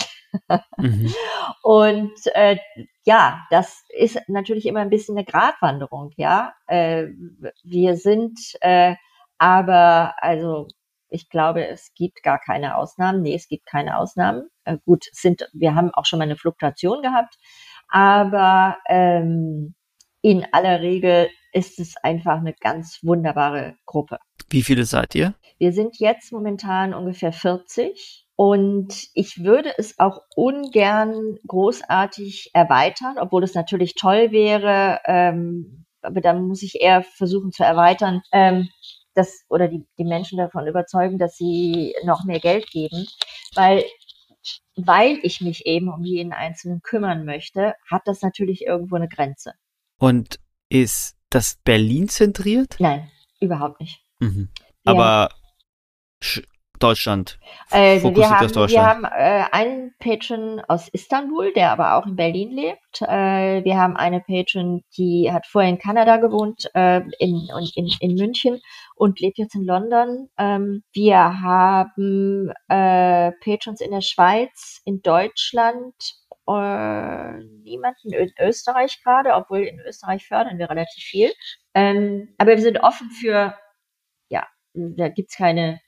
mhm. 0.77 1.13
Und 1.63 2.13
äh, 2.33 2.57
ja, 3.03 3.45
das 3.49 3.83
ist 3.89 4.19
natürlich 4.27 4.65
immer 4.65 4.79
ein 4.81 4.89
bisschen 4.89 5.17
eine 5.17 5.25
Gratwanderung, 5.25 6.11
ja. 6.15 6.53
Äh, 6.67 7.07
wir 7.63 7.97
sind 7.97 8.39
äh, 8.61 8.95
aber, 9.37 10.15
also 10.17 10.67
ich 11.11 11.29
glaube, 11.29 11.67
es 11.67 11.93
gibt 11.93 12.23
gar 12.23 12.39
keine 12.39 12.77
Ausnahmen. 12.77 13.21
Nee, 13.21 13.35
es 13.35 13.47
gibt 13.47 13.65
keine 13.65 13.97
Ausnahmen. 13.97 14.49
Äh, 14.63 14.77
gut, 14.85 15.05
sind, 15.11 15.47
wir 15.53 15.75
haben 15.75 15.91
auch 15.93 16.05
schon 16.05 16.19
mal 16.19 16.25
eine 16.25 16.37
Fluktuation 16.37 17.01
gehabt, 17.01 17.35
aber 17.89 18.77
ähm, 18.87 19.75
in 20.21 20.45
aller 20.51 20.81
Regel 20.81 21.29
ist 21.53 21.79
es 21.79 21.97
einfach 21.97 22.37
eine 22.37 22.53
ganz 22.53 22.99
wunderbare 23.03 23.75
Gruppe. 23.85 24.19
Wie 24.49 24.61
viele 24.61 24.85
seid 24.85 25.15
ihr? 25.15 25.33
Wir 25.57 25.73
sind 25.73 25.99
jetzt 25.99 26.31
momentan 26.31 26.93
ungefähr 26.93 27.33
40 27.33 28.27
und 28.35 29.09
ich 29.13 29.43
würde 29.43 29.73
es 29.77 29.99
auch 29.99 30.21
ungern 30.35 31.37
großartig 31.45 32.51
erweitern, 32.53 33.17
obwohl 33.19 33.43
es 33.43 33.53
natürlich 33.53 33.95
toll 33.95 34.31
wäre. 34.31 34.99
Ähm, 35.05 35.85
aber 36.01 36.21
dann 36.21 36.47
muss 36.47 36.63
ich 36.63 36.81
eher 36.81 37.03
versuchen 37.03 37.51
zu 37.51 37.63
erweitern, 37.63 38.21
ähm, 38.31 38.69
dass, 39.21 39.45
oder 39.49 39.67
die, 39.67 39.85
die 39.97 40.03
Menschen 40.03 40.37
davon 40.37 40.67
überzeugen, 40.67 41.17
dass 41.17 41.37
sie 41.37 41.93
noch 42.03 42.23
mehr 42.25 42.39
Geld 42.39 42.69
geben. 42.69 43.07
Weil, 43.53 43.83
weil 44.75 45.19
ich 45.23 45.41
mich 45.41 45.65
eben 45.65 45.89
um 45.89 46.03
jeden 46.03 46.33
Einzelnen 46.33 46.81
kümmern 46.81 47.25
möchte, 47.25 47.75
hat 47.89 48.01
das 48.05 48.21
natürlich 48.21 48.65
irgendwo 48.65 48.95
eine 48.95 49.07
Grenze. 49.07 49.53
Und 49.97 50.39
ist 50.69 51.17
das 51.29 51.59
Berlin 51.63 52.09
zentriert? 52.09 52.75
Nein, 52.79 53.11
überhaupt 53.39 53.79
nicht. 53.79 54.01
Mhm. 54.19 54.49
Aber 54.85 55.29
Deutschland. 56.81 57.39
Also 57.69 58.15
wir 58.15 58.29
haben, 58.29 58.47
Deutschland. 58.47 58.71
wir 58.71 58.85
haben 58.85 59.03
äh, 59.05 59.45
einen 59.51 59.93
Patron 59.99 60.61
aus 60.67 60.89
Istanbul, 60.89 61.53
der 61.53 61.71
aber 61.71 61.95
auch 61.95 62.05
in 62.05 62.15
Berlin 62.15 62.51
lebt. 62.51 63.01
Äh, 63.01 63.63
wir 63.63 63.77
haben 63.77 63.95
eine 63.95 64.19
Patron, 64.19 64.83
die 64.97 65.31
hat 65.31 65.45
vorher 65.47 65.69
in 65.69 65.79
Kanada 65.79 66.17
gewohnt, 66.17 66.69
äh, 66.73 67.01
in, 67.19 67.47
in, 67.75 67.89
in 67.99 68.15
München 68.15 68.61
und 68.95 69.19
lebt 69.19 69.37
jetzt 69.37 69.55
in 69.55 69.63
London. 69.63 70.29
Ähm, 70.37 70.83
wir 70.93 71.17
haben 71.17 72.51
äh, 72.67 73.31
Patrons 73.43 73.81
in 73.81 73.91
der 73.91 74.01
Schweiz, 74.01 74.81
in 74.85 75.01
Deutschland, 75.01 75.93
äh, 76.47 77.43
niemanden 77.63 78.13
in 78.13 78.31
Österreich 78.39 79.01
gerade, 79.03 79.33
obwohl 79.33 79.59
in 79.59 79.79
Österreich 79.79 80.27
fördern 80.27 80.57
wir 80.57 80.69
relativ 80.69 81.03
viel. 81.03 81.31
Ähm, 81.73 82.33
aber 82.37 82.51
wir 82.51 82.61
sind 82.61 82.79
offen 82.83 83.09
für, 83.11 83.55
ja, 84.29 84.47
da 84.73 85.09
gibt's 85.09 85.37
keine 85.37 85.79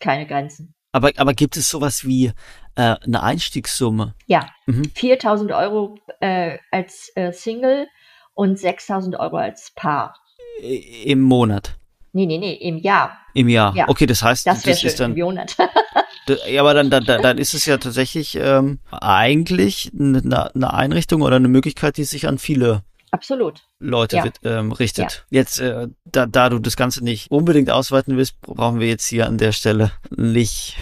keine 0.00 0.26
Grenzen. 0.26 0.74
Aber, 0.92 1.10
aber 1.16 1.32
gibt 1.32 1.56
es 1.56 1.70
sowas 1.70 2.04
wie 2.04 2.32
äh, 2.74 2.96
eine 3.02 3.22
Einstiegssumme? 3.22 4.14
Ja, 4.26 4.48
mhm. 4.66 4.84
4000 4.94 5.52
Euro 5.52 5.98
äh, 6.20 6.58
als 6.70 7.10
äh, 7.14 7.32
Single 7.32 7.88
und 8.34 8.58
6000 8.58 9.18
Euro 9.18 9.36
als 9.36 9.72
Paar. 9.74 10.14
Im 10.60 11.20
Monat? 11.20 11.76
Nee, 12.12 12.26
nee, 12.26 12.36
nee, 12.36 12.52
im 12.54 12.76
Jahr. 12.76 13.16
Im 13.32 13.48
Jahr. 13.48 13.74
Ja. 13.74 13.88
Okay, 13.88 14.04
das 14.04 14.22
heißt, 14.22 14.46
das, 14.46 14.62
das 14.62 14.80
schön, 14.80 14.88
ist 14.88 15.00
dann. 15.00 15.16
Im 15.16 15.24
Monat. 15.24 15.56
ja, 16.46 16.60
aber 16.60 16.74
dann, 16.74 16.90
dann, 16.90 17.04
dann 17.04 17.38
ist 17.38 17.54
es 17.54 17.64
ja 17.64 17.78
tatsächlich 17.78 18.36
ähm, 18.36 18.80
eigentlich 18.90 19.90
eine, 19.98 20.52
eine 20.54 20.74
Einrichtung 20.74 21.22
oder 21.22 21.36
eine 21.36 21.48
Möglichkeit, 21.48 21.96
die 21.96 22.04
sich 22.04 22.28
an 22.28 22.36
viele 22.36 22.82
Absolut. 23.12 23.62
Leute 23.78 24.16
ja. 24.16 24.24
ähm, 24.42 24.72
richtet. 24.72 25.26
Ja. 25.30 25.38
Jetzt, 25.38 25.60
äh, 25.60 25.88
da, 26.04 26.26
da 26.26 26.48
du 26.48 26.58
das 26.58 26.76
Ganze 26.76 27.04
nicht 27.04 27.30
unbedingt 27.30 27.70
ausweiten 27.70 28.16
willst, 28.16 28.40
brauchen 28.40 28.80
wir 28.80 28.88
jetzt 28.88 29.06
hier 29.06 29.26
an 29.26 29.38
der 29.38 29.52
Stelle 29.52 29.92
nicht 30.10 30.76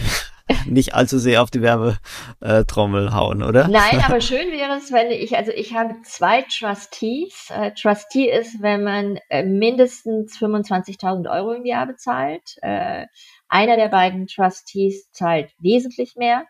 nicht 0.66 0.94
allzu 0.94 1.18
sehr 1.18 1.42
auf 1.42 1.50
die 1.50 1.62
Werbetrommel 1.62 3.12
hauen, 3.12 3.42
oder? 3.42 3.68
Nein, 3.68 4.00
aber 4.06 4.20
schön 4.20 4.50
wäre 4.52 4.76
es, 4.76 4.92
wenn 4.92 5.10
ich, 5.10 5.36
also 5.36 5.52
ich 5.52 5.74
habe 5.74 5.94
zwei 6.04 6.42
Trustees. 6.42 7.50
Äh, 7.50 7.72
Trustee 7.72 8.30
ist, 8.30 8.62
wenn 8.62 8.84
man 8.84 9.18
äh, 9.28 9.42
mindestens 9.42 10.38
25.000 10.38 11.30
Euro 11.30 11.52
im 11.52 11.66
Jahr 11.66 11.86
bezahlt. 11.86 12.56
Äh, 12.62 13.06
einer 13.48 13.76
der 13.76 13.88
beiden 13.88 14.26
Trustees 14.26 15.10
zahlt 15.12 15.50
wesentlich 15.58 16.14
mehr. 16.16 16.44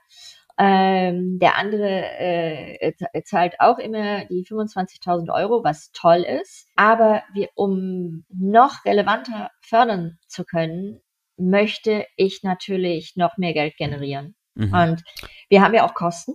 Ähm, 0.62 1.38
der 1.38 1.56
andere 1.56 2.04
äh, 2.18 2.92
zahlt 3.24 3.58
auch 3.60 3.78
immer 3.78 4.26
die 4.26 4.44
25.000 4.44 5.32
Euro, 5.32 5.64
was 5.64 5.90
toll 5.92 6.18
ist. 6.18 6.68
Aber 6.76 7.22
wir, 7.32 7.48
um 7.54 8.26
noch 8.28 8.84
relevanter 8.84 9.50
fördern 9.62 10.18
zu 10.28 10.44
können, 10.44 11.00
möchte 11.38 12.04
ich 12.16 12.42
natürlich 12.42 13.16
noch 13.16 13.38
mehr 13.38 13.54
Geld 13.54 13.78
generieren. 13.78 14.34
Mhm. 14.54 14.74
Und 14.74 15.02
wir 15.48 15.62
haben 15.62 15.72
ja 15.72 15.86
auch 15.86 15.94
Kosten. 15.94 16.32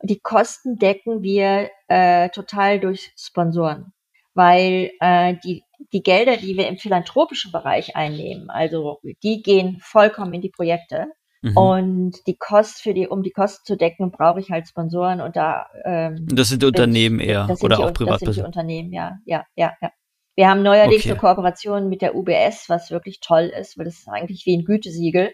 Und 0.00 0.10
die 0.10 0.20
Kosten 0.20 0.76
decken 0.76 1.22
wir 1.22 1.70
äh, 1.86 2.28
total 2.28 2.78
durch 2.80 3.14
Sponsoren. 3.16 3.94
Weil 4.34 4.90
äh, 5.00 5.36
die, 5.42 5.64
die 5.94 6.02
Gelder, 6.02 6.36
die 6.36 6.58
wir 6.58 6.68
im 6.68 6.76
philanthropischen 6.76 7.50
Bereich 7.50 7.96
einnehmen, 7.96 8.50
also 8.50 9.00
die 9.22 9.40
gehen 9.42 9.78
vollkommen 9.80 10.34
in 10.34 10.42
die 10.42 10.50
Projekte. 10.50 11.06
Mhm. 11.42 11.56
Und 11.56 12.26
die 12.26 12.36
Kost 12.36 12.82
für 12.82 12.94
die, 12.94 13.06
um 13.06 13.22
die 13.22 13.30
Kosten 13.30 13.64
zu 13.64 13.76
decken, 13.76 14.10
brauche 14.10 14.40
ich 14.40 14.50
halt 14.50 14.66
Sponsoren 14.68 15.20
und 15.20 15.36
da. 15.36 15.66
Ähm, 15.84 16.26
das 16.28 16.48
sind 16.48 16.64
Unternehmen 16.64 17.20
ich, 17.20 17.28
eher 17.28 17.48
oder 17.60 17.76
die, 17.76 17.82
auch 17.82 17.92
Privatpersonen. 17.92 18.08
Das 18.08 18.34
sind 18.34 18.36
die 18.36 18.46
Unternehmen, 18.46 18.92
ja, 18.92 19.18
ja, 19.24 19.44
ja, 19.54 19.72
ja. 19.80 19.90
Wir 20.34 20.48
haben 20.48 20.62
neuerdings 20.62 21.02
okay. 21.02 21.10
eine 21.10 21.18
Kooperation 21.18 21.88
mit 21.88 22.00
der 22.00 22.14
UBS, 22.14 22.68
was 22.68 22.90
wirklich 22.90 23.20
toll 23.20 23.52
ist, 23.58 23.76
weil 23.76 23.84
das 23.84 23.98
ist 23.98 24.08
eigentlich 24.08 24.46
wie 24.46 24.56
ein 24.56 24.64
Gütesiegel, 24.64 25.32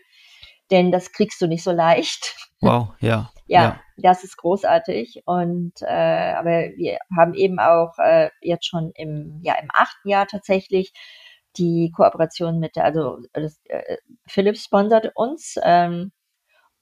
denn 0.70 0.92
das 0.92 1.12
kriegst 1.12 1.40
du 1.40 1.46
nicht 1.46 1.62
so 1.62 1.72
leicht. 1.72 2.36
Wow, 2.60 2.94
ja. 3.00 3.30
ja, 3.46 3.60
ja, 3.60 3.80
das 3.98 4.24
ist 4.24 4.38
großartig. 4.38 5.24
Und 5.26 5.74
äh, 5.82 6.32
aber 6.32 6.70
wir 6.78 6.96
haben 7.14 7.34
eben 7.34 7.58
auch 7.58 7.92
äh, 7.98 8.30
jetzt 8.40 8.66
schon 8.66 8.90
im, 8.94 9.40
ja, 9.42 9.54
im 9.60 9.68
achten 9.70 10.08
Jahr 10.08 10.26
tatsächlich 10.26 10.94
die 11.56 11.92
Kooperation 11.94 12.58
mit 12.58 12.76
also 12.78 13.18
das, 13.32 13.60
äh, 13.66 13.96
Philips 14.26 14.64
sponsert 14.64 15.12
uns 15.14 15.56
ähm, 15.62 16.12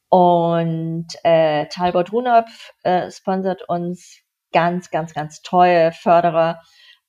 und 0.09 1.07
äh, 1.25 1.67
Talbot 1.69 2.13
Runop 2.13 2.47
äh, 2.83 3.11
sponsert 3.11 3.69
uns 3.69 4.21
ganz, 4.53 4.91
ganz, 4.91 5.15
ganz 5.15 5.43
treue 5.43 5.93
Förderer. 5.93 6.61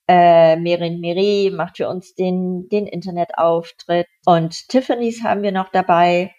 Äh, 0.07 0.57
Merin 0.57 0.99
Meri 0.99 1.51
macht 1.53 1.77
für 1.77 1.89
uns 1.89 2.15
den, 2.15 2.67
den 2.69 2.87
Internetauftritt 2.87 4.07
und 4.25 4.67
Tiffany's 4.69 5.23
haben 5.23 5.43
wir 5.43 5.51
noch 5.51 5.69
dabei. 5.69 6.33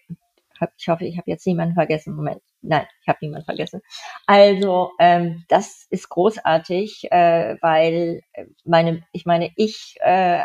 Ich 0.79 0.89
hoffe, 0.89 1.05
ich 1.05 1.17
habe 1.19 1.31
jetzt 1.31 1.47
niemanden 1.47 1.75
vergessen. 1.75 2.15
Moment. 2.15 2.43
Nein, 2.66 2.86
ich 3.03 3.09
habe 3.09 3.19
niemanden 3.20 3.45
vergessen. 3.45 3.81
Also, 4.27 4.93
ähm, 4.99 5.45
das 5.49 5.86
ist 5.91 6.09
großartig, 6.09 7.09
äh, 7.11 7.57
weil 7.61 8.23
äh, 8.32 8.47
meine, 8.65 9.03
ich 9.12 9.27
meine, 9.27 9.51
ich 9.57 9.97
äh, 10.01 10.41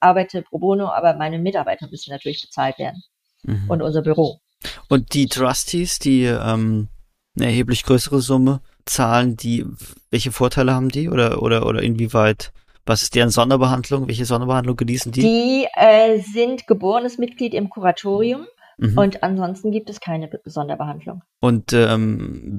arbeite 0.00 0.42
pro 0.42 0.58
bono, 0.58 0.88
aber 0.88 1.14
meine 1.14 1.38
Mitarbeiter 1.38 1.88
müssen 1.90 2.10
natürlich 2.10 2.42
bezahlt 2.42 2.78
werden. 2.78 3.02
Mhm. 3.42 3.68
Und 3.68 3.82
unser 3.82 4.02
Büro. 4.02 4.40
Und 4.88 5.12
die 5.12 5.26
Trustees, 5.26 5.98
die 5.98 6.24
ähm, 6.24 6.88
eine 7.36 7.46
erheblich 7.46 7.82
größere 7.84 8.20
Summe 8.20 8.60
zahlen, 8.86 9.36
die 9.36 9.66
welche 10.10 10.32
Vorteile 10.32 10.74
haben 10.74 10.88
die 10.88 11.08
oder 11.08 11.42
oder 11.42 11.66
oder 11.66 11.82
inwieweit 11.82 12.52
was 12.86 13.02
ist 13.02 13.14
deren 13.14 13.30
Sonderbehandlung? 13.30 14.08
Welche 14.08 14.26
Sonderbehandlung 14.26 14.76
genießen 14.76 15.10
die? 15.10 15.22
Die 15.22 15.66
äh, 15.74 16.18
sind 16.20 16.66
geborenes 16.66 17.16
Mitglied 17.16 17.54
im 17.54 17.70
Kuratorium. 17.70 18.46
Mhm. 18.78 18.98
Und 18.98 19.22
ansonsten 19.22 19.70
gibt 19.70 19.90
es 19.90 20.00
keine 20.00 20.30
Sonderbehandlung. 20.44 21.22
Und 21.40 21.72
ähm, 21.72 22.58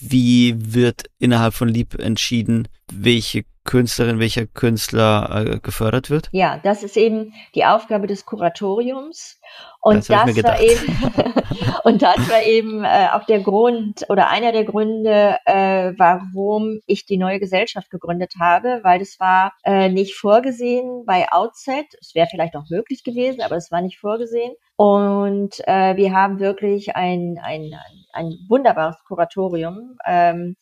wie 0.00 0.54
wird 0.74 1.10
innerhalb 1.18 1.54
von 1.54 1.68
Lieb 1.68 1.98
entschieden, 1.98 2.68
welche 2.92 3.44
Künstlerin, 3.68 4.18
welcher 4.18 4.46
Künstler 4.46 5.44
äh, 5.46 5.58
gefördert 5.58 6.08
wird? 6.08 6.30
Ja, 6.32 6.58
das 6.62 6.82
ist 6.82 6.96
eben 6.96 7.34
die 7.54 7.66
Aufgabe 7.66 8.06
des 8.06 8.24
Kuratoriums. 8.24 9.38
Und 9.82 10.08
das, 10.08 10.34
das 10.34 10.42
war 10.42 10.60
eben 10.60 11.12
und 11.84 12.00
das 12.00 12.16
war 12.30 12.42
eben 12.42 12.82
äh, 12.82 13.08
auch 13.12 13.24
der 13.24 13.40
Grund 13.40 14.06
oder 14.08 14.30
einer 14.30 14.52
der 14.52 14.64
Gründe, 14.64 15.36
äh, 15.44 15.92
warum 15.98 16.80
ich 16.86 17.04
die 17.04 17.18
neue 17.18 17.38
Gesellschaft 17.40 17.90
gegründet 17.90 18.34
habe, 18.40 18.80
weil 18.82 18.98
das 18.98 19.20
war 19.20 19.52
äh, 19.64 19.90
nicht 19.90 20.14
vorgesehen 20.14 21.04
bei 21.06 21.30
Outset. 21.30 21.86
Es 22.00 22.14
wäre 22.14 22.28
vielleicht 22.30 22.56
auch 22.56 22.70
möglich 22.70 23.04
gewesen, 23.04 23.42
aber 23.42 23.56
es 23.56 23.70
war 23.70 23.82
nicht 23.82 23.98
vorgesehen. 23.98 24.54
Und 24.76 25.60
äh, 25.66 25.96
wir 25.96 26.12
haben 26.12 26.40
wirklich 26.40 26.96
ein, 26.96 27.38
ein, 27.42 27.74
ein, 28.12 28.32
wunderbares 28.48 28.96
Kuratorium. 29.06 29.98
Ähm, 30.06 30.56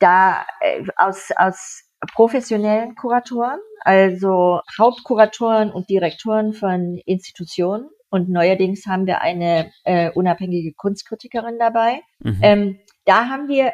da 0.00 0.44
äh, 0.60 0.84
aus, 0.96 1.30
aus 1.36 1.84
professionellen 2.14 2.94
Kuratoren, 2.96 3.60
also 3.80 4.60
Hauptkuratoren 4.78 5.70
und 5.70 5.88
Direktoren 5.88 6.52
von 6.52 7.00
Institutionen. 7.06 7.88
Und 8.10 8.28
neuerdings 8.28 8.86
haben 8.86 9.06
wir 9.06 9.20
eine 9.20 9.70
äh, 9.84 10.10
unabhängige 10.10 10.72
Kunstkritikerin 10.72 11.58
dabei. 11.60 12.00
Mhm. 12.18 12.38
Ähm, 12.42 12.80
da 13.04 13.28
haben 13.28 13.48
wir 13.48 13.72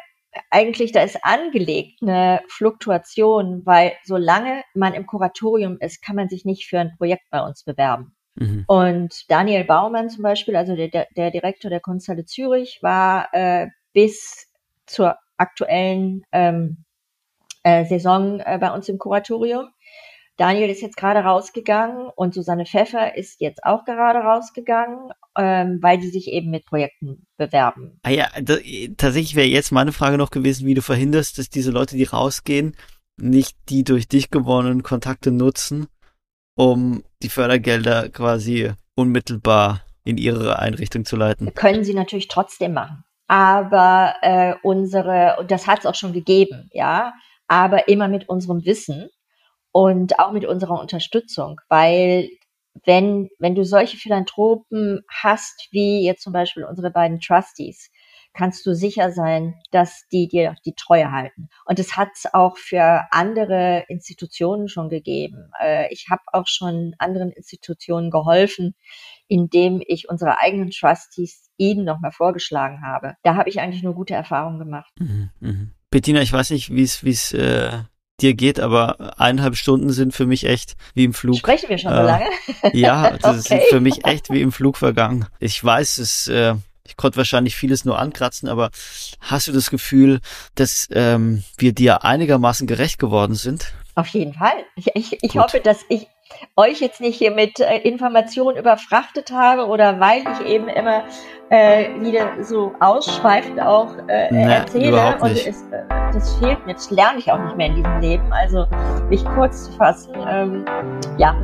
eigentlich, 0.51 0.91
da 0.91 1.01
ist 1.01 1.17
angelegt 1.23 2.01
eine 2.03 2.41
Fluktuation, 2.47 3.65
weil 3.65 3.93
solange 4.03 4.61
man 4.75 4.93
im 4.93 5.07
Kuratorium 5.07 5.77
ist, 5.79 6.03
kann 6.03 6.15
man 6.15 6.29
sich 6.29 6.45
nicht 6.45 6.67
für 6.67 6.79
ein 6.79 6.93
Projekt 6.97 7.23
bei 7.31 7.41
uns 7.41 7.63
bewerben. 7.63 8.15
Mhm. 8.35 8.65
Und 8.67 9.31
Daniel 9.31 9.63
Baumann 9.63 10.09
zum 10.09 10.21
Beispiel, 10.21 10.55
also 10.55 10.75
der, 10.75 11.07
der 11.15 11.31
Direktor 11.31 11.69
der 11.69 11.79
Kunsthalle 11.79 12.25
Zürich, 12.25 12.79
war 12.83 13.29
äh, 13.33 13.67
bis 13.93 14.47
zur 14.85 15.17
aktuellen 15.37 16.23
ähm, 16.31 16.83
äh, 17.63 17.85
Saison 17.85 18.39
äh, 18.39 18.57
bei 18.59 18.71
uns 18.71 18.89
im 18.89 18.97
Kuratorium. 18.97 19.69
Daniel 20.37 20.69
ist 20.69 20.81
jetzt 20.81 20.97
gerade 20.97 21.21
rausgegangen 21.21 22.09
und 22.15 22.35
Susanne 22.35 22.65
Pfeffer 22.65 23.17
ist 23.17 23.41
jetzt 23.41 23.63
auch 23.63 23.85
gerade 23.85 24.19
rausgegangen, 24.19 25.11
ähm, 25.35 25.79
weil 25.81 25.99
sie 25.99 26.09
sich 26.09 26.27
eben 26.27 26.51
mit 26.51 26.65
Projekten 26.65 27.25
bewerben. 27.37 27.99
Ah 28.03 28.11
ja, 28.11 28.27
da, 28.41 28.57
tatsächlich 28.97 29.35
wäre 29.35 29.47
jetzt 29.47 29.71
meine 29.71 29.91
Frage 29.91 30.17
noch 30.17 30.29
gewesen, 30.29 30.67
wie 30.67 30.75
du 30.75 30.83
verhinderst, 30.83 31.39
dass 31.39 31.49
diese 31.49 31.71
Leute, 31.71 31.97
die 31.97 32.03
rausgehen, 32.03 32.75
nicht 33.19 33.57
die 33.69 33.83
durch 33.83 34.07
dich 34.07 34.29
gewonnenen 34.29 34.83
Kontakte 34.83 35.31
nutzen, 35.31 35.87
um 36.55 37.03
die 37.23 37.29
Fördergelder 37.29 38.09
quasi 38.09 38.71
unmittelbar 38.95 39.81
in 40.03 40.17
ihre 40.17 40.59
Einrichtung 40.59 41.03
zu 41.03 41.15
leiten? 41.15 41.53
Können 41.55 41.83
sie 41.83 41.95
natürlich 41.95 42.27
trotzdem 42.27 42.73
machen. 42.73 43.03
Aber 43.27 44.15
äh, 44.21 44.55
unsere, 44.63 45.37
und 45.39 45.51
das 45.51 45.67
hat 45.67 45.79
es 45.79 45.85
auch 45.85 45.95
schon 45.95 46.13
gegeben, 46.13 46.69
ja, 46.73 47.13
aber 47.47 47.87
immer 47.87 48.07
mit 48.07 48.29
unserem 48.29 48.65
Wissen 48.65 49.09
und 49.71 50.19
auch 50.19 50.31
mit 50.31 50.45
unserer 50.45 50.79
Unterstützung, 50.79 51.59
weil 51.69 52.29
wenn, 52.85 53.29
wenn 53.39 53.55
du 53.55 53.65
solche 53.65 53.97
Philanthropen 53.97 55.01
hast, 55.09 55.67
wie 55.71 56.05
jetzt 56.05 56.23
zum 56.23 56.33
Beispiel 56.33 56.63
unsere 56.63 56.91
beiden 56.91 57.19
Trustees, 57.19 57.89
kannst 58.33 58.65
du 58.65 58.73
sicher 58.73 59.11
sein, 59.11 59.55
dass 59.71 60.07
die 60.11 60.27
dir 60.27 60.55
die 60.65 60.73
Treue 60.73 61.11
halten. 61.11 61.49
Und 61.65 61.79
es 61.79 61.97
hat 61.97 62.09
es 62.15 62.31
auch 62.33 62.57
für 62.57 63.05
andere 63.11 63.85
Institutionen 63.87 64.69
schon 64.69 64.89
gegeben. 64.89 65.51
Äh, 65.61 65.91
ich 65.91 66.07
habe 66.09 66.21
auch 66.33 66.47
schon 66.47 66.95
anderen 66.99 67.31
Institutionen 67.31 68.11
geholfen, 68.11 68.75
indem 69.27 69.81
ich 69.85 70.09
unsere 70.09 70.39
eigenen 70.39 70.71
Trustees 70.71 71.49
ihnen 71.57 71.85
nochmal 71.85 72.11
vorgeschlagen 72.11 72.81
habe. 72.85 73.15
Da 73.23 73.35
habe 73.35 73.49
ich 73.49 73.59
eigentlich 73.59 73.83
nur 73.83 73.95
gute 73.95 74.13
Erfahrungen 74.13 74.59
gemacht. 74.59 74.93
Mhm, 74.99 75.29
mh. 75.39 75.67
Bettina, 75.89 76.21
ich 76.21 76.33
weiß 76.33 76.51
nicht, 76.51 76.73
wie 76.73 76.83
es 76.83 77.03
wie 77.03 77.11
es 77.11 77.33
äh, 77.33 77.71
dir 78.19 78.33
geht, 78.33 78.59
aber 78.59 79.19
eineinhalb 79.19 79.55
Stunden 79.55 79.91
sind 79.91 80.13
für 80.13 80.25
mich 80.25 80.45
echt 80.45 80.75
wie 80.93 81.03
im 81.03 81.13
Flug. 81.13 81.37
Sprechen 81.37 81.69
wir 81.69 81.77
schon 81.77 81.91
so 81.91 81.99
äh, 81.99 82.03
lange? 82.03 82.25
ja, 82.73 83.17
das 83.21 83.45
okay. 83.45 83.59
ist 83.59 83.69
für 83.69 83.79
mich 83.79 84.05
echt 84.05 84.29
wie 84.29 84.41
im 84.41 84.51
Flug 84.51 84.77
vergangen. 84.77 85.27
Ich 85.39 85.63
weiß, 85.63 85.99
es 85.99 86.27
äh, 86.27 86.55
ich 86.87 86.95
konnte 86.95 87.17
wahrscheinlich 87.17 87.55
vieles 87.55 87.85
nur 87.85 87.99
ankratzen, 87.99 88.49
aber 88.49 88.71
hast 89.21 89.47
du 89.47 89.51
das 89.51 89.69
Gefühl, 89.69 90.21
dass 90.55 90.87
ähm, 90.91 91.43
wir 91.57 91.73
dir 91.73 92.03
einigermaßen 92.03 92.65
gerecht 92.65 92.97
geworden 92.97 93.35
sind? 93.35 93.73
Auf 93.95 94.07
jeden 94.07 94.33
Fall. 94.33 94.53
Ich, 94.75 94.87
ich, 94.93 95.17
ich 95.21 95.37
hoffe, 95.37 95.59
dass 95.59 95.79
ich 95.89 96.07
euch 96.55 96.81
jetzt 96.81 97.01
nicht 97.01 97.17
hier 97.17 97.31
mit 97.31 97.59
äh, 97.59 97.77
Informationen 97.79 98.57
überfrachtet 98.57 99.31
habe 99.31 99.67
oder 99.67 99.99
weil 99.99 100.23
ich 100.33 100.47
eben 100.47 100.67
immer 100.67 101.03
äh, 101.49 101.89
wieder 102.01 102.43
so 102.43 102.73
ausschweifend 102.79 103.61
auch 103.61 103.95
äh, 104.07 104.31
nee, 104.31 104.43
erzähle. 104.43 105.17
Und 105.21 105.31
es, 105.31 105.45
äh, 105.47 105.83
das 106.13 106.35
fehlt 106.35 106.65
mir, 106.65 106.73
das 106.73 106.89
lerne 106.91 107.19
ich 107.19 107.31
auch 107.31 107.39
nicht 107.43 107.55
mehr 107.55 107.67
in 107.67 107.75
diesem 107.75 107.99
Leben. 108.01 108.33
Also 108.33 108.65
mich 109.09 109.23
kurz 109.35 109.65
zu 109.65 109.71
fassen, 109.73 110.13
ähm, 110.27 110.65
ja. 111.17 111.35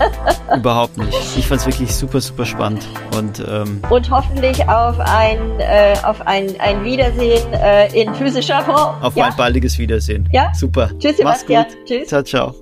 Überhaupt 0.56 0.96
nicht. 0.96 1.36
Ich 1.36 1.46
fand 1.46 1.60
es 1.60 1.66
wirklich 1.66 1.94
super, 1.94 2.20
super 2.20 2.46
spannend. 2.46 2.86
Und, 3.16 3.44
ähm, 3.46 3.82
und 3.90 4.10
hoffentlich 4.10 4.66
auf 4.68 4.98
ein, 5.00 5.60
äh, 5.60 5.94
auf 6.02 6.26
ein, 6.26 6.54
ein 6.60 6.84
Wiedersehen 6.84 7.52
äh, 7.52 7.88
in 8.00 8.14
physischer 8.14 8.62
Form. 8.62 9.02
Auf 9.02 9.16
ja. 9.16 9.26
ein 9.26 9.36
baldiges 9.36 9.78
Wiedersehen. 9.78 10.28
Ja. 10.32 10.52
Super. 10.54 10.90
Tschüss, 10.98 11.18
Sebastian. 11.18 11.66
Tschüss. 11.84 12.08
Ciao, 12.08 12.22
ciao. 12.22 12.61